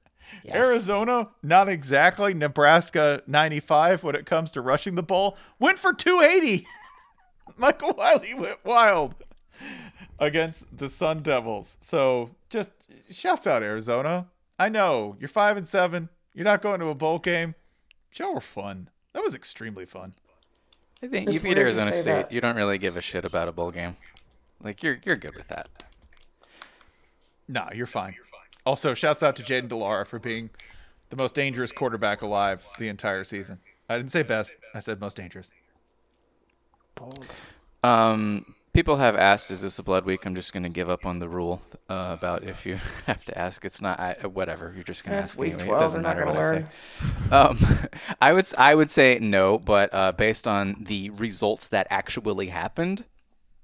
Arizona, 0.52 1.30
not 1.44 1.68
exactly 1.70 2.34
Nebraska 2.34 3.22
95 3.28 4.04
when 4.04 4.16
it 4.16 4.26
comes 4.26 4.52
to 4.54 4.62
rushing 4.62 4.96
the 4.96 5.04
ball, 5.04 5.38
went 5.60 5.80
for 5.80 5.94
280. 5.94 6.66
Michael 7.58 7.94
Wiley 7.98 8.34
went 8.34 8.64
wild 8.64 9.16
against 10.18 10.66
the 10.76 10.88
Sun 10.88 11.20
Devils. 11.20 11.78
So 11.82 12.30
just 12.50 12.72
shouts 13.12 13.48
out 13.48 13.64
Arizona. 13.64 14.28
I 14.60 14.70
know 14.70 15.16
you're 15.20 15.30
five 15.30 15.58
and 15.58 15.68
seven. 15.68 16.10
You're 16.34 16.46
not 16.46 16.62
going 16.62 16.80
to 16.80 16.88
a 16.88 16.96
bowl 16.96 17.18
game. 17.18 17.56
Y'all 18.16 18.34
were 18.34 18.42
fun. 18.42 18.90
That 19.14 19.24
was 19.24 19.34
extremely 19.34 19.86
fun. 19.86 20.14
I 21.02 21.08
think 21.08 21.32
you 21.32 21.40
beat 21.40 21.58
Arizona 21.58 21.94
State. 21.94 22.06
that. 22.06 22.32
You 22.32 22.42
don't 22.42 22.58
really 22.58 22.78
give 22.78 22.98
a 22.98 23.02
shit 23.02 23.24
about 23.24 23.48
a 23.48 23.52
bowl 23.54 23.72
game. 23.72 23.96
Like 24.62 24.84
you're 24.84 25.00
you're 25.06 25.16
good 25.16 25.36
with 25.36 25.48
that. 25.48 25.70
Nah, 27.48 27.70
you're 27.74 27.88
fine. 27.88 28.16
Also, 28.66 28.94
shouts 28.94 29.24
out 29.24 29.36
to 29.38 29.44
Jayden 29.44 29.70
de 29.70 29.76
Laura 29.76 30.06
for 30.06 30.20
being 30.20 30.50
the 31.10 31.16
most 31.16 31.34
dangerous 31.34 31.72
quarterback 31.72 32.22
alive 32.22 32.68
the 32.78 32.90
entire 32.90 33.24
season. 33.24 33.60
I 33.88 33.98
didn't 33.98 34.12
say 34.12 34.22
best. 34.24 34.54
I 34.76 34.82
said 34.82 35.00
most 35.00 35.18
dangerous. 35.18 35.50
Bold. 36.96 37.26
Um, 37.84 38.54
people 38.74 38.98
have 38.98 39.16
asked, 39.16 39.52
"Is 39.52 39.62
this 39.62 39.80
a 39.80 39.84
blood 39.84 40.06
week?" 40.06 40.26
I'm 40.26 40.36
just 40.36 40.54
going 40.54 40.64
to 40.64 40.70
give 40.70 40.90
up 40.90 41.06
on 41.06 41.20
the 41.20 41.30
rule 41.30 41.62
uh, 41.90 42.16
about 42.18 42.44
if 42.44 42.66
you 42.66 42.76
have 43.06 43.24
to 43.26 43.38
ask. 43.38 43.66
It's 43.66 43.82
not. 43.82 44.00
I, 44.00 44.16
whatever. 44.28 44.72
You're 44.74 44.84
just 44.84 45.04
going 45.04 45.16
to 45.16 45.20
ask 45.20 45.38
anyway. 45.40 45.66
12, 45.66 45.70
It 45.70 45.80
doesn't 45.80 46.02
matter 46.02 46.26
what 46.26 46.36
gonna 46.36 46.48
I 46.48 46.62
say. 46.62 46.66
Um, 47.32 47.58
I 48.22 48.34
would. 48.34 48.48
I 48.58 48.76
would 48.76 48.90
say 48.90 49.20
no, 49.22 49.58
but 49.58 49.94
uh, 49.94 50.12
based 50.12 50.48
on 50.48 50.84
the 50.84 51.10
results 51.12 51.70
that 51.70 51.88
actually 51.90 52.48
happened, 52.48 53.06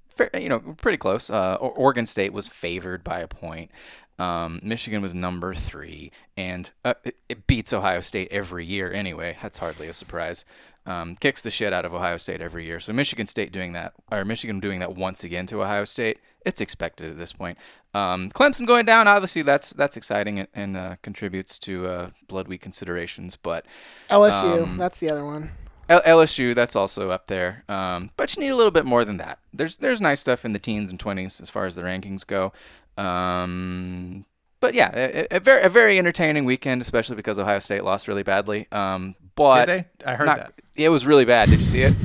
fair, 0.08 0.30
you 0.40 0.50
know, 0.50 0.60
pretty 0.60 0.98
close. 0.98 1.30
Uh, 1.30 1.56
Oregon 1.56 2.06
State 2.06 2.34
was 2.34 2.48
favored 2.48 3.04
by 3.04 3.20
a 3.20 3.28
point. 3.28 3.72
Um, 4.18 4.62
Michigan 4.64 5.02
was 5.02 5.14
number 5.14 5.54
three, 5.54 6.12
and 6.38 6.72
uh, 6.86 6.94
it, 7.04 7.18
it 7.28 7.48
beats 7.48 7.74
Ohio 7.74 8.00
State 8.00 8.30
every 8.32 8.66
year 8.66 8.92
anyway. 8.92 9.38
That's 9.42 9.58
hardly 9.58 9.88
a 9.88 9.94
surprise. 9.94 10.46
Um, 10.88 11.16
kicks 11.16 11.42
the 11.42 11.50
shit 11.50 11.74
out 11.74 11.84
of 11.84 11.96
Ohio 11.96 12.18
State 12.18 12.42
every 12.42 12.64
year. 12.66 12.80
So 12.80 12.94
Michigan 12.94 13.26
State 13.26 13.52
doing 13.52 13.74
that, 13.74 13.94
or 14.12 14.24
Michigan 14.24 14.60
doing 14.60 14.80
that 14.80 14.94
once 14.96 15.24
again 15.24 15.48
to 15.48 15.64
Ohio 15.64 15.84
State, 15.84 16.20
it's 16.46 16.62
expected 16.62 17.10
at 17.10 17.18
this 17.18 17.34
point. 17.34 17.58
Um, 17.96 18.30
Clemson 18.30 18.68
going 18.68 18.86
down, 18.86 19.08
obviously 19.08 19.42
that's 19.42 19.72
that's 19.72 19.98
exciting 19.98 20.38
and, 20.40 20.48
and 20.54 20.78
uh, 20.78 20.96
contributes 21.02 21.58
to 21.60 21.88
uh, 21.88 22.10
blood 22.28 22.48
week 22.48 22.62
considerations. 22.62 23.36
But 23.36 23.66
LSU, 24.12 24.62
Um, 24.64 24.78
that's 24.78 25.00
the 25.00 25.10
other 25.10 25.26
one. 25.26 25.50
L- 25.90 26.02
LSU, 26.04 26.54
that's 26.54 26.76
also 26.76 27.10
up 27.10 27.28
there. 27.28 27.64
Um, 27.68 28.12
but 28.16 28.36
you 28.36 28.44
need 28.44 28.50
a 28.50 28.56
little 28.56 28.72
bit 28.72 28.86
more 28.86 29.04
than 29.06 29.18
that. 29.18 29.40
There's 29.54 29.78
there's 29.78 30.02
nice 30.02 30.20
stuff 30.20 30.46
in 30.46 30.54
the 30.54 30.60
teens 30.60 30.92
and 30.92 31.00
twenties 31.00 31.42
as 31.42 31.50
far 31.50 31.66
as 31.66 31.74
the 31.74 31.82
rankings 31.82 32.26
go. 32.28 32.54
Um, 32.98 34.26
but 34.60 34.74
yeah, 34.74 34.92
a, 34.94 35.38
a 35.38 35.40
very 35.40 35.62
a 35.64 35.70
very 35.70 35.98
entertaining 36.00 36.46
weekend, 36.46 36.82
especially 36.82 37.16
because 37.16 37.38
Ohio 37.40 37.60
State 37.60 37.84
lost 37.84 38.08
really 38.08 38.24
badly. 38.24 38.68
Um, 38.72 39.16
but 39.36 39.66
Did 39.66 39.86
they? 40.00 40.06
I 40.12 40.16
heard 40.16 40.26
not- 40.26 40.38
that. 40.38 40.54
It 40.76 40.90
was 40.90 41.06
really 41.06 41.26
bad. 41.26 41.50
Did 41.50 41.60
you 41.60 41.66
see 41.66 41.82
it? 41.82 41.94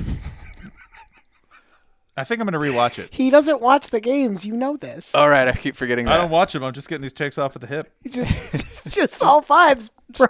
I 2.17 2.25
think 2.25 2.41
I'm 2.41 2.47
going 2.47 2.61
to 2.63 2.71
rewatch 2.71 2.99
it. 2.99 3.09
He 3.13 3.31
doesn't 3.31 3.61
watch 3.63 3.89
the 3.89 4.01
games. 4.01 4.45
You 4.45 4.55
know 4.55 4.77
this. 4.77 5.15
All 5.15 5.31
right, 5.31 5.49
I 5.49 5.53
keep 5.53 5.75
forgetting 5.75 6.07
I 6.07 6.19
don't 6.19 6.31
watch 6.31 6.53
them. 6.53 6.63
I'm 6.63 6.73
just 6.75 6.89
getting 6.89 7.03
these 7.03 7.15
takes 7.15 7.39
off 7.39 7.55
at 7.57 7.63
the 7.63 7.67
hip. 7.67 7.91
It's 8.05 8.17
just, 8.17 8.51
just, 8.53 8.91
just 8.91 9.23
all 9.23 9.41
fives, 9.41 9.91
bro. 10.11 10.29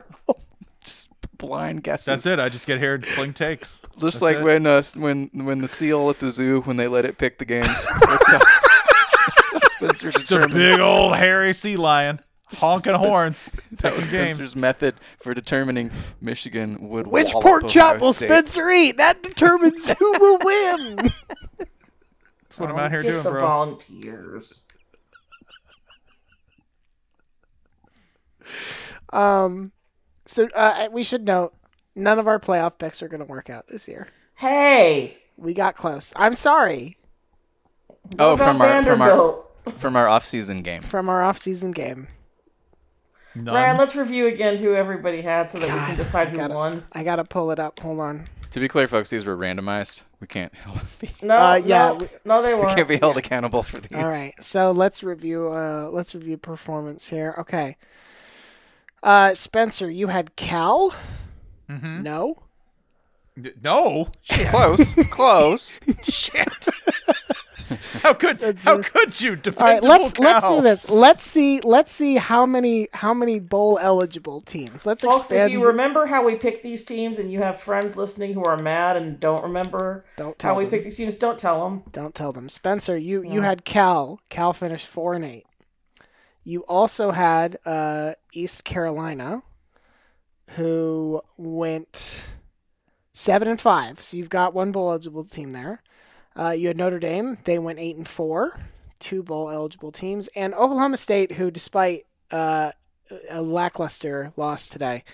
Just 0.84 1.08
blind 1.36 1.82
guesses. 1.82 2.06
That's 2.06 2.26
it. 2.26 2.38
I 2.38 2.48
just 2.48 2.66
get 2.66 2.78
here 2.78 2.94
and 2.94 3.04
sling 3.04 3.32
takes. 3.32 3.80
Just 3.98 4.00
That's 4.00 4.22
like 4.22 4.36
it. 4.36 4.42
when 4.42 4.66
uh, 4.66 4.82
when 4.96 5.30
when 5.32 5.58
the 5.58 5.68
seal 5.68 6.08
at 6.10 6.20
the 6.20 6.30
zoo 6.30 6.60
when 6.62 6.76
they 6.76 6.86
let 6.86 7.04
it 7.04 7.18
pick 7.18 7.38
the 7.38 7.44
games. 7.44 7.66
That's 7.66 8.26
how, 8.28 8.38
that's 8.38 9.52
how 9.52 9.58
Spencer 9.80 10.10
Just 10.12 10.32
a 10.32 10.48
big 10.48 10.78
old 10.80 11.16
hairy 11.16 11.52
sea 11.52 11.76
lion 11.76 12.20
honking 12.52 12.92
Spen- 12.92 13.04
horns. 13.08 13.60
That 13.80 13.96
was 13.96 14.06
Picking 14.10 14.20
games. 14.24 14.34
Spencer's 14.34 14.56
method 14.56 14.94
for 15.22 15.32
determining 15.34 15.90
Michigan 16.20 16.88
would 16.88 17.06
win. 17.06 17.24
Which 17.24 17.32
pork 17.32 17.66
chop 17.68 17.94
Ohio 17.96 18.00
will 18.00 18.12
State. 18.12 18.26
Spencer 18.28 18.70
eat? 18.70 18.96
That 18.98 19.22
determines 19.22 19.88
who 19.88 20.12
will 20.18 20.38
win. 20.44 20.96
That's 20.96 22.58
what 22.58 22.70
I'm 22.70 22.78
out 22.78 22.90
here 22.90 23.02
Get 23.02 23.10
doing, 23.12 23.22
the 23.24 23.30
bro. 23.30 23.40
volunteers. 23.40 24.60
Um, 29.12 29.72
so 30.26 30.48
uh, 30.54 30.88
we 30.92 31.02
should 31.02 31.24
note 31.24 31.54
none 31.94 32.18
of 32.18 32.26
our 32.28 32.38
playoff 32.38 32.78
picks 32.78 33.02
are 33.02 33.08
going 33.08 33.20
to 33.20 33.26
work 33.26 33.50
out 33.50 33.66
this 33.68 33.88
year. 33.88 34.08
Hey, 34.36 35.18
We 35.36 35.54
got 35.54 35.74
close. 35.76 36.12
I'm 36.16 36.34
sorry 36.34 36.96
Oh, 38.18 38.30
what 38.30 38.34
about 38.40 38.52
from 38.52 38.62
our 38.62 38.82
from 38.82 39.02
our 39.02 39.08
Vanderbilt? 39.08 39.49
From 39.78 39.96
our 39.96 40.08
off-season 40.08 40.62
game. 40.62 40.82
from 40.82 41.08
our 41.08 41.22
off-season 41.22 41.70
game. 41.72 42.08
None. 43.34 43.54
Ryan, 43.54 43.76
let's 43.78 43.94
review 43.94 44.26
again 44.26 44.56
who 44.56 44.74
everybody 44.74 45.22
had 45.22 45.50
so 45.50 45.58
that 45.60 45.68
we 45.68 45.74
God, 45.74 45.86
can 45.88 45.96
decide 45.96 46.28
I 46.28 46.30
who 46.30 46.36
gotta- 46.36 46.54
won. 46.54 46.84
I 46.92 47.04
gotta 47.04 47.24
pull 47.24 47.50
it 47.52 47.58
up. 47.60 47.78
Hold 47.80 48.00
on. 48.00 48.28
To 48.50 48.58
be 48.60 48.66
clear, 48.66 48.88
folks, 48.88 49.10
these 49.10 49.24
were 49.24 49.36
randomized. 49.36 50.02
We 50.20 50.26
can't 50.26 50.52
be, 50.98 51.08
No, 51.22 51.36
Uh, 51.36 51.60
yeah, 51.64 51.88
no, 51.90 51.94
we- 51.94 52.08
no, 52.24 52.42
they 52.42 52.54
we 52.54 52.60
weren't. 52.60 52.76
can't 52.76 52.88
be 52.88 52.96
held 52.96 53.16
accountable 53.16 53.62
for 53.62 53.78
these. 53.78 53.96
All 53.96 54.08
right, 54.08 54.34
so 54.42 54.72
let's 54.72 55.04
review. 55.04 55.52
Uh, 55.52 55.88
let's 55.92 56.14
review 56.14 56.36
performance 56.36 57.06
here. 57.08 57.34
Okay. 57.38 57.76
Uh, 59.02 59.32
Spencer, 59.34 59.88
you 59.88 60.08
had 60.08 60.34
Cal. 60.36 60.92
Mm-hmm. 61.70 62.02
No. 62.02 62.34
D- 63.40 63.52
No. 63.62 64.08
Close, 64.28 64.94
close. 65.10 65.78
Shit. 66.02 66.68
how 68.02 68.14
could 68.14 68.40
It's 68.42 68.64
how 68.64 68.80
could 68.80 69.20
you 69.20 69.30
All 69.30 69.34
right, 69.34 69.42
dependable 69.42 69.88
let's 69.88 70.18
let's 70.18 70.48
do 70.48 70.60
this. 70.62 70.88
Let's 70.88 71.24
see. 71.24 71.60
Let's 71.60 71.92
see 71.92 72.16
how 72.16 72.46
many 72.46 72.88
how 72.92 73.12
many 73.14 73.40
bowl 73.40 73.78
eligible 73.80 74.40
teams. 74.40 74.86
Let's 74.86 75.02
Folks, 75.02 75.20
expand. 75.20 75.52
if 75.52 75.58
you 75.58 75.64
remember 75.66 76.06
how 76.06 76.24
we 76.24 76.34
pick 76.36 76.62
these 76.62 76.84
teams 76.84 77.18
and 77.18 77.30
you 77.32 77.40
have 77.42 77.60
friends 77.60 77.96
listening 77.96 78.34
who 78.34 78.44
are 78.44 78.56
mad 78.58 78.96
and 78.96 79.20
don't 79.20 79.42
remember 79.42 80.04
Don't 80.16 80.38
tell 80.38 80.54
how 80.54 80.58
we 80.58 80.64
them. 80.64 80.70
pick 80.72 80.84
these 80.84 80.96
teams, 80.96 81.16
don't 81.16 81.38
tell 81.38 81.64
them. 81.64 81.82
Don't 81.92 82.14
tell 82.14 82.32
them. 82.32 82.48
Spencer, 82.48 82.96
you 82.96 83.22
you 83.22 83.42
had 83.42 83.64
Cal. 83.64 84.20
Cal 84.28 84.52
finished 84.52 84.86
four 84.86 85.14
and 85.14 85.24
eight. 85.24 85.46
You 86.42 86.60
also 86.62 87.10
had 87.10 87.58
uh, 87.66 88.14
East 88.32 88.64
Carolina, 88.64 89.42
who 90.56 91.20
went 91.36 92.30
seven 93.12 93.46
and 93.46 93.60
five. 93.60 94.00
So 94.00 94.16
you've 94.16 94.30
got 94.30 94.54
one 94.54 94.72
bowl 94.72 94.90
eligible 94.90 95.24
team 95.24 95.50
there. 95.50 95.82
Uh, 96.40 96.52
you 96.52 96.68
had 96.68 96.76
Notre 96.78 96.98
Dame. 96.98 97.36
They 97.44 97.58
went 97.58 97.78
eight 97.78 97.96
and 97.98 98.08
four, 98.08 98.58
two 98.98 99.22
bowl 99.22 99.50
eligible 99.50 99.92
teams, 99.92 100.28
and 100.34 100.54
Oklahoma 100.54 100.96
State, 100.96 101.32
who 101.32 101.50
despite 101.50 102.06
uh, 102.30 102.72
a 103.28 103.42
lackluster 103.42 104.32
loss 104.38 104.68
today, 104.70 105.04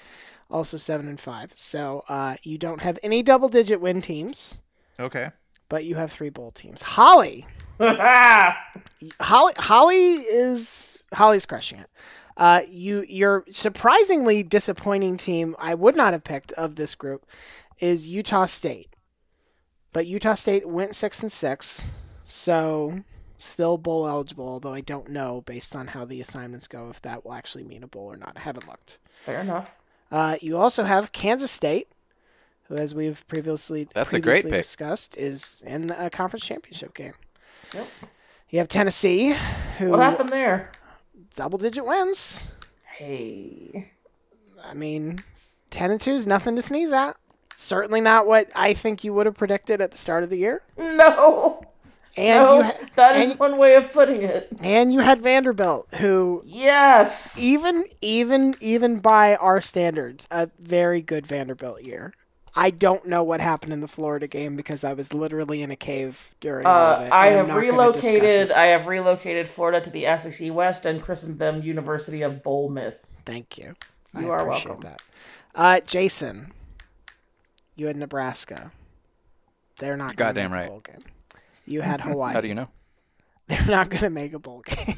also 0.48 0.76
seven 0.76 1.08
and 1.08 1.18
five. 1.18 1.50
So 1.56 2.04
uh, 2.08 2.36
you 2.44 2.58
don't 2.58 2.82
have 2.82 2.98
any 3.02 3.22
double 3.24 3.48
digit 3.48 3.80
win 3.80 4.00
teams 4.00 4.58
Okay. 5.00 5.30
but 5.68 5.84
you 5.84 5.96
have 5.96 6.12
three 6.12 6.30
bowl 6.30 6.52
teams. 6.52 6.80
Holly, 6.82 7.44
Holly, 7.80 9.52
Holly 9.56 10.12
is 10.14 11.06
Holly's 11.12 11.46
crushing 11.46 11.80
it. 11.80 11.90
Uh, 12.36 12.60
you, 12.68 13.04
your 13.08 13.44
surprisingly 13.50 14.42
disappointing 14.42 15.16
team 15.16 15.56
I 15.58 15.74
would 15.74 15.96
not 15.96 16.12
have 16.12 16.22
picked 16.22 16.52
of 16.52 16.76
this 16.76 16.94
group 16.94 17.24
is 17.80 18.06
Utah 18.06 18.46
State. 18.46 18.88
But 19.96 20.06
Utah 20.06 20.34
State 20.34 20.68
went 20.68 20.94
six 20.94 21.22
and 21.22 21.32
six, 21.32 21.88
so 22.22 22.98
still 23.38 23.78
bowl 23.78 24.06
eligible. 24.06 24.46
Although 24.46 24.74
I 24.74 24.82
don't 24.82 25.08
know 25.08 25.40
based 25.46 25.74
on 25.74 25.86
how 25.86 26.04
the 26.04 26.20
assignments 26.20 26.68
go 26.68 26.90
if 26.90 27.00
that 27.00 27.24
will 27.24 27.32
actually 27.32 27.64
mean 27.64 27.82
a 27.82 27.86
bowl 27.86 28.12
or 28.12 28.16
not. 28.18 28.34
I 28.36 28.40
haven't 28.40 28.68
looked. 28.68 28.98
Fair 29.24 29.40
enough. 29.40 29.70
Uh, 30.12 30.36
you 30.42 30.58
also 30.58 30.84
have 30.84 31.12
Kansas 31.12 31.50
State, 31.50 31.88
who, 32.64 32.76
as 32.76 32.94
we've 32.94 33.26
previously 33.26 33.88
That's 33.94 34.12
a 34.12 34.20
great 34.20 34.42
previously 34.42 34.50
pick. 34.50 34.60
discussed, 34.64 35.16
is 35.16 35.64
in 35.66 35.88
a 35.88 36.10
conference 36.10 36.44
championship 36.44 36.92
game. 36.92 37.14
Yep. 37.72 37.86
You 38.50 38.58
have 38.58 38.68
Tennessee, 38.68 39.34
who 39.78 39.92
What 39.92 40.00
happened 40.00 40.28
there? 40.28 40.72
double 41.34 41.56
digit 41.56 41.86
wins. 41.86 42.48
Hey. 42.98 43.92
I 44.62 44.74
mean, 44.74 45.24
ten 45.70 45.90
and 45.90 45.98
two 45.98 46.12
is 46.12 46.26
nothing 46.26 46.54
to 46.56 46.60
sneeze 46.60 46.92
at. 46.92 47.16
Certainly 47.56 48.02
not 48.02 48.26
what 48.26 48.48
I 48.54 48.74
think 48.74 49.02
you 49.02 49.12
would 49.14 49.26
have 49.26 49.36
predicted 49.36 49.80
at 49.80 49.90
the 49.90 49.96
start 49.98 50.22
of 50.22 50.30
the 50.30 50.36
year. 50.38 50.62
No. 50.78 51.62
And 52.18 52.44
no, 52.44 52.56
you 52.58 52.62
ha- 52.64 52.74
that 52.96 53.16
is 53.16 53.32
and, 53.32 53.40
one 53.40 53.58
way 53.58 53.74
of 53.74 53.92
putting 53.92 54.22
it. 54.22 54.48
and 54.62 54.90
you 54.92 55.00
had 55.00 55.20
Vanderbilt, 55.20 55.92
who 55.96 56.42
Yes. 56.46 57.38
even 57.38 57.84
even 58.00 58.56
even 58.60 59.00
by 59.00 59.36
our 59.36 59.60
standards, 59.60 60.26
a 60.30 60.48
very 60.58 61.02
good 61.02 61.26
Vanderbilt 61.26 61.82
year. 61.82 62.14
I 62.58 62.70
don't 62.70 63.04
know 63.06 63.22
what 63.22 63.42
happened 63.42 63.74
in 63.74 63.82
the 63.82 63.88
Florida 63.88 64.26
game 64.26 64.56
because 64.56 64.82
I 64.82 64.94
was 64.94 65.12
literally 65.12 65.60
in 65.60 65.70
a 65.70 65.76
cave 65.76 66.34
during 66.40 66.64
all 66.64 66.72
of 66.72 67.00
Uh, 67.02 67.04
it. 67.04 67.08
I 67.12 67.26
I'm 67.26 67.32
have 67.34 67.48
not 67.48 67.54
gonna 67.62 67.92
discuss 67.92 68.12
relocated. 68.14 68.52
I 68.52 68.66
have 68.68 68.86
relocated 68.86 69.46
Florida 69.46 69.82
to 69.82 69.90
the 69.90 70.06
SEC 70.06 70.50
West 70.50 70.86
and 70.86 71.02
christened 71.02 71.38
them 71.38 71.60
University 71.62 72.22
of 72.22 72.42
Bull 72.42 72.70
Miss. 72.70 73.20
Thank 73.26 73.58
you. 73.58 73.74
You 74.18 74.28
I 74.28 74.30
are 74.30 74.38
appreciate 74.48 74.68
welcome. 74.68 74.82
that. 74.90 75.02
Uh, 75.54 75.80
Jason, 75.80 76.50
you 77.76 77.86
had 77.86 77.96
Nebraska. 77.96 78.72
They're 79.78 79.96
not 79.96 80.16
gonna 80.16 80.32
goddamn 80.32 80.50
make 80.50 80.56
a 80.56 80.60
right. 80.60 80.68
bowl 80.68 80.80
game. 80.80 81.04
You 81.66 81.82
had 81.82 82.00
Hawaii. 82.00 82.32
How 82.32 82.40
do 82.40 82.48
you 82.48 82.54
know? 82.54 82.68
They're 83.48 83.66
not 83.66 83.90
going 83.90 84.00
to 84.00 84.10
make 84.10 84.32
a 84.32 84.38
bowl 84.40 84.62
game. 84.62 84.96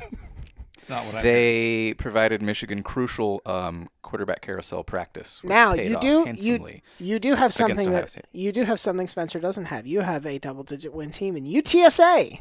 It's 0.74 0.88
not 0.88 1.04
what 1.04 1.16
I. 1.16 1.22
They 1.22 1.94
provided 1.98 2.40
Michigan 2.40 2.82
crucial 2.82 3.42
um, 3.44 3.88
quarterback 4.02 4.40
carousel 4.42 4.84
practice. 4.84 5.42
Which 5.42 5.50
now 5.50 5.74
paid 5.74 5.90
you 5.90 5.96
off 5.96 6.02
do 6.02 6.36
you, 6.40 6.80
you 6.98 7.18
do 7.18 7.34
have 7.34 7.52
something 7.52 7.90
that 7.90 8.10
State. 8.10 8.24
you 8.32 8.52
do 8.52 8.62
have 8.62 8.78
something 8.80 9.08
Spencer 9.08 9.40
doesn't 9.40 9.66
have. 9.66 9.86
You 9.86 10.00
have 10.00 10.24
a 10.24 10.38
double 10.38 10.62
digit 10.62 10.94
win 10.94 11.10
team 11.10 11.36
in 11.36 11.44
UTSA, 11.44 12.40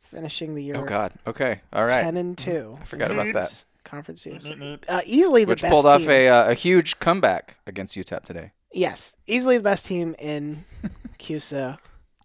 finishing 0.00 0.54
the 0.54 0.64
year 0.64 0.76
Oh 0.76 0.84
God. 0.84 1.12
Okay. 1.26 1.60
All 1.72 1.84
right. 1.84 2.02
ten 2.02 2.16
and 2.16 2.36
two. 2.36 2.76
I 2.80 2.84
forgot 2.84 3.10
about 3.10 3.32
that. 3.32 3.64
Conference 3.84 4.26
USA. 4.26 4.78
Uh, 4.88 5.00
easily 5.06 5.44
the 5.44 5.50
Which 5.50 5.62
best 5.62 5.72
pulled 5.72 5.86
off 5.86 6.00
team. 6.02 6.10
a 6.10 6.28
uh, 6.28 6.50
a 6.50 6.54
huge 6.54 6.98
comeback 6.98 7.56
against 7.66 7.96
UTEP 7.96 8.24
today. 8.24 8.52
Yes, 8.72 9.16
easily 9.26 9.56
the 9.58 9.64
best 9.64 9.86
team 9.86 10.14
in 10.18 10.64
CUSA, 11.18 11.78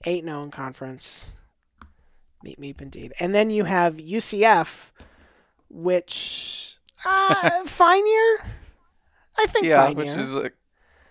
eight 0.06 0.24
zero 0.24 0.44
in 0.44 0.52
conference. 0.52 1.32
Meet 2.44 2.60
meep 2.62 2.82
indeed, 2.82 3.14
and 3.20 3.34
then 3.34 3.50
you 3.50 3.64
have 3.64 3.96
UCF, 3.96 4.92
which 5.70 6.78
uh, 7.04 7.50
fine 7.66 8.06
year. 8.06 8.38
I 9.38 9.48
think 9.48 9.66
Yeah, 9.66 9.86
fine 9.88 9.96
which 9.96 10.08
year. 10.08 10.20
is 10.20 10.36
uh, 10.36 10.50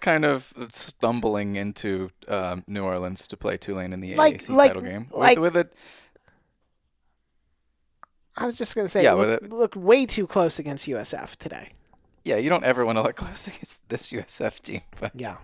kind 0.00 0.24
of 0.24 0.52
stumbling 0.70 1.56
into 1.56 2.10
um, 2.28 2.62
New 2.68 2.84
Orleans 2.84 3.26
to 3.28 3.36
play 3.36 3.56
Tulane 3.56 3.92
in 3.92 4.00
the 4.00 4.14
Like- 4.14 4.42
AAC 4.42 4.48
like- 4.54 4.68
title 4.74 4.82
game 4.82 5.06
like- 5.10 5.38
with, 5.40 5.54
with 5.54 5.66
it. 5.66 5.72
I 8.36 8.46
was 8.46 8.56
just 8.58 8.74
gonna 8.74 8.88
say, 8.88 9.02
Yeah, 9.02 9.12
look, 9.14 9.26
with 9.40 9.42
it- 9.44 9.52
looked 9.52 9.76
way 9.76 10.06
too 10.06 10.26
close 10.26 10.58
against 10.60 10.86
USF 10.86 11.36
today. 11.36 11.72
Yeah, 12.24 12.36
you 12.36 12.48
don't 12.48 12.64
ever 12.64 12.84
want 12.86 12.96
to 12.96 13.02
look 13.02 13.16
close 13.24 13.46
against 13.48 13.88
this 13.88 14.10
USF 14.12 14.60
team, 14.60 14.80
but 15.00 15.12
Yeah. 15.14 15.36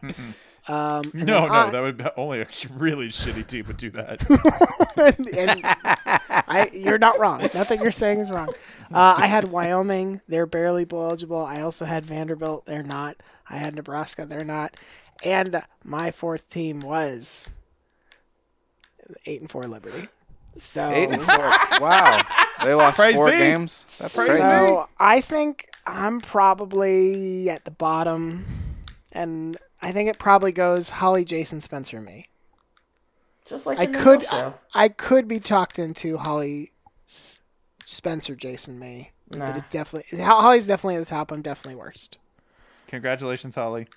um, 0.68 1.02
no, 1.14 1.46
no, 1.46 1.52
I- 1.52 1.70
that 1.70 1.80
would 1.82 1.96
be 1.98 2.04
only 2.16 2.40
a 2.40 2.46
really 2.76 3.08
shitty 3.08 3.46
team 3.46 3.66
would 3.66 3.76
do 3.76 3.90
that. 3.90 4.22
and 5.36 5.60
I, 6.48 6.70
you're 6.72 6.98
not 6.98 7.18
wrong. 7.18 7.40
Nothing 7.40 7.80
you're 7.82 7.90
saying 7.90 8.20
is 8.20 8.30
wrong. 8.30 8.48
Uh, 8.92 9.14
I 9.18 9.26
had 9.26 9.50
Wyoming. 9.50 10.20
They're 10.28 10.46
barely 10.46 10.84
bowl 10.84 11.04
eligible. 11.04 11.44
I 11.44 11.60
also 11.60 11.84
had 11.84 12.04
Vanderbilt. 12.04 12.66
They're 12.66 12.82
not. 12.82 13.16
I 13.48 13.56
had 13.56 13.74
Nebraska. 13.74 14.26
They're 14.26 14.42
not. 14.44 14.76
And 15.22 15.62
my 15.84 16.10
fourth 16.10 16.48
team 16.48 16.80
was 16.80 17.50
eight 19.26 19.40
and 19.40 19.50
four 19.50 19.66
Liberty. 19.66 20.08
So 20.56 20.88
eight 20.90 21.10
and 21.10 21.22
four. 21.22 21.36
wow, 21.80 22.22
they 22.64 22.74
lost 22.74 22.98
Praise 22.98 23.14
four 23.14 23.26
be. 23.30 23.38
games. 23.38 23.84
That's 24.00 24.16
Praise 24.16 24.28
crazy. 24.38 24.42
So 24.42 24.88
I 24.98 25.20
think 25.20 25.69
I'm 25.90 26.20
probably 26.20 27.50
at 27.50 27.64
the 27.64 27.70
bottom, 27.70 28.46
and 29.12 29.56
I 29.82 29.92
think 29.92 30.08
it 30.08 30.18
probably 30.18 30.52
goes 30.52 30.88
Holly, 30.90 31.24
Jason, 31.24 31.60
Spencer, 31.60 32.00
me. 32.00 32.28
Just 33.44 33.66
like 33.66 33.78
I 33.78 33.86
the 33.86 33.98
could 33.98 34.20
Nicole 34.20 34.38
show. 34.38 34.54
I 34.74 34.88
could 34.88 35.26
be 35.26 35.40
talked 35.40 35.78
into 35.78 36.18
Holly, 36.18 36.72
S- 37.08 37.40
Spencer, 37.84 38.36
Jason, 38.36 38.78
me, 38.78 39.10
Nah. 39.28 39.46
but 39.48 39.56
it's 39.58 39.70
definitely 39.70 40.18
Holly's 40.22 40.66
definitely 40.66 40.96
at 40.96 41.00
the 41.00 41.06
top. 41.10 41.32
I'm 41.32 41.42
definitely 41.42 41.74
worst. 41.76 42.18
Congratulations, 42.86 43.54
Holly. 43.54 43.88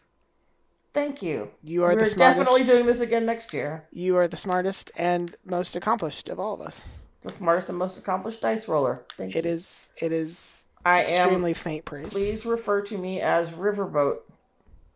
Thank 0.93 1.21
you. 1.23 1.49
You 1.63 1.83
are 1.83 1.93
We're 1.93 1.99
the 1.99 2.05
smartest. 2.05 2.39
definitely 2.51 2.65
doing 2.65 2.85
this 2.85 2.99
again 2.99 3.25
next 3.25 3.51
year. 3.53 3.85
You 3.91 4.15
are 4.17 4.27
the 4.27 4.37
smartest 4.37 4.91
and 4.95 5.35
most 5.45 5.75
accomplished 5.75 6.29
of 6.29 6.39
all 6.39 6.53
of 6.53 6.61
us. 6.61 6.87
The 7.21 7.31
smartest 7.31 7.69
and 7.69 7.77
most 7.77 7.97
accomplished 7.97 8.41
dice 8.41 8.67
roller. 8.67 9.03
Thank 9.17 9.35
It 9.35 9.45
you. 9.45 9.51
is 9.51 9.91
it 9.99 10.11
is 10.11 10.67
I 10.85 10.99
am. 10.99 11.03
extremely 11.05 11.53
faint 11.53 11.85
praise. 11.85 12.09
Please 12.09 12.45
refer 12.45 12.81
to 12.81 12.97
me 12.97 13.21
as 13.21 13.51
Riverboat. 13.51 14.17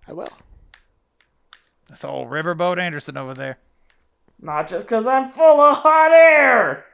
I 0.07 0.14
will. 0.14 0.30
That's 1.89 2.03
old 2.03 2.30
Riverboat 2.30 2.77
Anderson 2.80 3.18
over 3.18 3.34
there. 3.34 3.57
Not 4.41 4.68
just 4.68 4.85
because 4.85 5.07
I'm 5.07 5.30
full 5.30 5.61
of 5.61 5.77
hot 5.77 6.11
air. 6.11 6.85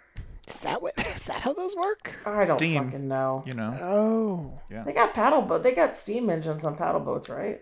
Is 0.47 0.59
that 0.61 0.81
what? 0.81 0.93
Is 1.15 1.25
that 1.25 1.39
how 1.41 1.53
those 1.53 1.75
work? 1.75 2.13
I 2.25 2.45
don't 2.45 2.57
Steam. 2.57 2.85
fucking 2.85 3.07
know. 3.07 3.43
You 3.45 3.53
know. 3.53 3.77
Oh, 3.81 4.61
Yeah. 4.69 4.83
They 4.83 4.93
got 4.93 5.13
paddle 5.13 5.41
boat. 5.41 5.63
They 5.63 5.73
got 5.73 5.97
steam 5.97 6.29
engines 6.29 6.65
on 6.65 6.75
paddle 6.75 7.01
boats, 7.01 7.29
right? 7.29 7.61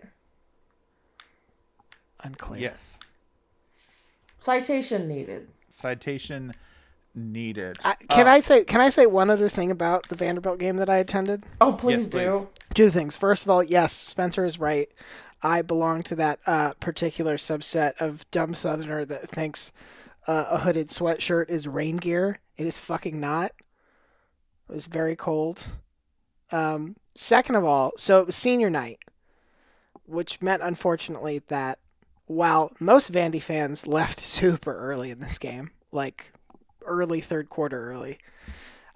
unclear. 2.24 2.60
Yes. 2.60 3.00
Citation 4.38 5.08
needed. 5.08 5.48
Citation 5.70 6.54
needed. 7.14 7.76
I, 7.84 7.94
can 8.08 8.26
I 8.28 8.40
say 8.40 8.64
can 8.64 8.80
I 8.80 8.88
say 8.88 9.06
one 9.06 9.30
other 9.30 9.48
thing 9.48 9.70
about 9.70 10.08
the 10.08 10.16
Vanderbilt 10.16 10.58
game 10.58 10.76
that 10.76 10.88
I 10.88 10.96
attended? 10.96 11.44
Oh, 11.60 11.72
please 11.72 12.04
Yes, 12.04 12.08
please. 12.08 12.24
do. 12.24 12.48
Two 12.74 12.90
things. 12.90 13.16
First 13.16 13.44
of 13.44 13.50
all, 13.50 13.62
yes, 13.62 13.92
Spencer 13.92 14.44
is 14.44 14.58
right. 14.58 14.88
I 15.42 15.62
belong 15.62 16.02
to 16.04 16.14
that 16.16 16.38
uh, 16.46 16.72
particular 16.80 17.36
subset 17.36 18.00
of 18.00 18.28
dumb 18.30 18.54
Southerner 18.54 19.04
that 19.04 19.28
thinks 19.30 19.72
uh, 20.26 20.46
a 20.50 20.58
hooded 20.58 20.88
sweatshirt 20.88 21.50
is 21.50 21.66
rain 21.66 21.96
gear. 21.96 22.38
It 22.56 22.66
is 22.66 22.78
fucking 22.78 23.18
not. 23.20 23.52
It 24.68 24.74
was 24.74 24.86
very 24.86 25.16
cold. 25.16 25.64
Um, 26.52 26.96
second 27.14 27.56
of 27.56 27.64
all, 27.64 27.92
so 27.96 28.20
it 28.20 28.26
was 28.26 28.36
senior 28.36 28.70
night, 28.70 29.00
which 30.06 30.40
meant 30.40 30.62
unfortunately 30.62 31.42
that 31.48 31.78
while 32.26 32.72
most 32.78 33.12
Vandy 33.12 33.42
fans 33.42 33.86
left 33.86 34.20
super 34.20 34.76
early 34.76 35.10
in 35.10 35.20
this 35.20 35.38
game, 35.38 35.70
like 35.90 36.32
early 36.86 37.20
third 37.20 37.48
quarter 37.48 37.90
early, 37.90 38.18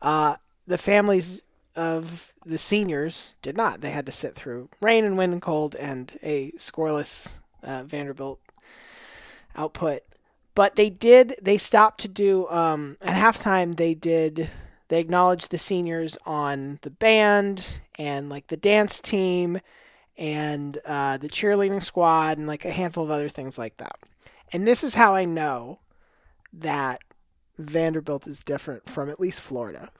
uh, 0.02 0.36
the 0.66 0.78
families 0.78 1.46
of 1.74 2.32
the 2.44 2.58
seniors 2.58 3.36
did 3.42 3.56
not. 3.56 3.80
They 3.80 3.90
had 3.90 4.06
to 4.06 4.12
sit 4.12 4.34
through 4.34 4.68
rain 4.80 5.04
and 5.04 5.18
wind 5.18 5.32
and 5.32 5.42
cold 5.42 5.74
and 5.74 6.18
a 6.22 6.50
scoreless 6.52 7.34
uh, 7.62 7.82
Vanderbilt 7.84 8.40
output. 9.54 10.02
But 10.54 10.76
they 10.76 10.88
did. 10.88 11.36
They 11.42 11.58
stopped 11.58 12.00
to 12.00 12.08
do 12.08 12.48
um, 12.48 12.96
at 13.02 13.14
halftime. 13.14 13.76
They 13.76 13.94
did. 13.94 14.48
They 14.88 15.00
acknowledged 15.00 15.50
the 15.50 15.58
seniors 15.58 16.16
on 16.24 16.78
the 16.82 16.90
band 16.90 17.80
and 17.98 18.30
like 18.30 18.46
the 18.46 18.56
dance 18.56 19.00
team 19.00 19.60
and 20.16 20.78
uh, 20.86 21.18
the 21.18 21.28
cheerleading 21.28 21.82
squad 21.82 22.38
and 22.38 22.46
like 22.46 22.64
a 22.64 22.70
handful 22.70 23.04
of 23.04 23.10
other 23.10 23.28
things 23.28 23.58
like 23.58 23.76
that. 23.78 23.98
And 24.52 24.66
this 24.66 24.84
is 24.84 24.94
how 24.94 25.14
I 25.14 25.24
know 25.24 25.80
that 26.54 27.00
Vanderbilt 27.58 28.26
is 28.26 28.44
different 28.44 28.88
from 28.88 29.10
at 29.10 29.20
least 29.20 29.40
Florida. 29.40 29.90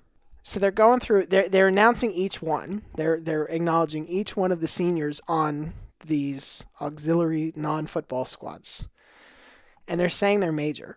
So 0.43 0.61
they're 0.61 0.71
going 0.71 1.01
through. 1.01 1.27
They're 1.27 1.49
they're 1.49 1.69
announcing 1.69 2.13
each 2.13 2.41
one. 2.41 2.83
They're 2.95 3.19
they're 3.19 3.47
acknowledging 3.47 4.07
each 4.07 4.37
one 4.37 4.53
of 4.53 4.61
the 4.61 4.69
seniors 4.69 5.21
on 5.27 5.73
these 6.05 6.65
auxiliary 6.81 7.53
non-football 7.57 8.25
squads, 8.27 8.89
and 9.89 9.99
they're 9.99 10.09
saying 10.09 10.41
they're 10.41 10.53
major. 10.53 10.97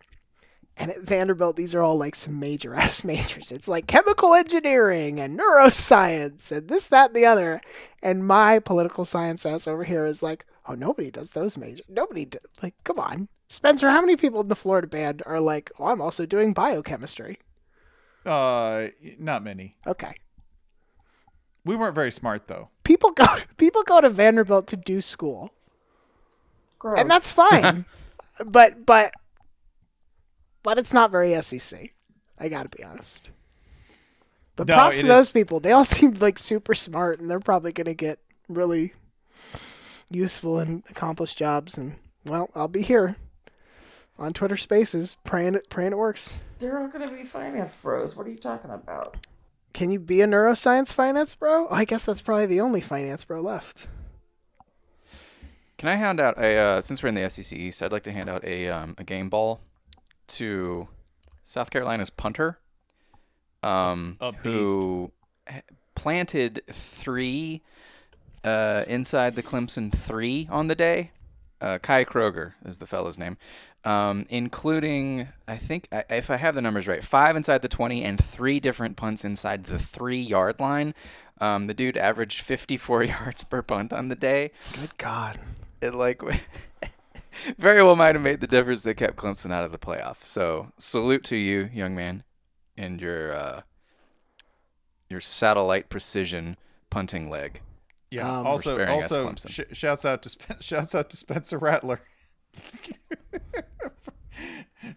And 0.77 0.91
at 0.91 1.01
Vanderbilt, 1.01 1.57
these 1.57 1.75
are 1.75 1.81
all 1.81 1.97
like 1.97 2.15
some 2.15 2.39
major 2.39 2.73
ass 2.73 3.03
majors. 3.03 3.51
It's 3.51 3.67
like 3.67 3.87
chemical 3.87 4.33
engineering 4.33 5.19
and 5.19 5.37
neuroscience 5.37 6.55
and 6.55 6.69
this, 6.69 6.87
that, 6.87 7.07
and 7.07 7.15
the 7.15 7.25
other. 7.25 7.59
And 8.01 8.25
my 8.25 8.59
political 8.59 9.03
science 9.03 9.45
ass 9.45 9.67
over 9.67 9.83
here 9.83 10.05
is 10.05 10.23
like, 10.23 10.45
oh, 10.69 10.75
nobody 10.75 11.09
does 11.11 11.31
those 11.31 11.57
major. 11.57 11.83
Nobody 11.89 12.25
do- 12.25 12.37
like, 12.61 12.75
come 12.83 12.99
on, 12.99 13.27
Spencer. 13.47 13.89
How 13.89 14.01
many 14.01 14.15
people 14.15 14.41
in 14.41 14.47
the 14.47 14.55
Florida 14.55 14.87
band 14.87 15.23
are 15.25 15.39
like, 15.41 15.71
oh, 15.79 15.85
I'm 15.85 16.01
also 16.01 16.25
doing 16.25 16.53
biochemistry? 16.53 17.39
Uh, 18.25 18.87
not 19.17 19.43
many. 19.43 19.75
Okay. 19.87 20.11
We 21.65 21.75
weren't 21.75 21.95
very 21.95 22.11
smart 22.11 22.47
though. 22.47 22.69
people 22.83 23.11
go 23.11 23.25
people 23.57 23.83
go 23.83 23.99
to 24.01 24.09
Vanderbilt 24.09 24.67
to 24.67 24.77
do 24.77 25.01
school, 25.01 25.51
Gross. 26.79 26.97
and 26.99 27.09
that's 27.09 27.31
fine. 27.31 27.85
but 28.45 28.85
but 28.85 29.13
but 30.63 30.77
it's 30.77 30.93
not 30.93 31.11
very 31.11 31.39
SEC. 31.41 31.93
I 32.39 32.47
gotta 32.49 32.69
be 32.69 32.83
honest. 32.83 33.29
But 34.55 34.67
No, 34.67 34.75
props 34.75 34.99
it 34.99 35.01
to 35.03 35.07
those 35.07 35.29
people. 35.29 35.59
They 35.59 35.71
all 35.71 35.85
seem 35.97 36.11
like 36.13 36.39
super 36.39 36.73
smart, 36.73 37.19
and 37.19 37.29
they're 37.29 37.39
probably 37.39 37.71
gonna 37.71 37.93
get 37.93 38.19
really 38.47 38.93
useful 40.09 40.59
and 40.59 40.83
accomplished 40.89 41.37
jobs. 41.37 41.77
And 41.77 41.95
well, 42.25 42.49
I'll 42.55 42.67
be 42.67 42.81
here 42.81 43.15
on 44.17 44.33
Twitter 44.33 44.57
Spaces 44.57 45.17
praying 45.23 45.55
it 45.55 45.69
praying 45.69 45.93
it 45.93 45.97
works. 45.97 46.37
They're 46.59 46.79
all 46.79 46.87
gonna 46.87 47.11
be 47.11 47.23
finance 47.23 47.75
bros. 47.75 48.15
What 48.15 48.27
are 48.27 48.31
you 48.31 48.37
talking 48.37 48.71
about? 48.71 49.27
Can 49.73 49.91
you 49.91 49.99
be 49.99 50.21
a 50.21 50.27
neuroscience 50.27 50.93
finance 50.93 51.35
bro? 51.35 51.67
Oh, 51.69 51.73
I 51.73 51.85
guess 51.85 52.05
that's 52.05 52.21
probably 52.21 52.47
the 52.47 52.61
only 52.61 52.81
finance 52.81 53.23
bro 53.23 53.41
left. 53.41 53.87
Can 55.77 55.87
I 55.87 55.95
hand 55.95 56.19
out 56.19 56.37
a 56.37 56.57
uh, 56.57 56.81
since 56.81 57.01
we're 57.01 57.09
in 57.09 57.15
the 57.15 57.29
SEC 57.29 57.57
East? 57.57 57.81
I'd 57.81 57.91
like 57.91 58.03
to 58.03 58.11
hand 58.11 58.29
out 58.29 58.43
a 58.43 58.67
um, 58.67 58.95
a 58.97 59.03
game 59.03 59.29
ball 59.29 59.61
to 60.27 60.89
South 61.45 61.69
Carolina's 61.69 62.09
punter, 62.09 62.59
um, 63.63 64.17
A 64.19 64.33
who 64.33 65.11
planted 65.95 66.61
three 66.69 67.61
uh, 68.43 68.83
inside 68.87 69.35
the 69.35 69.43
Clemson 69.43 69.91
three 69.91 70.47
on 70.51 70.67
the 70.67 70.75
day. 70.75 71.11
Uh, 71.61 71.77
Kai 71.77 72.05
Kroeger 72.05 72.53
is 72.65 72.77
the 72.77 72.87
fellow's 72.87 73.17
name, 73.17 73.37
um, 73.83 74.25
including 74.29 75.27
I 75.45 75.57
think 75.57 75.89
if 75.91 76.29
I 76.29 76.37
have 76.37 76.55
the 76.55 76.61
numbers 76.61 76.87
right, 76.87 77.03
five 77.03 77.35
inside 77.35 77.61
the 77.61 77.67
twenty 77.67 78.03
and 78.03 78.23
three 78.23 78.59
different 78.61 78.95
punts 78.95 79.25
inside 79.25 79.65
the 79.65 79.77
three 79.79 80.21
yard 80.21 80.59
line. 80.59 80.93
Um, 81.41 81.67
the 81.67 81.73
dude 81.73 81.95
averaged 81.95 82.41
54 82.41 83.03
yards 83.05 83.45
per 83.45 83.61
punt 83.61 83.93
on 83.93 84.09
the 84.09 84.15
day 84.15 84.51
Good 84.73 84.97
God. 84.97 85.39
it 85.79 85.93
like 85.93 86.21
very 87.57 87.81
well 87.81 87.95
might 87.95 88.15
have 88.15 88.21
made 88.21 88.41
the 88.41 88.47
difference 88.47 88.83
that 88.83 88.95
kept 88.95 89.15
Clemson 89.15 89.49
out 89.53 89.63
of 89.63 89.71
the 89.71 89.77
playoff. 89.77 90.25
So 90.25 90.73
salute 90.77 91.23
to 91.25 91.37
you, 91.37 91.69
young 91.73 91.95
man, 91.95 92.23
and 92.77 92.99
your 92.99 93.33
uh, 93.33 93.61
your 95.09 95.21
satellite 95.21 95.89
precision 95.89 96.57
punting 96.89 97.29
leg. 97.29 97.61
Yeah. 98.11 98.39
Um, 98.39 98.47
also, 98.47 98.75
For 98.75 98.83
sparing 98.83 99.03
us, 99.03 99.11
also, 99.11 99.47
sh- 99.47 99.77
shouts 99.77 100.05
out 100.05 100.21
to 100.23 100.29
Spen- 100.29 100.57
shouts 100.61 100.95
out 100.95 101.09
to 101.11 101.17
Spencer 101.17 101.57
Rattler. 101.57 102.01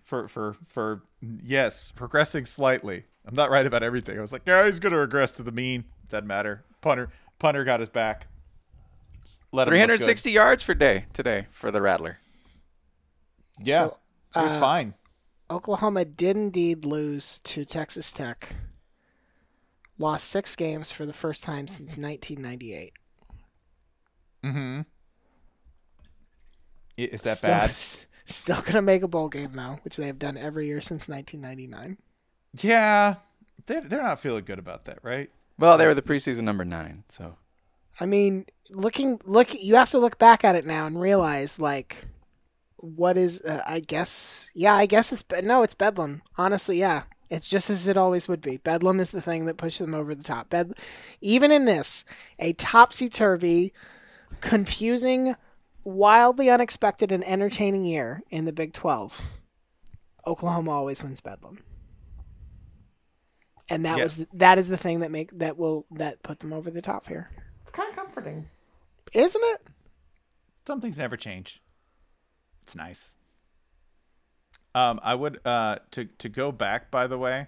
for 0.04 0.28
for 0.28 0.56
for 0.66 1.02
yes, 1.42 1.92
progressing 1.94 2.46
slightly. 2.46 3.04
I'm 3.26 3.34
not 3.34 3.50
right 3.50 3.66
about 3.66 3.82
everything. 3.82 4.18
I 4.18 4.20
was 4.20 4.32
like, 4.32 4.42
yeah, 4.46 4.64
he's 4.64 4.80
gonna 4.80 4.96
regress 4.98 5.30
to 5.32 5.42
the 5.42 5.52
mean. 5.52 5.84
Doesn't 6.08 6.26
matter. 6.26 6.64
Punter 6.80 7.10
punter 7.38 7.64
got 7.64 7.80
his 7.80 7.88
back. 7.88 8.26
Let 9.52 9.68
him 9.68 9.72
look 9.74 9.80
good. 9.80 9.86
360 9.86 10.30
yards 10.30 10.62
for 10.62 10.74
day 10.74 11.04
today 11.12 11.46
for 11.50 11.70
the 11.70 11.82
Rattler. 11.82 12.18
Yeah, 13.62 13.78
So, 13.78 13.98
it 14.36 14.42
was 14.44 14.52
uh, 14.52 14.60
fine. 14.60 14.94
Oklahoma 15.50 16.06
did 16.06 16.36
indeed 16.36 16.86
lose 16.86 17.38
to 17.40 17.66
Texas 17.66 18.12
Tech. 18.12 18.54
Lost 19.98 20.28
six 20.28 20.56
games 20.56 20.90
for 20.90 21.04
the 21.04 21.12
first 21.12 21.44
time 21.44 21.68
since 21.68 21.98
1998. 21.98 22.94
Mm-hmm. 24.44 24.80
Is 26.96 27.22
that 27.22 27.36
still, 27.38 27.50
bad? 27.50 27.70
Still 28.24 28.62
gonna 28.62 28.82
make 28.82 29.02
a 29.02 29.08
bowl 29.08 29.28
game 29.28 29.52
though, 29.52 29.78
which 29.82 29.96
they 29.96 30.06
have 30.06 30.18
done 30.18 30.36
every 30.36 30.66
year 30.66 30.80
since 30.80 31.08
1999. 31.08 31.98
Yeah, 32.60 33.16
they 33.66 33.80
they're 33.80 34.02
not 34.02 34.20
feeling 34.20 34.44
good 34.44 34.58
about 34.58 34.84
that, 34.84 34.98
right? 35.02 35.30
Well, 35.58 35.76
they 35.78 35.86
were 35.86 35.94
the 35.94 36.02
preseason 36.02 36.42
number 36.42 36.64
nine, 36.64 37.04
so 37.08 37.36
I 38.00 38.06
mean, 38.06 38.46
looking 38.70 39.20
look, 39.24 39.54
you 39.54 39.74
have 39.76 39.90
to 39.90 39.98
look 39.98 40.18
back 40.18 40.44
at 40.44 40.56
it 40.56 40.66
now 40.66 40.86
and 40.86 41.00
realize 41.00 41.58
like, 41.58 42.06
what 42.76 43.16
is? 43.16 43.40
Uh, 43.42 43.62
I 43.66 43.80
guess, 43.80 44.50
yeah, 44.54 44.74
I 44.74 44.86
guess 44.86 45.12
it's 45.12 45.22
Be- 45.22 45.42
no, 45.42 45.62
it's 45.62 45.74
Bedlam. 45.74 46.22
Honestly, 46.38 46.78
yeah, 46.78 47.02
it's 47.30 47.48
just 47.48 47.70
as 47.70 47.88
it 47.88 47.96
always 47.96 48.28
would 48.28 48.40
be. 48.40 48.56
Bedlam 48.56 49.00
is 49.00 49.10
the 49.10 49.20
thing 49.22 49.46
that 49.46 49.56
pushed 49.56 49.78
them 49.78 49.94
over 49.94 50.14
the 50.14 50.24
top. 50.24 50.50
Bed, 50.50 50.72
even 51.20 51.50
in 51.50 51.64
this, 51.64 52.04
a 52.38 52.52
topsy 52.54 53.08
turvy, 53.08 53.72
confusing, 54.40 55.34
wildly 55.84 56.48
unexpected, 56.50 57.12
and 57.12 57.24
entertaining 57.26 57.84
year 57.84 58.22
in 58.30 58.44
the 58.44 58.52
Big 58.52 58.72
Twelve. 58.72 59.20
Oklahoma 60.26 60.70
always 60.70 61.02
wins 61.02 61.20
Bedlam. 61.20 61.58
And 63.68 63.84
that 63.84 63.96
Yeah. 63.98 64.02
was 64.04 64.16
the, 64.16 64.28
that 64.34 64.58
is 64.58 64.68
the 64.68 64.76
thing 64.76 65.00
that 65.00 65.10
make 65.10 65.36
that 65.38 65.56
will 65.56 65.86
that 65.92 66.22
put 66.22 66.40
them 66.40 66.52
over 66.52 66.70
the 66.70 66.82
top 66.82 67.06
here, 67.06 67.30
It's 67.62 67.70
kind 67.72 67.88
of 67.88 67.96
comforting. 67.96 68.48
isn't 69.14 69.42
it? 69.44 69.60
Some 70.66 70.80
things 70.80 70.98
never 70.98 71.16
change. 71.16 71.60
It's 72.62 72.76
nice. 72.76 73.10
Um, 74.74 75.00
I 75.02 75.14
would 75.14 75.40
uh 75.44 75.78
to 75.92 76.04
to 76.04 76.28
go 76.28 76.52
back 76.52 76.90
by 76.90 77.06
the 77.06 77.18
way. 77.18 77.46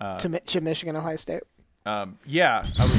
to, 0.00 0.40
to 0.40 0.60
Michigan, 0.60 0.96
Ohio 0.96 1.14
State. 1.16 1.42
Um, 1.86 2.18
yeah, 2.26 2.64
I 2.78 2.82
was. 2.82 2.91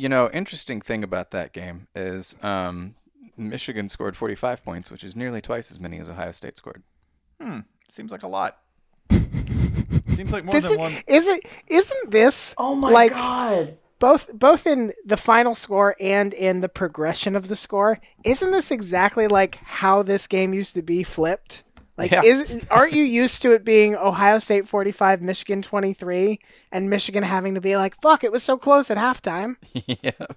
You 0.00 0.08
know, 0.08 0.30
interesting 0.32 0.80
thing 0.80 1.04
about 1.04 1.30
that 1.32 1.52
game 1.52 1.86
is 1.94 2.34
um, 2.42 2.94
Michigan 3.36 3.86
scored 3.88 4.16
45 4.16 4.64
points, 4.64 4.90
which 4.90 5.04
is 5.04 5.14
nearly 5.14 5.42
twice 5.42 5.70
as 5.70 5.78
many 5.78 5.98
as 5.98 6.08
Ohio 6.08 6.32
State 6.32 6.56
scored. 6.56 6.82
Hmm. 7.40 7.60
Seems 7.88 8.10
like 8.10 8.22
a 8.22 8.28
lot. 8.28 8.58
seems 10.08 10.32
like 10.32 10.44
more 10.44 10.52
This 10.54 10.64
than 10.64 10.72
is, 10.72 10.78
one. 10.78 10.92
is 11.06 11.28
it? 11.28 11.44
Isn't 11.68 12.10
this 12.10 12.54
Oh 12.56 12.74
my 12.74 12.90
like 12.90 13.12
god. 13.12 13.76
both 13.98 14.30
both 14.32 14.66
in 14.66 14.92
the 15.04 15.16
final 15.16 15.54
score 15.54 15.94
and 16.00 16.32
in 16.32 16.60
the 16.60 16.68
progression 16.68 17.36
of 17.36 17.48
the 17.48 17.56
score? 17.56 17.98
Isn't 18.24 18.52
this 18.52 18.70
exactly 18.70 19.26
like 19.28 19.56
how 19.56 20.02
this 20.02 20.26
game 20.26 20.54
used 20.54 20.74
to 20.74 20.82
be 20.82 21.02
flipped? 21.02 21.62
Like, 22.00 22.10
Yeah. 22.10 22.22
is 22.24 22.66
aren't 22.70 22.94
you 22.94 23.04
used 23.04 23.42
to 23.42 23.52
it 23.52 23.64
being 23.64 23.94
Ohio 23.94 24.38
State 24.38 24.66
forty 24.66 24.90
five, 24.90 25.20
Michigan 25.20 25.60
twenty 25.62 25.92
three, 25.92 26.40
and 26.72 26.88
Michigan 26.88 27.22
having 27.22 27.54
to 27.54 27.60
be 27.60 27.76
like, 27.76 27.94
"Fuck, 28.00 28.24
it 28.24 28.32
was 28.32 28.42
so 28.42 28.56
close 28.56 28.90
at 28.90 28.96
halftime." 28.96 29.56
yep. 30.02 30.36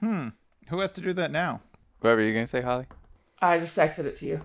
Who 0.00 0.78
has 0.80 0.92
to 0.92 1.00
do 1.00 1.12
that 1.14 1.30
now? 1.30 1.62
Whoever 2.00 2.20
were 2.20 2.26
you 2.28 2.34
gonna 2.34 2.46
say, 2.46 2.60
Holly? 2.60 2.86
I 3.40 3.58
just 3.58 3.76
texted 3.76 4.04
it 4.04 4.16
to 4.16 4.26
you. 4.26 4.40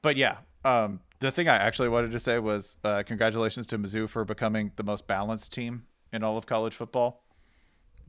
But 0.00 0.16
yeah, 0.16 0.36
um, 0.64 1.00
the 1.20 1.30
thing 1.32 1.48
I 1.48 1.56
actually 1.56 1.88
wanted 1.88 2.12
to 2.12 2.20
say 2.20 2.38
was 2.38 2.76
uh, 2.84 3.02
congratulations 3.04 3.66
to 3.68 3.78
Mizzou 3.78 4.08
for 4.08 4.24
becoming 4.24 4.70
the 4.76 4.84
most 4.84 5.06
balanced 5.06 5.52
team 5.52 5.84
in 6.12 6.22
all 6.22 6.38
of 6.38 6.46
college 6.46 6.74
football 6.74 7.24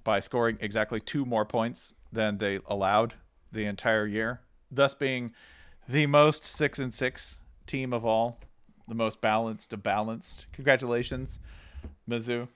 by 0.03 0.19
scoring 0.19 0.57
exactly 0.61 0.99
two 0.99 1.25
more 1.25 1.45
points 1.45 1.93
than 2.11 2.37
they 2.37 2.59
allowed 2.67 3.15
the 3.51 3.65
entire 3.65 4.05
year, 4.05 4.41
thus 4.69 4.93
being 4.93 5.33
the 5.89 6.05
most 6.05 6.45
six 6.45 6.79
and 6.79 6.93
six 6.93 7.39
team 7.67 7.93
of 7.93 8.05
all, 8.05 8.39
the 8.87 8.95
most 8.95 9.21
balanced 9.21 9.73
of 9.73 9.83
balanced. 9.83 10.47
Congratulations, 10.53 11.39
Mizzou. 12.09 12.47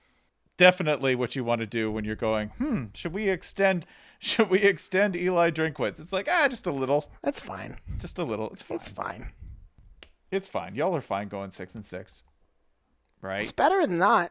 Definitely 0.56 1.14
what 1.14 1.34
you 1.34 1.44
want 1.44 1.60
to 1.60 1.66
do 1.66 1.90
when 1.90 2.04
you're 2.04 2.16
going, 2.16 2.48
hmm, 2.58 2.86
should 2.94 3.12
we 3.12 3.28
extend 3.28 3.86
should 4.22 4.50
we 4.50 4.60
extend 4.60 5.16
Eli 5.16 5.50
Drinkwitz? 5.50 6.00
It's 6.00 6.12
like, 6.12 6.28
ah, 6.30 6.46
just 6.48 6.66
a 6.66 6.72
little. 6.72 7.10
That's 7.22 7.40
fine. 7.40 7.76
Just 7.98 8.18
a 8.18 8.24
little. 8.24 8.50
It's 8.50 8.62
fine. 8.62 8.76
It's 8.76 8.88
fine. 8.88 9.26
It's 10.30 10.48
fine. 10.48 10.74
Y'all 10.76 10.94
are 10.94 11.00
fine 11.00 11.28
going 11.28 11.50
six 11.50 11.74
and 11.74 11.84
six, 11.84 12.22
right? 13.20 13.42
It's 13.42 13.52
better 13.52 13.84
than 13.84 13.98
not. 13.98 14.30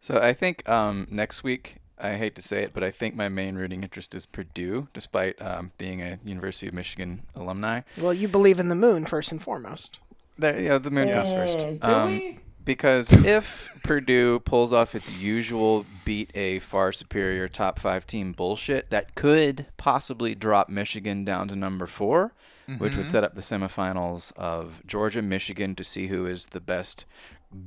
So 0.00 0.18
I 0.18 0.32
think 0.32 0.68
um, 0.68 1.08
next 1.10 1.42
week, 1.42 1.78
I 1.98 2.14
hate 2.14 2.34
to 2.36 2.42
say 2.42 2.62
it, 2.62 2.72
but 2.72 2.82
I 2.82 2.90
think 2.90 3.14
my 3.14 3.28
main 3.28 3.56
rooting 3.56 3.82
interest 3.82 4.14
is 4.14 4.26
Purdue, 4.26 4.88
despite 4.92 5.40
um, 5.42 5.72
being 5.76 6.00
a 6.00 6.18
University 6.24 6.68
of 6.68 6.74
Michigan 6.74 7.22
alumni. 7.34 7.82
Well, 7.98 8.14
you 8.14 8.28
believe 8.28 8.60
in 8.60 8.68
the 8.68 8.74
moon 8.74 9.06
first 9.06 9.30
and 9.30 9.42
foremost. 9.42 10.00
There, 10.42 10.60
yeah, 10.60 10.78
the 10.78 10.90
moon 10.90 11.08
comes 11.10 11.32
first. 11.32 11.58
Do 11.58 11.78
Um, 11.82 12.10
we? 12.10 12.38
Because 12.64 13.10
if 13.24 13.70
Purdue 13.82 14.38
pulls 14.40 14.72
off 14.72 14.94
its 14.94 15.20
usual 15.20 15.84
beat 16.04 16.30
a 16.36 16.58
far 16.60 16.92
superior 16.92 17.48
top 17.48 17.78
five 17.80 18.06
team 18.06 18.32
bullshit, 18.32 18.90
that 18.90 19.14
could 19.16 19.66
possibly 19.78 20.34
drop 20.36 20.68
Michigan 20.68 21.24
down 21.24 21.48
to 21.48 21.56
number 21.56 21.86
4 21.86 22.32
which 22.78 22.96
would 22.96 23.10
set 23.10 23.24
up 23.24 23.34
the 23.34 23.40
semifinals 23.42 24.32
of 24.36 24.80
Georgia, 24.86 25.20
Michigan 25.20 25.74
to 25.74 25.84
see 25.84 26.06
who 26.06 26.24
is 26.26 26.46
the 26.46 26.60
best 26.60 27.04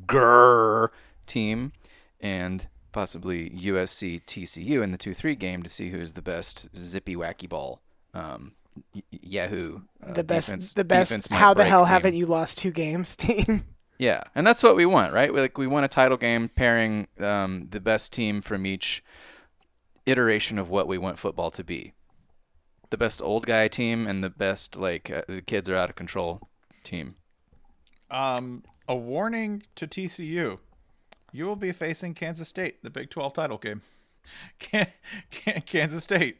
grrr 0.07 0.89
team, 1.27 1.73
and 2.19 2.67
possibly 2.91 3.49
USC, 3.51 4.21
TCU 4.25 4.81
in 4.83 4.91
the 4.91 4.97
2 4.97 5.13
3 5.13 5.35
game 5.35 5.61
to 5.63 5.69
see 5.69 5.89
who 5.89 5.99
is 5.99 6.13
the 6.13 6.21
best 6.21 6.69
zippy 6.77 7.15
wacky 7.15 7.47
ball. 7.47 7.81
Um, 8.13 8.53
y- 8.55 8.55
y- 8.55 8.64
Yahoo. 9.11 9.81
uh, 10.03 10.13
The 10.13 10.23
best, 10.23 10.47
defense- 10.49 10.73
the 10.73 10.83
best. 10.83 11.27
How 11.31 11.53
the 11.53 11.63
hell 11.65 11.85
team. 11.85 11.89
haven't 11.91 12.13
you 12.15 12.25
lost 12.25 12.57
two 12.57 12.71
games, 12.71 13.15
team? 13.17 13.65
Yeah, 13.97 14.23
and 14.35 14.45
that's 14.45 14.61
what 14.61 14.75
we 14.75 14.85
want, 14.85 15.13
right? 15.13 15.33
We, 15.33 15.39
like 15.41 15.57
we 15.57 15.67
want 15.67 15.85
a 15.85 15.87
title 15.87 16.17
game 16.17 16.49
pairing 16.49 17.07
um, 17.19 17.67
the 17.71 17.79
best 17.79 18.11
team 18.11 18.41
from 18.41 18.65
each 18.65 19.03
iteration 20.05 20.59
of 20.59 20.69
what 20.69 20.87
we 20.87 20.97
want 20.97 21.17
football 21.19 21.51
to 21.51 21.63
be. 21.63 21.93
The 22.89 22.97
best 22.97 23.21
old 23.21 23.45
guy 23.45 23.67
team 23.67 24.05
and 24.05 24.23
the 24.23 24.29
best 24.29 24.75
like 24.75 25.09
uh, 25.09 25.21
the 25.27 25.41
kids 25.41 25.69
are 25.69 25.75
out 25.75 25.89
of 25.89 25.95
control 25.95 26.49
team. 26.83 27.15
Um, 28.11 28.63
a 28.87 28.95
warning 28.95 29.63
to 29.75 29.87
TCU: 29.87 30.59
you 31.31 31.45
will 31.45 31.55
be 31.55 31.71
facing 31.71 32.13
Kansas 32.13 32.47
State, 32.49 32.83
the 32.83 32.89
Big 32.89 33.09
12 33.09 33.33
title 33.33 33.57
game. 33.57 33.81
Can- 34.59 34.87
Can- 35.31 35.61
Kansas 35.65 36.03
State, 36.03 36.37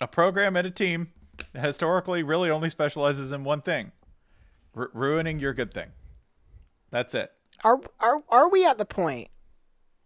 a 0.00 0.08
program 0.08 0.56
and 0.56 0.66
a 0.66 0.70
team 0.70 1.12
that 1.15 1.15
historically 1.54 2.22
really 2.22 2.50
only 2.50 2.70
specializes 2.70 3.32
in 3.32 3.44
one 3.44 3.62
thing: 3.62 3.92
Ru 4.74 4.88
ruining 4.92 5.38
your 5.38 5.54
good 5.54 5.72
thing. 5.72 5.88
That's 6.90 7.14
it. 7.14 7.32
Are 7.64 7.80
are 8.00 8.22
are 8.28 8.48
we 8.48 8.66
at 8.66 8.78
the 8.78 8.84
point? 8.84 9.28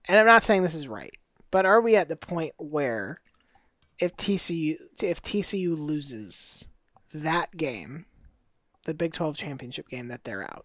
And 0.08 0.18
I'm 0.18 0.26
not 0.26 0.42
saying 0.42 0.62
this 0.62 0.74
is 0.74 0.88
right, 0.88 1.14
but 1.50 1.66
are 1.66 1.80
we 1.80 1.94
at 1.96 2.08
the 2.08 2.16
point 2.16 2.52
where 2.58 3.20
if 4.00 4.16
TCU 4.16 4.76
if 5.02 5.20
TCU 5.22 5.76
loses 5.76 6.66
that 7.12 7.56
game, 7.56 8.06
the 8.86 8.94
Big 8.94 9.12
12 9.12 9.36
championship 9.36 9.88
game 9.88 10.08
that 10.08 10.24
they're 10.24 10.42
out. 10.44 10.64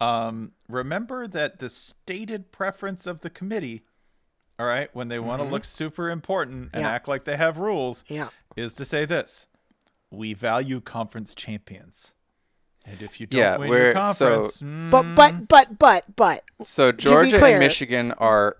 Um, 0.00 0.52
remember 0.68 1.26
that 1.26 1.58
the 1.58 1.68
stated 1.68 2.52
preference 2.52 3.06
of 3.06 3.20
the 3.20 3.30
committee, 3.30 3.82
all 4.58 4.66
right, 4.66 4.88
when 4.94 5.08
they 5.08 5.18
want 5.18 5.42
to 5.42 5.48
look 5.48 5.64
super 5.64 6.08
important 6.08 6.70
and 6.72 6.82
Yeah. 6.82 6.90
act 6.90 7.08
like 7.08 7.24
they 7.24 7.36
have 7.36 7.58
rules, 7.58 8.04
Yeah. 8.08 8.28
is 8.56 8.74
to 8.74 8.84
say 8.84 9.04
this: 9.04 9.48
we 10.10 10.34
value 10.34 10.80
conference 10.80 11.34
champions, 11.34 12.14
and 12.86 13.00
if 13.02 13.20
you 13.20 13.26
don't 13.26 13.38
Yeah, 13.38 13.56
win 13.58 13.68
we're- 13.68 13.84
your 13.86 13.92
conference, 13.94 14.54
so- 14.56 14.64
mm, 14.64 14.90
But 14.90 15.14
but 15.14 15.48
but 15.48 15.78
but 15.78 16.04
but 16.16 16.42
So 16.62 16.92
Georgia 16.92 17.38
clear- 17.38 17.52
and 17.52 17.60
Michigan 17.60 18.12
are 18.12 18.56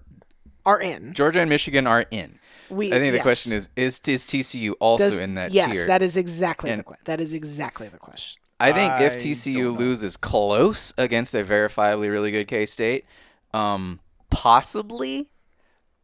are 0.66 0.80
in. 0.80 1.14
Georgia 1.14 1.40
and 1.40 1.48
Michigan 1.48 1.86
are 1.86 2.04
in. 2.10 2.38
We 2.68 2.88
I 2.88 2.98
think 2.98 3.12
the 3.12 3.16
yes. 3.18 3.22
question 3.22 3.52
is 3.54 3.68
is 3.76 4.00
is 4.06 4.24
TCU 4.26 4.72
also 4.80 5.04
Does- 5.04 5.18
in 5.20 5.34
that 5.34 5.52
yes, 5.52 5.72
tier? 5.72 5.86
that 5.86 6.02
is 6.02 6.16
exactly 6.16 6.68
the 6.70 6.74
And- 6.74 6.86
que- 6.86 6.96
that 7.04 7.20
is 7.20 7.32
exactly 7.32 7.88
the 7.88 7.96
question. 7.98 8.40
I 8.60 8.72
think 8.72 9.00
if 9.00 9.16
TCU 9.16 9.70
loses 9.70 10.16
close 10.16 10.92
against 10.98 11.32
a 11.34 11.44
verifiably 11.44 12.10
really 12.10 12.30
good 12.32 12.48
K 12.48 12.66
State, 12.66 13.04
um, 13.54 14.00
possibly. 14.30 15.30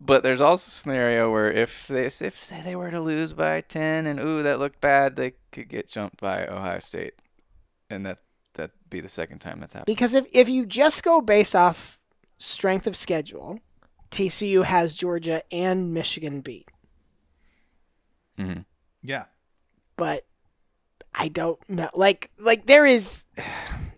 But 0.04 0.22
there's 0.22 0.40
also 0.40 0.68
a 0.68 0.70
scenario 0.70 1.30
where 1.32 1.50
if 1.50 1.86
they 1.88 2.04
if 2.04 2.42
say 2.42 2.60
they 2.62 2.76
were 2.76 2.90
to 2.90 3.00
lose 3.00 3.32
by 3.32 3.62
ten 3.62 4.06
and 4.06 4.20
ooh 4.20 4.42
that 4.42 4.58
looked 4.58 4.80
bad, 4.80 5.16
they 5.16 5.34
could 5.50 5.68
get 5.68 5.88
jumped 5.88 6.20
by 6.20 6.46
Ohio 6.46 6.78
State, 6.80 7.14
and 7.88 8.04
that 8.04 8.18
that'd 8.52 8.72
be 8.90 9.00
the 9.00 9.08
second 9.08 9.38
time 9.38 9.60
that's 9.60 9.72
happened. 9.72 9.86
Because 9.86 10.14
if 10.14 10.26
if 10.32 10.48
you 10.48 10.66
just 10.66 11.02
go 11.02 11.22
based 11.22 11.56
off 11.56 11.98
strength 12.38 12.86
of 12.86 12.96
schedule, 12.96 13.60
TCU 14.10 14.64
has 14.64 14.94
Georgia 14.94 15.42
and 15.50 15.94
Michigan 15.94 16.42
beat. 16.42 16.68
Mm-hmm. 18.38 18.62
yeah, 19.02 19.24
but 19.96 20.26
I 21.14 21.28
don't 21.28 21.58
know. 21.70 21.88
Like, 21.94 22.30
like 22.38 22.66
there 22.66 22.86
is. 22.86 23.26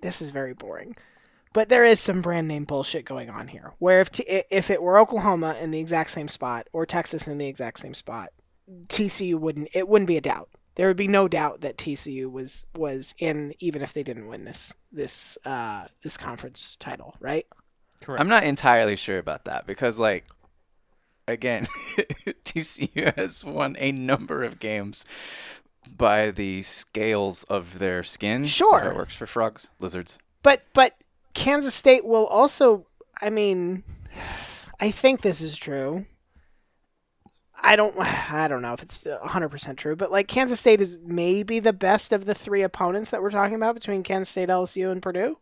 This 0.03 0.23
is 0.23 0.31
very 0.31 0.53
boring, 0.55 0.95
but 1.57 1.71
there 1.71 1.87
is 1.87 1.99
some 1.99 2.21
brand 2.21 2.47
name 2.47 2.65
bullshit 2.65 3.07
going 3.07 3.31
on 3.31 3.49
here. 3.49 3.73
Where 3.79 4.03
if 4.03 4.11
t- 4.11 4.43
if 4.51 4.69
it 4.69 4.83
were 4.83 4.99
Oklahoma 4.99 5.57
in 5.59 5.71
the 5.71 5.81
exact 5.81 6.11
same 6.11 6.29
spot 6.29 6.69
or 6.75 6.85
Texas 6.85 7.29
in 7.29 7.39
the 7.39 7.47
exact 7.47 7.79
same 7.79 7.95
spot, 7.95 8.29
TCU 8.89 9.37
wouldn't. 9.37 9.71
It 9.75 9.89
wouldn't 9.89 10.07
be 10.07 10.19
a 10.19 10.21
doubt. 10.21 10.51
There 10.75 10.87
would 10.87 10.99
be 10.99 11.09
no 11.09 11.29
doubt 11.29 11.63
that 11.63 11.79
TCU 11.79 12.31
was 12.31 12.67
was 12.77 13.15
in, 13.19 13.55
even 13.59 13.81
if 13.81 13.95
they 13.95 14.03
didn't 14.03 14.29
win 14.29 14.45
this 14.45 14.75
this 14.93 15.39
uh, 15.47 15.87
this 16.03 16.19
conference 16.19 16.77
title, 16.77 17.17
right? 17.21 17.47
correct. 18.03 18.21
I'm 18.21 18.29
not 18.29 18.45
entirely 18.45 18.95
sure 18.95 19.17
about 19.17 19.47
that 19.47 19.67
because, 19.67 19.99
like, 19.99 20.27
again, 21.27 21.65
TCU 22.45 23.17
has 23.17 23.43
won 23.47 23.77
a 23.79 23.93
number 23.93 24.45
of 24.45 24.61
games 24.61 25.07
by 25.97 26.31
the 26.31 26.61
scales 26.61 27.45
of 27.45 27.79
their 27.79 28.03
skin. 28.03 28.45
Sure. 28.45 28.81
How 28.81 28.91
it 28.91 28.97
works 28.97 29.17
for 29.17 29.27
frogs, 29.27 29.71
lizards. 29.81 30.19
But 30.43 30.63
but 30.75 30.93
Kansas 31.37 31.75
State 31.75 32.05
will 32.05 32.27
also. 32.27 32.87
I 33.21 33.31
mean, 33.31 33.85
I 34.81 34.91
think 34.91 35.21
this 35.21 35.41
is 35.43 35.57
true. 35.57 36.07
I 37.63 37.77
don't. 37.77 37.95
I 38.33 38.49
don't 38.49 38.63
know 38.63 38.73
if 38.73 38.83
it's 38.83 39.05
100 39.05 39.49
percent 39.51 39.79
true, 39.79 39.95
but 39.97 40.11
like 40.11 40.29
Kansas 40.29 40.59
State 40.59 40.81
is 40.81 40.99
maybe 41.05 41.61
the 41.61 41.73
best 41.75 42.13
of 42.13 42.25
the 42.25 42.35
three 42.35 42.63
opponents 42.63 43.11
that 43.11 43.21
we're 43.23 43.31
talking 43.31 43.55
about 43.55 43.75
between 43.75 44.03
Kansas 44.03 44.31
State, 44.31 44.49
LSU, 44.49 44.91
and 44.91 45.03
Purdue. 45.03 45.39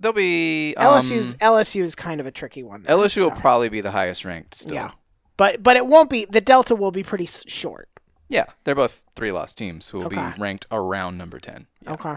They'll 0.00 0.12
be 0.12 0.74
um, 0.76 0.86
LSU's 0.94 1.34
LSU 1.36 1.82
is 1.82 1.94
kind 1.94 2.18
of 2.18 2.26
a 2.26 2.30
tricky 2.32 2.62
one. 2.62 2.82
LSU 2.84 3.22
will 3.24 3.30
probably 3.32 3.68
be 3.68 3.80
the 3.82 3.92
highest 3.92 4.24
ranked 4.24 4.54
still. 4.54 4.74
yeah, 4.74 4.92
but 5.36 5.62
but 5.62 5.76
it 5.76 5.86
won't 5.86 6.10
be. 6.10 6.24
The 6.24 6.40
delta 6.40 6.74
will 6.74 6.90
be 6.90 7.02
pretty 7.02 7.26
short. 7.26 7.88
Yeah, 8.28 8.46
they're 8.64 8.74
both 8.74 9.02
three 9.14 9.30
loss 9.30 9.54
teams 9.54 9.90
who 9.90 9.98
will 9.98 10.06
Okay. 10.06 10.16
be 10.16 10.40
ranked 10.40 10.64
around 10.72 11.18
number 11.18 11.38
10. 11.38 11.66
Yeah. 11.82 11.92
Okay. 11.92 12.14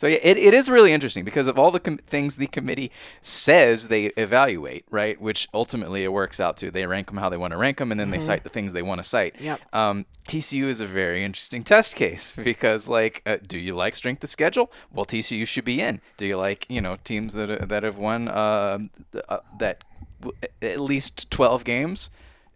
So 0.00 0.06
yeah, 0.06 0.18
it, 0.22 0.38
it 0.38 0.54
is 0.54 0.70
really 0.70 0.94
interesting 0.94 1.26
because 1.26 1.46
of 1.46 1.58
all 1.58 1.70
the 1.70 1.78
com- 1.78 1.98
things 1.98 2.36
the 2.36 2.46
committee 2.46 2.90
says 3.20 3.88
they 3.88 4.06
evaluate, 4.16 4.86
right? 4.90 5.20
Which 5.20 5.46
ultimately 5.52 6.04
it 6.04 6.10
works 6.10 6.40
out 6.40 6.56
to 6.56 6.70
they 6.70 6.86
rank 6.86 7.08
them 7.08 7.18
how 7.18 7.28
they 7.28 7.36
want 7.36 7.50
to 7.50 7.58
rank 7.58 7.76
them, 7.76 7.90
and 7.90 8.00
then 8.00 8.08
they 8.08 8.18
cite 8.18 8.42
the 8.42 8.48
things 8.48 8.72
they 8.72 8.80
want 8.80 9.02
to 9.02 9.06
cite. 9.06 9.38
Yep. 9.38 9.60
Um, 9.74 10.06
TCU 10.26 10.64
is 10.64 10.80
a 10.80 10.86
very 10.86 11.22
interesting 11.22 11.62
test 11.62 11.96
case 11.96 12.32
because, 12.42 12.88
like, 12.88 13.20
uh, 13.26 13.36
do 13.46 13.58
you 13.58 13.74
like 13.74 13.94
strength 13.94 14.24
of 14.24 14.30
schedule? 14.30 14.72
Well, 14.90 15.04
TCU 15.04 15.46
should 15.46 15.66
be 15.66 15.82
in. 15.82 16.00
Do 16.16 16.24
you 16.24 16.38
like, 16.38 16.64
you 16.70 16.80
know, 16.80 16.96
teams 17.04 17.34
that 17.34 17.68
that 17.68 17.82
have 17.82 17.98
won 17.98 18.28
uh, 18.28 18.78
uh, 19.28 19.40
that 19.58 19.84
w- 20.22 20.38
at 20.62 20.80
least 20.80 21.30
twelve 21.30 21.62
games? 21.62 22.08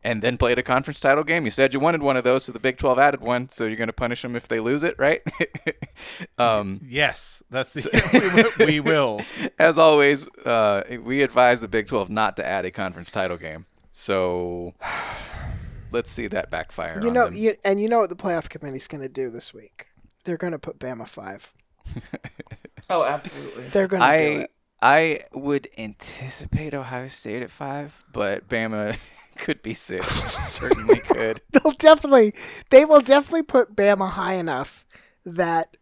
And 0.06 0.20
then 0.22 0.36
played 0.36 0.58
a 0.58 0.62
conference 0.62 1.00
title 1.00 1.24
game. 1.24 1.46
You 1.46 1.50
said 1.50 1.72
you 1.72 1.80
wanted 1.80 2.02
one 2.02 2.18
of 2.18 2.24
those, 2.24 2.44
so 2.44 2.52
the 2.52 2.58
Big 2.58 2.76
12 2.76 2.98
added 2.98 3.20
one. 3.22 3.48
So 3.48 3.64
you're 3.64 3.76
going 3.76 3.86
to 3.88 3.92
punish 3.94 4.20
them 4.20 4.36
if 4.36 4.46
they 4.46 4.60
lose 4.60 4.84
it, 4.84 4.94
right? 4.98 5.22
um, 6.38 6.80
yes, 6.86 7.42
that's 7.48 7.72
the 7.72 8.52
we, 8.60 8.66
will- 8.66 8.66
we 8.68 8.80
will. 8.80 9.20
as 9.58 9.78
always, 9.78 10.28
uh, 10.44 10.82
we 11.02 11.22
advise 11.22 11.62
the 11.62 11.68
Big 11.68 11.86
12 11.86 12.10
not 12.10 12.36
to 12.36 12.44
add 12.46 12.66
a 12.66 12.70
conference 12.70 13.10
title 13.10 13.38
game. 13.38 13.64
So 13.90 14.74
let's 15.90 16.10
see 16.10 16.26
that 16.26 16.50
backfire. 16.50 17.00
You 17.00 17.08
on 17.08 17.14
know, 17.14 17.24
them. 17.26 17.36
you, 17.36 17.54
and 17.64 17.80
you 17.80 17.88
know 17.88 18.00
what 18.00 18.10
the 18.10 18.16
playoff 18.16 18.50
committee's 18.50 18.88
going 18.88 19.02
to 19.02 19.08
do 19.08 19.30
this 19.30 19.54
week? 19.54 19.86
They're 20.24 20.36
going 20.36 20.52
to 20.52 20.58
put 20.58 20.78
Bama 20.78 21.08
five. 21.08 21.50
Oh, 22.90 23.04
absolutely. 23.04 23.68
They're 23.68 23.88
going 23.88 24.02
to 24.02 24.06
do 24.06 24.12
I 24.12 24.16
it. 24.42 24.50
I 24.84 25.20
would 25.32 25.66
anticipate 25.78 26.74
Ohio 26.74 27.08
State 27.08 27.42
at 27.42 27.50
five, 27.50 28.04
but 28.12 28.48
Bama 28.48 28.98
could 29.38 29.62
be 29.62 29.72
six. 29.72 30.06
Certainly 30.06 30.98
could. 31.08 31.40
they'll 31.52 31.72
definitely 31.72 32.34
they 32.68 32.84
will 32.84 33.00
definitely 33.00 33.44
put 33.44 33.74
Bama 33.74 34.10
high 34.10 34.34
enough 34.34 34.84
that 35.24 35.76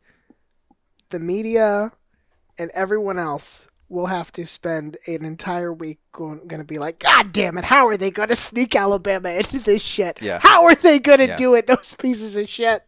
the 1.10 1.18
media 1.18 1.90
and 2.58 2.70
everyone 2.74 3.18
else 3.18 3.66
will 3.88 4.06
have 4.06 4.30
to 4.32 4.46
spend 4.46 4.96
an 5.08 5.24
entire 5.24 5.72
week 5.72 5.98
going, 6.12 6.46
going 6.46 6.60
to 6.62 6.66
be 6.66 6.78
like, 6.78 7.00
God 7.00 7.32
damn 7.32 7.58
it! 7.58 7.64
How 7.64 7.88
are 7.88 7.96
they 7.96 8.10
going 8.12 8.28
to 8.28 8.36
sneak 8.36 8.76
Alabama 8.76 9.30
into 9.40 9.58
this 9.58 9.82
shit? 9.82 10.18
Yeah. 10.22 10.38
How 10.40 10.64
are 10.64 10.76
they 10.76 11.00
going 11.00 11.18
to 11.18 11.26
Yeah. 11.26 11.36
do 11.36 11.54
it? 11.56 11.66
Those 11.66 11.94
pieces 11.94 12.36
of 12.36 12.48
shit. 12.48 12.84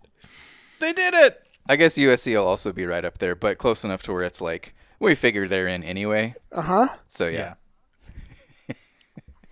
They 0.79 0.93
did 0.93 1.13
it. 1.13 1.41
I 1.69 1.75
guess 1.77 1.97
USC 1.99 2.37
will 2.39 2.47
also 2.47 2.73
be 2.73 2.87
right 2.87 3.05
up 3.05 3.19
there, 3.19 3.35
but 3.35 3.59
close 3.59 3.83
enough 3.85 4.03
to 4.05 4.13
where 4.13 4.23
it's 4.23 4.41
like 4.41 4.75
we 5.01 5.15
figure 5.15 5.47
they're 5.49 5.69
in 5.69 5.83
anyway. 5.85 6.35
Uh 6.53 6.63
huh. 6.63 6.89
So 7.09 7.27
Yeah. 7.29 7.55
yeah. 8.69 8.75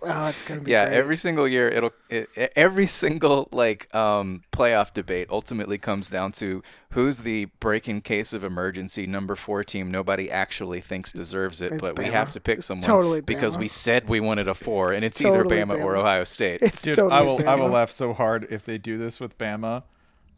Oh, 0.05 0.27
it's 0.27 0.43
going 0.43 0.59
to 0.59 0.65
be 0.65 0.71
yeah 0.71 0.85
great. 0.87 0.97
every 0.97 1.15
single 1.15 1.47
year 1.47 1.69
it'll 1.69 1.91
it, 2.09 2.27
every 2.57 2.87
single 2.87 3.47
like 3.53 3.87
um 3.95 4.41
playoff 4.51 4.93
debate 4.93 5.27
ultimately 5.29 5.77
comes 5.77 6.09
down 6.09 6.33
to 6.33 6.61
who's 6.91 7.19
the 7.19 7.45
break 7.61 7.87
in 7.87 8.01
case 8.01 8.33
of 8.33 8.43
emergency 8.43 9.07
number 9.07 9.33
four 9.37 9.63
team 9.63 9.89
nobody 9.89 10.29
actually 10.29 10.81
thinks 10.81 11.13
deserves 11.13 11.61
it 11.61 11.71
It's 11.71 11.81
but 11.81 11.97
we 11.97 12.03
have 12.07 12.33
to 12.33 12.41
pick 12.41 12.63
someone 12.63 12.85
totally 12.85 13.21
because 13.21 13.55
Bama. 13.55 13.59
we 13.61 13.67
said 13.69 14.09
we 14.09 14.19
wanted 14.19 14.49
a 14.49 14.53
four 14.53 14.91
and 14.91 15.05
It's 15.05 15.21
it's, 15.21 15.21
either 15.21 15.43
totally 15.43 15.55
bama, 15.55 15.81
or 15.81 15.95
ohio 15.95 16.25
state 16.25 16.61
It's 16.61 16.81
Dude, 16.81 16.95
totally 16.97 17.13
I 17.13 17.21
will 17.21 17.47
I 17.47 17.55
will 17.55 17.69
laugh 17.69 17.89
so 17.89 18.11
hard 18.11 18.47
if 18.49 18.65
they 18.65 18.77
do 18.77 18.97
this 18.97 19.21
with 19.21 19.37
Bama. 19.37 19.83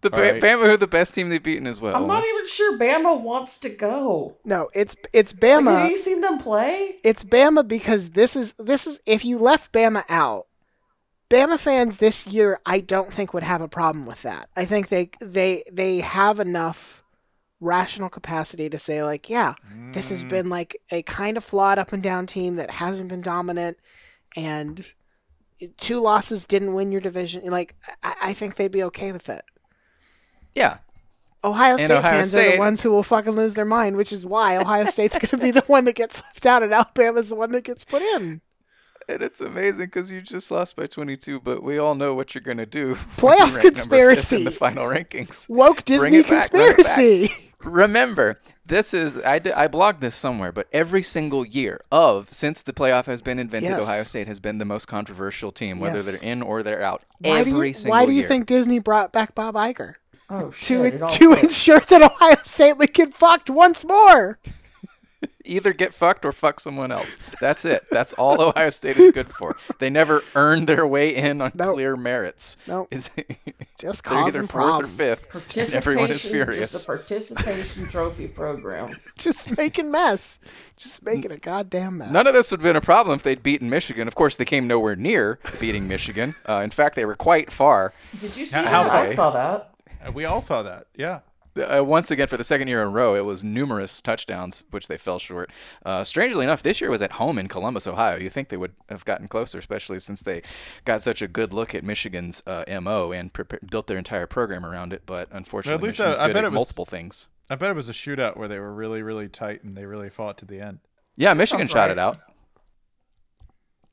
The 0.05 0.09
ba- 0.11 0.27
All 0.27 0.31
right. 0.33 0.41
bama 0.41 0.69
who 0.69 0.77
the 0.77 0.87
best 0.87 1.13
team 1.15 1.29
they've 1.29 1.41
beaten 1.41 1.67
as 1.67 1.81
well 1.81 1.95
I'm 1.95 2.07
not 2.07 2.23
even 2.25 2.47
sure 2.47 2.77
Bama 2.77 3.19
wants 3.19 3.57
to 3.59 3.69
go. 3.69 4.37
No, 4.45 4.69
it's 4.73 4.95
it's 5.13 5.33
Like, 5.33 5.41
Bama. 5.41 5.79
have 5.79 5.91
you 5.91 5.97
seen 5.97 6.21
them 6.21 6.37
play? 6.39 6.97
it's 7.03 7.23
Bama 7.23 7.67
because 7.67 8.11
this 8.11 8.35
is 8.35 8.53
this 8.53 8.87
is 8.87 9.01
if 9.05 9.25
you 9.25 9.37
left 9.37 9.71
Bama 9.71 10.03
out, 10.07 10.47
Bama 11.29 11.57
fans 11.57 11.97
this 11.97 12.27
year 12.27 12.59
I 12.65 12.79
don't 12.79 13.11
think 13.11 13.33
would 13.33 13.43
have 13.43 13.61
a 13.61 13.67
problem 13.67 14.05
with 14.05 14.21
that. 14.21 14.49
I 14.55 14.65
think 14.65 14.89
they 14.89 15.09
they 15.19 15.63
they 15.71 15.99
have 15.99 16.39
enough 16.39 17.03
rational 17.59 18.09
capacity 18.09 18.69
to 18.69 18.77
say 18.77 19.03
like, 19.03 19.29
yeah, 19.29 19.55
this 19.91 20.09
has 20.09 20.23
mm. 20.23 20.29
been 20.29 20.49
like 20.49 20.77
a 20.91 21.01
kind 21.03 21.37
of 21.37 21.43
flawed 21.43 21.79
up 21.79 21.93
and 21.93 22.03
down 22.03 22.27
team 22.27 22.57
that 22.57 22.69
hasn't 22.69 23.09
been 23.09 23.21
dominant 23.21 23.77
and 24.35 24.93
two 25.77 25.99
losses 25.99 26.45
didn't 26.45 26.73
win 26.73 26.91
your 26.91 27.01
division. 27.01 27.43
Like 27.45 27.75
I, 28.03 28.15
I 28.21 28.33
think 28.33 28.55
they'd 28.55 28.71
be 28.71 28.83
okay 28.83 29.11
with 29.11 29.29
it. 29.29 29.43
Yeah 30.55 30.77
Ohio 31.43 31.77
State 31.77 31.91
Ohio 31.91 32.01
fans 32.23 32.33
are 32.35 32.51
the 32.53 32.57
ones 32.57 32.81
who 32.81 32.89
will 32.89 33.03
fucking 33.03 33.33
lose 33.33 33.53
their 33.53 33.65
mind, 33.65 33.97
which 33.97 34.11
is 34.11 34.25
why 34.25 34.57
Ohio 34.57 34.85
State's 34.85 35.19
going 35.19 35.29
to 35.29 35.37
be 35.37 35.51
the 35.51 35.61
one 35.67 35.85
that 35.85 35.93
gets 35.93 36.19
left 36.23 36.43
out 36.47 36.63
and 36.63 36.73
Alabama's 36.73 37.29
the 37.29 37.35
one 37.35 37.51
that 37.51 37.63
gets 37.63 37.83
put 37.83 38.01
in. 38.01 38.41
and 39.07 39.21
it's 39.21 39.41
amazing 39.41 39.85
because 39.85 40.09
you 40.09 40.21
just 40.21 40.49
lost 40.49 40.75
by 40.75 40.87
22 40.87 41.39
but 41.41 41.61
we 41.61 41.77
all 41.77 41.93
know 41.93 42.15
what 42.15 42.33
you're 42.33 42.41
gonna 42.41 42.65
do 42.65 42.95
Playoff 42.95 43.17
when 43.21 43.37
you 43.37 43.37
rank 43.37 43.53
number 43.53 43.61
fifth 43.61 43.73
conspiracy. 43.75 44.35
in 44.37 44.43
the 44.45 44.49
final 44.51 44.85
rankings 44.87 45.47
Woke 45.47 45.85
Disney 45.85 46.17
it 46.17 46.27
back, 46.27 46.51
run 46.51 46.61
it 46.71 46.77
back. 46.77 46.85
conspiracy. 46.85 47.51
Remember, 47.63 48.39
this 48.65 48.93
is 48.93 49.17
I, 49.19 49.39
did, 49.39 49.53
I 49.53 49.67
blogged 49.67 49.99
this 49.99 50.15
somewhere, 50.15 50.51
but 50.51 50.67
every 50.73 51.01
single 51.03 51.45
year 51.45 51.81
of 51.91 52.31
since 52.31 52.61
the 52.63 52.73
playoff 52.73 53.05
has 53.05 53.21
been 53.21 53.37
invented, 53.39 53.69
Yes. 53.69 53.83
Ohio 53.83 54.03
State 54.03 54.27
has 54.27 54.39
been 54.39 54.57
the 54.59 54.65
most 54.65 54.87
controversial 54.87 55.49
team, 55.51 55.79
whether 55.79 55.95
Yes. 55.97 56.05
they're 56.21 56.29
in 56.31 56.41
or 56.43 56.61
they're 56.63 56.83
out. 56.83 57.03
Why 57.21 57.39
every 57.39 57.51
do 57.53 57.61
you, 57.67 57.73
single 57.73 57.91
why 57.91 58.05
do 58.05 58.11
you 58.11 58.19
year. 58.21 58.27
think 58.27 58.45
Disney 58.47 58.77
brought 58.79 59.11
back 59.11 59.33
Bob 59.35 59.55
Iger? 59.55 59.95
Oh 60.29 60.49
to 60.61 60.83
shit! 60.83 60.93
it 60.95 61.07
to 61.07 61.31
fits. 61.35 61.43
ensure 61.43 61.79
that 61.79 62.01
Ohio 62.01 62.37
State 62.43 62.73
would 62.77 62.93
get 62.93 63.13
fucked 63.13 63.49
once 63.49 63.85
more. 63.85 64.39
Either 65.47 65.73
get 65.73 65.93
fucked 65.93 66.25
or 66.25 66.31
fuck 66.31 66.59
someone 66.59 66.91
else. 66.91 67.17
That's 67.39 67.65
it. 67.65 67.83
That's 67.91 68.13
all 68.13 68.41
Ohio 68.41 68.69
State 68.71 68.97
is 68.97 69.11
good 69.11 69.27
for. 69.29 69.55
They 69.79 69.91
never 69.91 70.23
earn 70.33 70.65
their 70.65 70.87
way 70.87 71.15
in 71.15 71.39
on 71.39 71.51
Nope. 71.53 71.75
clear 71.75 71.95
merits. 71.95 72.57
Nope. 72.67 72.87
It's, 72.91 73.11
Just 73.79 74.03
they're 74.05 74.13
either 74.17 74.23
causing 74.23 74.47
fourth 74.47 74.49
problems. 74.49 74.99
or 74.99 75.03
fifth, 75.03 75.57
and 75.57 75.75
everyone 75.75 76.09
is 76.11 76.25
furious. 76.25 76.71
Just 76.71 76.83
a 76.85 76.87
participation 76.87 77.87
trophy 77.87 78.27
program. 78.27 78.95
Just 79.19 79.55
making 79.55 79.91
mess. 79.91 80.39
Just 80.77 81.05
making 81.05 81.31
a 81.31 81.37
goddamn 81.37 81.99
mess. 81.99 82.11
None 82.11 82.25
of 82.25 82.33
this 82.33 82.49
would 82.49 82.59
have 82.61 82.63
been 82.63 82.75
a 82.75 82.81
problem 82.81 83.15
if 83.15 83.21
they'd 83.23 83.43
beaten 83.43 83.69
Michigan. 83.69 84.07
Of 84.07 84.15
course, 84.15 84.35
they 84.37 84.45
came 84.45 84.65
nowhere 84.67 84.95
near 84.95 85.39
beating 85.59 85.87
Michigan. 85.87 86.33
Uh, 86.49 86.61
in 86.63 86.71
fact, 86.71 86.95
they 86.95 87.05
were 87.05 87.15
quite 87.15 87.51
far. 87.51 87.93
Did 88.19 88.35
you 88.35 88.47
see 88.47 88.55
How- 88.57 88.63
that? 88.83 88.91
how 88.91 88.99
I 88.99 89.05
saw 89.07 89.29
that. 89.31 89.71
We 90.13 90.25
all 90.25 90.41
saw 90.41 90.63
that. 90.63 90.87
Yeah. 90.95 91.19
Uh, 91.57 91.81
once 91.85 92.11
again, 92.11 92.27
for 92.27 92.35
the 92.35 92.43
second 92.43 92.67
year 92.67 92.81
in 92.81 92.87
a 92.87 92.89
row, 92.89 93.15
it 93.15 93.23
was 93.23 93.41
numerous 93.45 94.01
touchdowns, 94.01 94.63
which 94.71 94.89
they 94.89 94.97
fell 94.97 95.19
short. 95.19 95.49
Uh, 95.85 96.03
strangely 96.03 96.43
enough, 96.43 96.61
this 96.61 96.81
year 96.81 96.89
was 96.89 97.01
at 97.01 97.13
home 97.13 97.39
in 97.39 97.47
Columbus, 97.47 97.87
Ohio. 97.87 98.17
You 98.17 98.29
think 98.29 98.49
they 98.49 98.57
would 98.57 98.73
have 98.89 99.05
gotten 99.05 99.29
closer, 99.29 99.57
especially 99.57 99.99
since 99.99 100.21
they 100.21 100.41
got 100.83 101.01
such 101.01 101.21
a 101.21 101.29
good 101.29 101.53
look 101.53 101.73
at 101.73 101.81
Michigan's 101.85 102.43
uh, 102.45 102.65
MO 102.81 103.13
and 103.13 103.31
prepa- 103.31 103.69
built 103.71 103.87
their 103.87 103.97
entire 103.97 104.27
program 104.27 104.65
around 104.65 104.91
it. 104.91 105.03
But 105.05 105.29
unfortunately, 105.31 105.87
least, 105.87 105.99
Michigan's 105.99 106.19
uh, 106.19 106.23
I 106.23 106.27
good 106.27 106.33
bet 106.33 106.43
at 106.43 106.47
it 106.47 106.51
was- 106.51 106.57
multiple 106.59 106.85
things. 106.85 107.27
I 107.49 107.55
bet 107.55 107.69
it 107.69 107.75
was 107.75 107.87
a 107.87 107.93
shootout 107.93 108.35
where 108.37 108.47
they 108.47 108.59
were 108.59 108.73
really, 108.73 109.01
really 109.03 109.29
tight 109.29 109.63
and 109.63 109.77
they 109.77 109.85
really 109.85 110.09
fought 110.09 110.37
to 110.39 110.45
the 110.45 110.59
end. 110.59 110.79
Yeah, 111.15 111.33
Michigan 111.33 111.67
shot 111.69 111.75
right. 111.83 111.91
it 111.91 111.99
out. 111.99 112.17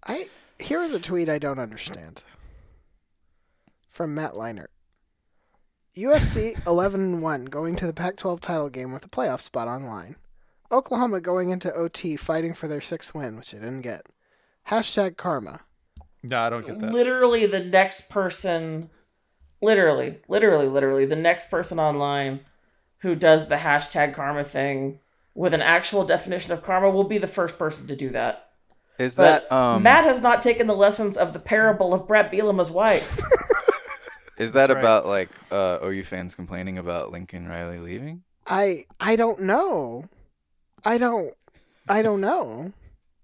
I 0.04 0.26
here 0.58 0.82
is 0.82 0.94
a 0.94 1.00
tweet 1.00 1.28
I 1.28 1.38
don't 1.38 1.58
understand. 1.58 2.22
From 3.88 4.14
Matt 4.14 4.32
Leinart. 4.32 4.68
USC 5.96 6.54
11-1 6.62 7.50
going 7.50 7.76
to 7.76 7.86
the 7.86 7.92
Pac-12 7.92 8.40
title 8.40 8.70
game 8.70 8.92
with 8.92 9.04
a 9.04 9.08
playoff 9.08 9.42
spot 9.42 9.68
online. 9.68 10.16
Oklahoma 10.70 11.20
going 11.20 11.50
into 11.50 11.72
OT 11.74 12.16
fighting 12.16 12.54
for 12.54 12.66
their 12.66 12.80
sixth 12.80 13.14
win, 13.14 13.36
which 13.36 13.50
they 13.52 13.58
didn't 13.58 13.82
get. 13.82 14.06
Hashtag 14.70 15.18
karma. 15.18 15.60
No, 16.22 16.40
I 16.40 16.48
don't 16.48 16.64
get 16.64 16.80
that. 16.80 16.92
Literally, 16.94 17.44
the 17.44 17.62
next 17.62 18.08
person, 18.08 18.88
literally, 19.60 20.20
literally, 20.28 20.66
literally, 20.66 21.04
the 21.04 21.14
next 21.14 21.50
person 21.50 21.78
online 21.78 22.40
who 23.00 23.14
does 23.14 23.48
the 23.48 23.56
hashtag 23.56 24.14
karma 24.14 24.44
thing 24.44 24.98
with 25.34 25.52
an 25.52 25.60
actual 25.60 26.06
definition 26.06 26.52
of 26.52 26.62
karma 26.62 26.88
will 26.88 27.04
be 27.04 27.18
the 27.18 27.28
first 27.28 27.58
person 27.58 27.86
to 27.88 27.96
do 27.96 28.08
that. 28.10 28.48
Is 28.98 29.16
But 29.16 29.46
that 29.50 29.54
um? 29.54 29.82
Matt 29.82 30.04
has 30.04 30.22
not 30.22 30.40
taken 30.42 30.66
the 30.68 30.76
lessons 30.76 31.18
of 31.18 31.34
the 31.34 31.38
parable 31.38 31.92
of 31.92 32.08
Bret 32.08 32.32
Bielema's 32.32 32.70
wife. 32.70 33.20
is 34.42 34.52
that 34.54 34.66
That's 34.68 34.76
right. 34.76 34.80
about 34.80 35.06
like 35.06 35.30
uh, 35.50 35.78
OU 35.84 36.04
fans 36.04 36.34
complaining 36.34 36.78
about 36.78 37.10
Lincoln 37.12 37.48
Riley 37.48 37.78
leaving? 37.78 38.22
I 38.46 38.84
I 39.00 39.16
don't 39.16 39.40
know. 39.40 40.04
I 40.84 40.98
don't 40.98 41.32
I 41.88 42.02
don't 42.02 42.20
know. 42.20 42.72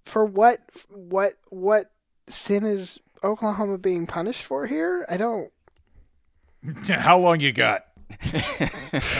For 0.04 0.24
what 0.24 0.60
what 0.90 1.34
what 1.50 1.90
sin 2.28 2.64
is 2.64 2.98
Oklahoma 3.24 3.78
being 3.78 4.06
punished 4.06 4.44
for 4.44 4.66
here? 4.66 5.04
I 5.08 5.16
don't 5.16 5.50
How 6.88 7.18
long 7.18 7.40
you 7.40 7.52
got? 7.52 7.84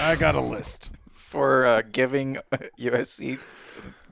I 0.01 0.17
got 0.19 0.35
a 0.35 0.41
list. 0.41 0.91
for 1.13 1.67
uh, 1.67 1.83
giving 1.93 2.39
USC 2.81 3.39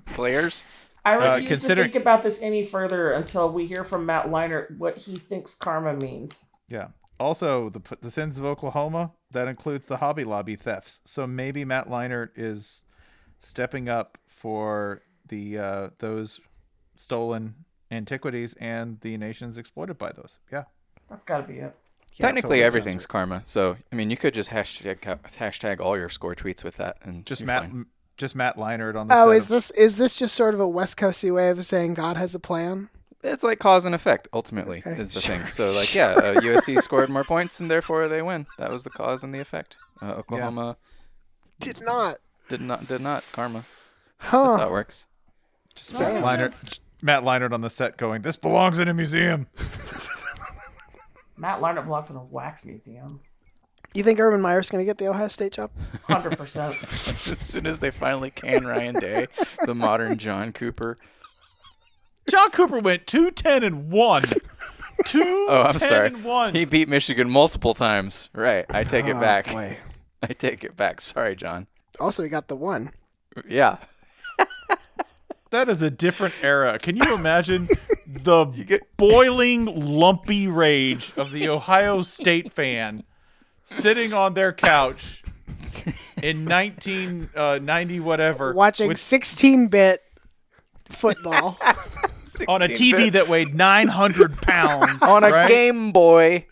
players. 0.05 0.65
I 1.05 1.15
Uh, 1.17 1.35
refuse 1.37 1.49
consider- 1.49 1.85
to 1.85 1.91
think 1.91 2.03
about 2.03 2.23
this 2.23 2.43
any 2.43 2.65
further 2.65 3.13
until 3.13 3.51
we 3.53 3.67
hear 3.67 3.85
from 3.85 4.07
Matt 4.07 4.27
Leinart 4.27 4.77
what 4.77 4.99
he 4.99 5.17
thinks 5.17 5.55
karma 5.55 5.95
means. 5.95 6.47
Yeah. 6.69 6.89
Also, 7.19 7.71
the 7.71 7.81
the 8.01 8.11
sins 8.11 8.39
of 8.39 8.45
Oklahoma 8.45 9.13
that 9.31 9.49
includes 9.49 9.87
the 9.87 9.99
Hobby 9.99 10.25
Lobby 10.25 10.57
thefts. 10.57 11.01
So 11.05 11.27
maybe 11.27 11.65
Matt 11.65 11.89
Leinart 11.89 12.31
is 12.37 12.85
stepping 13.39 13.89
up 13.89 14.19
for 14.27 15.03
the 15.29 15.59
uh, 15.59 15.89
those 15.99 16.41
stolen 16.95 17.55
antiquities 17.91 18.55
and 18.61 19.01
the 19.01 19.17
nations 19.17 19.57
exploited 19.59 19.99
by 19.99 20.13
those. 20.13 20.39
Yeah. 20.53 20.65
That's 21.09 21.25
got 21.25 21.39
to 21.39 21.43
be 21.45 21.59
it. 21.61 21.75
Technically, 22.19 22.59
that 22.61 22.65
sounds 22.67 22.77
everything's 22.77 23.07
karma. 23.07 23.43
So 23.45 23.77
I 23.93 23.97
mean, 23.97 24.11
you 24.11 24.17
could 24.17 24.35
just 24.35 24.51
hashtag 24.51 25.01
hashtag 25.39 25.81
all 25.81 25.97
your 25.99 26.09
score 26.09 26.35
tweets 26.35 26.65
with 26.65 26.77
that, 26.77 26.97
and 27.03 27.25
Just 27.27 27.43
Matt 27.45 27.63
fine. 27.63 27.87
just 28.17 28.35
Matt 28.35 28.57
Leinart 28.57 28.97
on 28.99 29.07
the 29.09 29.15
Oh, 29.15 29.31
set 29.31 29.37
is 29.37 29.43
of- 29.45 29.49
this 29.51 29.71
is 29.73 29.97
this 29.99 30.17
just 30.17 30.35
sort 30.35 30.55
of 30.55 30.61
a 30.61 30.69
West 30.69 30.99
Coasty 30.99 31.33
way 31.35 31.51
of 31.51 31.65
saying 31.65 31.95
God 31.95 32.17
has 32.17 32.35
a 32.35 32.41
plan? 32.41 32.89
It's 33.25 33.43
like 33.43 33.59
cause 33.59 33.85
and 33.85 33.95
effect. 33.95 34.29
Ultimately, 34.33 34.79
Okay, 34.87 35.01
is 35.01 35.13
the 35.13 35.21
sure, 35.21 35.37
thing. 35.39 35.47
So 35.49 35.69
like, 35.69 35.95
yeah, 35.95 36.09
uh, 36.11 36.35
USC 36.41 36.81
scored 36.81 37.09
more 37.09 37.25
points, 37.25 37.61
and 37.61 37.71
therefore 37.71 38.09
they 38.09 38.23
win. 38.23 38.47
That 38.59 38.71
was 38.71 38.85
the 38.85 38.91
cause 38.91 39.25
and 39.25 39.35
the 39.35 39.41
effect. 39.41 39.77
Uh, 40.01 40.13
Oklahoma 40.13 40.77
Did 41.61 41.81
not. 41.81 42.19
did 42.49 42.61
not 42.61 42.87
did 42.87 43.01
not 43.01 43.25
karma. 43.33 43.65
That's 44.21 44.31
how 44.33 44.67
it 44.67 44.71
works. 44.71 45.07
just 45.75 45.99
Matt 45.99 46.23
Leinart 46.25 46.81
Matt 47.03 47.23
Leinart 47.25 47.53
on 47.53 47.61
the 47.63 47.71
set 47.71 47.97
going, 47.97 48.23
"This 48.23 48.37
belongs 48.37 48.79
in 48.79 48.89
a 48.89 48.95
museum." 48.95 49.47
Matt 51.37 51.61
Leinart 51.61 51.85
belongs 51.85 52.11
in 52.11 52.17
a 52.17 52.25
wax 52.25 52.65
museum. 52.65 53.21
You 53.95 54.03
think 54.03 54.19
Urban 54.21 54.41
Meyer's 54.43 54.69
going 54.69 54.81
to 54.83 54.87
get 54.87 54.99
the 54.99 55.07
Ohio 55.09 55.29
State 55.29 55.53
job? 55.53 55.71
100%. 56.09 57.31
As 57.33 57.41
soon 57.41 57.67
as 57.67 57.79
they 57.79 57.91
finally 57.91 58.31
can 58.31 58.67
Ryan 58.67 58.95
Day, 58.97 59.27
the 59.65 59.75
modern 59.75 60.19
John 60.19 60.53
Cooper. 60.53 60.99
John 62.29 62.51
Cooper 62.51 62.81
went 62.81 63.07
210 63.07 63.63
and 63.65 63.91
1. 63.91 64.23
2 65.07 65.47
Oh, 65.51 65.63
I'm 65.69 65.79
sorry. 65.79 66.07
and 66.09 66.25
1. 66.25 66.55
He 66.55 66.65
beat 66.65 66.89
Michigan 66.89 67.31
multiple 67.31 67.75
times. 67.75 68.31
Right. 68.33 68.65
I 68.71 68.83
take 68.85 69.05
it 69.07 69.17
Oh, 69.17 69.21
back. 69.21 69.47
boy. 69.47 69.77
I 70.23 70.29
take 70.29 70.65
it 70.65 70.77
back. 70.77 71.01
Sorry, 71.01 71.37
John. 71.37 71.67
Also, 72.01 72.23
he 72.23 72.29
got 72.29 72.49
the 72.49 72.57
one. 72.57 72.93
Yeah. 73.49 73.77
That 75.51 75.69
is 75.69 75.81
a 75.81 75.91
different 75.91 76.35
era. 76.43 76.77
Can 76.79 76.97
you 76.97 77.15
imagine 77.15 77.69
the 78.07 78.47
get- 78.47 78.97
boiling, 78.97 79.67
lumpy 79.67 80.49
rage 80.49 81.13
of 81.17 81.31
the 81.31 81.49
Ohio 81.49 82.03
State 82.03 82.53
fan 82.53 83.05
sitting 83.63 84.13
on 84.13 84.35
their 84.35 84.53
couch 84.53 85.23
in 86.21 86.45
1990 86.47 87.99
uh, 87.99 88.03
whatever 88.03 88.53
Watching 88.55 88.89
with- 88.89 88.97
16-bit 88.97 90.03
football. 90.91 91.59
on 92.49 92.63
a 92.63 92.69
TV 92.69 92.97
bit. 92.97 93.13
that 93.15 93.29
weighed 93.29 93.55
900 93.55 94.37
pounds 94.43 95.03
on 95.03 95.25
a 95.25 95.31
right? 95.31 95.49
Game 95.49 95.93
Boy. 95.93 96.47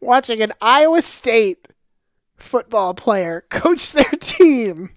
watching 0.00 0.40
an 0.40 0.52
Iowa 0.60 1.02
State 1.02 1.68
football 2.36 2.94
player 2.94 3.44
coach 3.50 3.92
their 3.92 4.04
team. 4.20 4.90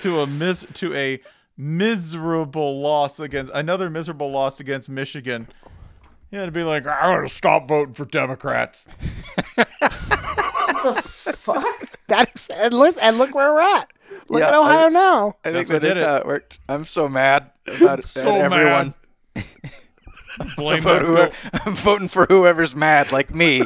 to 0.00 0.20
a 0.20 0.26
mis- 0.26 0.66
to 0.74 0.94
a 0.94 1.20
miserable 1.56 2.80
loss 2.80 3.18
against 3.18 3.52
another 3.54 3.90
miserable 3.90 4.30
loss 4.30 4.60
against 4.60 4.88
Michigan. 4.88 5.48
Yeah, 6.30 6.44
to 6.44 6.52
be 6.52 6.62
like, 6.62 6.86
I'm 6.86 7.16
gonna 7.16 7.28
stop 7.28 7.68
voting 7.68 7.94
for 7.94 8.04
Democrats. 8.04 8.86
what 9.54 10.94
the 11.24 11.34
fuck? 11.36 11.98
That 12.08 12.30
is, 12.34 12.48
and, 12.48 12.74
listen, 12.74 13.02
and 13.02 13.18
look 13.18 13.34
where 13.34 13.52
we're 13.52 13.60
at. 13.60 13.90
Look 14.30 14.40
Yeah, 14.40 14.48
at 14.48 14.54
Ohio 14.54 14.86
I- 14.86 14.88
now. 14.90 15.36
I 15.44 15.52
think 15.52 15.68
That's 15.68 15.68
that 15.68 15.84
is 15.88 15.94
did 15.94 16.02
it. 16.02 16.06
how 16.06 16.16
it 16.16 16.26
worked. 16.26 16.58
I'm 16.68 16.84
so 16.84 17.08
mad 17.08 17.50
about 17.80 18.00
it. 18.00 18.06
So 18.06 18.20
at 18.20 18.52
everyone. 18.52 18.94
Blame 20.56 20.82
Vote 20.82 21.02
whoever, 21.02 21.32
I'm 21.66 21.72
voting 21.74 22.08
for 22.08 22.26
whoever's 22.26 22.76
mad, 22.76 23.10
like 23.10 23.34
me. 23.34 23.64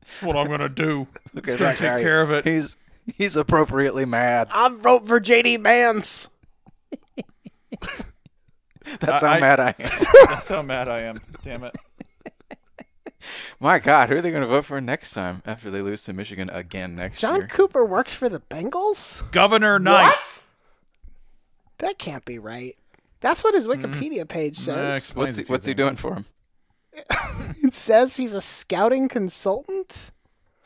That's 0.00 0.22
what 0.22 0.36
I'm 0.36 0.46
gonna 0.48 0.68
do. 0.68 1.08
Look 1.32 1.48
It's 1.48 1.54
at 1.54 1.58
gonna 1.58 1.72
take 1.72 1.80
guy. 1.80 2.02
care 2.02 2.22
of 2.22 2.30
it. 2.30 2.44
He's 2.46 2.76
he's 3.16 3.36
appropriately 3.36 4.04
mad. 4.04 4.48
I'm 4.52 4.78
voting 4.80 5.08
for 5.08 5.18
JD 5.20 5.64
Vance. 5.64 6.28
That's 9.00 9.22
I- 9.22 9.28
how 9.28 9.34
I- 9.34 9.40
mad 9.40 9.60
I 9.60 9.74
am. 9.78 9.90
That's 10.28 10.48
how 10.48 10.62
mad 10.62 10.88
I 10.88 11.00
am. 11.02 11.20
Damn 11.42 11.64
it. 11.64 11.74
My 13.60 13.78
God, 13.78 14.08
who 14.08 14.16
are 14.16 14.20
they 14.20 14.30
going 14.30 14.42
to 14.42 14.48
vote 14.48 14.64
for 14.64 14.80
next 14.80 15.12
time 15.12 15.42
after 15.46 15.70
they 15.70 15.82
lose 15.82 16.04
to 16.04 16.12
Michigan 16.12 16.50
again 16.50 16.94
next 16.94 17.20
John 17.20 17.34
year? 17.34 17.40
John 17.42 17.48
Cooper 17.48 17.84
works 17.84 18.14
for 18.14 18.28
the 18.28 18.40
Bengals? 18.40 19.30
Governor 19.32 19.78
Knife. 19.78 20.50
That 21.78 21.98
can't 21.98 22.24
be 22.24 22.38
right. 22.38 22.76
That's 23.20 23.42
what 23.44 23.54
his 23.54 23.66
mm-hmm. 23.66 23.84
Wikipedia 23.84 24.28
page 24.28 24.56
says. 24.56 25.14
What's 25.14 25.36
he, 25.36 25.44
what's 25.44 25.66
he 25.66 25.74
doing 25.74 25.96
for 25.96 26.14
him? 26.14 26.24
It 27.62 27.74
says 27.74 28.16
he's 28.16 28.34
a 28.34 28.40
scouting 28.40 29.08
consultant. 29.08 30.10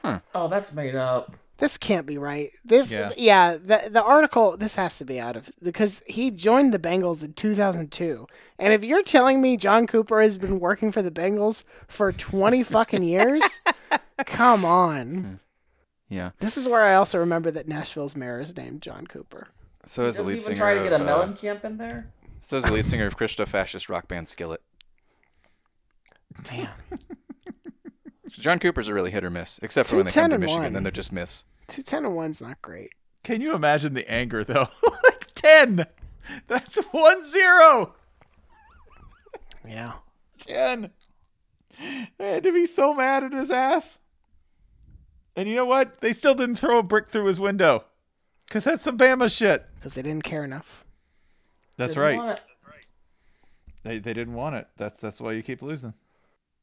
Huh. 0.02 0.20
Oh, 0.34 0.48
that's 0.48 0.72
made 0.72 0.94
up. 0.94 1.36
This 1.58 1.78
can't 1.78 2.06
be 2.06 2.18
right. 2.18 2.50
This, 2.64 2.90
Yeah. 2.90 3.12
yeah, 3.16 3.52
the 3.56 3.88
the 3.90 4.02
article. 4.02 4.56
This 4.56 4.74
has 4.76 4.98
to 4.98 5.04
be 5.04 5.18
out 5.18 5.36
of 5.36 5.50
because 5.62 6.02
he 6.06 6.30
joined 6.30 6.74
the 6.74 6.78
Bengals 6.78 7.24
in 7.24 7.32
2002. 7.32 8.26
And 8.58 8.72
if 8.74 8.84
you're 8.84 9.02
telling 9.02 9.40
me 9.40 9.56
John 9.56 9.86
Cooper 9.86 10.20
has 10.20 10.36
been 10.36 10.60
working 10.60 10.92
for 10.92 11.00
the 11.02 11.10
Bengals 11.10 11.64
for 11.88 12.12
20 12.12 12.62
fucking 12.62 13.02
years, 13.04 13.60
come 14.26 14.64
on. 14.64 15.40
Yeah. 16.08 16.30
This 16.40 16.56
is 16.58 16.68
where 16.68 16.82
I 16.84 16.94
also 16.94 17.18
remember 17.18 17.50
that 17.50 17.66
Nashville's 17.66 18.14
mayor 18.14 18.38
is 18.38 18.56
named 18.56 18.82
John 18.82 19.06
Cooper. 19.06 19.48
So 19.86 20.04
is 20.04 20.16
the 20.16 20.18
Doesn't 20.20 20.26
lead 20.26 20.32
even 20.34 20.44
singer 20.44 20.56
try 20.56 20.74
to 20.74 20.82
get 20.82 20.92
a 20.92 20.96
of, 20.96 21.00
uh, 21.00 21.04
melon 21.04 21.34
camp 21.34 21.64
in 21.64 21.78
there. 21.78 22.12
So 22.42 22.58
is 22.58 22.64
the 22.64 22.72
lead 22.72 22.86
singer 22.86 23.06
of 23.06 23.16
Christo 23.16 23.46
fascist 23.46 23.88
rock 23.88 24.08
band 24.08 24.28
Skillet. 24.28 24.60
Man, 26.50 26.68
John 28.40 28.58
Cooper's 28.58 28.88
a 28.88 28.94
really 28.94 29.10
hit 29.10 29.24
or 29.24 29.30
miss, 29.30 29.58
except 29.62 29.88
for 29.88 29.96
when 29.96 30.06
they 30.06 30.12
come 30.12 30.30
to 30.30 30.38
Michigan, 30.38 30.62
one. 30.62 30.72
then 30.72 30.82
they're 30.82 30.92
just 30.92 31.12
miss. 31.12 31.44
Two 31.68 31.82
ten 31.82 32.04
and 32.04 32.14
one's 32.14 32.40
not 32.40 32.60
great. 32.62 32.92
Can 33.24 33.40
you 33.40 33.54
imagine 33.54 33.94
the 33.94 34.08
anger 34.10 34.44
though? 34.44 34.68
like 35.04 35.32
ten. 35.34 35.86
That's 36.46 36.76
one 36.90 37.24
zero. 37.24 37.94
Yeah. 39.66 39.94
Ten. 40.38 40.90
They 42.18 42.32
had 42.32 42.44
to 42.44 42.52
be 42.52 42.66
so 42.66 42.94
mad 42.94 43.24
at 43.24 43.32
his 43.32 43.50
ass. 43.50 43.98
And 45.34 45.48
you 45.48 45.54
know 45.54 45.66
what? 45.66 46.00
They 46.00 46.12
still 46.12 46.34
didn't 46.34 46.56
throw 46.56 46.78
a 46.78 46.82
brick 46.82 47.10
through 47.10 47.26
his 47.26 47.38
window. 47.38 47.84
Cause 48.48 48.64
that's 48.64 48.82
some 48.82 48.96
Bama 48.96 49.34
shit. 49.34 49.66
Because 49.74 49.94
they 49.96 50.02
didn't 50.02 50.22
care 50.24 50.44
enough. 50.44 50.84
That's 51.76 51.94
Didn't 51.94 52.18
right. 52.18 52.40
They 53.82 53.98
they 53.98 54.14
didn't 54.14 54.34
want 54.34 54.56
it. 54.56 54.66
That's 54.76 55.00
that's 55.00 55.20
why 55.20 55.32
you 55.32 55.42
keep 55.42 55.62
losing. 55.62 55.94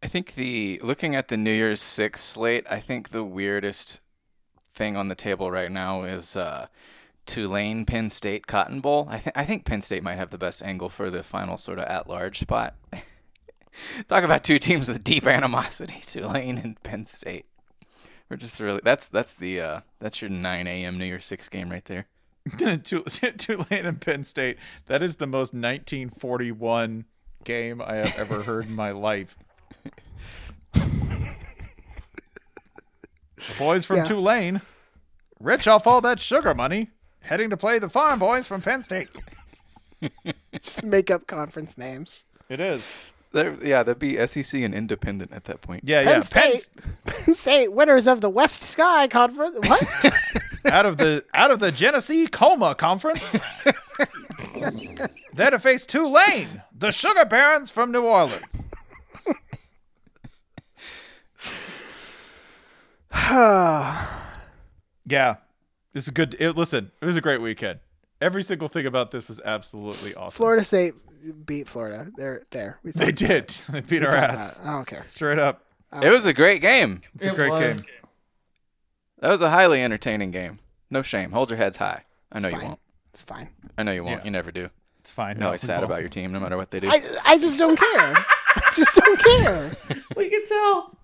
I 0.04 0.08
think 0.08 0.36
the 0.36 0.82
looking 0.84 1.16
at 1.16 1.30
the 1.30 1.38
New 1.38 1.54
Year's 1.54 1.82
Six 1.82 2.22
slate, 2.22 2.68
I 2.70 2.82
think 2.82 3.12
the 3.12 3.24
weirdest 3.24 4.02
thing 4.70 4.98
on 4.98 5.08
the 5.08 5.16
table 5.16 5.50
right 5.50 5.72
now 5.72 6.04
is 6.04 6.36
uh, 6.36 6.68
Tulane 7.26 7.86
Penn 7.86 8.10
State 8.10 8.46
Cotton 8.46 8.82
Bowl. 8.82 9.08
I 9.10 9.18
think 9.18 9.38
I 9.38 9.46
think 9.46 9.64
Penn 9.64 9.82
State 9.82 10.04
might 10.04 10.18
have 10.18 10.30
the 10.30 10.38
best 10.38 10.62
angle 10.62 10.90
for 10.90 11.10
the 11.10 11.24
final 11.24 11.58
sort 11.58 11.80
of 11.80 11.86
at 11.86 12.10
large 12.10 12.40
spot. 12.40 12.76
Talk 14.10 14.26
about 14.26 14.44
two 14.44 14.60
teams 14.60 14.90
with 14.90 15.06
deep 15.06 15.26
animosity, 15.26 16.02
Tulane 16.06 16.58
and 16.58 16.84
Penn 16.84 17.06
State. 17.06 17.46
We're 18.30 18.36
just 18.36 18.60
really 18.60 18.82
that's 18.84 19.08
that's 19.08 19.34
the 19.34 19.62
uh, 19.62 19.80
that's 20.00 20.22
your 20.22 20.30
9 20.30 20.68
a.m. 20.68 20.98
New 20.98 21.06
Year's 21.06 21.26
Six 21.26 21.48
game 21.48 21.70
right 21.70 21.86
there. 21.86 22.08
Tul- 22.84 23.04
Tulane 23.04 23.86
and 23.86 24.02
Penn 24.02 24.26
State. 24.26 24.58
That 24.88 25.02
is 25.02 25.16
the 25.16 25.28
most 25.28 25.54
1941 25.54 27.06
game 27.46 27.82
I 27.82 27.96
have 27.96 28.20
ever 28.20 28.44
heard 28.44 28.66
in 28.66 28.76
my 28.76 28.92
life. 28.92 29.38
The 33.48 33.56
boys 33.58 33.86
from 33.86 33.98
Yeah. 33.98 34.04
Tulane, 34.06 34.62
rich 35.40 35.68
off 35.68 35.86
all 35.86 36.02
that 36.02 36.20
sugar 36.20 36.54
money, 36.54 36.92
heading 37.22 37.50
to 37.50 37.58
play 37.58 37.80
the 37.80 37.90
farm 37.90 38.20
boys 38.20 38.48
from 38.48 38.62
Penn 38.62 38.82
State. 38.82 39.10
Just 40.54 40.84
make 40.84 41.12
up 41.12 41.28
conference 41.28 41.78
names. 41.78 42.26
It 42.50 42.60
is. 42.60 42.88
There, 43.32 43.58
yeah, 43.64 43.82
that'd 43.82 44.00
be 44.00 44.16
SEC 44.28 44.62
and 44.62 44.76
independent 44.76 45.32
at 45.34 45.46
that 45.46 45.62
point. 45.62 45.82
Yeah, 45.86 46.04
Penn 46.04 46.08
yeah. 46.08 46.14
Penn, 46.14 46.24
State. 46.24 46.70
Penn 47.06 47.34
State 47.34 47.74
winners 47.74 48.06
of 48.06 48.22
the 48.22 48.30
West 48.30 48.62
Sky 48.62 49.08
Conference. 49.08 49.58
What? 49.68 49.84
out 50.66 50.86
of 50.86 50.98
the 50.98 51.26
out 51.34 51.50
of 51.52 51.60
the 51.60 51.72
Genesee 51.72 52.28
Coma 52.28 52.76
Conference. 52.76 53.36
there 55.34 55.50
to 55.50 55.58
face 55.60 55.86
Tulane, 55.88 56.62
the 56.78 56.92
Sugar 56.92 57.26
Barons 57.26 57.72
from 57.72 57.92
New 57.92 58.04
Orleans. 58.04 58.64
yeah, 65.06 65.36
it's 65.94 66.08
a 66.08 66.12
good. 66.12 66.36
It, 66.40 66.58
listen, 66.58 66.92
it 67.02 67.06
was 67.06 67.16
a 67.16 67.22
great 67.22 67.42
weekend. 67.42 67.80
Every 68.22 68.44
single 68.44 68.68
thing 68.68 68.86
about 68.86 69.12
this 69.12 69.28
was 69.28 69.40
absolutely 69.44 70.16
awesome. 70.16 70.38
Florida 70.38 70.64
State 70.64 70.94
beat 71.46 71.68
Florida. 71.68 72.10
They're 72.16 72.42
there. 72.52 72.80
We 72.84 72.92
They 72.92 73.12
did. 73.12 73.50
They 73.70 73.82
beat 73.82 74.04
our 74.04 74.16
ass. 74.16 74.60
I 74.64 74.72
don't 74.72 74.88
care. 74.88 75.04
Straight 75.04 75.40
up. 75.40 75.64
It 76.02 76.10
was 76.10 76.26
a 76.26 76.34
great 76.34 76.62
game. 76.62 77.02
It's 77.16 77.26
a 77.26 77.34
great 77.34 77.52
was. 77.52 77.84
game. 77.86 77.94
That 79.20 79.30
was 79.30 79.42
a 79.42 79.50
highly 79.50 79.82
entertaining 79.84 80.32
game. 80.32 80.58
No 80.90 81.02
shame. 81.02 81.32
Hold 81.32 81.50
your 81.50 81.58
heads 81.58 81.78
high. 81.78 82.04
I 82.32 82.40
know 82.40 82.48
you 82.48 82.60
won't. 82.60 82.80
It's 83.14 83.24
fine. 83.24 83.50
I 83.78 83.84
know 83.84 83.92
you 83.92 84.04
won't. 84.04 84.22
Yeah. 84.22 84.26
You 84.26 84.32
never 84.32 84.52
do. 84.52 84.70
It's 85.00 85.12
fine. 85.12 85.36
You're 85.36 85.42
No, 85.42 85.46
always 85.48 85.62
we 85.62 85.68
sad 85.68 85.80
won't. 85.80 85.86
about 85.86 86.00
your 86.00 86.10
team, 86.10 86.32
no 86.32 86.40
matter 86.40 86.58
what 86.58 86.72
they 86.72 86.80
do. 86.80 86.88
I, 86.90 87.02
I 87.26 87.38
just 87.38 87.60
don't 87.60 87.78
care. 87.78 88.16
I 88.56 88.72
just 88.74 88.96
don't 88.96 89.20
care. 89.20 89.72
We 90.16 90.30
can 90.30 90.46
tell. 90.46 90.96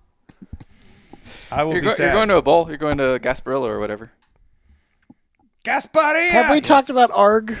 I 1.52 1.64
will 1.64 1.72
You're, 1.72 1.82
be 1.82 1.88
go- 1.88 1.94
sad. 1.94 2.04
you're 2.04 2.12
going 2.12 2.28
to 2.28 2.36
a 2.36 2.42
bowl. 2.42 2.68
You're 2.68 2.76
going 2.78 2.98
to 2.98 3.18
Gasparilla 3.20 3.68
or 3.68 3.78
whatever. 3.80 4.12
Gasparilla. 5.64 6.30
Have 6.30 6.50
we 6.54 6.60
talked 6.60 6.90
about 6.90 7.10
ARG? 7.12 7.56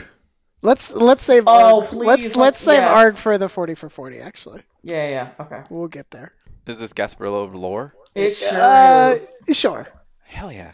Let's 0.62 0.92
let's 0.94 1.24
save 1.24 1.44
Oh, 1.46 1.80
ARG. 1.80 1.88
please, 1.88 2.06
let's 2.06 2.22
let's 2.24 2.36
let's- 2.36 2.60
save 2.60 2.76
yes. 2.82 2.96
ARG 2.96 3.14
for 3.16 3.38
the 3.38 3.48
forty 3.48 3.74
for 3.74 3.88
forty. 3.88 4.18
Actually, 4.20 4.62
Yeah, 4.82 5.08
yeah. 5.08 5.28
Okay. 5.44 5.62
we'll 5.70 5.88
get 5.88 6.10
there. 6.10 6.32
Is 6.66 6.78
this 6.78 6.92
Gasparilla 6.92 7.52
lore? 7.54 7.94
It 8.14 8.34
sure 8.36 8.60
Uh, 8.60 9.16
is. 9.48 9.56
sure. 9.56 9.88
Hell 10.24 10.52
yeah. 10.52 10.72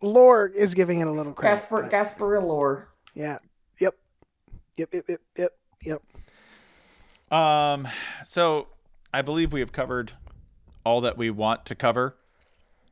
Lore 0.00 0.46
is 0.48 0.74
giving 0.74 1.00
it 1.00 1.06
a 1.06 1.12
little 1.12 1.32
credit. 1.34 1.56
Gasper 1.56 1.82
but- 1.82 1.90
Gasparillor. 1.92 2.86
Yeah. 3.14 3.38
Yep. 3.80 3.94
Yep. 4.78 4.88
Yep. 4.94 5.04
Yep. 5.08 5.20
Yep. 5.36 5.52
Yep. 7.30 7.38
Um, 7.38 7.88
so 8.24 8.68
I 9.12 9.22
believe 9.22 9.52
we 9.52 9.60
have 9.60 9.72
covered 9.72 10.12
all 10.84 11.00
that 11.02 11.16
we 11.18 11.30
want 11.30 11.66
to 11.66 11.74
cover 11.74 12.16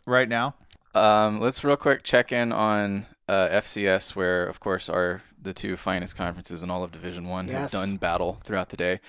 right 0.06 0.28
now. 0.28 0.54
Um, 0.94 1.40
let's 1.40 1.62
real 1.62 1.76
quick 1.76 2.02
check 2.02 2.32
in 2.32 2.52
on 2.52 3.06
uh, 3.28 3.48
FCS, 3.48 4.16
where 4.16 4.44
of 4.46 4.60
course 4.60 4.88
are 4.88 5.22
the 5.40 5.54
two 5.54 5.76
finest 5.76 6.16
conferences 6.16 6.62
in 6.62 6.70
all 6.70 6.82
of 6.82 6.92
Division 6.92 7.28
One 7.28 7.48
have 7.48 7.70
done 7.70 7.96
battle 7.96 8.40
throughout 8.44 8.70
the 8.70 8.76
day. 8.76 9.00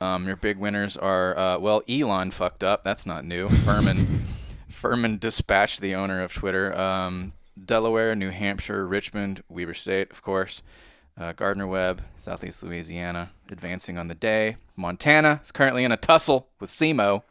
Um, 0.00 0.26
your 0.26 0.36
big 0.36 0.58
winners 0.58 0.96
are 0.96 1.38
uh, 1.38 1.58
well, 1.58 1.82
Elon 1.88 2.32
fucked 2.32 2.64
up. 2.64 2.84
That's 2.84 3.06
not 3.06 3.24
new. 3.24 3.48
Furman, 3.64 4.26
Furman 4.68 5.18
dispatched 5.18 5.80
the 5.80 5.94
owner 5.94 6.22
of 6.22 6.32
Twitter. 6.32 6.76
Um, 6.78 7.32
Delaware, 7.62 8.14
New 8.14 8.30
Hampshire, 8.30 8.86
Richmond, 8.86 9.42
Weber 9.48 9.74
State, 9.74 10.10
of 10.10 10.22
course. 10.22 10.62
Uh, 11.16 11.32
Gardner 11.32 11.66
Webb, 11.66 12.02
Southeast 12.16 12.62
Louisiana, 12.62 13.30
advancing 13.50 13.98
on 13.98 14.08
the 14.08 14.14
day. 14.14 14.56
Montana 14.76 15.40
is 15.42 15.52
currently 15.52 15.84
in 15.84 15.92
a 15.92 15.96
tussle 15.96 16.48
with 16.58 16.70
SEMO. 16.70 17.22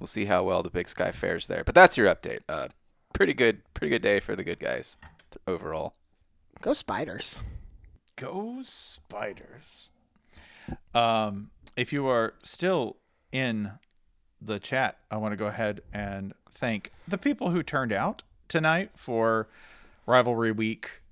We'll 0.00 0.06
see 0.06 0.24
how 0.24 0.42
well 0.42 0.62
the 0.62 0.70
Big 0.70 0.88
Sky 0.88 1.12
fares 1.12 1.46
there. 1.46 1.62
But 1.62 1.74
that's 1.74 1.96
your 1.98 2.12
update. 2.12 2.40
Uh, 2.48 2.68
pretty 3.12 3.34
good, 3.34 3.60
pretty 3.74 3.90
good 3.90 4.02
day 4.02 4.18
for 4.18 4.34
the 4.34 4.42
good 4.42 4.58
guys 4.58 4.96
overall. 5.46 5.92
Go 6.62 6.72
spiders. 6.72 7.42
Go 8.16 8.60
spiders. 8.64 9.90
Um, 10.94 11.50
if 11.76 11.92
you 11.92 12.06
are 12.06 12.34
still 12.42 12.96
in 13.30 13.72
the 14.40 14.58
chat, 14.58 14.96
I 15.10 15.18
want 15.18 15.32
to 15.32 15.36
go 15.36 15.46
ahead 15.46 15.82
and 15.92 16.32
thank 16.50 16.92
the 17.06 17.18
people 17.18 17.50
who 17.50 17.62
turned 17.62 17.92
out 17.92 18.22
tonight 18.48 18.90
for 18.96 19.48
rivalry 20.06 20.52
week 20.52 21.02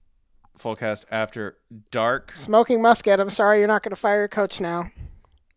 fullcast 0.58 1.04
after 1.10 1.58
dark. 1.90 2.34
Smoking 2.34 2.80
musket. 2.80 3.20
I'm 3.20 3.30
sorry, 3.30 3.58
you're 3.58 3.68
not 3.68 3.82
going 3.82 3.90
to 3.90 3.96
fire 3.96 4.18
your 4.18 4.28
coach 4.28 4.60
now. 4.60 4.90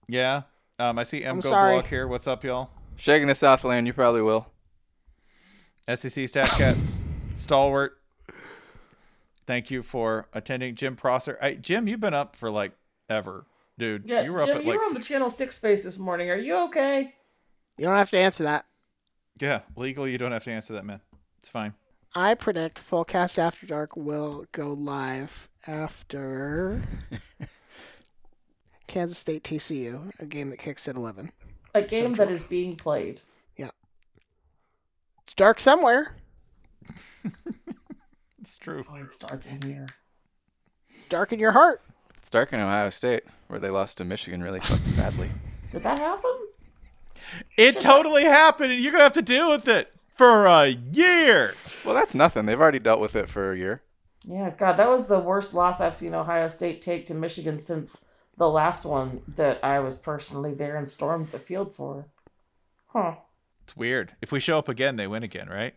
Yeah. 0.08 0.44
Um, 0.80 1.00
I 1.00 1.04
see 1.04 1.24
M 1.24 1.36
I'm 1.36 1.40
Go 1.40 1.50
sorry. 1.50 1.76
Block 1.76 1.86
here. 1.88 2.08
What's 2.08 2.28
up, 2.28 2.44
y'all? 2.44 2.70
Shaking 3.02 3.30
the 3.30 3.34
Southland, 3.34 3.88
you 3.88 3.94
probably 3.94 4.22
will. 4.22 4.46
SEC 5.88 6.20
E 6.20 6.26
StatCat 6.26 6.78
stalwart. 7.34 7.98
Thank 9.48 9.72
you 9.72 9.82
for 9.82 10.28
attending, 10.34 10.76
Jim 10.76 10.96
Prosser. 10.96 11.36
Hey, 11.42 11.56
Jim, 11.56 11.88
you've 11.88 12.00
been 12.00 12.14
up 12.14 12.36
for 12.36 12.52
like 12.52 12.74
ever, 13.10 13.48
dude. 13.80 14.04
Yeah, 14.06 14.22
you 14.22 14.32
were 14.32 14.42
Jim, 14.42 14.50
up 14.50 14.56
at 14.58 14.66
you 14.66 14.70
like 14.70 14.80
were 14.80 14.86
on 14.86 14.94
the 14.94 15.00
Channel 15.00 15.32
Six 15.32 15.58
space 15.58 15.84
this 15.84 15.98
morning. 15.98 16.30
Are 16.30 16.38
you 16.38 16.56
okay? 16.66 17.16
You 17.80 17.86
don't 17.86 17.96
have 17.96 18.12
to 18.12 18.20
answer 18.20 18.44
that. 18.44 18.68
yeah. 19.40 19.62
Legally, 19.76 20.12
you 20.12 20.20
don't 20.20 20.32
have 20.32 20.44
to 20.44 20.52
answer 20.52 20.74
that, 20.74 20.86
man. 20.86 21.02
It's 21.40 21.50
fine. 21.50 21.74
I 22.14 22.36
predict 22.36 22.88
Fullcast 22.88 23.40
After 23.40 23.66
Dark 23.66 23.98
will 23.98 24.46
go 24.52 24.74
live 24.74 25.50
after 25.66 26.84
Kansas 28.86 29.18
State 29.18 29.44
TCU, 29.44 30.12
a 30.20 30.28
game 30.28 30.52
that 30.52 30.60
kicks 30.60 30.88
at 30.88 30.96
11. 30.96 31.32
A 31.74 31.82
game 31.82 32.16
Central. 32.16 32.28
that 32.28 32.34
is 32.34 32.44
being 32.44 32.76
played. 32.76 33.22
Yeah. 33.58 33.70
It's 35.24 35.34
dark 35.34 35.60
somewhere. 35.60 36.16
It's 38.52 38.58
true. 38.58 38.84
Oh, 38.92 38.96
it's 38.96 39.18
dark 39.18 39.44
in 39.46 39.62
here. 39.62 39.88
It's 40.90 41.06
dark 41.06 41.32
in 41.32 41.40
your 41.40 41.54
heart. 41.54 41.82
It's 42.18 42.30
dark 42.30 42.52
in 42.52 42.60
Ohio 42.60 42.90
State, 42.90 43.24
where 43.48 43.60
they 43.60 43.70
lost 43.70 43.98
to 44.00 44.04
Michigan 44.04 44.44
really 44.44 44.60
fucking 44.60 44.94
badly. 44.98 45.30
Did 45.72 45.84
that 45.84 46.00
happen? 46.00 46.38
It 47.56 47.80
totally 47.80 48.26
happened, 48.26 48.74
and 48.74 48.82
you're 48.82 48.92
gonna 48.92 49.06
have 49.06 49.14
to 49.14 49.22
deal 49.22 49.50
with 49.50 49.70
it 49.70 49.94
for 50.18 50.48
a 50.48 50.68
year. 50.68 51.54
Well, 51.86 51.96
that's 51.96 52.14
nothing. 52.14 52.46
They've 52.46 52.60
already 52.60 52.80
dealt 52.80 53.00
with 53.00 53.16
it 53.16 53.30
for 53.30 53.54
a 53.54 53.58
year. 53.58 53.84
Yeah, 54.26 54.50
God, 54.50 54.74
that 54.74 54.90
was 54.90 55.08
the 55.08 55.20
worst 55.20 55.54
loss 55.54 55.80
I've 55.80 55.96
seen 55.96 56.14
Ohio 56.14 56.50
State 56.50 56.82
take 56.82 57.06
to 57.08 57.14
Michigan 57.14 57.58
since 57.58 58.06
the 58.42 58.50
last 58.50 58.86
one 58.86 59.22
that 59.36 59.60
I 59.64 59.82
was 59.82 59.96
personally 59.96 60.56
there 60.56 60.76
and 60.76 60.88
stormed 60.88 61.28
the 61.28 61.38
field 61.38 61.76
for. 61.76 62.08
Huh. 62.88 63.18
It's 63.64 63.78
weird. 63.78 64.16
If 64.20 64.32
we 64.32 64.40
show 64.40 64.58
up 64.58 64.68
again, 64.68 64.96
they 64.96 65.06
win 65.06 65.22
again, 65.22 65.48
right? 65.48 65.76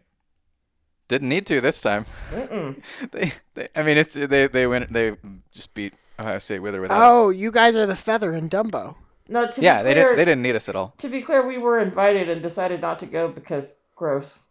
Didn't 1.07 1.29
need 1.29 1.45
to 1.49 1.61
this 1.61 1.83
time. 1.83 2.07
They, 3.13 3.33
they, 3.53 3.69
I 3.77 3.83
mean, 3.83 3.99
it's 3.99 4.15
they 4.15 4.47
they 4.47 4.67
win. 4.67 4.87
They 4.91 5.13
just 5.53 5.75
beat 5.75 5.93
Ohio 6.19 6.39
State 6.39 6.61
with 6.61 6.75
or 6.75 6.81
without. 6.81 7.03
Oh, 7.03 7.29
us. 7.29 7.37
you 7.37 7.51
guys 7.51 7.77
are 7.77 7.85
the 7.85 7.97
feather 7.97 8.33
in 8.35 8.49
Dumbo. 8.49 8.97
No, 9.29 9.47
to 9.47 9.61
yeah, 9.61 9.83
be 9.83 9.85
they 9.85 9.95
didn't. 9.95 10.17
They 10.17 10.25
didn't 10.25 10.43
need 10.43 10.57
us 10.57 10.71
at 10.71 10.75
all. 10.75 10.95
To 10.97 11.09
be 11.11 11.21
clear, 11.21 11.47
we 11.47 11.59
were 11.59 11.79
invited 11.79 12.31
and 12.31 12.41
decided 12.41 12.81
not 12.81 12.99
to 13.01 13.07
go 13.07 13.29
because 13.29 13.77
gross. 13.95 14.44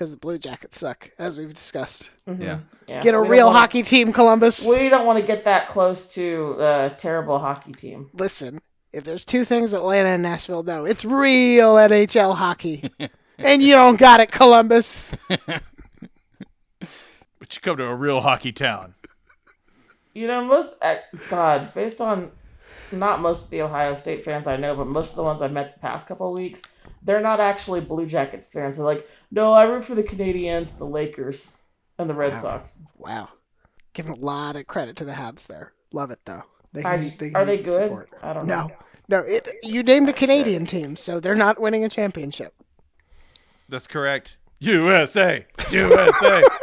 Because 0.00 0.12
the 0.12 0.16
Blue 0.16 0.38
Jackets 0.38 0.78
suck, 0.80 1.10
as 1.18 1.36
we've 1.36 1.52
discussed. 1.52 2.08
Mhm. 2.26 2.42
Yeah. 2.42 2.58
Yeah, 2.88 3.02
Get 3.02 3.14
a 3.14 3.20
we 3.20 3.28
real 3.28 3.48
wanna- 3.48 3.58
hockey 3.58 3.82
team, 3.82 4.14
Columbus. 4.14 4.66
We 4.66 4.88
don't 4.88 5.04
want 5.04 5.18
to 5.18 5.22
get 5.22 5.44
that 5.44 5.68
close 5.68 6.08
to 6.14 6.56
a 6.58 6.94
terrible 6.96 7.38
hockey 7.38 7.72
team. 7.72 8.08
Listen, 8.14 8.62
if 8.94 9.04
there's 9.04 9.26
two 9.26 9.44
things 9.44 9.74
Atlanta 9.74 10.08
and 10.08 10.22
Nashville 10.22 10.62
know, 10.62 10.86
it's 10.86 11.04
real 11.04 11.74
NHL 11.76 12.34
hockey. 12.34 12.88
and 13.38 13.62
you 13.62 13.74
don't 13.74 13.98
got 13.98 14.20
it, 14.20 14.32
Columbus. 14.32 15.14
But 17.38 17.56
you 17.56 17.60
come 17.62 17.76
to 17.78 17.84
a 17.86 17.94
real 17.94 18.20
hockey 18.22 18.52
town. 18.52 18.94
You 20.14 20.26
know, 20.28 20.44
most 20.44 20.76
uh, 20.82 20.96
God, 21.28 21.74
based 21.74 22.00
on 22.00 22.30
not 22.92 23.20
most 23.20 23.44
of 23.44 23.50
the 23.50 23.60
Ohio 23.62 23.94
State 23.96 24.24
fans 24.24 24.46
I 24.46 24.56
know, 24.56 24.74
but 24.74 24.86
most 24.86 25.10
of 25.10 25.16
the 25.16 25.24
ones 25.24 25.42
I've 25.42 25.52
met 25.52 25.74
the 25.74 25.80
past 25.80 26.06
couple 26.08 26.28
of 26.28 26.38
weeks, 26.38 26.62
they're 27.02 27.20
not 27.20 27.40
actually 27.40 27.80
Blue 27.80 28.06
Jackets 28.06 28.50
fans. 28.52 28.76
They're 28.76 28.84
like, 28.84 29.08
no, 29.30 29.52
I 29.52 29.64
root 29.64 29.84
for 29.84 29.94
the 29.94 30.02
Canadiens, 30.02 30.76
the 30.78 30.84
Lakers, 30.86 31.54
and 31.98 32.08
the 32.10 32.14
Red 32.14 32.38
Sox. 32.40 32.82
Wow. 32.98 33.28
Giving 33.92 34.12
a 34.12 34.16
lot 34.16 34.56
of 34.56 34.66
credit 34.66 34.96
to 34.96 35.04
the 35.04 35.12
Habs 35.12 35.46
there. 35.46 35.72
Love 35.92 36.10
it 36.10 36.20
though. 36.24 36.42
They 36.72 36.80
I 36.84 36.96
can, 36.96 37.04
just- 37.04 37.18
they 37.20 37.28
can 37.30 37.36
are 37.36 37.44
they 37.44 37.56
the 37.58 37.62
good? 37.64 37.82
support. 37.88 38.10
I 38.22 38.32
don't 38.32 38.46
No. 38.46 38.66
know. 38.68 38.70
No, 39.08 39.18
it, 39.20 39.48
you 39.64 39.82
named 39.82 40.08
a 40.08 40.12
Canadian 40.12 40.66
team, 40.66 40.94
so 40.94 41.18
they're 41.18 41.34
not 41.34 41.60
winning 41.60 41.84
a 41.84 41.88
championship. 41.88 42.54
That's 43.68 43.88
correct. 43.88 44.36
USA, 44.60 45.46
USA. 45.72 46.42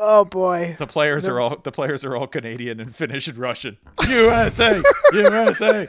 Oh 0.00 0.24
boy. 0.24 0.76
the 0.78 0.86
players 0.86 1.26
are 1.26 1.40
all 1.40 1.56
the 1.56 1.72
players 1.72 2.04
are 2.04 2.14
all 2.16 2.28
Canadian 2.28 2.78
and 2.78 2.94
Finnish 2.94 3.26
and 3.26 3.36
Russian. 3.36 3.78
USA, 4.08 4.80
USA. 5.12 5.88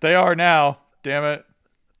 They 0.00 0.14
are 0.14 0.34
now. 0.34 0.78
Damn 1.02 1.24
it. 1.24 1.44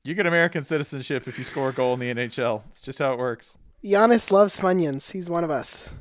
You 0.04 0.14
get 0.14 0.26
American 0.26 0.62
citizenship 0.62 1.26
if 1.26 1.38
you 1.38 1.44
score 1.44 1.70
a 1.70 1.72
goal 1.72 1.94
in 1.94 2.00
the 2.00 2.14
NHL. 2.14 2.62
It's 2.68 2.80
just 2.80 2.98
how 2.98 3.12
it 3.12 3.18
works. 3.18 3.56
Giannis 3.84 4.30
loves 4.30 4.58
Funyuns. 4.58 5.12
He's 5.12 5.28
one 5.30 5.44
of 5.44 5.50
us. 5.50 5.92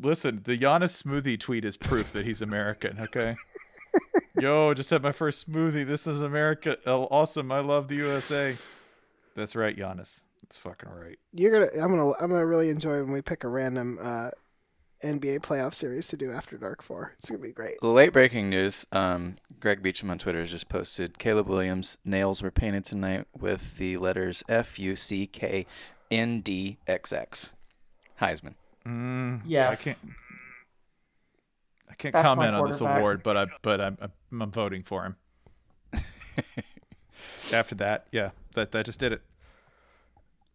Listen, 0.00 0.40
the 0.44 0.58
Giannis 0.58 1.02
smoothie 1.02 1.38
tweet 1.38 1.64
is 1.64 1.76
proof 1.76 2.12
that 2.12 2.24
he's 2.24 2.42
American. 2.42 2.98
Okay. 3.00 3.36
Yo, 4.40 4.72
just 4.74 4.90
had 4.90 5.02
my 5.02 5.12
first 5.12 5.50
smoothie. 5.50 5.86
This 5.86 6.06
is 6.06 6.20
America. 6.20 6.78
Oh, 6.86 7.04
awesome. 7.10 7.52
I 7.52 7.60
love 7.60 7.88
the 7.88 7.96
USA. 7.96 8.56
That's 9.34 9.54
right, 9.54 9.76
Giannis. 9.76 10.24
That's 10.42 10.56
fucking 10.58 10.90
right. 10.90 11.18
You're 11.32 11.52
gonna. 11.52 11.84
I'm 11.84 11.90
gonna. 11.90 12.12
I'm 12.20 12.30
gonna 12.30 12.46
really 12.46 12.70
enjoy 12.70 13.02
when 13.02 13.12
we 13.12 13.22
pick 13.22 13.44
a 13.44 13.48
random 13.48 13.98
uh, 14.00 14.30
NBA 15.02 15.40
playoff 15.40 15.74
series 15.74 16.08
to 16.08 16.16
do 16.16 16.30
after 16.30 16.56
dark 16.56 16.82
for. 16.82 17.12
It's 17.18 17.28
gonna 17.28 17.42
be 17.42 17.52
great. 17.52 17.82
Late 17.82 18.12
breaking 18.12 18.50
news. 18.50 18.86
Um, 18.92 19.36
Greg 19.60 19.82
Beecham 19.82 20.10
on 20.10 20.18
Twitter 20.18 20.40
has 20.40 20.50
just 20.50 20.68
posted 20.68 21.18
Caleb 21.18 21.48
Williams' 21.48 21.98
nails 22.04 22.42
were 22.42 22.50
painted 22.50 22.84
tonight 22.84 23.26
with 23.38 23.78
the 23.78 23.96
letters 23.96 24.42
F 24.48 24.78
U 24.78 24.96
C 24.96 25.26
K 25.26 25.66
N 26.10 26.40
D 26.40 26.78
X 26.86 27.12
X. 27.12 27.52
Heisman. 28.20 28.54
Yes. 29.44 29.80
I 29.80 29.84
can't. 29.84 29.98
I 31.90 31.94
can't 31.94 32.12
That's 32.14 32.26
comment 32.26 32.54
on 32.54 32.66
this 32.66 32.80
award, 32.80 33.22
but 33.22 33.36
I 33.36 33.46
but 33.62 33.80
I'm 33.80 33.98
I'm, 34.00 34.42
I'm 34.42 34.50
voting 34.50 34.82
for 34.82 35.04
him. 35.04 35.16
After 37.52 37.74
that, 37.76 38.06
yeah, 38.12 38.30
that 38.54 38.72
that 38.72 38.86
just 38.86 38.98
did 38.98 39.12
it. 39.12 39.22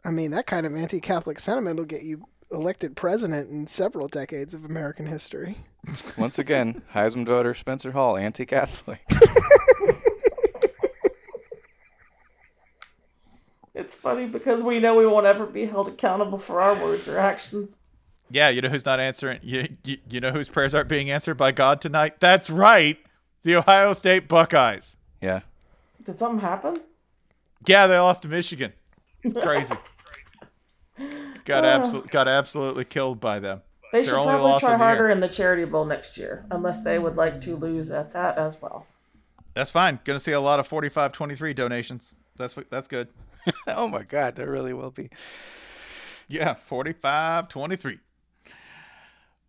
I 0.04 0.12
mean, 0.12 0.32
that 0.32 0.48
kind 0.48 0.66
of 0.66 0.74
anti-Catholic 0.76 1.38
sentiment 1.38 1.78
will 1.78 1.86
get 1.86 2.04
you 2.04 2.28
elected 2.52 2.96
president 2.96 3.50
in 3.50 3.68
several 3.68 4.08
decades 4.08 4.54
of 4.54 4.66
American 4.66 5.06
history. 5.06 5.58
Once 6.18 6.40
again, 6.40 6.82
Heisman 6.94 7.26
voter 7.26 7.54
Spencer 7.54 7.92
Hall, 7.92 8.18
anti-Catholic. 8.18 9.02
It's 13.78 13.94
funny 13.94 14.26
because 14.26 14.64
we 14.64 14.80
know 14.80 14.96
we 14.96 15.06
won't 15.06 15.28
ever 15.28 15.46
be 15.46 15.66
held 15.66 15.88
accountable 15.88 16.40
for 16.40 16.60
our 16.60 16.74
words 16.84 17.08
or 17.08 17.20
actions. 17.20 17.82
Yeah, 18.32 18.50
you 18.50 18.60
know 18.60 18.70
who's 18.70 18.86
not 18.86 19.00
answering? 19.00 19.40
You, 19.44 19.70
you 19.84 19.98
you 20.10 20.20
know 20.20 20.32
whose 20.32 20.50
prayers 20.50 20.74
aren't 20.74 20.90
being 20.90 21.12
answered 21.12 21.36
by 21.36 21.52
God 21.52 21.80
tonight? 21.80 22.20
That's 22.20 22.50
right, 22.50 22.98
the 23.44 23.56
Ohio 23.56 23.94
State 23.94 24.28
Buckeyes. 24.28 24.98
Yeah. 25.22 25.42
Did 26.04 26.18
something 26.18 26.40
happen? 26.40 26.82
Yeah, 27.68 27.86
they 27.86 28.00
lost 28.00 28.24
to 28.24 28.30
Michigan. 28.30 28.74
It's 29.22 29.36
crazy. 29.36 29.76
got 31.48 31.66
absolutely 31.66 32.10
got 32.10 32.28
absolutely 32.28 32.86
killed 32.86 33.20
by 33.20 33.40
them. 33.40 33.62
They 33.92 34.00
their 34.00 34.06
should 34.06 34.14
probably 34.14 34.42
loss 34.42 34.62
try 34.62 34.74
of 34.74 34.80
the 34.80 34.86
harder 34.86 35.10
in 35.10 35.22
the 35.22 35.30
Charity 35.30 35.66
Bowl 35.66 35.86
next 35.86 36.18
year, 36.18 36.46
unless 36.52 36.84
they 36.84 37.00
would 37.00 37.16
like 37.16 37.42
to 37.42 37.56
lose 37.56 37.90
at 37.90 38.14
that 38.14 38.38
as 38.38 38.62
well. 38.62 38.86
That's 39.54 39.72
fine. 39.72 40.00
Going 40.04 40.18
to 40.18 40.24
see 40.24 40.34
a 40.34 40.42
lot 40.42 40.60
of 40.60 40.68
45-23 40.68 41.56
donations. 41.56 42.14
That's 42.36 42.56
that's 42.70 42.88
good. 42.88 43.08
oh 43.68 43.88
my 43.88 44.04
God, 44.04 44.36
there 44.36 44.52
really 44.52 44.74
will 44.74 44.92
be. 44.92 45.10
Yeah, 46.28 46.56
45-23. 46.70 48.00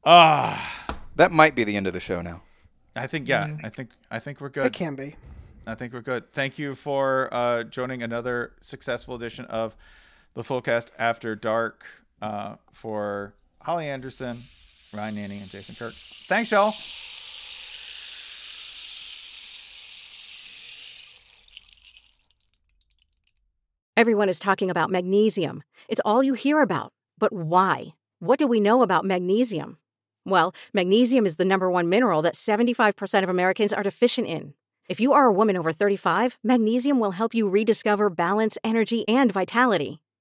Ah, 0.05 0.97
That 1.16 1.33
might 1.33 1.57
be 1.57 1.65
the 1.65 1.77
end 1.77 1.89
of 1.89 1.93
the 1.93 2.01
show 2.01 2.23
now. 2.23 2.43
I 2.95 3.07
think 3.07 3.29
yeah. 3.29 3.57
I 3.62 3.69
think 3.69 3.91
I 4.11 4.19
think 4.19 4.41
we're 4.41 4.49
good. 4.49 4.66
It 4.66 4.73
can 4.73 4.95
be. 4.95 5.16
I 5.66 5.75
think 5.75 5.93
we're 5.93 6.01
good. 6.01 6.33
Thank 6.33 6.59
you 6.59 6.75
for 6.75 7.29
uh, 7.33 7.65
joining 7.65 8.03
another 8.03 8.53
successful 8.61 9.15
edition 9.15 9.45
of 9.47 9.77
the 10.39 10.44
Fullcast 10.44 10.90
After 11.01 11.35
Dark 11.35 11.85
uh, 12.23 12.55
for 12.73 13.35
Holly 13.60 13.89
Anderson, 13.89 14.39
Ryan 14.94 15.16
Nanni, 15.16 15.40
and 15.40 15.51
Jason 15.51 15.74
Kirk. 15.74 15.93
Thanks, 15.93 16.52
y'all. 16.52 16.73
Everyone 23.97 24.28
is 24.28 24.39
talking 24.39 24.70
about 24.70 24.90
magnesium. 24.90 25.65
It's 25.89 26.01
all 26.05 26.23
you 26.23 26.35
hear 26.35 26.62
about. 26.62 26.93
But 27.19 27.32
why? 27.32 27.94
What 28.20 28.39
do 28.39 28.47
we 28.47 28.60
know 28.60 28.82
about 28.82 29.05
magnesium? 29.05 29.78
Well, 30.24 30.55
magnesium 30.73 31.27
is 31.27 31.35
the 31.35 31.44
number 31.44 31.69
one 31.69 31.89
mineral 31.89 32.23
that 32.23 32.35
75% 32.35 33.24
of 33.24 33.28
Americans 33.28 33.73
are 33.73 33.82
deficient 33.82 34.28
in. 34.28 34.55
If 34.89 35.01
you 35.01 35.12
are 35.12 35.27
a 35.27 35.32
woman 35.32 35.56
over 35.56 35.73
35, 35.73 36.39
magnesium 36.44 37.01
will 37.01 37.10
help 37.10 37.35
you 37.35 37.48
rediscover 37.48 38.09
balance, 38.09 38.56
energy, 38.62 39.06
and 39.09 39.32
vitality. 39.32 40.01